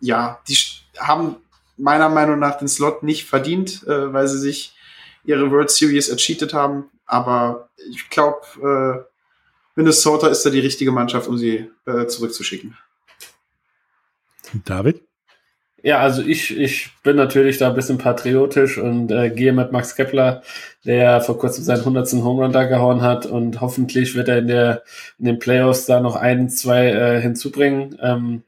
ja, 0.00 0.40
die 0.46 0.58
haben 0.98 1.36
meiner 1.78 2.10
Meinung 2.10 2.38
nach 2.38 2.58
den 2.58 2.68
Slot 2.68 3.02
nicht 3.02 3.24
verdient, 3.24 3.82
äh, 3.86 4.12
weil 4.12 4.28
sie 4.28 4.38
sich 4.38 4.76
ihre 5.24 5.50
World 5.50 5.70
Series 5.70 6.10
ercheatet 6.10 6.52
haben. 6.52 6.90
Aber 7.06 7.70
ich 7.90 8.10
glaube, 8.10 9.06
äh, 9.06 9.15
Minnesota 9.76 10.28
ist 10.28 10.44
da 10.44 10.50
die 10.50 10.60
richtige 10.60 10.90
Mannschaft, 10.90 11.28
um 11.28 11.38
sie 11.38 11.70
äh, 11.86 12.06
zurückzuschicken. 12.06 12.76
David? 14.64 15.02
Ja, 15.82 15.98
also 16.00 16.22
ich, 16.22 16.56
ich 16.56 16.90
bin 17.04 17.14
natürlich 17.16 17.58
da 17.58 17.68
ein 17.68 17.76
bisschen 17.76 17.98
patriotisch 17.98 18.78
und 18.78 19.12
äh, 19.12 19.30
gehe 19.30 19.52
mit 19.52 19.70
Max 19.70 19.94
Kepler, 19.94 20.42
der 20.84 21.20
vor 21.20 21.38
kurzem 21.38 21.62
seinen 21.62 21.80
100. 21.80 22.12
Home 22.14 22.42
Run 22.42 22.52
da 22.52 22.64
gehauen 22.64 23.02
hat 23.02 23.26
und 23.26 23.60
hoffentlich 23.60 24.16
wird 24.16 24.28
er 24.28 24.38
in, 24.38 24.48
der, 24.48 24.82
in 25.18 25.26
den 25.26 25.38
Playoffs 25.38 25.86
da 25.86 26.00
noch 26.00 26.16
ein, 26.16 26.48
zwei 26.48 26.86
äh, 26.86 27.20
hinzubringen. 27.20 27.98
Ähm, 28.02 28.42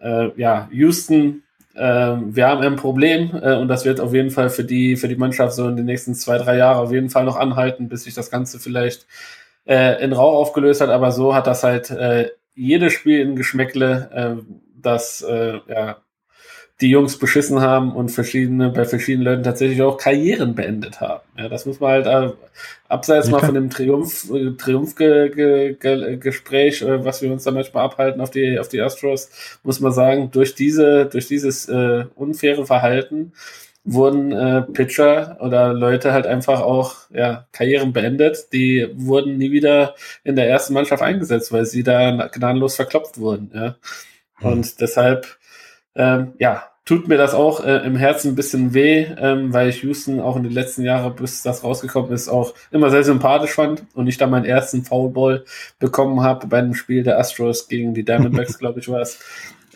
äh, 0.00 0.30
ja, 0.40 0.68
Houston 0.72 1.42
ähm, 1.78 2.34
wir 2.34 2.48
haben 2.48 2.62
ein 2.62 2.74
Problem 2.74 3.30
äh, 3.40 3.54
und 3.54 3.68
das 3.68 3.84
wird 3.84 4.00
auf 4.00 4.12
jeden 4.12 4.30
Fall 4.30 4.50
für 4.50 4.64
die, 4.64 4.96
für 4.96 5.06
die 5.06 5.16
Mannschaft 5.16 5.54
so 5.54 5.68
in 5.68 5.76
den 5.76 5.84
nächsten 5.84 6.14
zwei, 6.14 6.36
drei 6.38 6.56
Jahren 6.56 6.78
auf 6.78 6.90
jeden 6.90 7.08
Fall 7.08 7.24
noch 7.24 7.36
anhalten, 7.36 7.88
bis 7.88 8.02
sich 8.02 8.14
das 8.14 8.30
Ganze 8.30 8.58
vielleicht 8.58 9.06
äh, 9.68 10.02
in 10.02 10.12
Rauch 10.12 10.34
aufgelöst 10.34 10.80
hat. 10.80 10.90
Aber 10.90 11.12
so 11.12 11.34
hat 11.34 11.46
das 11.46 11.62
halt 11.62 11.90
äh, 11.90 12.30
jedes 12.54 12.92
Spiel 12.92 13.20
in 13.20 13.36
Geschmäckle, 13.36 14.10
äh, 14.12 14.36
dass 14.80 15.22
äh, 15.22 15.60
ja, 15.68 15.98
die 16.80 16.90
Jungs 16.90 17.18
beschissen 17.18 17.60
haben 17.60 17.92
und 17.92 18.10
verschiedene, 18.10 18.70
bei 18.70 18.84
verschiedenen 18.84 19.24
Leuten 19.24 19.42
tatsächlich 19.42 19.82
auch 19.82 19.98
Karrieren 19.98 20.54
beendet 20.54 21.00
haben. 21.00 21.22
Ja, 21.36 21.48
das 21.48 21.66
muss 21.66 21.80
man 21.80 21.90
halt 21.90 22.06
äh, 22.06 22.30
abseits 22.88 23.26
okay. 23.26 23.32
mal 23.32 23.46
von 23.46 23.54
dem 23.54 23.68
Triumph, 23.68 24.30
äh, 24.30 24.52
Triumphgespräch, 24.52 26.82
äh, 26.82 27.04
was 27.04 27.20
wir 27.20 27.32
uns 27.32 27.42
da 27.42 27.50
manchmal 27.50 27.84
abhalten 27.84 28.20
auf 28.20 28.30
die, 28.30 28.60
auf 28.60 28.68
die 28.68 28.80
Astros, 28.80 29.28
muss 29.64 29.80
man 29.80 29.90
sagen, 29.92 30.30
durch 30.30 30.54
diese, 30.54 31.06
durch 31.06 31.26
dieses 31.26 31.68
äh, 31.68 32.04
unfaire 32.14 32.64
Verhalten 32.64 33.32
wurden 33.92 34.32
äh, 34.32 34.62
Pitcher 34.62 35.38
oder 35.40 35.72
Leute 35.72 36.12
halt 36.12 36.26
einfach 36.26 36.60
auch 36.60 36.96
ja, 37.10 37.46
Karrieren 37.52 37.92
beendet. 37.92 38.52
Die 38.52 38.88
wurden 38.94 39.38
nie 39.38 39.50
wieder 39.50 39.94
in 40.24 40.36
der 40.36 40.48
ersten 40.48 40.74
Mannschaft 40.74 41.02
eingesetzt, 41.02 41.52
weil 41.52 41.64
sie 41.64 41.82
da 41.82 42.28
gnadenlos 42.28 42.76
verklopft 42.76 43.18
wurden. 43.18 43.50
Ja. 43.54 43.76
Und 44.40 44.66
hm. 44.66 44.72
deshalb 44.80 45.38
ähm, 45.94 46.34
ja, 46.38 46.64
tut 46.84 47.06
mir 47.08 47.18
das 47.18 47.34
auch 47.34 47.62
äh, 47.62 47.84
im 47.84 47.96
Herzen 47.96 48.32
ein 48.32 48.34
bisschen 48.34 48.72
weh, 48.72 49.06
ähm, 49.18 49.52
weil 49.52 49.68
ich 49.68 49.82
Houston 49.82 50.20
auch 50.20 50.36
in 50.36 50.44
den 50.44 50.52
letzten 50.52 50.84
Jahren, 50.84 51.14
bis 51.16 51.42
das 51.42 51.62
rausgekommen 51.64 52.12
ist, 52.12 52.28
auch 52.28 52.54
immer 52.70 52.88
sehr 52.90 53.04
sympathisch 53.04 53.50
fand 53.50 53.84
und 53.94 54.06
ich 54.06 54.16
da 54.16 54.26
meinen 54.26 54.46
ersten 54.46 54.84
Foulball 54.84 55.44
bekommen 55.78 56.22
habe 56.22 56.46
bei 56.46 56.58
einem 56.58 56.74
Spiel 56.74 57.02
der 57.02 57.18
Astros 57.18 57.68
gegen 57.68 57.92
die 57.92 58.04
Diamondbacks, 58.04 58.58
glaube 58.60 58.80
ich, 58.80 58.88
war 58.88 59.00
es. 59.00 59.18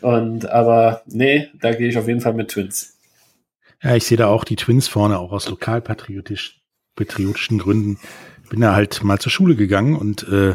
Und 0.01 0.48
aber 0.48 1.02
nee, 1.06 1.51
da 1.60 1.72
gehe 1.72 1.89
ich 1.89 1.98
auf 1.98 2.09
jeden 2.09 2.20
Fall 2.20 2.34
mit 2.34 2.48
Twins. 2.48 2.91
Ja, 3.82 3.96
ich 3.96 4.04
sehe 4.04 4.16
da 4.16 4.28
auch 4.28 4.44
die 4.44 4.56
Twins 4.56 4.88
vorne, 4.88 5.18
auch 5.18 5.32
aus 5.32 5.48
lokalpatriotischen 5.48 6.60
patriotischen 6.94 7.59
Gründen. 7.59 7.98
Bin 8.50 8.60
da 8.60 8.74
halt 8.74 9.02
mal 9.02 9.18
zur 9.18 9.32
Schule 9.32 9.56
gegangen 9.56 9.96
und 9.96 10.24
äh, 10.28 10.54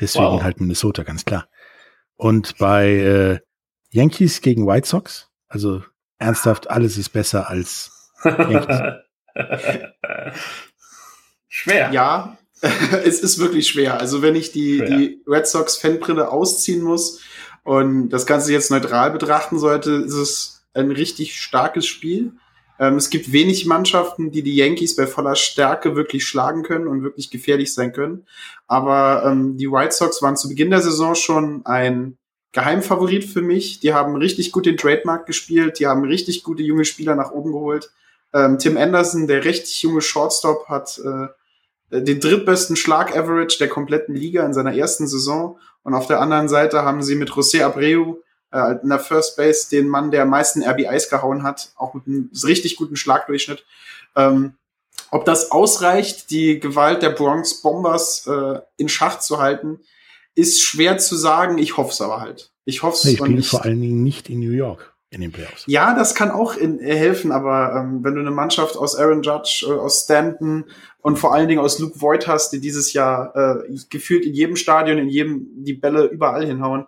deswegen 0.00 0.24
wow. 0.24 0.42
halt 0.42 0.60
Minnesota, 0.60 1.04
ganz 1.04 1.24
klar. 1.24 1.48
Und 2.16 2.58
bei 2.58 2.88
äh, 2.88 3.38
Yankees 3.90 4.40
gegen 4.40 4.66
White 4.66 4.88
Sox. 4.88 5.30
Also 5.48 5.82
ernsthaft, 6.18 6.68
alles 6.70 6.98
ist 6.98 7.10
besser 7.10 7.48
als 7.48 7.92
Yankees. 8.24 8.80
schwer. 11.48 11.90
Ja, 11.92 12.36
es 13.04 13.20
ist 13.20 13.38
wirklich 13.38 13.68
schwer. 13.68 14.00
Also 14.00 14.22
wenn 14.22 14.34
ich 14.34 14.52
die, 14.52 14.78
die 14.84 15.22
Red 15.26 15.46
Sox 15.46 15.76
Fanbrille 15.76 16.30
ausziehen 16.30 16.82
muss 16.82 17.20
und 17.62 18.08
das 18.08 18.26
Ganze 18.26 18.52
jetzt 18.52 18.70
neutral 18.70 19.10
betrachten 19.10 19.58
sollte, 19.58 19.92
ist 19.92 20.14
es 20.14 20.66
ein 20.74 20.90
richtig 20.90 21.40
starkes 21.40 21.86
Spiel. 21.86 22.32
Ähm, 22.78 22.96
es 22.96 23.10
gibt 23.10 23.32
wenig 23.32 23.66
Mannschaften, 23.66 24.30
die 24.30 24.42
die 24.42 24.56
Yankees 24.56 24.96
bei 24.96 25.06
voller 25.06 25.36
Stärke 25.36 25.96
wirklich 25.96 26.26
schlagen 26.26 26.62
können 26.62 26.86
und 26.86 27.02
wirklich 27.02 27.30
gefährlich 27.30 27.72
sein 27.72 27.92
können. 27.92 28.26
Aber 28.66 29.24
ähm, 29.24 29.56
die 29.56 29.70
White 29.70 29.94
Sox 29.94 30.22
waren 30.22 30.36
zu 30.36 30.48
Beginn 30.48 30.70
der 30.70 30.80
Saison 30.80 31.14
schon 31.14 31.64
ein 31.64 32.18
Geheimfavorit 32.52 33.24
für 33.24 33.42
mich. 33.42 33.80
Die 33.80 33.92
haben 33.92 34.16
richtig 34.16 34.52
gut 34.52 34.66
den 34.66 34.76
Trademark 34.76 35.26
gespielt, 35.26 35.78
die 35.78 35.86
haben 35.86 36.04
richtig 36.04 36.42
gute 36.42 36.62
junge 36.62 36.84
Spieler 36.84 37.14
nach 37.14 37.30
oben 37.30 37.52
geholt. 37.52 37.90
Ähm, 38.32 38.58
Tim 38.58 38.76
Anderson, 38.76 39.26
der 39.26 39.44
richtig 39.44 39.82
junge 39.82 40.00
Shortstop, 40.00 40.68
hat 40.68 40.98
äh, 40.98 42.00
den 42.00 42.20
drittbesten 42.20 42.76
Schlag-Average 42.76 43.58
der 43.58 43.68
kompletten 43.68 44.14
Liga 44.14 44.44
in 44.44 44.52
seiner 44.52 44.74
ersten 44.74 45.06
Saison. 45.06 45.58
Und 45.82 45.94
auf 45.94 46.06
der 46.06 46.20
anderen 46.20 46.48
Seite 46.48 46.82
haben 46.82 47.02
sie 47.02 47.14
mit 47.14 47.30
José 47.30 47.62
Abreu 47.62 48.14
äh, 48.56 48.78
in 48.82 48.88
der 48.88 48.98
First 48.98 49.36
Base 49.36 49.68
den 49.70 49.88
Mann, 49.88 50.10
der 50.10 50.22
am 50.22 50.30
meisten 50.30 50.62
RBIs 50.62 51.10
gehauen 51.10 51.42
hat, 51.42 51.72
auch 51.76 51.94
mit 51.94 52.06
einem 52.06 52.30
richtig 52.44 52.76
guten 52.76 52.96
Schlagdurchschnitt. 52.96 53.64
Ähm, 54.16 54.54
ob 55.10 55.24
das 55.24 55.52
ausreicht, 55.52 56.30
die 56.30 56.58
Gewalt 56.58 57.02
der 57.02 57.10
Bronx 57.10 57.60
Bombers 57.60 58.26
äh, 58.26 58.60
in 58.76 58.88
Schach 58.88 59.18
zu 59.20 59.38
halten, 59.38 59.80
ist 60.34 60.62
schwer 60.62 60.98
zu 60.98 61.16
sagen. 61.16 61.58
Ich 61.58 61.76
hoffe 61.76 61.90
es 61.90 62.00
aber 62.00 62.20
halt. 62.20 62.50
Ich 62.64 62.82
hoffe 62.82 62.96
es. 62.96 63.04
Nee, 63.04 63.16
spielen 63.16 63.42
vor 63.42 63.64
allen 63.64 63.80
Dingen 63.80 64.02
nicht 64.02 64.28
in 64.28 64.40
New 64.40 64.50
York 64.50 64.95
in 65.10 65.20
den 65.20 65.32
Playoffs. 65.32 65.64
Ja, 65.66 65.94
das 65.94 66.14
kann 66.14 66.30
auch 66.30 66.56
in, 66.56 66.80
äh, 66.80 66.96
helfen, 66.96 67.30
aber 67.30 67.74
ähm, 67.76 68.02
wenn 68.02 68.14
du 68.14 68.20
eine 68.20 68.32
Mannschaft 68.32 68.76
aus 68.76 68.96
Aaron 68.96 69.22
Judge, 69.22 69.64
äh, 69.68 69.72
aus 69.72 70.04
Stanton 70.04 70.64
und 71.00 71.16
vor 71.16 71.32
allen 71.32 71.48
Dingen 71.48 71.60
aus 71.60 71.78
Luke 71.78 72.00
Voigt 72.00 72.26
hast, 72.26 72.52
die 72.52 72.60
dieses 72.60 72.92
Jahr 72.92 73.34
äh, 73.36 73.76
gefühlt 73.88 74.24
in 74.24 74.34
jedem 74.34 74.56
Stadion, 74.56 74.98
in 74.98 75.08
jedem 75.08 75.46
die 75.64 75.74
Bälle 75.74 76.04
überall 76.04 76.44
hinhauen, 76.44 76.86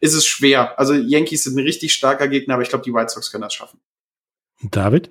ist 0.00 0.14
es 0.14 0.26
schwer. 0.26 0.78
Also 0.78 0.94
Yankees 0.94 1.44
sind 1.44 1.56
ein 1.56 1.64
richtig 1.64 1.92
starker 1.92 2.28
Gegner, 2.28 2.54
aber 2.54 2.62
ich 2.62 2.68
glaube, 2.68 2.84
die 2.84 2.94
White 2.94 3.08
Sox 3.08 3.32
können 3.32 3.42
das 3.42 3.54
schaffen. 3.54 3.80
David? 4.62 5.10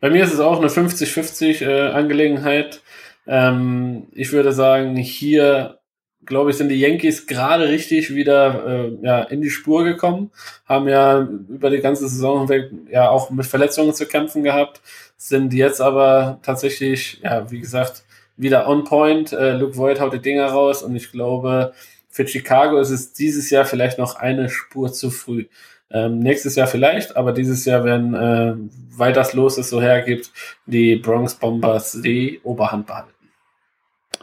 Bei 0.00 0.10
mir 0.10 0.24
ist 0.24 0.34
es 0.34 0.40
auch 0.40 0.58
eine 0.58 0.68
50-50 0.68 1.64
äh, 1.64 1.92
Angelegenheit. 1.92 2.82
Ähm, 3.26 4.08
ich 4.12 4.32
würde 4.32 4.52
sagen, 4.52 4.96
hier 4.96 5.78
glaube 6.24 6.50
ich, 6.50 6.56
sind 6.56 6.68
die 6.68 6.80
Yankees 6.80 7.26
gerade 7.26 7.68
richtig 7.68 8.14
wieder 8.14 8.66
äh, 8.66 8.92
ja, 9.02 9.22
in 9.22 9.40
die 9.40 9.50
Spur 9.50 9.84
gekommen, 9.84 10.30
haben 10.66 10.88
ja 10.88 11.28
über 11.48 11.70
die 11.70 11.80
ganze 11.80 12.08
Saison 12.08 12.40
hinweg 12.40 12.70
ja 12.90 13.08
auch 13.10 13.30
mit 13.30 13.46
Verletzungen 13.46 13.94
zu 13.94 14.06
kämpfen 14.06 14.42
gehabt, 14.42 14.80
sind 15.16 15.52
jetzt 15.52 15.80
aber 15.80 16.38
tatsächlich, 16.42 17.20
ja, 17.22 17.50
wie 17.50 17.60
gesagt, 17.60 18.04
wieder 18.36 18.68
on 18.68 18.84
point. 18.84 19.32
Äh, 19.32 19.52
Luke 19.52 19.76
Voigt 19.76 20.00
haut 20.00 20.12
die 20.12 20.20
Dinger 20.20 20.46
raus 20.46 20.82
und 20.82 20.96
ich 20.96 21.12
glaube, 21.12 21.72
für 22.08 22.26
Chicago 22.26 22.78
ist 22.78 22.90
es 22.90 23.12
dieses 23.12 23.50
Jahr 23.50 23.64
vielleicht 23.64 23.98
noch 23.98 24.16
eine 24.16 24.48
Spur 24.48 24.92
zu 24.92 25.10
früh. 25.10 25.46
Ähm, 25.90 26.20
nächstes 26.20 26.56
Jahr 26.56 26.66
vielleicht, 26.66 27.16
aber 27.16 27.32
dieses 27.32 27.64
Jahr, 27.64 27.84
wenn 27.84 28.14
äh, 28.14 28.54
weil 28.96 29.12
das 29.12 29.34
Los 29.34 29.58
es 29.58 29.70
so 29.70 29.80
hergibt, 29.80 30.30
die 30.66 30.96
Bronx 30.96 31.34
Bombers 31.34 32.00
die 32.02 32.40
Oberhand 32.42 32.86
behalten. 32.86 33.10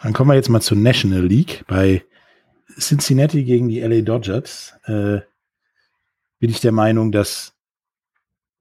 Dann 0.02 0.14
kommen 0.14 0.32
wir 0.32 0.36
jetzt 0.36 0.50
mal 0.50 0.62
zur 0.62 0.78
National 0.78 1.26
League. 1.26 1.66
Bei 1.68 2.04
Cincinnati 2.80 3.44
gegen 3.44 3.68
die 3.68 3.82
LA 3.82 4.02
Dodgers 4.02 4.74
äh, 4.86 5.20
bin 6.40 6.50
ich 6.50 6.62
der 6.62 6.72
Meinung, 6.72 7.12
dass 7.12 7.54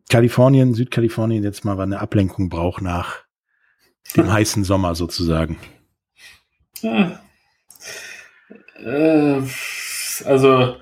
Kalifornien, 0.08 0.74
Südkalifornien 0.74 1.44
jetzt 1.44 1.64
mal 1.64 1.78
eine 1.80 2.00
Ablenkung 2.00 2.48
braucht 2.48 2.82
nach 2.82 3.24
dem 4.16 4.32
heißen 4.32 4.64
Sommer 4.64 4.94
sozusagen. 4.94 5.58
Ja. 6.80 7.20
Äh, 8.76 9.42
also, 10.24 10.76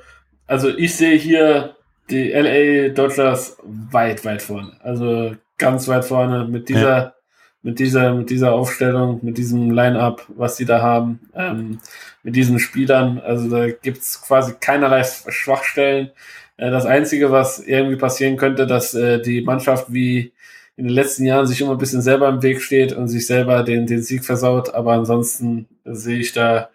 also 0.46 0.68
ich 0.68 0.94
sehe 0.96 1.16
hier 1.16 1.76
die 2.08 2.30
LA 2.30 2.90
Dodgers 2.90 3.58
weit, 3.62 4.24
weit 4.24 4.42
vorne. 4.42 4.78
Also 4.80 5.34
ganz 5.58 5.88
weit 5.88 6.04
vorne 6.04 6.46
mit 6.46 6.68
dieser 6.68 6.98
ja 6.98 7.15
mit 7.62 7.78
dieser, 7.78 8.14
mit 8.14 8.30
dieser 8.30 8.52
Aufstellung, 8.52 9.20
mit 9.22 9.38
diesem 9.38 9.70
Line-up, 9.70 10.24
was 10.28 10.56
sie 10.56 10.64
da 10.64 10.80
haben, 10.80 11.20
ähm, 11.34 11.80
mit 12.22 12.36
diesen 12.36 12.58
Spielern. 12.58 13.18
Also 13.18 13.50
da 13.50 13.68
gibt's 13.68 14.22
quasi 14.22 14.54
keinerlei 14.60 15.04
Schwachstellen. 15.04 16.10
Äh, 16.56 16.70
das 16.70 16.86
Einzige, 16.86 17.30
was 17.30 17.58
irgendwie 17.58 17.96
passieren 17.96 18.36
könnte, 18.36 18.66
dass 18.66 18.94
äh, 18.94 19.20
die 19.20 19.42
Mannschaft 19.42 19.92
wie 19.92 20.32
in 20.76 20.84
den 20.84 20.94
letzten 20.94 21.24
Jahren 21.24 21.46
sich 21.46 21.60
immer 21.60 21.72
ein 21.72 21.78
bisschen 21.78 22.02
selber 22.02 22.28
im 22.28 22.42
Weg 22.42 22.60
steht 22.60 22.92
und 22.92 23.08
sich 23.08 23.26
selber 23.26 23.62
den, 23.62 23.86
den 23.86 24.02
Sieg 24.02 24.24
versaut. 24.24 24.74
Aber 24.74 24.92
ansonsten 24.92 25.66
sehe 25.84 26.18
ich 26.18 26.32
da 26.32 26.68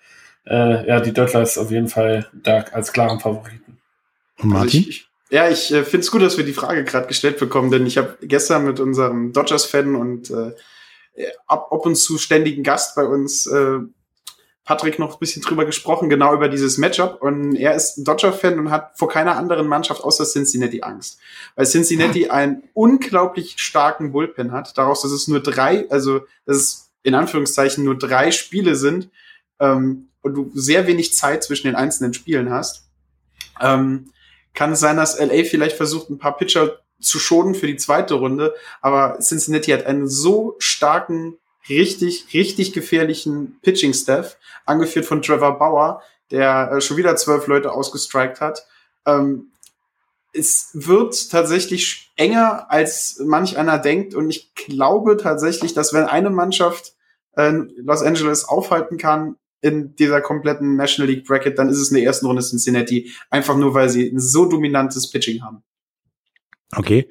äh, 0.45 0.87
ja 0.87 0.99
die 0.99 1.13
Dodgers 1.13 1.57
auf 1.57 1.71
jeden 1.71 1.87
Fall 1.87 2.27
da 2.33 2.65
als 2.71 2.93
klaren 2.93 3.19
Favoriten. 3.19 3.77
Und 4.39 4.49
Martin? 4.49 4.79
Also 4.79 4.89
ich, 4.89 5.10
ja, 5.31 5.49
ich 5.49 5.71
äh, 5.71 5.83
finde 5.83 6.01
es 6.01 6.11
gut, 6.11 6.21
dass 6.21 6.37
wir 6.37 6.43
die 6.43 6.53
Frage 6.53 6.83
gerade 6.83 7.07
gestellt 7.07 7.39
bekommen, 7.39 7.71
denn 7.71 7.85
ich 7.85 7.97
habe 7.97 8.17
gestern 8.21 8.65
mit 8.65 8.81
unserem 8.81 9.31
Dodgers-Fan 9.31 9.95
und 9.95 10.29
äh, 10.29 10.51
ab, 11.47 11.71
ab 11.71 11.85
und 11.85 11.95
zu 11.95 12.17
ständigen 12.17 12.63
Gast 12.63 12.95
bei 12.95 13.05
uns, 13.05 13.45
äh, 13.47 13.79
Patrick, 14.65 14.99
noch 14.99 15.13
ein 15.13 15.19
bisschen 15.19 15.41
drüber 15.41 15.65
gesprochen, 15.65 16.09
genau 16.09 16.33
über 16.33 16.49
dieses 16.49 16.77
Matchup. 16.77 17.21
Und 17.21 17.55
er 17.55 17.75
ist 17.75 18.03
Dodger-Fan 18.03 18.59
und 18.59 18.71
hat 18.71 18.91
vor 18.97 19.07
keiner 19.07 19.37
anderen 19.37 19.67
Mannschaft 19.67 20.03
außer 20.03 20.25
Cincinnati 20.25 20.81
Angst. 20.81 21.17
Weil 21.55 21.65
Cincinnati 21.65 22.27
einen 22.29 22.63
unglaublich 22.73 23.55
starken 23.57 24.11
Bullpen 24.11 24.51
hat, 24.51 24.77
daraus, 24.77 25.01
dass 25.01 25.11
es 25.11 25.29
nur 25.29 25.39
drei, 25.39 25.89
also 25.89 26.19
dass 26.45 26.57
es 26.57 26.91
in 27.03 27.15
Anführungszeichen 27.15 27.85
nur 27.85 27.97
drei 27.97 28.31
Spiele 28.31 28.75
sind 28.75 29.09
ähm, 29.59 30.09
und 30.21 30.33
du 30.33 30.51
sehr 30.53 30.87
wenig 30.87 31.13
Zeit 31.13 31.43
zwischen 31.43 31.67
den 31.67 31.75
einzelnen 31.75 32.13
Spielen 32.13 32.51
hast. 32.51 32.85
Ähm, 33.61 34.11
kann 34.53 34.73
es 34.73 34.79
sein, 34.79 34.97
dass 34.97 35.19
LA 35.19 35.43
vielleicht 35.43 35.77
versucht, 35.77 36.09
ein 36.09 36.17
paar 36.17 36.37
Pitcher 36.37 36.79
zu 36.99 37.19
schonen 37.19 37.55
für 37.55 37.67
die 37.67 37.77
zweite 37.77 38.15
Runde. 38.15 38.53
Aber 38.81 39.19
Cincinnati 39.19 39.71
hat 39.71 39.85
einen 39.85 40.07
so 40.07 40.55
starken, 40.59 41.37
richtig, 41.69 42.27
richtig 42.33 42.73
gefährlichen 42.73 43.59
Pitching-Staff, 43.61 44.37
angeführt 44.65 45.05
von 45.05 45.21
Trevor 45.21 45.57
Bauer, 45.57 46.01
der 46.31 46.71
äh, 46.71 46.81
schon 46.81 46.97
wieder 46.97 47.15
zwölf 47.15 47.47
Leute 47.47 47.71
ausgestrikt 47.71 48.41
hat. 48.41 48.65
Ähm, 49.05 49.51
es 50.33 50.69
wird 50.73 51.29
tatsächlich 51.29 52.11
enger, 52.15 52.71
als 52.71 53.21
manch 53.25 53.57
einer 53.57 53.79
denkt. 53.79 54.15
Und 54.15 54.29
ich 54.29 54.53
glaube 54.55 55.17
tatsächlich, 55.17 55.73
dass 55.73 55.93
wenn 55.93 56.05
eine 56.05 56.29
Mannschaft 56.29 56.93
äh, 57.35 57.51
Los 57.77 58.01
Angeles 58.01 58.45
aufhalten 58.45 58.97
kann 58.97 59.35
in 59.61 59.95
dieser 59.95 60.21
kompletten 60.21 60.75
National 60.75 61.11
League 61.11 61.25
Bracket, 61.25 61.57
dann 61.57 61.69
ist 61.69 61.77
es 61.77 61.89
in 61.91 61.95
der 61.95 62.03
ersten 62.03 62.25
Runde 62.25 62.41
Cincinnati. 62.41 63.11
Einfach 63.29 63.55
nur, 63.55 63.73
weil 63.73 63.89
sie 63.89 64.09
ein 64.09 64.19
so 64.19 64.45
dominantes 64.49 65.09
Pitching 65.09 65.43
haben. 65.43 65.63
Okay. 66.73 67.09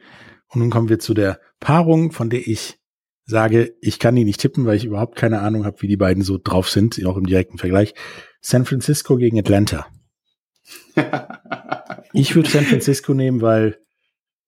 Und 0.49 0.61
nun 0.61 0.71
kommen 0.71 0.89
wir 0.89 0.99
zu 0.99 1.15
der 1.15 1.41
Paarung, 1.61 2.11
von 2.13 2.29
der 2.29 2.47
ich 2.47 2.79
sage, 3.25 3.75
ich 3.81 4.01
kann 4.01 4.17
die 4.17 4.25
nicht 4.25 4.41
tippen, 4.41 4.67
weil 4.67 4.77
ich 4.77 4.85
überhaupt 4.85 5.17
keine 5.17 5.41
Ahnung 5.41 5.65
habe, 5.65 5.81
wie 5.83 5.89
die 5.89 5.97
beiden 5.97 6.25
so 6.25 6.39
drauf 6.43 6.69
sind, 6.69 7.05
auch 7.07 7.17
im 7.17 7.27
direkten 7.27 7.59
Vergleich. 7.59 7.95
San 8.41 8.65
Francisco 8.65 9.17
gegen 9.17 9.39
Atlanta. 9.39 9.87
ich 12.13 12.35
würde 12.35 12.51
San 12.51 12.65
Francisco 12.65 13.15
nehmen, 13.15 13.41
weil 13.41 13.79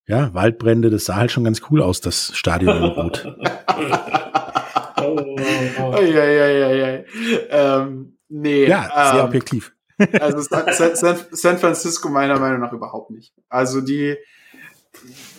ja, 0.06 0.34
Waldbrände, 0.34 0.90
das 0.90 1.04
sah 1.04 1.16
halt 1.16 1.30
schon 1.30 1.44
ganz 1.44 1.62
cool 1.70 1.80
aus, 1.80 2.00
das 2.00 2.36
Stadion 2.36 2.76
in 2.76 2.82
Rot. 2.82 3.36
oh, 5.42 5.82
oh, 5.82 5.94
oh. 5.96 6.02
Ja, 6.02 6.24
ja, 6.24 6.46
ja, 6.48 6.72
ja. 6.72 7.04
Ähm, 7.50 8.18
nee. 8.28 8.66
Ja, 8.66 9.10
sehr 9.12 9.20
ähm, 9.20 9.26
objektiv. 9.26 9.72
also 10.20 10.40
San, 10.40 11.18
San 11.30 11.58
Francisco 11.58 12.08
meiner 12.08 12.38
Meinung 12.38 12.60
nach 12.60 12.72
überhaupt 12.72 13.10
nicht. 13.10 13.32
Also 13.48 13.80
die, 13.80 14.16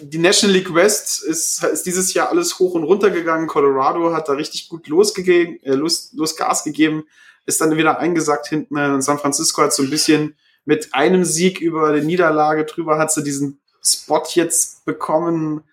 die 0.02 0.18
National 0.18 0.56
League 0.56 0.74
West 0.74 1.24
ist, 1.24 1.64
ist 1.64 1.86
dieses 1.86 2.14
Jahr 2.14 2.30
alles 2.30 2.60
hoch 2.60 2.74
und 2.74 2.84
runter 2.84 3.10
gegangen. 3.10 3.48
Colorado 3.48 4.14
hat 4.14 4.30
da 4.30 4.34
richtig 4.34 4.70
gut 4.70 4.88
losgegeben, 4.88 5.62
äh, 5.64 5.74
los, 5.74 6.12
los 6.14 6.36
Gas 6.36 6.64
gegeben, 6.64 7.04
ist 7.46 7.62
dann 7.62 7.78
wieder 7.78 8.00
eingesackt 8.00 8.48
hinten. 8.48 8.78
Und 8.78 9.02
San 9.02 9.20
Francisco 9.20 9.62
hat 9.62 9.74
so 9.74 9.84
ein 9.84 9.90
bisschen 9.90 10.36
mit 10.66 10.94
einem 10.94 11.26
Sieg 11.26 11.60
über 11.60 11.94
die 11.94 12.06
Niederlage 12.06 12.66
drüber, 12.66 12.98
hat 12.98 13.12
sie 13.12 13.24
diesen 13.24 13.60
Spot 13.84 14.24
jetzt 14.34 14.86
bekommen, 14.86 15.64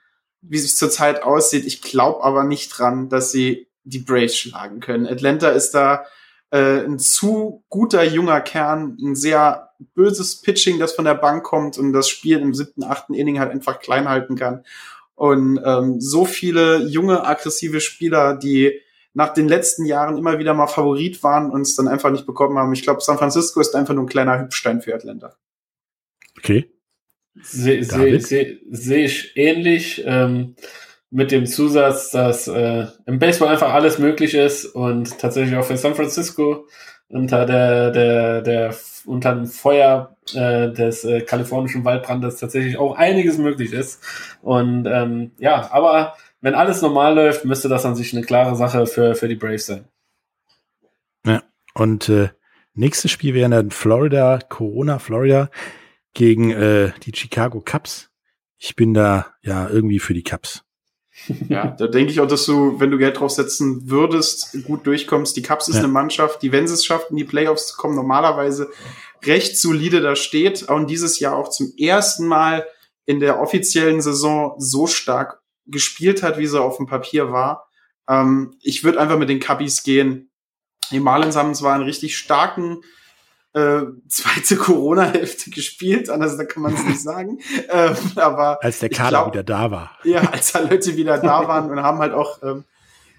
wie 0.43 0.57
es 0.57 0.77
zurzeit 0.77 1.23
aussieht. 1.23 1.65
Ich 1.65 1.81
glaube 1.83 2.25
aber 2.25 2.45
nicht 2.45 2.71
dran, 2.71 3.09
dass 3.09 3.31
sie 3.31 3.69
die 3.85 3.99
Braves 3.99 4.37
schlagen 4.37 4.81
können. 4.81 5.07
Atlanta 5.07 5.51
ist 5.51 5.73
da 5.73 6.05
äh, 6.51 6.85
ein 6.85 6.99
zu 6.99 7.65
guter 7.69 8.05
junger 8.05 8.41
Kern, 8.41 8.97
ein 9.01 9.15
sehr 9.15 9.71
böses 9.95 10.41
Pitching, 10.43 10.79
das 10.79 10.93
von 10.93 11.05
der 11.05 11.15
Bank 11.15 11.45
kommt 11.45 11.79
und 11.79 11.93
das 11.93 12.09
Spiel 12.09 12.39
im 12.39 12.55
siebten, 12.55 12.85
achten 12.85 13.15
Inning 13.15 13.39
halt 13.39 13.51
einfach 13.51 13.81
klein 13.81 14.09
halten 14.09 14.37
kann. 14.37 14.65
Und 15.15 15.61
ähm, 15.65 16.01
so 16.01 16.25
viele 16.25 16.79
junge, 16.79 17.27
aggressive 17.27 17.81
Spieler, 17.81 18.37
die 18.37 18.81
nach 19.13 19.35
den 19.35 19.49
letzten 19.49 19.85
Jahren 19.85 20.17
immer 20.17 20.39
wieder 20.39 20.55
mal 20.55 20.67
Favorit 20.67 21.23
waren 21.23 21.51
und 21.51 21.63
es 21.63 21.77
dann 21.77 21.89
einfach 21.89 22.11
nicht 22.11 22.27
bekommen 22.27 22.59
haben. 22.59 22.73
Ich 22.73 22.83
glaube, 22.83 23.01
San 23.01 23.19
Francisco 23.19 23.61
ist 23.61 23.75
einfach 23.75 23.95
nur 23.95 24.05
ein 24.05 24.09
kleiner 24.09 24.41
Hübstein 24.41 24.81
für 24.81 24.95
Atlanta. 24.95 25.37
Okay. 26.39 26.71
Sehe 27.43 27.85
seh, 27.85 28.19
seh, 28.19 28.61
seh 28.71 29.05
ich 29.05 29.37
ähnlich. 29.37 30.03
Ähm, 30.05 30.57
mit 31.11 31.33
dem 31.33 31.47
Zusatz, 31.47 32.11
dass 32.11 32.47
äh, 32.49 32.87
im 33.07 33.19
Baseball 33.19 33.49
einfach 33.49 33.73
alles 33.73 33.99
möglich 33.99 34.35
ist 34.35 34.65
und 34.65 35.19
tatsächlich 35.19 35.57
auch 35.57 35.65
für 35.65 35.77
San 35.77 35.95
Francisco 35.95 36.67
unter 37.09 37.45
der, 37.47 37.91
der, 37.91 38.43
der 38.43 38.75
unter 39.07 39.35
dem 39.35 39.47
Feuer 39.47 40.17
äh, 40.35 40.71
des 40.71 41.05
äh, 41.05 41.23
kalifornischen 41.23 41.85
Waldbrandes 41.85 42.37
tatsächlich 42.37 42.77
auch 42.77 42.97
einiges 42.97 43.39
möglich 43.39 43.73
ist. 43.73 44.03
Und 44.43 44.87
ähm, 44.87 45.33
ja, 45.39 45.71
aber 45.73 46.15
wenn 46.41 46.55
alles 46.55 46.83
normal 46.83 47.15
läuft, 47.15 47.45
müsste 47.45 47.69
das 47.69 47.85
an 47.85 47.97
sich 47.97 48.13
eine 48.13 48.25
klare 48.25 48.55
Sache 48.55 48.87
für, 48.87 49.15
für 49.15 49.29
die 49.29 49.35
Braves 49.35 49.67
sein. 49.67 49.89
Ja, 51.27 51.43
und 51.75 52.09
äh, 52.09 52.31
nächstes 52.75 53.11
Spiel 53.11 53.35
wäre 53.35 53.51
dann 53.51 53.71
Florida, 53.71 54.39
Corona, 54.49 54.99
Florida 54.99 55.51
gegen 56.15 56.51
äh, 56.51 56.93
die 57.03 57.13
Chicago 57.15 57.61
Cubs. 57.61 58.11
Ich 58.59 58.77
bin 58.77 58.95
da 58.95 59.35
ja 59.43 59.69
irgendwie 59.69 59.99
für 59.99 60.15
die 60.15 60.23
Cubs. 60.23 60.65
Ja, 61.49 61.67
da 61.79 61.87
denke 61.87 62.13
ich 62.13 62.21
auch, 62.21 62.27
dass 62.27 62.47
du, 62.47 62.79
wenn 62.81 62.91
du 62.91 62.99
Geld 62.99 63.19
draufsetzen 63.19 63.91
würdest, 63.91 64.65
gut 64.65 64.87
durchkommst. 64.87 65.37
Die 65.37 65.43
Cubs 65.43 65.69
ist 65.69 65.77
ja. 65.77 65.83
eine 65.83 65.93
Mannschaft, 65.93 66.43
die, 66.43 66.53
wenn 66.53 66.67
sie 66.67 66.75
es 66.75 66.85
schafft, 66.85 67.11
in 67.11 67.17
die 67.17 67.25
Playoffs 67.25 67.69
zu 67.69 67.77
kommen, 67.77 67.95
normalerweise 67.95 68.71
recht 69.25 69.59
solide 69.59 70.01
da 70.01 70.17
steht. 70.17 70.63
Und 70.65 70.89
dieses 70.89 71.19
Jahr 71.21 71.37
auch 71.37 71.51
zum 71.51 71.73
ersten 71.79 72.27
Mal 72.27 72.67
in 73.07 73.21
der 73.21 73.41
offiziellen 73.41 74.01
Saison 74.01 74.55
so 74.59 74.87
stark 74.87 75.41
gespielt 75.67 76.23
hat, 76.23 76.39
wie 76.39 76.47
sie 76.47 76.61
auf 76.61 76.77
dem 76.77 76.87
Papier 76.87 77.33
war. 77.33 77.69
Ähm, 78.09 78.57
ich 78.61 78.85
würde 78.85 79.01
einfach 79.01 79.19
mit 79.19 79.29
den 79.29 79.41
Cubbies 79.41 79.83
gehen. 79.83 80.31
Die 80.91 81.01
Marlins 81.01 81.37
haben 81.37 81.55
zwar 81.55 81.75
einen 81.75 81.85
richtig 81.85 82.17
starken 82.17 82.83
äh, 83.53 83.83
zweite 84.09 84.57
Corona-Hälfte 84.57 85.51
gespielt, 85.51 86.09
anders 86.09 86.37
da 86.37 86.45
kann 86.45 86.63
man 86.63 86.75
es 86.75 86.85
nicht 86.85 87.01
sagen. 87.01 87.39
ähm, 87.69 87.97
aber 88.17 88.63
als 88.63 88.79
der 88.79 88.91
Kader 88.91 89.11
glaub, 89.11 89.33
wieder 89.33 89.43
da 89.43 89.71
war. 89.71 89.91
Ja, 90.05 90.21
als 90.31 90.53
da 90.53 90.61
Leute 90.61 90.97
wieder 90.97 91.19
da 91.19 91.49
waren 91.49 91.71
und 91.71 91.83
haben 91.83 91.99
halt 91.99 92.13
auch 92.13 92.43
ähm, 92.43 92.65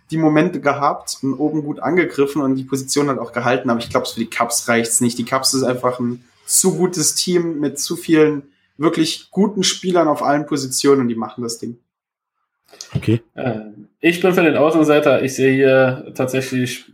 die 0.10 0.18
Momente 0.18 0.62
gehabt 0.62 1.18
und 1.22 1.34
oben 1.34 1.64
gut 1.64 1.80
angegriffen 1.80 2.42
und 2.42 2.56
die 2.56 2.64
Position 2.64 3.10
hat 3.10 3.20
auch 3.20 3.32
gehalten. 3.34 3.70
Aber 3.70 3.80
ich 3.80 3.90
glaube, 3.90 4.06
für 4.06 4.20
die 4.20 4.30
Cups 4.30 4.68
reicht's 4.68 5.02
nicht. 5.02 5.18
Die 5.18 5.26
Cups 5.26 5.54
ist 5.54 5.64
einfach 5.64 6.00
ein 6.00 6.24
zu 6.46 6.78
gutes 6.78 7.16
Team 7.16 7.60
mit 7.60 7.80
zu 7.80 7.96
vielen 7.96 8.44
wirklich 8.78 9.30
guten 9.32 9.64
Spielern 9.64 10.08
auf 10.08 10.24
allen 10.24 10.46
Positionen 10.46 11.02
und 11.02 11.08
die 11.08 11.16
machen 11.16 11.44
das 11.44 11.60
Ding. 11.60 11.78
Okay. 12.96 13.22
Äh, 13.36 13.60
ich 14.00 14.22
bin 14.22 14.34
für 14.34 14.44
den 14.44 14.58
Außenseiter. 14.58 15.24
Ich 15.24 15.36
sehe 15.36 15.54
hier 15.54 16.14
tatsächlich 16.16 16.92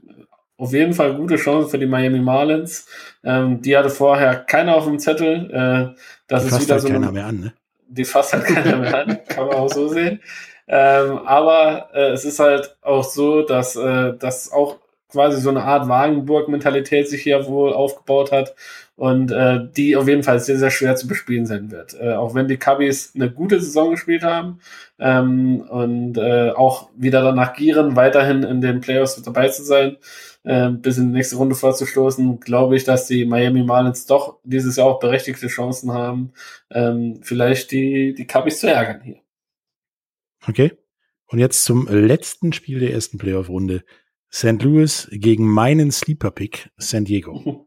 auf 0.58 0.74
jeden 0.74 0.94
Fall 0.94 1.16
gute 1.16 1.36
Chance 1.36 1.70
für 1.70 1.78
die 1.78 1.86
Miami 1.86 2.20
Marlins. 2.20 2.88
Ähm, 3.24 3.62
die 3.62 3.78
hatte 3.78 3.90
vorher 3.90 4.36
keiner 4.36 4.76
auf 4.76 4.86
dem 4.86 5.00
Zettel. 5.00 5.52
Äh, 5.52 6.00
das 6.28 6.44
die 6.44 6.50
ist 6.50 6.62
wieder 6.62 6.74
halt 6.74 6.82
so 6.82 6.90
keiner 6.90 7.12
mehr 7.12 7.26
an, 7.28 7.40
ne? 7.40 7.54
Die 7.90 8.04
fasst 8.04 8.34
halt 8.34 8.46
keiner 8.46 8.78
mehr 8.78 8.98
an, 8.98 9.20
kann 9.28 9.48
man 9.48 9.56
auch 9.56 9.70
so 9.70 9.88
sehen. 9.88 10.20
Ähm, 10.68 11.20
aber 11.20 11.90
äh, 11.94 12.12
es 12.12 12.26
ist 12.26 12.40
halt 12.40 12.76
auch 12.82 13.04
so, 13.04 13.44
dass 13.44 13.76
äh, 13.76 14.14
das 14.20 14.52
auch 14.52 14.78
quasi 15.10 15.40
so 15.40 15.50
eine 15.50 15.64
Art 15.64 15.88
Wagenburg-Mentalität 15.88 17.08
sich 17.08 17.24
hier 17.24 17.48
wohl 17.48 17.72
aufgebaut 17.72 18.32
hat 18.32 18.56
und 18.98 19.32
äh, 19.32 19.60
die 19.78 19.96
auf 19.96 20.08
jeden 20.08 20.24
Fall 20.24 20.40
sehr, 20.40 20.58
sehr 20.58 20.72
schwer 20.72 20.96
zu 20.96 21.08
bespielen 21.08 21.46
sein 21.46 21.72
wird. 21.72 21.96
Äh, 22.00 22.14
auch 22.14 22.36
wenn 22.36 22.48
die 22.48 22.58
Cubbies 22.58 23.14
eine 23.16 23.32
gute 23.32 23.62
Saison 23.62 23.92
gespielt 23.92 24.24
haben 24.24 24.60
ähm, 25.00 25.62
und 25.62 26.18
äh, 26.18 26.52
auch 26.52 26.90
wieder 26.96 27.22
danach 27.22 27.54
gieren, 27.54 27.96
weiterhin 27.96 28.44
in 28.44 28.60
den 28.60 28.82
Playoffs 28.82 29.22
dabei 29.22 29.48
zu 29.48 29.64
sein, 29.64 29.98
äh, 30.48 30.70
bis 30.72 30.98
in 30.98 31.08
die 31.10 31.14
nächste 31.14 31.36
Runde 31.36 31.56
vorzustoßen, 31.56 32.40
glaube 32.40 32.78
ich, 32.78 32.86
dass 32.86 33.06
die 33.06 33.26
Miami 33.26 33.64
Marlins 33.64 34.06
doch 34.06 34.40
dieses 34.44 34.78
Jahr 34.78 34.88
auch 34.88 35.00
berechtigte 35.00 35.48
Chancen 35.48 35.92
haben, 35.92 36.32
ähm, 36.72 37.20
vielleicht 37.22 37.72
die, 37.72 38.14
die 38.14 38.26
Cubbies 38.26 38.60
zu 38.60 38.72
ärgern 38.72 39.02
hier. 39.02 39.18
Okay. 40.48 40.72
Und 41.28 41.40
jetzt 41.40 41.64
zum 41.66 41.88
letzten 41.90 42.54
Spiel 42.54 42.80
der 42.80 42.94
ersten 42.94 43.18
Playoff-Runde. 43.18 43.84
St. 44.32 44.62
Louis 44.62 45.10
gegen 45.12 45.46
meinen 45.46 45.92
Sleeper-Pick 45.92 46.70
San 46.78 47.04
Diego. 47.04 47.67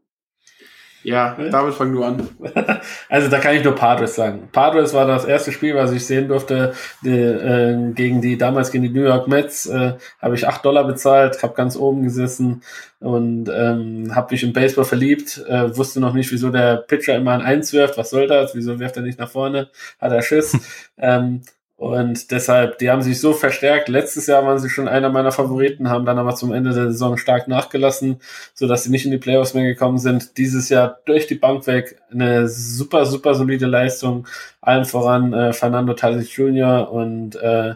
Ja, 1.03 1.35
David, 1.35 1.73
fang 1.73 1.91
du 1.91 2.03
an. 2.03 2.29
Also 3.09 3.29
da 3.29 3.39
kann 3.39 3.55
ich 3.55 3.63
nur 3.63 3.75
Padres 3.75 4.15
sagen. 4.15 4.49
Padres 4.51 4.93
war 4.93 5.05
das 5.05 5.25
erste 5.25 5.51
Spiel, 5.51 5.75
was 5.75 5.91
ich 5.91 6.05
sehen 6.05 6.27
durfte 6.27 6.73
die, 7.03 7.09
äh, 7.09 7.91
gegen 7.93 8.21
die 8.21 8.37
damals 8.37 8.71
gegen 8.71 8.83
die 8.83 8.89
New 8.89 9.03
York 9.03 9.27
Mets. 9.27 9.65
Äh, 9.65 9.93
habe 10.21 10.35
ich 10.35 10.47
acht 10.47 10.63
Dollar 10.63 10.85
bezahlt, 10.85 11.41
habe 11.43 11.53
ganz 11.53 11.75
oben 11.75 12.03
gesessen 12.03 12.61
und 12.99 13.49
ähm, 13.49 14.15
habe 14.15 14.33
mich 14.33 14.43
im 14.43 14.53
Baseball 14.53 14.85
verliebt. 14.85 15.43
Äh, 15.47 15.75
wusste 15.75 15.99
noch 15.99 16.13
nicht, 16.13 16.31
wieso 16.31 16.49
der 16.49 16.77
Pitcher 16.77 17.15
immer 17.15 17.33
ein 17.33 17.41
Eins 17.41 17.73
wirft. 17.73 17.97
Was 17.97 18.11
soll 18.11 18.27
das? 18.27 18.55
Wieso 18.55 18.79
wirft 18.79 18.97
er 18.97 19.03
nicht 19.03 19.19
nach 19.19 19.29
vorne? 19.29 19.69
Hat 19.99 20.11
er 20.11 20.21
Schiss? 20.21 20.57
ähm, 20.97 21.41
und 21.81 22.29
deshalb, 22.29 22.77
die 22.77 22.91
haben 22.91 23.01
sich 23.01 23.19
so 23.19 23.33
verstärkt. 23.33 23.89
Letztes 23.89 24.27
Jahr 24.27 24.45
waren 24.45 24.59
sie 24.59 24.69
schon 24.69 24.87
einer 24.87 25.09
meiner 25.09 25.31
Favoriten, 25.31 25.89
haben 25.89 26.05
dann 26.05 26.19
aber 26.19 26.35
zum 26.35 26.53
Ende 26.53 26.75
der 26.75 26.91
Saison 26.91 27.17
stark 27.17 27.47
nachgelassen, 27.47 28.21
so 28.53 28.67
dass 28.67 28.83
sie 28.83 28.91
nicht 28.91 29.05
in 29.05 29.09
die 29.09 29.17
Playoffs 29.17 29.55
mehr 29.55 29.63
gekommen 29.63 29.97
sind. 29.97 30.37
Dieses 30.37 30.69
Jahr 30.69 30.99
durch 31.05 31.25
die 31.25 31.39
Bank 31.39 31.65
weg 31.65 31.99
eine 32.11 32.47
super, 32.47 33.07
super 33.07 33.33
solide 33.33 33.65
Leistung. 33.65 34.27
Allen 34.61 34.85
voran 34.85 35.33
äh, 35.33 35.53
Fernando 35.53 35.95
Tatis 35.95 36.35
Jr. 36.35 36.91
und, 36.91 37.35
äh, 37.37 37.73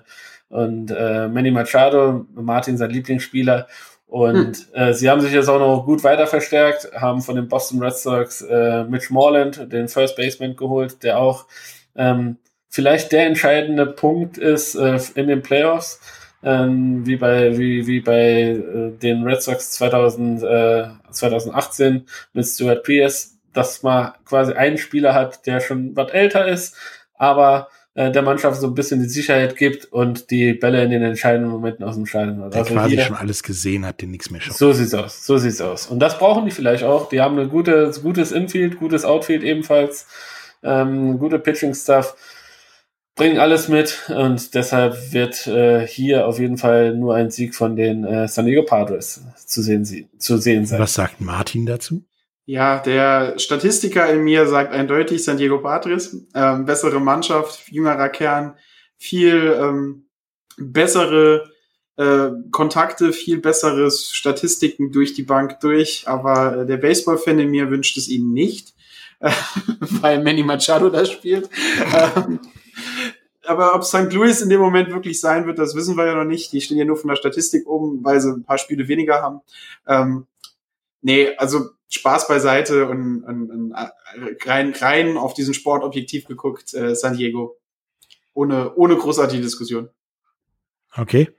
und 0.49 0.91
äh, 0.91 1.27
Manny 1.27 1.49
Machado, 1.49 2.27
Martin 2.35 2.77
sein 2.77 2.91
Lieblingsspieler. 2.91 3.65
Und 4.05 4.67
hm. 4.71 4.75
äh, 4.75 4.93
sie 4.93 5.09
haben 5.09 5.21
sich 5.21 5.33
jetzt 5.33 5.49
auch 5.49 5.57
noch 5.57 5.83
gut 5.83 6.03
weiter 6.03 6.27
verstärkt, 6.27 6.91
haben 6.93 7.23
von 7.23 7.37
den 7.37 7.47
Boston 7.47 7.81
Red 7.81 7.97
Sox 7.97 8.43
äh, 8.43 8.83
Mitch 8.83 9.11
Morland, 9.11 9.73
den 9.73 9.87
First 9.87 10.15
Baseman, 10.15 10.55
geholt, 10.55 11.01
der 11.01 11.17
auch 11.17 11.47
ähm, 11.95 12.37
vielleicht 12.69 13.11
der 13.11 13.25
entscheidende 13.25 13.85
Punkt 13.85 14.37
ist 14.37 14.75
äh, 14.75 14.99
in 15.15 15.27
den 15.27 15.41
Playoffs, 15.41 15.99
ähm, 16.43 17.05
wie 17.05 17.15
bei, 17.15 17.57
wie, 17.57 17.87
wie 17.87 18.01
bei 18.01 18.21
äh, 18.21 18.91
den 18.91 19.23
Red 19.23 19.41
Sox 19.41 19.71
2000, 19.71 20.43
äh, 20.43 20.87
2018 21.09 22.05
mit 22.33 22.45
Stuart 22.45 22.83
Pierce, 22.83 23.37
dass 23.53 23.83
man 23.83 24.13
quasi 24.25 24.53
einen 24.53 24.77
Spieler 24.77 25.13
hat, 25.13 25.45
der 25.47 25.59
schon 25.59 25.95
was 25.95 26.11
älter 26.11 26.47
ist, 26.47 26.75
aber 27.17 27.69
äh, 27.95 28.11
der 28.11 28.21
Mannschaft 28.21 28.59
so 28.59 28.67
ein 28.67 28.75
bisschen 28.75 29.01
die 29.01 29.07
Sicherheit 29.07 29.55
gibt 29.55 29.85
und 29.85 30.29
die 30.29 30.53
Bälle 30.53 30.83
in 30.83 30.91
den 30.91 31.01
entscheidenden 31.01 31.49
Momenten 31.49 31.85
aus 31.85 31.95
dem 31.95 32.05
Scheiden 32.05 32.43
hat. 32.43 32.53
Der 32.53 32.61
also 32.61 32.73
quasi 32.73 32.95
hier, 32.95 33.03
schon 33.03 33.15
alles 33.15 33.41
gesehen 33.41 33.85
hat, 33.85 34.01
den 34.01 34.11
nichts 34.11 34.29
mehr 34.29 34.41
schafft. 34.41 34.59
So 34.59 34.73
sieht's 34.73 34.93
aus, 34.93 35.25
so 35.25 35.37
sieht's 35.37 35.61
aus. 35.61 35.87
Und 35.87 35.99
das 35.99 36.19
brauchen 36.19 36.43
die 36.43 36.51
vielleicht 36.51 36.83
auch. 36.83 37.07
Die 37.07 37.21
haben 37.21 37.39
ein 37.39 37.49
gutes, 37.49 38.01
gutes 38.01 38.33
Infield, 38.33 38.79
gutes 38.79 39.05
Outfield 39.05 39.43
ebenfalls, 39.43 40.07
ähm, 40.61 41.17
gute 41.17 41.39
Pitching-Stuff 41.39 42.15
bringen 43.15 43.39
alles 43.39 43.69
mit 43.69 44.09
und 44.09 44.53
deshalb 44.53 45.13
wird 45.13 45.47
äh, 45.47 45.87
hier 45.87 46.27
auf 46.27 46.37
jeden 46.37 46.57
Fall 46.57 46.95
nur 46.95 47.15
ein 47.15 47.31
Sieg 47.31 47.55
von 47.55 47.75
den 47.75 48.03
äh, 48.03 48.27
San 48.27 48.45
Diego 48.45 48.63
Padres 48.63 49.21
zu 49.45 49.61
sehen, 49.61 50.09
zu 50.17 50.37
sehen 50.37 50.65
sein. 50.65 50.79
Was 50.79 50.95
sagt 50.95 51.21
Martin 51.21 51.65
dazu? 51.65 52.03
Ja, 52.45 52.79
der 52.79 53.39
Statistiker 53.39 54.07
in 54.11 54.23
mir 54.23 54.45
sagt 54.47 54.71
eindeutig 54.71 55.23
San 55.23 55.37
Diego 55.37 55.59
Padres. 55.59 56.25
Ähm, 56.35 56.65
bessere 56.65 56.99
Mannschaft, 56.99 57.69
jüngerer 57.71 58.09
Kern, 58.09 58.55
viel 58.97 59.57
ähm, 59.59 60.05
bessere 60.57 61.49
äh, 61.97 62.29
Kontakte, 62.51 63.13
viel 63.13 63.39
besseres 63.39 64.11
Statistiken 64.11 64.91
durch 64.91 65.13
die 65.13 65.23
Bank 65.23 65.59
durch. 65.61 66.03
Aber 66.05 66.57
äh, 66.57 66.65
der 66.65 66.77
Baseball-Fan 66.77 67.39
in 67.39 67.49
mir 67.49 67.71
wünscht 67.71 67.97
es 67.97 68.09
ihnen 68.09 68.33
nicht, 68.33 68.73
äh, 69.21 69.31
weil 69.79 70.23
Manny 70.23 70.43
Machado 70.43 70.89
da 70.89 71.05
spielt. 71.05 71.49
ähm, 72.15 72.39
aber 73.45 73.75
ob 73.75 73.83
St. 73.83 74.11
Louis 74.11 74.41
in 74.41 74.49
dem 74.49 74.61
Moment 74.61 74.89
wirklich 74.89 75.19
sein 75.19 75.45
wird, 75.45 75.59
das 75.59 75.75
wissen 75.75 75.97
wir 75.97 76.05
ja 76.05 76.15
noch 76.15 76.25
nicht. 76.25 76.51
Die 76.51 76.61
stehen 76.61 76.77
ja 76.77 76.85
nur 76.85 76.97
von 76.97 77.09
der 77.09 77.15
Statistik 77.15 77.67
oben, 77.67 78.03
weil 78.03 78.19
sie 78.19 78.31
ein 78.31 78.43
paar 78.43 78.57
Spiele 78.57 78.87
weniger 78.87 79.21
haben. 79.21 79.41
Ähm, 79.87 80.27
nee, 81.01 81.35
also 81.37 81.69
Spaß 81.89 82.27
beiseite 82.27 82.87
und, 82.87 83.23
und, 83.23 83.51
und 83.51 83.71
äh, 83.71 83.87
rein, 84.45 84.73
rein 84.73 85.17
auf 85.17 85.33
diesen 85.33 85.53
Sport 85.53 85.83
objektiv 85.83 86.25
geguckt, 86.25 86.73
äh, 86.73 86.95
San 86.95 87.17
Diego. 87.17 87.57
Ohne, 88.33 88.75
ohne 88.75 88.97
großartige 88.97 89.41
Diskussion. 89.41 89.89
Okay. 90.95 91.29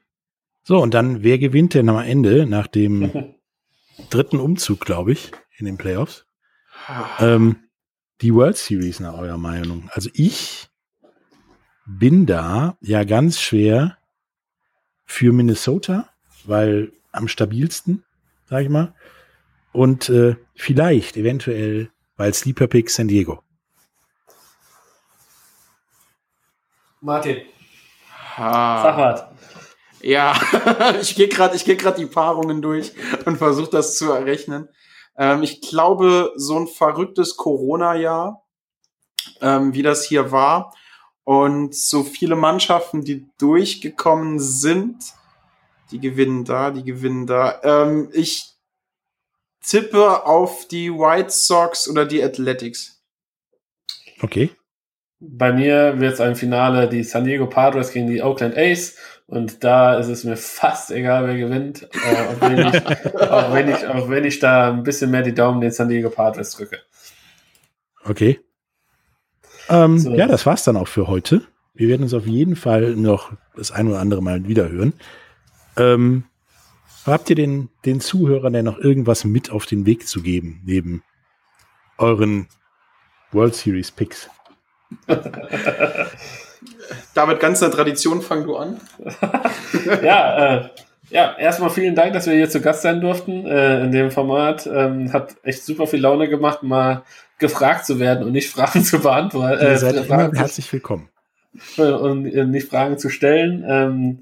So, 0.62 0.78
und 0.78 0.94
dann, 0.94 1.22
wer 1.22 1.38
gewinnt 1.38 1.74
denn 1.74 1.88
am 1.88 1.98
Ende 1.98 2.46
nach 2.46 2.66
dem 2.66 3.34
dritten 4.10 4.40
Umzug, 4.40 4.80
glaube 4.80 5.12
ich, 5.12 5.32
in 5.58 5.66
den 5.66 5.76
Playoffs? 5.76 6.26
ähm, 7.18 7.56
die 8.20 8.34
World 8.34 8.56
Series 8.56 9.00
nach 9.00 9.18
eurer 9.18 9.38
Meinung. 9.38 9.90
Also 9.92 10.10
ich 10.14 10.68
bin 11.86 12.26
da 12.26 12.76
ja 12.80 13.04
ganz 13.04 13.40
schwer 13.40 13.96
für 15.04 15.32
Minnesota, 15.32 16.08
weil 16.44 16.92
am 17.12 17.28
stabilsten, 17.28 18.04
sag 18.46 18.62
ich 18.62 18.68
mal. 18.68 18.94
Und 19.72 20.08
äh, 20.08 20.36
vielleicht, 20.54 21.16
eventuell, 21.16 21.90
weil 22.16 22.34
Sleeper 22.34 22.66
Pick 22.66 22.90
San 22.90 23.08
Diego. 23.08 23.42
Martin. 27.00 27.42
Ah. 28.36 28.82
Sag 28.82 28.96
was. 28.98 29.24
Ja, 30.02 30.38
ich 31.00 31.14
gehe 31.14 31.28
gerade, 31.28 31.56
ich 31.56 31.64
gehe 31.64 31.76
gerade 31.76 31.98
die 31.98 32.06
Paarungen 32.06 32.62
durch 32.62 32.92
und 33.24 33.38
versuche 33.38 33.70
das 33.70 33.96
zu 33.96 34.10
errechnen. 34.12 34.68
Ähm, 35.16 35.42
ich 35.42 35.60
glaube, 35.60 36.32
so 36.36 36.58
ein 36.58 36.66
verrücktes 36.66 37.36
Corona-Jahr, 37.36 38.44
ähm, 39.40 39.74
wie 39.74 39.82
das 39.82 40.04
hier 40.04 40.32
war, 40.32 40.74
und 41.26 41.74
so 41.74 42.04
viele 42.04 42.36
Mannschaften, 42.36 43.02
die 43.02 43.26
durchgekommen 43.36 44.38
sind, 44.38 44.96
die 45.90 45.98
gewinnen 45.98 46.44
da, 46.44 46.70
die 46.70 46.84
gewinnen 46.84 47.26
da. 47.26 47.60
Ähm, 47.64 48.10
ich 48.12 48.54
tippe 49.60 50.24
auf 50.24 50.68
die 50.68 50.92
White 50.92 51.30
Sox 51.30 51.88
oder 51.88 52.06
die 52.06 52.22
Athletics. 52.22 53.02
Okay. 54.22 54.50
Bei 55.18 55.52
mir 55.52 55.98
wird 55.98 56.14
es 56.14 56.20
ein 56.20 56.36
Finale 56.36 56.88
die 56.88 57.02
San 57.02 57.24
Diego 57.24 57.48
Padres 57.48 57.90
gegen 57.90 58.06
die 58.06 58.22
Oakland 58.22 58.56
A's 58.56 58.94
und 59.26 59.64
da 59.64 59.98
ist 59.98 60.06
es 60.06 60.22
mir 60.22 60.36
fast 60.36 60.92
egal, 60.92 61.26
wer 61.26 61.36
gewinnt, 61.36 61.88
äh, 61.92 62.26
auch, 62.28 62.40
wenn 62.40 62.58
ich, 62.68 62.86
auch, 63.20 63.52
wenn 63.52 63.68
ich, 63.68 63.86
auch 63.88 64.08
wenn 64.08 64.24
ich 64.24 64.38
da 64.38 64.68
ein 64.68 64.84
bisschen 64.84 65.10
mehr 65.10 65.22
die 65.22 65.34
Daumen 65.34 65.60
den 65.60 65.72
San 65.72 65.88
Diego 65.88 66.08
Padres 66.08 66.52
drücke. 66.52 66.78
Okay. 68.04 68.38
Ähm, 69.68 69.98
So. 69.98 70.14
Ja, 70.14 70.26
das 70.26 70.46
war's 70.46 70.64
dann 70.64 70.76
auch 70.76 70.88
für 70.88 71.06
heute. 71.06 71.42
Wir 71.74 71.88
werden 71.88 72.02
uns 72.02 72.14
auf 72.14 72.26
jeden 72.26 72.56
Fall 72.56 72.96
noch 72.96 73.32
das 73.54 73.70
ein 73.70 73.88
oder 73.88 74.00
andere 74.00 74.22
Mal 74.22 74.46
wieder 74.48 74.68
hören. 74.70 74.94
Ähm, 75.76 76.24
habt 77.04 77.28
ihr 77.30 77.36
den, 77.36 77.68
den 77.84 78.00
Zuhörern 78.00 78.52
denn 78.52 78.64
noch 78.64 78.78
irgendwas 78.78 79.24
mit 79.24 79.50
auf 79.50 79.66
den 79.66 79.84
Weg 79.86 80.08
zu 80.08 80.22
geben, 80.22 80.62
neben 80.64 81.02
euren 81.98 82.48
World 83.32 83.54
Series 83.54 83.90
Picks? 83.90 84.30
David, 87.14 87.40
ganz 87.40 87.60
in 87.60 87.68
der 87.68 87.76
Tradition, 87.76 88.22
fang 88.22 88.44
du 88.44 88.56
an. 88.56 88.80
ja, 90.02 90.56
äh, 90.56 90.68
ja, 91.10 91.36
erstmal 91.38 91.70
vielen 91.70 91.94
Dank, 91.94 92.12
dass 92.12 92.26
wir 92.26 92.34
hier 92.34 92.50
zu 92.50 92.60
Gast 92.60 92.82
sein 92.82 93.00
durften 93.00 93.46
äh, 93.46 93.84
in 93.84 93.92
dem 93.92 94.10
Format. 94.10 94.66
Ähm, 94.66 95.12
hat 95.12 95.36
echt 95.42 95.64
super 95.64 95.86
viel 95.86 96.00
Laune 96.00 96.28
gemacht, 96.28 96.62
mal 96.62 97.02
gefragt 97.38 97.86
zu 97.86 97.98
werden 98.00 98.24
und 98.24 98.32
nicht 98.32 98.50
Fragen 98.50 98.82
zu 98.82 99.00
beantworten. 99.00 99.62
ihr 99.62 99.70
Äh, 99.70 99.78
seid 99.78 99.96
immer 99.96 100.32
herzlich 100.32 100.72
willkommen. 100.72 101.08
und 101.76 102.26
äh, 102.26 102.44
nicht 102.44 102.68
Fragen 102.68 102.98
zu 102.98 103.08
stellen. 103.08 103.64
Ähm, 103.66 104.18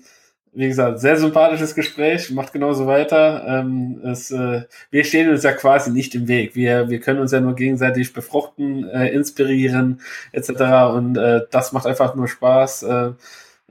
wie 0.55 0.69
gesagt, 0.69 1.01
sehr 1.01 1.17
sympathisches 1.17 1.75
Gespräch, 1.75 2.31
macht 2.31 2.53
genauso 2.53 2.87
weiter. 2.87 3.45
Ähm, 3.47 4.01
es, 4.05 4.31
äh, 4.31 4.63
wir 4.91 5.05
stehen 5.05 5.29
uns 5.31 5.43
ja 5.43 5.53
quasi 5.53 5.91
nicht 5.91 6.15
im 6.15 6.29
Weg. 6.29 6.55
Wir, 6.55 6.89
wir 6.89 7.01
können 7.01 7.19
uns 7.19 7.33
ja 7.33 7.41
nur 7.41 7.57
gegenseitig 7.57 8.13
befruchten, 8.13 8.89
äh, 8.89 9.09
inspirieren 9.09 10.01
etc. 10.31 10.51
Und 10.95 11.17
äh, 11.17 11.41
das 11.51 11.73
macht 11.73 11.87
einfach 11.87 12.15
nur 12.15 12.29
Spaß, 12.29 12.85
äh, 12.85 13.11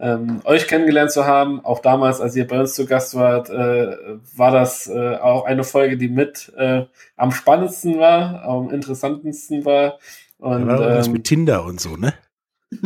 ähm, 0.04 0.42
euch 0.44 0.68
kennengelernt 0.68 1.12
zu 1.12 1.26
haben. 1.26 1.64
Auch 1.64 1.80
damals, 1.80 2.20
als 2.20 2.36
ihr 2.36 2.46
bei 2.46 2.60
uns 2.60 2.74
zu 2.74 2.86
Gast 2.86 3.16
wart, 3.16 3.50
äh, 3.50 3.96
war 4.36 4.52
das 4.52 4.88
äh, 4.88 5.16
auch 5.16 5.46
eine 5.46 5.64
Folge, 5.64 5.96
die 5.98 6.10
mit 6.10 6.52
äh, 6.58 6.84
am 7.16 7.32
spannendsten 7.32 8.00
war, 8.00 8.44
am 8.44 8.70
interessantesten 8.70 9.64
war. 9.64 9.98
Und, 10.40 10.68
Da 10.68 10.80
war 10.80 11.06
ähm, 11.06 11.14
mit 11.14 11.24
Tinder 11.24 11.64
und 11.64 11.80
so, 11.80 11.96
ne? 11.96 12.14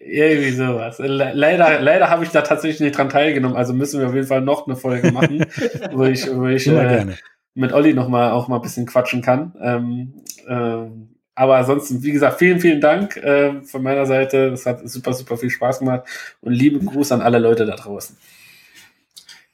Irgendwie 0.00 0.50
sowas. 0.50 0.98
Le 0.98 1.30
leider, 1.32 1.80
leider 1.80 2.10
habe 2.10 2.24
ich 2.24 2.30
da 2.30 2.42
tatsächlich 2.42 2.80
nicht 2.80 2.98
dran 2.98 3.08
teilgenommen, 3.08 3.56
also 3.56 3.72
müssen 3.72 4.00
wir 4.00 4.08
auf 4.08 4.14
jeden 4.14 4.26
Fall 4.26 4.42
noch 4.42 4.66
eine 4.66 4.76
Folge 4.76 5.12
machen, 5.12 5.46
wo 5.92 6.04
ich, 6.04 6.28
wo 6.34 6.46
ich 6.46 6.66
äh, 6.66 7.06
mit 7.54 7.72
Olli 7.72 7.94
noch 7.94 8.08
mal 8.08 8.32
auch 8.32 8.48
mal 8.48 8.56
ein 8.56 8.62
bisschen 8.62 8.86
quatschen 8.86 9.22
kann. 9.22 9.54
Ähm, 9.60 10.14
ähm, 10.46 11.15
aber 11.36 11.56
ansonsten, 11.56 12.02
wie 12.02 12.12
gesagt, 12.12 12.38
vielen, 12.38 12.60
vielen 12.60 12.80
Dank 12.80 13.18
äh, 13.18 13.62
von 13.62 13.82
meiner 13.82 14.06
Seite. 14.06 14.48
Es 14.48 14.64
hat 14.64 14.88
super, 14.88 15.12
super 15.12 15.36
viel 15.36 15.50
Spaß 15.50 15.80
gemacht 15.80 16.04
und 16.40 16.54
liebe 16.54 16.84
Gruß 16.84 17.12
an 17.12 17.20
alle 17.20 17.38
Leute 17.38 17.66
da 17.66 17.76
draußen. 17.76 18.16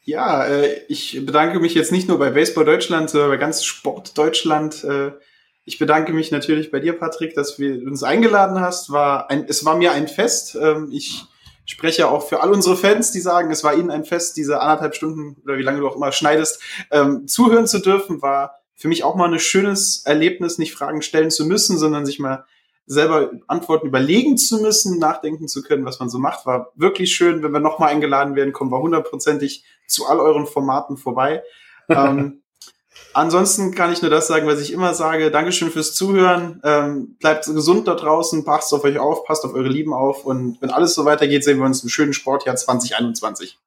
Ja, 0.05 0.47
äh, 0.47 0.81
ich 0.87 1.27
bedanke 1.27 1.59
mich 1.59 1.75
jetzt 1.75 1.91
nicht 1.91 2.09
nur 2.09 2.21
bei 2.21 2.31
Baseball 2.31 2.65
Deutschland, 2.65 3.11
sondern 3.11 3.31
bei 3.31 3.37
ganz 3.37 3.65
Sport 3.65 4.17
Deutschland. 4.17 4.85
Äh, 4.85 5.11
ich 5.65 5.79
bedanke 5.79 6.13
mich 6.13 6.31
natürlich 6.31 6.71
bei 6.71 6.79
dir, 6.79 6.93
Patrick, 6.93 7.35
dass 7.35 7.57
du 7.57 7.65
uns 7.85 8.05
eingeladen 8.05 8.61
hast. 8.61 8.93
War 8.93 9.29
ein, 9.29 9.47
es 9.49 9.65
war 9.65 9.77
mir 9.77 9.91
ein 9.91 10.07
Fest. 10.07 10.55
Ähm, 10.55 10.89
ich 10.93 11.25
spreche 11.65 12.09
auch 12.09 12.29
für 12.29 12.43
all 12.43 12.53
unsere 12.53 12.77
Fans, 12.77 13.11
die 13.11 13.21
sagen, 13.21 13.51
es 13.51 13.65
war 13.65 13.75
ihnen 13.75 13.91
ein 13.91 14.05
Fest, 14.05 14.37
diese 14.37 14.61
anderthalb 14.61 14.95
Stunden 14.95 15.37
oder 15.43 15.59
wie 15.59 15.63
lange 15.63 15.81
du 15.81 15.89
auch 15.89 15.97
immer 15.97 16.13
schneidest, 16.13 16.61
ähm, 16.93 17.27
zuhören 17.27 17.67
zu 17.67 17.81
dürfen, 17.81 18.23
war 18.23 18.62
für 18.83 18.89
mich 18.89 19.05
auch 19.05 19.15
mal 19.15 19.33
ein 19.33 19.39
schönes 19.39 20.03
Erlebnis, 20.05 20.59
nicht 20.59 20.75
Fragen 20.75 21.03
stellen 21.03 21.31
zu 21.31 21.47
müssen, 21.47 21.79
sondern 21.79 22.05
sich 22.05 22.19
mal 22.19 22.47
selber 22.85 23.31
Antworten 23.47 23.87
überlegen 23.87 24.37
zu 24.37 24.61
müssen, 24.61 24.99
nachdenken 24.99 25.47
zu 25.47 25.63
können, 25.63 25.85
was 25.85 26.01
man 26.01 26.11
so 26.11 26.19
macht. 26.19 26.47
War 26.47 26.73
wirklich 26.75 27.15
schön. 27.15 27.45
Wenn 27.45 27.53
wir 27.53 27.61
nochmal 27.61 27.91
eingeladen 27.91 28.35
werden, 28.35 28.53
kommen 28.53 28.73
wir 28.73 28.81
hundertprozentig 28.81 29.65
zu 29.87 30.09
all 30.09 30.19
euren 30.19 30.49
Formaten 30.49 30.97
vorbei. 30.97 31.45
ähm, 31.89 32.43
ansonsten 33.15 33.73
kann 33.73 33.93
ich 33.93 34.03
nur 34.03 34.11
das 34.11 34.27
sagen, 34.27 34.49
was 34.49 34.61
ich 34.61 34.73
immer 34.73 34.95
sage. 34.95 35.31
Dankeschön 35.31 35.71
fürs 35.71 35.95
Zuhören. 35.95 36.61
Ähm, 36.65 37.17
bleibt 37.21 37.47
gesund 37.47 37.87
da 37.87 37.95
draußen, 37.95 38.45
passt 38.45 38.75
auf 38.75 38.83
euch 38.83 38.99
auf, 38.99 39.25
passt 39.25 39.45
auf 39.45 39.55
eure 39.55 39.69
Lieben 39.69 39.95
auf. 39.95 40.25
Und 40.25 40.61
wenn 40.61 40.71
alles 40.71 40.97
so 40.97 41.05
weitergeht, 41.05 41.45
sehen 41.45 41.59
wir 41.59 41.67
uns 41.67 41.85
im 41.85 41.89
schönen 41.89 42.15
Sportjahr 42.15 42.57
2021. 42.57 43.61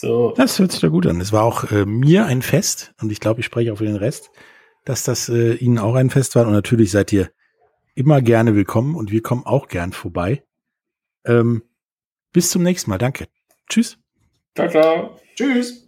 So, 0.00 0.32
Das 0.36 0.60
hört 0.60 0.70
sich 0.70 0.80
doch 0.80 0.90
gut 0.90 1.08
an. 1.08 1.20
Es 1.20 1.32
war 1.32 1.42
auch 1.42 1.72
äh, 1.72 1.84
mir 1.84 2.24
ein 2.26 2.40
Fest 2.40 2.94
und 3.02 3.10
ich 3.10 3.18
glaube, 3.18 3.40
ich 3.40 3.46
spreche 3.46 3.72
auch 3.72 3.78
für 3.78 3.84
den 3.84 3.96
Rest, 3.96 4.30
dass 4.84 5.02
das 5.02 5.28
äh, 5.28 5.54
Ihnen 5.54 5.80
auch 5.80 5.96
ein 5.96 6.08
Fest 6.08 6.36
war. 6.36 6.46
Und 6.46 6.52
natürlich 6.52 6.92
seid 6.92 7.12
ihr 7.12 7.30
immer 7.96 8.22
gerne 8.22 8.54
willkommen 8.54 8.94
und 8.94 9.10
wir 9.10 9.22
kommen 9.22 9.44
auch 9.44 9.66
gern 9.66 9.92
vorbei. 9.92 10.44
Ähm, 11.24 11.64
bis 12.32 12.50
zum 12.50 12.62
nächsten 12.62 12.90
Mal. 12.90 12.98
Danke. 12.98 13.26
Tschüss. 13.68 13.98
ciao, 14.54 14.68
ciao. 14.68 15.18
Tschüss. 15.34 15.87